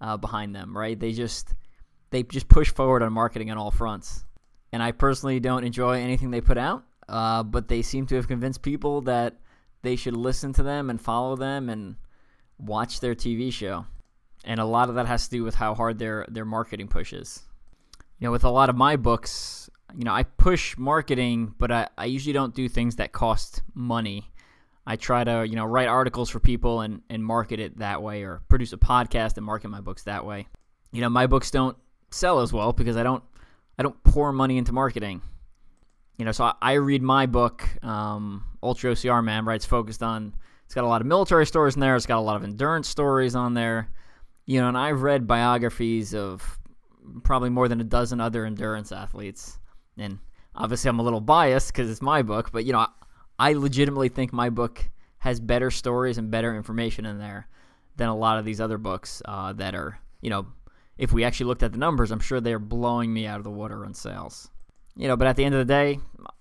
uh, 0.00 0.16
behind 0.16 0.54
them, 0.54 0.76
right? 0.76 0.98
They 0.98 1.12
just 1.12 1.54
they 2.10 2.22
just 2.22 2.48
push 2.48 2.70
forward 2.70 3.02
on 3.02 3.12
marketing 3.12 3.50
on 3.50 3.58
all 3.58 3.70
fronts. 3.70 4.24
And 4.72 4.82
I 4.82 4.92
personally 4.92 5.40
don't 5.40 5.64
enjoy 5.64 6.00
anything 6.00 6.30
they 6.30 6.40
put 6.40 6.56
out. 6.56 6.84
Uh, 7.08 7.42
but 7.42 7.68
they 7.68 7.82
seem 7.82 8.06
to 8.06 8.16
have 8.16 8.28
convinced 8.28 8.62
people 8.62 9.00
that 9.02 9.36
they 9.82 9.96
should 9.96 10.16
listen 10.16 10.52
to 10.54 10.62
them 10.62 10.90
and 10.90 11.00
follow 11.00 11.36
them 11.36 11.68
and 11.68 11.96
watch 12.58 13.00
their 13.00 13.14
TV 13.14 13.52
show. 13.52 13.84
And 14.44 14.60
a 14.60 14.64
lot 14.64 14.88
of 14.88 14.96
that 14.96 15.06
has 15.06 15.24
to 15.28 15.30
do 15.30 15.44
with 15.44 15.54
how 15.54 15.74
hard 15.74 15.98
their 15.98 16.26
their 16.28 16.44
marketing 16.44 16.88
pushes. 16.88 17.42
You 18.18 18.26
know, 18.26 18.32
with 18.32 18.44
a 18.44 18.50
lot 18.50 18.70
of 18.70 18.76
my 18.76 18.96
books, 18.96 19.70
you 19.96 20.04
know, 20.04 20.12
I 20.12 20.22
push 20.22 20.76
marketing, 20.76 21.54
but 21.58 21.70
I, 21.70 21.88
I 21.98 22.04
usually 22.06 22.32
don't 22.32 22.54
do 22.54 22.68
things 22.68 22.96
that 22.96 23.12
cost 23.12 23.62
money. 23.74 24.30
I 24.84 24.96
try 24.96 25.22
to 25.22 25.46
you 25.46 25.54
know 25.54 25.64
write 25.64 25.88
articles 25.88 26.28
for 26.28 26.40
people 26.40 26.80
and 26.80 27.02
and 27.08 27.24
market 27.24 27.60
it 27.60 27.78
that 27.78 28.02
way, 28.02 28.22
or 28.22 28.42
produce 28.48 28.72
a 28.72 28.76
podcast 28.78 29.36
and 29.36 29.46
market 29.46 29.68
my 29.68 29.80
books 29.80 30.04
that 30.04 30.26
way. 30.26 30.48
You 30.92 31.00
know, 31.00 31.08
my 31.08 31.26
books 31.26 31.50
don't 31.50 31.76
sell 32.10 32.40
as 32.40 32.52
well 32.52 32.72
because 32.72 32.96
I 32.96 33.02
don't 33.02 33.22
I 33.78 33.82
don't 33.82 34.02
pour 34.02 34.32
money 34.32 34.58
into 34.58 34.72
marketing. 34.72 35.22
You 36.18 36.24
know, 36.24 36.32
so 36.32 36.52
I, 36.60 36.74
read 36.74 37.02
my 37.02 37.26
book, 37.26 37.68
um, 37.82 38.44
Ultra 38.62 38.92
OCR 38.92 39.24
Man, 39.24 39.44
right? 39.44 39.56
It's 39.56 39.64
focused 39.64 40.02
on 40.02 40.34
it's 40.64 40.74
got 40.74 40.84
a 40.84 40.86
lot 40.86 41.00
of 41.00 41.06
military 41.06 41.46
stories 41.46 41.74
in 41.74 41.80
there. 41.80 41.96
It's 41.96 42.06
got 42.06 42.18
a 42.18 42.20
lot 42.20 42.36
of 42.36 42.44
endurance 42.44 42.88
stories 42.88 43.34
on 43.34 43.54
there. 43.54 43.90
You 44.46 44.60
know, 44.60 44.68
and 44.68 44.78
I've 44.78 45.02
read 45.02 45.26
biographies 45.26 46.14
of 46.14 46.58
probably 47.24 47.50
more 47.50 47.68
than 47.68 47.80
a 47.80 47.84
dozen 47.84 48.20
other 48.20 48.44
endurance 48.44 48.92
athletes, 48.92 49.58
and 49.96 50.18
obviously 50.54 50.88
I'm 50.88 50.98
a 50.98 51.02
little 51.02 51.20
biased 51.20 51.68
because 51.68 51.90
it's 51.90 52.02
my 52.02 52.22
book, 52.22 52.52
but 52.52 52.64
you 52.64 52.72
know. 52.72 52.80
I, 52.80 52.88
I 53.38 53.54
legitimately 53.54 54.08
think 54.08 54.32
my 54.32 54.50
book 54.50 54.88
has 55.18 55.40
better 55.40 55.70
stories 55.70 56.16
and 56.16 56.30
better 56.30 56.54
information 56.54 57.06
in 57.06 57.18
there 57.18 57.48
than 57.96 58.08
a 58.08 58.16
lot 58.16 58.38
of 58.38 58.44
these 58.44 58.60
other 58.60 58.78
books 58.78 59.20
uh, 59.24 59.52
that 59.54 59.74
are, 59.74 59.98
you 60.20 60.30
know, 60.30 60.46
if 60.96 61.12
we 61.12 61.24
actually 61.24 61.46
looked 61.46 61.64
at 61.64 61.72
the 61.72 61.78
numbers, 61.78 62.12
I'm 62.12 62.20
sure 62.20 62.40
they're 62.40 62.60
blowing 62.60 63.12
me 63.12 63.26
out 63.26 63.38
of 63.38 63.44
the 63.44 63.50
water 63.50 63.84
on 63.84 63.94
sales. 63.94 64.48
You 64.96 65.08
know, 65.08 65.16
but 65.16 65.26
at 65.26 65.36
the 65.36 65.44
end 65.44 65.54
of 65.54 65.66
the 65.66 65.72
day, 65.72 65.98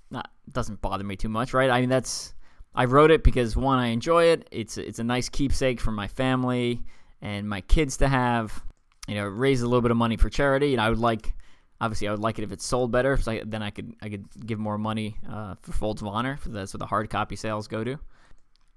not, 0.10 0.30
doesn't 0.52 0.82
bother 0.82 1.04
me 1.04 1.16
too 1.16 1.30
much, 1.30 1.54
right? 1.54 1.70
I 1.70 1.80
mean, 1.80 1.90
that's 1.90 2.34
I 2.76 2.86
wrote 2.86 3.12
it 3.12 3.24
because 3.24 3.56
one, 3.56 3.80
I 3.80 3.88
enjoy 3.88 4.26
it. 4.26 4.48
It's 4.52 4.78
it's 4.78 5.00
a 5.00 5.04
nice 5.04 5.30
keepsake 5.30 5.80
for 5.80 5.92
my 5.92 6.08
family 6.08 6.84
and 7.22 7.48
my 7.48 7.62
kids 7.62 7.98
to 7.98 8.08
have. 8.08 8.64
You 9.08 9.16
know, 9.16 9.26
raise 9.26 9.62
a 9.62 9.66
little 9.66 9.82
bit 9.82 9.92
of 9.92 9.98
money 9.98 10.16
for 10.16 10.30
charity. 10.30 10.74
And 10.74 10.80
I 10.80 10.88
would 10.90 11.00
like 11.00 11.34
Obviously, 11.82 12.08
I 12.08 12.12
would 12.12 12.20
like 12.20 12.38
it 12.38 12.44
if 12.44 12.52
it 12.52 12.62
sold 12.62 12.92
better, 12.92 13.18
so 13.18 13.32
I, 13.32 13.42
then 13.44 13.64
I 13.64 13.72
could 13.72 13.96
I 14.04 14.10
could 14.10 14.26
give 14.46 14.60
more 14.60 14.78
money 14.78 15.18
uh, 15.28 15.56
for 15.64 15.72
Folds 15.72 16.04
of 16.04 16.08
Honor. 16.08 16.38
For 16.38 16.50
that's 16.50 16.76
what 16.76 16.80
the 16.80 16.86
hard 16.86 17.10
copy 17.10 17.36
sales 17.36 17.68
go 17.68 17.84
to. 17.84 17.98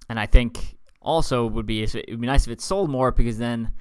And 0.08 0.18
I 0.18 0.24
think 0.24 0.78
also 1.02 1.46
would 1.46 1.66
be 1.66 1.82
it 1.82 1.94
would 2.08 2.20
be 2.22 2.26
nice 2.26 2.46
if 2.46 2.52
it 2.52 2.62
sold 2.62 2.88
more 2.88 3.12
because 3.12 3.36
then, 3.36 3.72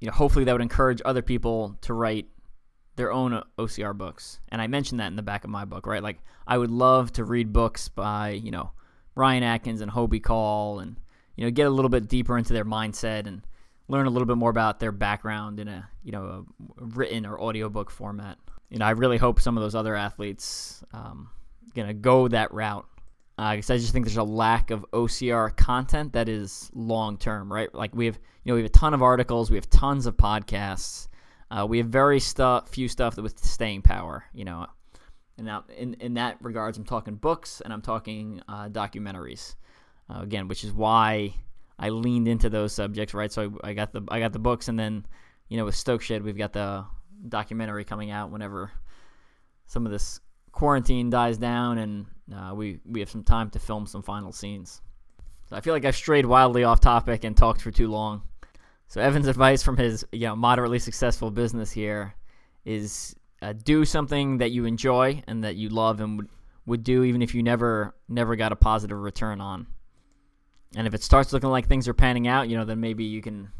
you 0.00 0.06
know, 0.06 0.14
hopefully 0.14 0.46
that 0.46 0.52
would 0.52 0.62
encourage 0.62 1.02
other 1.04 1.20
people 1.20 1.76
to 1.82 1.92
write 1.92 2.26
their 2.96 3.12
own 3.12 3.42
OCR 3.58 3.96
books. 3.96 4.40
And 4.48 4.60
I 4.60 4.66
mentioned 4.66 5.00
that 5.00 5.08
in 5.08 5.16
the 5.16 5.22
back 5.22 5.44
of 5.44 5.50
my 5.50 5.64
book, 5.64 5.86
right? 5.86 6.02
Like 6.02 6.18
I 6.46 6.58
would 6.58 6.70
love 6.70 7.12
to 7.12 7.24
read 7.24 7.52
books 7.52 7.88
by 7.88 8.30
you 8.30 8.50
know 8.50 8.72
Ryan 9.14 9.42
Atkins 9.42 9.80
and 9.80 9.90
Hobie 9.90 10.22
Call, 10.22 10.80
and 10.80 10.96
you 11.36 11.44
know 11.44 11.50
get 11.50 11.66
a 11.66 11.70
little 11.70 11.88
bit 11.88 12.08
deeper 12.08 12.36
into 12.36 12.52
their 12.52 12.64
mindset 12.64 13.26
and 13.26 13.42
learn 13.88 14.06
a 14.06 14.10
little 14.10 14.26
bit 14.26 14.36
more 14.36 14.50
about 14.50 14.80
their 14.80 14.92
background 14.92 15.60
in 15.60 15.68
a 15.68 15.88
you 16.02 16.12
know 16.12 16.46
a 16.78 16.84
written 16.84 17.26
or 17.26 17.40
audiobook 17.40 17.90
format. 17.90 18.38
You 18.70 18.78
know, 18.78 18.86
I 18.86 18.90
really 18.90 19.18
hope 19.18 19.40
some 19.40 19.56
of 19.56 19.62
those 19.62 19.76
other 19.76 19.94
athletes 19.94 20.82
um, 20.92 21.30
gonna 21.74 21.94
go 21.94 22.26
that 22.28 22.52
route 22.52 22.86
uh, 23.38 23.42
I 23.42 23.60
just 23.60 23.92
think 23.92 24.06
there's 24.06 24.16
a 24.16 24.22
lack 24.22 24.70
of 24.70 24.86
OCR 24.92 25.54
content 25.56 26.14
that 26.14 26.28
is 26.28 26.70
long 26.74 27.18
term, 27.18 27.52
right? 27.52 27.72
Like 27.74 27.94
we 27.94 28.06
have, 28.06 28.18
you 28.44 28.50
know, 28.50 28.54
we 28.54 28.62
have 28.62 28.70
a 28.70 28.72
ton 28.72 28.94
of 28.94 29.02
articles, 29.02 29.50
we 29.50 29.58
have 29.58 29.68
tons 29.68 30.06
of 30.06 30.16
podcasts, 30.16 31.08
uh, 31.50 31.66
we 31.68 31.78
have 31.78 31.88
very 31.88 32.20
stuff, 32.20 32.68
few 32.68 32.88
stuff 32.88 33.16
with 33.16 33.38
staying 33.38 33.82
power, 33.82 34.24
you 34.32 34.44
know. 34.44 34.66
And 35.36 35.46
now, 35.46 35.64
in 35.76 35.94
in 35.94 36.14
that 36.14 36.38
regards, 36.40 36.78
I'm 36.78 36.84
talking 36.84 37.14
books 37.14 37.60
and 37.60 37.72
I'm 37.72 37.82
talking 37.82 38.42
uh, 38.48 38.68
documentaries, 38.68 39.54
uh, 40.10 40.20
again, 40.20 40.48
which 40.48 40.64
is 40.64 40.72
why 40.72 41.34
I 41.78 41.90
leaned 41.90 42.26
into 42.26 42.48
those 42.48 42.72
subjects, 42.72 43.14
right? 43.14 43.30
So 43.30 43.54
I, 43.62 43.70
I, 43.70 43.72
got 43.74 43.92
the 43.92 44.02
I 44.08 44.18
got 44.18 44.32
the 44.32 44.38
books, 44.38 44.68
and 44.68 44.78
then 44.78 45.06
you 45.48 45.56
know 45.56 45.66
with 45.66 45.74
Stoke 45.74 46.02
Shed, 46.02 46.22
we've 46.22 46.38
got 46.38 46.52
the 46.52 46.84
documentary 47.28 47.84
coming 47.84 48.10
out 48.10 48.30
whenever 48.30 48.70
some 49.66 49.86
of 49.86 49.92
this 49.92 50.20
quarantine 50.52 51.10
dies 51.10 51.38
down, 51.38 51.78
and 51.78 52.06
uh, 52.34 52.54
we 52.54 52.80
we 52.84 53.00
have 53.00 53.10
some 53.10 53.22
time 53.22 53.50
to 53.50 53.58
film 53.58 53.86
some 53.86 54.02
final 54.02 54.32
scenes. 54.32 54.80
So 55.48 55.56
I 55.56 55.60
feel 55.60 55.74
like 55.74 55.84
I've 55.84 55.96
strayed 55.96 56.26
wildly 56.26 56.64
off 56.64 56.80
topic 56.80 57.22
and 57.22 57.36
talked 57.36 57.60
for 57.60 57.70
too 57.70 57.88
long. 57.88 58.22
So 58.88 59.00
Evan's 59.00 59.26
advice 59.26 59.62
from 59.62 59.76
his 59.76 60.04
you 60.12 60.26
know 60.26 60.36
moderately 60.36 60.78
successful 60.78 61.30
business 61.30 61.70
here 61.72 62.14
is 62.64 63.14
uh, 63.42 63.52
do 63.52 63.84
something 63.84 64.38
that 64.38 64.50
you 64.50 64.64
enjoy 64.64 65.22
and 65.26 65.44
that 65.44 65.56
you 65.56 65.68
love 65.68 66.00
and 66.00 66.18
would, 66.18 66.28
would 66.66 66.84
do 66.84 67.04
even 67.04 67.22
if 67.22 67.34
you 67.34 67.42
never 67.42 67.94
never 68.08 68.36
got 68.36 68.52
a 68.52 68.56
positive 68.56 68.98
return 68.98 69.40
on. 69.40 69.66
And 70.74 70.86
if 70.86 70.94
it 70.94 71.02
starts 71.02 71.32
looking 71.32 71.50
like 71.50 71.66
things 71.66 71.88
are 71.88 71.94
panning 71.94 72.28
out, 72.28 72.48
you 72.48 72.56
know, 72.56 72.64
then 72.64 72.80
maybe 72.80 73.04
you 73.04 73.22
can 73.22 73.50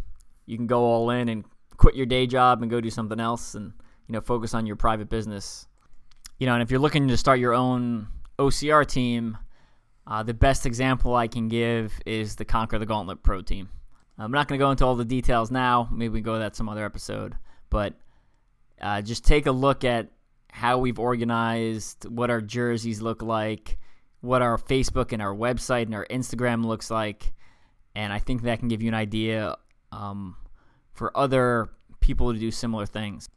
you 0.47 0.57
can 0.57 0.67
go 0.67 0.81
all 0.81 1.11
in 1.11 1.29
and 1.29 1.45
quit 1.77 1.95
your 1.95 2.07
day 2.07 2.27
job 2.27 2.63
and 2.63 2.71
go 2.71 2.81
do 2.81 2.91
something 2.91 3.21
else 3.21 3.55
and 3.55 3.73
you 4.09 4.13
know 4.13 4.21
focus 4.21 4.55
on 4.55 4.67
your 4.67 4.77
private 4.77 5.09
business. 5.09 5.67
You 6.39 6.47
know, 6.47 6.55
and 6.55 6.63
if 6.63 6.71
you're 6.71 6.81
looking 6.81 7.09
to 7.09 7.17
start 7.17 7.39
your 7.39 7.55
own 7.55 8.09
OCR 8.39 8.87
team, 8.87 9.39
uh, 10.07 10.23
the 10.23 10.35
best 10.35 10.67
example 10.67 11.15
I 11.15 11.29
can 11.29 11.49
give 11.49 11.99
is 12.05 12.37
the 12.37 12.45
Conquer 12.45 12.79
the 12.79 12.87
Gauntlet 12.87 13.23
Pro 13.23 13.41
team. 13.41 13.71
I'm 14.19 14.33
not 14.33 14.49
going 14.49 14.59
to 14.59 14.65
go 14.65 14.71
into 14.71 14.85
all 14.85 14.97
the 14.97 15.05
details 15.05 15.51
now. 15.51 15.89
Maybe 15.93 16.09
we 16.09 16.21
go 16.21 16.39
that 16.39 16.57
some 16.57 16.69
other 16.69 16.85
episode, 16.85 17.35
but 17.71 17.95
uh, 18.81 19.03
just 19.03 19.25
take 19.25 19.47
a 19.47 19.53
look 19.53 19.85
at 19.85 20.11
how 20.51 20.79
we've 20.79 20.99
organized, 20.99 22.07
what 22.09 22.31
our 22.31 22.41
jerseys 22.41 23.03
look 23.03 23.23
like, 23.23 23.79
what 24.21 24.41
our 24.41 24.57
Facebook 24.57 25.13
and 25.13 25.21
our 25.21 25.35
website 25.35 25.83
and 25.83 25.95
our 25.95 26.07
Instagram 26.07 26.65
looks 26.65 26.91
like, 26.91 27.33
and 27.95 28.13
I 28.13 28.19
think 28.19 28.43
that 28.43 28.59
can 28.59 28.69
give 28.69 28.83
you 28.83 28.89
an 28.89 28.95
idea 28.95 29.57
um, 29.93 30.37
for 30.93 31.15
other 31.17 31.69
people 32.01 32.33
to 32.33 32.39
do 32.39 32.51
similar 32.51 32.87
things. 32.87 33.29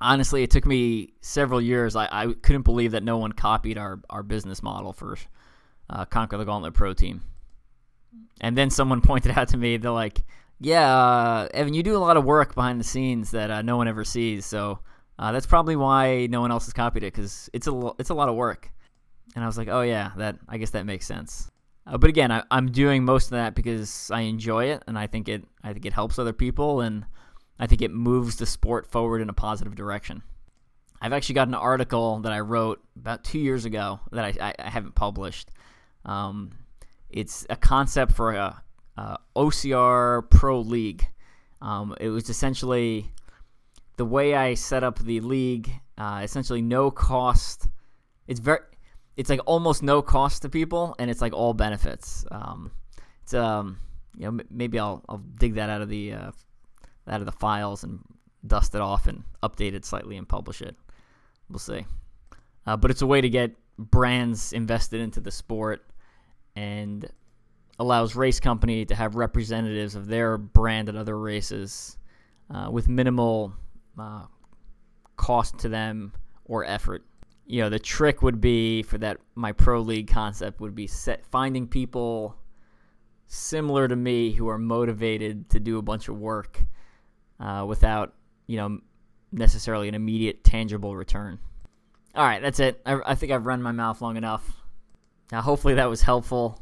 Honestly, 0.00 0.42
it 0.42 0.50
took 0.50 0.66
me 0.66 1.14
several 1.20 1.60
years. 1.60 1.96
I, 1.96 2.08
I 2.10 2.32
couldn't 2.34 2.62
believe 2.62 2.92
that 2.92 3.02
no 3.02 3.18
one 3.18 3.32
copied 3.32 3.78
our, 3.78 4.00
our 4.10 4.22
business 4.22 4.62
model 4.62 4.92
for 4.92 5.16
uh, 5.90 6.04
Conquer 6.04 6.36
the 6.36 6.44
Gauntlet 6.44 6.74
Pro 6.74 6.92
Team. 6.92 7.22
And 8.40 8.56
then 8.56 8.70
someone 8.70 9.00
pointed 9.02 9.36
out 9.36 9.48
to 9.48 9.56
me, 9.56 9.76
they're 9.76 9.90
like, 9.90 10.22
"Yeah, 10.60 10.96
uh, 10.96 11.48
Evan, 11.54 11.74
you 11.74 11.82
do 11.82 11.96
a 11.96 11.98
lot 11.98 12.16
of 12.16 12.24
work 12.24 12.54
behind 12.54 12.80
the 12.80 12.84
scenes 12.84 13.30
that 13.32 13.50
uh, 13.50 13.62
no 13.62 13.76
one 13.76 13.88
ever 13.88 14.04
sees. 14.04 14.46
So 14.46 14.80
uh, 15.18 15.32
that's 15.32 15.46
probably 15.46 15.76
why 15.76 16.26
no 16.26 16.40
one 16.40 16.50
else 16.50 16.66
has 16.66 16.72
copied 16.72 17.02
it 17.02 17.14
because 17.14 17.50
it's 17.52 17.66
a 17.66 17.92
it's 17.98 18.10
a 18.10 18.14
lot 18.14 18.28
of 18.28 18.34
work." 18.34 18.70
and 19.34 19.42
I 19.42 19.46
was 19.46 19.58
like, 19.58 19.68
oh 19.68 19.82
yeah, 19.82 20.12
that 20.16 20.36
I 20.48 20.58
guess 20.58 20.70
that 20.70 20.86
makes 20.86 21.06
sense. 21.06 21.50
Uh, 21.86 21.98
but 21.98 22.08
again, 22.08 22.30
I, 22.30 22.42
am 22.50 22.70
doing 22.70 23.04
most 23.04 23.26
of 23.26 23.30
that 23.32 23.54
because 23.54 24.10
I 24.10 24.22
enjoy 24.22 24.66
it, 24.66 24.82
and 24.86 24.98
I 24.98 25.06
think 25.06 25.28
it 25.28 25.44
I 25.62 25.72
think 25.72 25.84
it 25.86 25.92
helps 25.92 26.18
other 26.18 26.32
people, 26.32 26.80
and 26.80 27.04
I 27.58 27.66
think 27.66 27.82
it 27.82 27.90
moves 27.90 28.36
the 28.36 28.46
sport 28.46 28.86
forward 28.86 29.20
in 29.20 29.28
a 29.28 29.34
positive 29.34 29.74
direction. 29.74 30.22
I've 31.00 31.12
actually 31.12 31.34
got 31.34 31.48
an 31.48 31.54
article 31.54 32.20
that 32.20 32.32
I 32.32 32.40
wrote 32.40 32.80
about 32.96 33.24
two 33.24 33.38
years 33.38 33.64
ago 33.64 34.00
that 34.12 34.24
I, 34.24 34.48
I, 34.48 34.54
I 34.58 34.70
haven't 34.70 34.94
published. 34.94 35.50
Um, 36.04 36.52
it's 37.14 37.46
a 37.48 37.54
concept 37.54 38.12
for 38.12 38.32
a, 38.32 38.60
a 38.96 39.18
OCR 39.36 40.28
Pro 40.28 40.60
League. 40.60 41.06
Um, 41.62 41.94
it 42.00 42.08
was 42.08 42.28
essentially 42.28 43.12
the 43.96 44.04
way 44.04 44.34
I 44.34 44.54
set 44.54 44.82
up 44.82 44.98
the 44.98 45.20
league. 45.20 45.70
Uh, 45.96 46.22
essentially, 46.24 46.60
no 46.60 46.90
cost. 46.90 47.68
It's 48.26 48.40
very 48.40 48.58
it's 49.16 49.30
like 49.30 49.40
almost 49.46 49.80
no 49.80 50.02
cost 50.02 50.42
to 50.42 50.48
people, 50.48 50.96
and 50.98 51.08
it's 51.08 51.20
like 51.20 51.32
all 51.32 51.54
benefits. 51.54 52.26
Um, 52.32 52.72
it's 53.22 53.32
um, 53.32 53.78
you 54.16 54.30
know, 54.30 54.42
maybe 54.50 54.80
I'll 54.80 55.04
I'll 55.08 55.22
dig 55.38 55.54
that 55.54 55.70
out 55.70 55.82
of 55.82 55.88
the 55.88 56.14
uh, 56.14 56.32
out 57.06 57.20
of 57.20 57.26
the 57.26 57.32
files 57.32 57.84
and 57.84 58.00
dust 58.44 58.74
it 58.74 58.80
off 58.80 59.06
and 59.06 59.22
update 59.40 59.74
it 59.74 59.84
slightly 59.84 60.16
and 60.16 60.28
publish 60.28 60.60
it. 60.60 60.74
We'll 61.48 61.60
see. 61.60 61.86
Uh, 62.66 62.76
but 62.76 62.90
it's 62.90 63.02
a 63.02 63.06
way 63.06 63.20
to 63.20 63.28
get 63.28 63.52
brands 63.78 64.52
invested 64.52 65.00
into 65.00 65.20
the 65.20 65.30
sport 65.30 65.86
and 66.56 67.08
allows 67.78 68.14
race 68.14 68.40
company 68.40 68.84
to 68.84 68.94
have 68.94 69.16
representatives 69.16 69.94
of 69.94 70.06
their 70.06 70.38
brand 70.38 70.88
at 70.88 70.96
other 70.96 71.18
races 71.18 71.98
uh, 72.50 72.68
with 72.70 72.88
minimal 72.88 73.52
uh, 73.98 74.22
cost 75.16 75.58
to 75.58 75.68
them 75.68 76.12
or 76.44 76.64
effort. 76.64 77.04
You 77.46 77.60
know 77.62 77.68
the 77.68 77.78
trick 77.78 78.22
would 78.22 78.40
be 78.40 78.82
for 78.82 78.96
that 78.98 79.18
my 79.34 79.52
pro 79.52 79.80
league 79.80 80.08
concept 80.08 80.60
would 80.60 80.74
be 80.74 80.86
set 80.86 81.26
finding 81.26 81.66
people 81.66 82.36
similar 83.26 83.86
to 83.86 83.96
me 83.96 84.32
who 84.32 84.48
are 84.48 84.56
motivated 84.56 85.50
to 85.50 85.60
do 85.60 85.78
a 85.78 85.82
bunch 85.82 86.08
of 86.08 86.18
work 86.18 86.62
uh, 87.40 87.64
without 87.68 88.14
you 88.46 88.56
know 88.56 88.78
necessarily 89.30 89.88
an 89.88 89.94
immediate 89.94 90.42
tangible 90.42 90.96
return. 90.96 91.38
All 92.14 92.24
right 92.24 92.40
that's 92.40 92.60
it. 92.60 92.80
I, 92.86 93.00
I 93.04 93.14
think 93.14 93.30
i've 93.30 93.44
run 93.44 93.60
my 93.60 93.72
mouth 93.72 94.00
long 94.00 94.16
enough 94.16 94.63
now 95.32 95.40
hopefully 95.40 95.74
that 95.74 95.88
was 95.88 96.02
helpful 96.02 96.60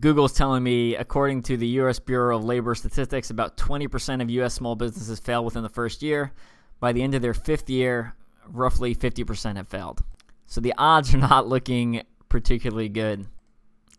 Google's 0.00 0.32
telling 0.32 0.62
me, 0.62 0.96
according 0.96 1.42
to 1.42 1.58
the 1.58 1.66
U.S. 1.66 1.98
Bureau 1.98 2.38
of 2.38 2.44
Labor 2.44 2.74
Statistics, 2.74 3.28
about 3.28 3.58
20% 3.58 4.22
of 4.22 4.30
U.S. 4.30 4.54
small 4.54 4.76
businesses 4.76 5.20
fail 5.20 5.44
within 5.44 5.62
the 5.62 5.68
first 5.68 6.02
year. 6.02 6.32
By 6.80 6.92
the 6.92 7.02
end 7.02 7.14
of 7.14 7.20
their 7.20 7.34
fifth 7.34 7.68
year, 7.68 8.14
roughly 8.48 8.94
50% 8.94 9.56
have 9.56 9.68
failed. 9.68 10.02
So 10.46 10.60
the 10.60 10.74
odds 10.78 11.14
are 11.14 11.18
not 11.18 11.48
looking 11.48 12.02
particularly 12.30 12.88
good. 12.88 13.26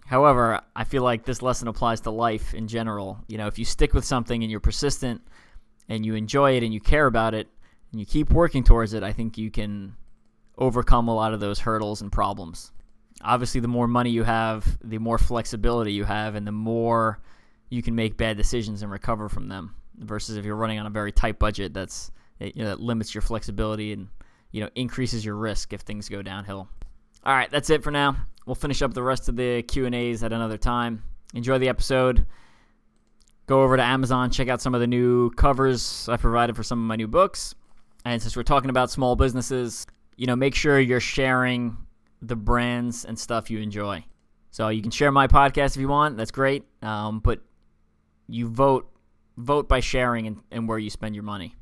However, 0.05 0.61
I 0.75 0.83
feel 0.83 1.03
like 1.03 1.23
this 1.23 1.41
lesson 1.41 1.67
applies 1.67 2.01
to 2.01 2.11
life 2.11 2.53
in 2.53 2.67
general. 2.67 3.19
You 3.27 3.37
know, 3.37 3.47
if 3.47 3.57
you 3.57 3.65
stick 3.65 3.93
with 3.93 4.05
something 4.05 4.41
and 4.41 4.51
you're 4.51 4.59
persistent 4.59 5.21
and 5.87 6.05
you 6.05 6.15
enjoy 6.15 6.57
it 6.57 6.63
and 6.63 6.73
you 6.73 6.79
care 6.79 7.07
about 7.07 7.33
it 7.33 7.47
and 7.91 7.99
you 7.99 8.05
keep 8.05 8.31
working 8.31 8.63
towards 8.63 8.93
it, 8.93 9.03
I 9.03 9.13
think 9.13 9.37
you 9.37 9.51
can 9.51 9.95
overcome 10.57 11.07
a 11.07 11.15
lot 11.15 11.33
of 11.33 11.39
those 11.39 11.59
hurdles 11.59 12.01
and 12.01 12.11
problems. 12.11 12.71
Obviously, 13.21 13.61
the 13.61 13.67
more 13.67 13.87
money 13.87 14.09
you 14.09 14.23
have, 14.23 14.77
the 14.83 14.97
more 14.97 15.17
flexibility 15.17 15.93
you 15.93 16.03
have, 16.03 16.35
and 16.35 16.45
the 16.45 16.51
more 16.51 17.19
you 17.69 17.81
can 17.81 17.95
make 17.95 18.17
bad 18.17 18.37
decisions 18.37 18.81
and 18.81 18.91
recover 18.91 19.29
from 19.29 19.47
them. 19.47 19.75
Versus 19.97 20.35
if 20.35 20.43
you're 20.43 20.57
running 20.57 20.79
on 20.79 20.85
a 20.85 20.89
very 20.89 21.11
tight 21.11 21.39
budget, 21.39 21.73
that's 21.73 22.11
you 22.39 22.51
know, 22.55 22.65
that 22.65 22.81
limits 22.81 23.15
your 23.15 23.21
flexibility 23.21 23.93
and 23.93 24.09
you 24.51 24.61
know 24.61 24.69
increases 24.75 25.23
your 25.23 25.35
risk 25.35 25.71
if 25.73 25.81
things 25.81 26.09
go 26.09 26.21
downhill. 26.21 26.67
All 27.23 27.33
right, 27.33 27.49
that's 27.49 27.69
it 27.69 27.83
for 27.83 27.91
now. 27.91 28.17
We'll 28.45 28.55
finish 28.55 28.81
up 28.81 28.93
the 28.93 29.03
rest 29.03 29.29
of 29.29 29.35
the 29.35 29.63
Q 29.63 29.85
and 29.85 29.95
A's 29.95 30.21
at 30.23 30.33
another 30.33 30.57
time. 30.57 31.03
Enjoy 31.33 31.57
the 31.57 31.69
episode. 31.69 32.25
Go 33.47 33.61
over 33.61 33.77
to 33.77 33.83
Amazon, 33.83 34.31
check 34.31 34.47
out 34.47 34.61
some 34.61 34.73
of 34.73 34.81
the 34.81 34.87
new 34.87 35.29
covers 35.31 36.09
I 36.09 36.17
provided 36.17 36.55
for 36.55 36.63
some 36.63 36.79
of 36.79 36.85
my 36.85 36.95
new 36.95 37.07
books. 37.07 37.53
And 38.03 38.21
since 38.21 38.35
we're 38.35 38.43
talking 38.43 38.69
about 38.69 38.89
small 38.89 39.15
businesses, 39.15 39.85
you 40.17 40.25
know, 40.25 40.35
make 40.35 40.55
sure 40.55 40.79
you're 40.79 40.99
sharing 40.99 41.77
the 42.21 42.35
brands 42.35 43.05
and 43.05 43.17
stuff 43.17 43.49
you 43.49 43.59
enjoy. 43.59 44.03
So 44.51 44.69
you 44.69 44.81
can 44.81 44.91
share 44.91 45.11
my 45.11 45.27
podcast 45.27 45.75
if 45.75 45.77
you 45.77 45.87
want. 45.87 46.17
That's 46.17 46.31
great. 46.31 46.63
Um, 46.81 47.19
but 47.19 47.41
you 48.27 48.47
vote 48.47 48.89
vote 49.37 49.67
by 49.67 49.81
sharing 49.81 50.27
and, 50.27 50.41
and 50.49 50.67
where 50.67 50.79
you 50.79 50.89
spend 50.89 51.13
your 51.13 51.23
money. 51.23 51.55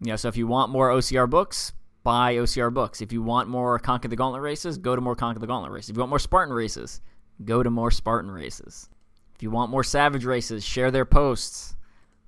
You 0.00 0.08
know, 0.08 0.16
so 0.16 0.28
if 0.28 0.36
you 0.36 0.46
want 0.48 0.72
more 0.72 0.90
OCR 0.90 1.30
books, 1.30 1.72
buy 2.02 2.34
OCR 2.34 2.74
books. 2.74 3.00
If 3.00 3.12
you 3.12 3.22
want 3.22 3.48
more 3.48 3.78
Conquer 3.78 4.08
the 4.08 4.16
Gauntlet 4.16 4.42
races, 4.42 4.76
go 4.76 4.96
to 4.96 5.00
more 5.00 5.14
Conquer 5.14 5.38
the 5.38 5.46
Gauntlet 5.46 5.72
races. 5.72 5.90
If 5.90 5.96
you 5.96 6.00
want 6.00 6.10
more 6.10 6.18
Spartan 6.18 6.52
races, 6.52 7.00
go 7.44 7.62
to 7.62 7.70
more 7.70 7.92
Spartan 7.92 8.30
races. 8.30 8.88
If 9.36 9.42
you 9.42 9.50
want 9.50 9.70
more 9.70 9.84
Savage 9.84 10.24
races, 10.24 10.64
share 10.64 10.90
their 10.90 11.04
posts. 11.04 11.76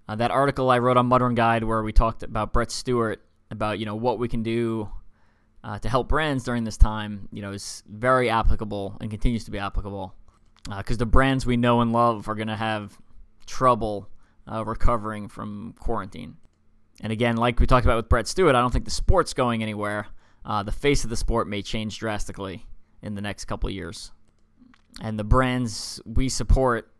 Uh, 0.09 0.15
that 0.17 0.31
article 0.31 0.71
I 0.71 0.79
wrote 0.79 0.97
on 0.97 1.09
Mudrun 1.09 1.35
Guide 1.35 1.65
where 1.65 1.83
we 1.83 1.93
talked 1.93 2.23
about 2.23 2.53
Brett 2.53 2.71
Stewart 2.71 3.21
about 3.51 3.79
you 3.79 3.87
know 3.87 3.97
what 3.97 4.19
we 4.19 4.29
can 4.29 4.43
do 4.43 4.91
uh, 5.65 5.79
to 5.79 5.89
help 5.89 6.09
brands 6.09 6.45
during 6.45 6.65
this 6.65 6.77
time, 6.77 7.27
you 7.33 7.41
know, 7.41 7.53
is 7.53 7.83
very 7.89 8.29
applicable 8.29 8.99
and 9.01 9.11
continues 9.11 9.45
to 9.45 9.51
be 9.51 9.59
applicable 9.59 10.15
because 10.65 10.97
uh, 10.97 10.99
the 10.99 11.07
brands 11.07 11.47
we 11.47 11.57
know 11.57 11.81
and 11.81 11.93
love 11.93 12.29
are 12.29 12.35
going 12.35 12.49
to 12.49 12.57
have 12.57 12.97
trouble 13.47 14.11
uh, 14.51 14.63
recovering 14.65 15.27
from 15.27 15.75
quarantine. 15.81 16.37
And 17.01 17.13
again, 17.13 17.37
like 17.39 17.59
we 17.59 17.67
talked 17.67 17.87
about 17.87 17.97
with 17.97 18.11
Brett 18.11 18.29
Stewart, 18.29 18.55
I 18.55 18.61
don't 18.61 18.73
think 18.73 18.85
the 18.85 18.91
sport's 18.91 19.33
going 19.33 19.63
anywhere. 19.63 20.07
Uh, 20.45 20.63
the 20.63 20.73
face 20.73 21.03
of 21.03 21.11
the 21.11 21.17
sport 21.17 21.49
may 21.49 21.63
change 21.63 21.99
drastically 21.99 22.67
in 23.03 23.15
the 23.15 23.23
next 23.23 23.47
couple 23.47 23.71
years. 23.71 24.13
And 25.01 25.19
the 25.19 25.25
brands 25.25 26.01
we 26.05 26.29
support, 26.29 26.93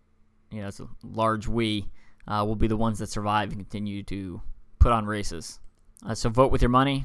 you 0.51 0.63
know, 0.63 0.69
it's 0.69 0.81
a 0.81 0.89
large 1.03 1.47
we, 1.47 1.91
uh, 2.27 2.43
will 2.47 2.57
be 2.57 2.67
the 2.67 2.79
ones 2.79 2.99
that 2.99 3.11
survive 3.11 3.51
and 3.51 3.61
continue 3.61 4.03
to 4.05 4.41
put 4.79 4.91
on 4.91 5.05
races. 5.05 5.61
Uh, 6.05 6.15
so 6.15 6.31
vote 6.31 6.51
with 6.51 6.63
your 6.63 6.71
money 6.71 7.05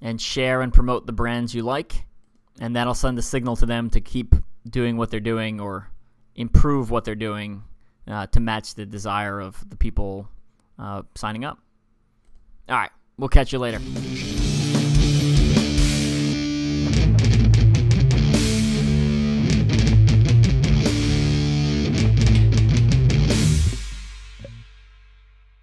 and 0.00 0.20
share 0.20 0.62
and 0.62 0.72
promote 0.72 1.06
the 1.06 1.12
brands 1.12 1.54
you 1.54 1.62
like, 1.62 2.04
and 2.60 2.74
that'll 2.76 2.94
send 2.94 3.18
a 3.18 3.22
signal 3.22 3.56
to 3.56 3.66
them 3.66 3.90
to 3.90 4.00
keep 4.00 4.34
doing 4.68 4.96
what 4.96 5.10
they're 5.10 5.20
doing 5.20 5.60
or 5.60 5.88
improve 6.34 6.90
what 6.90 7.04
they're 7.04 7.14
doing 7.14 7.62
uh, 8.06 8.26
to 8.28 8.40
match 8.40 8.74
the 8.74 8.86
desire 8.86 9.40
of 9.40 9.68
the 9.68 9.76
people 9.76 10.28
uh, 10.78 11.02
signing 11.14 11.44
up. 11.44 11.58
All 12.68 12.76
right, 12.76 12.90
we'll 13.18 13.28
catch 13.28 13.52
you 13.52 13.58
later. 13.58 13.80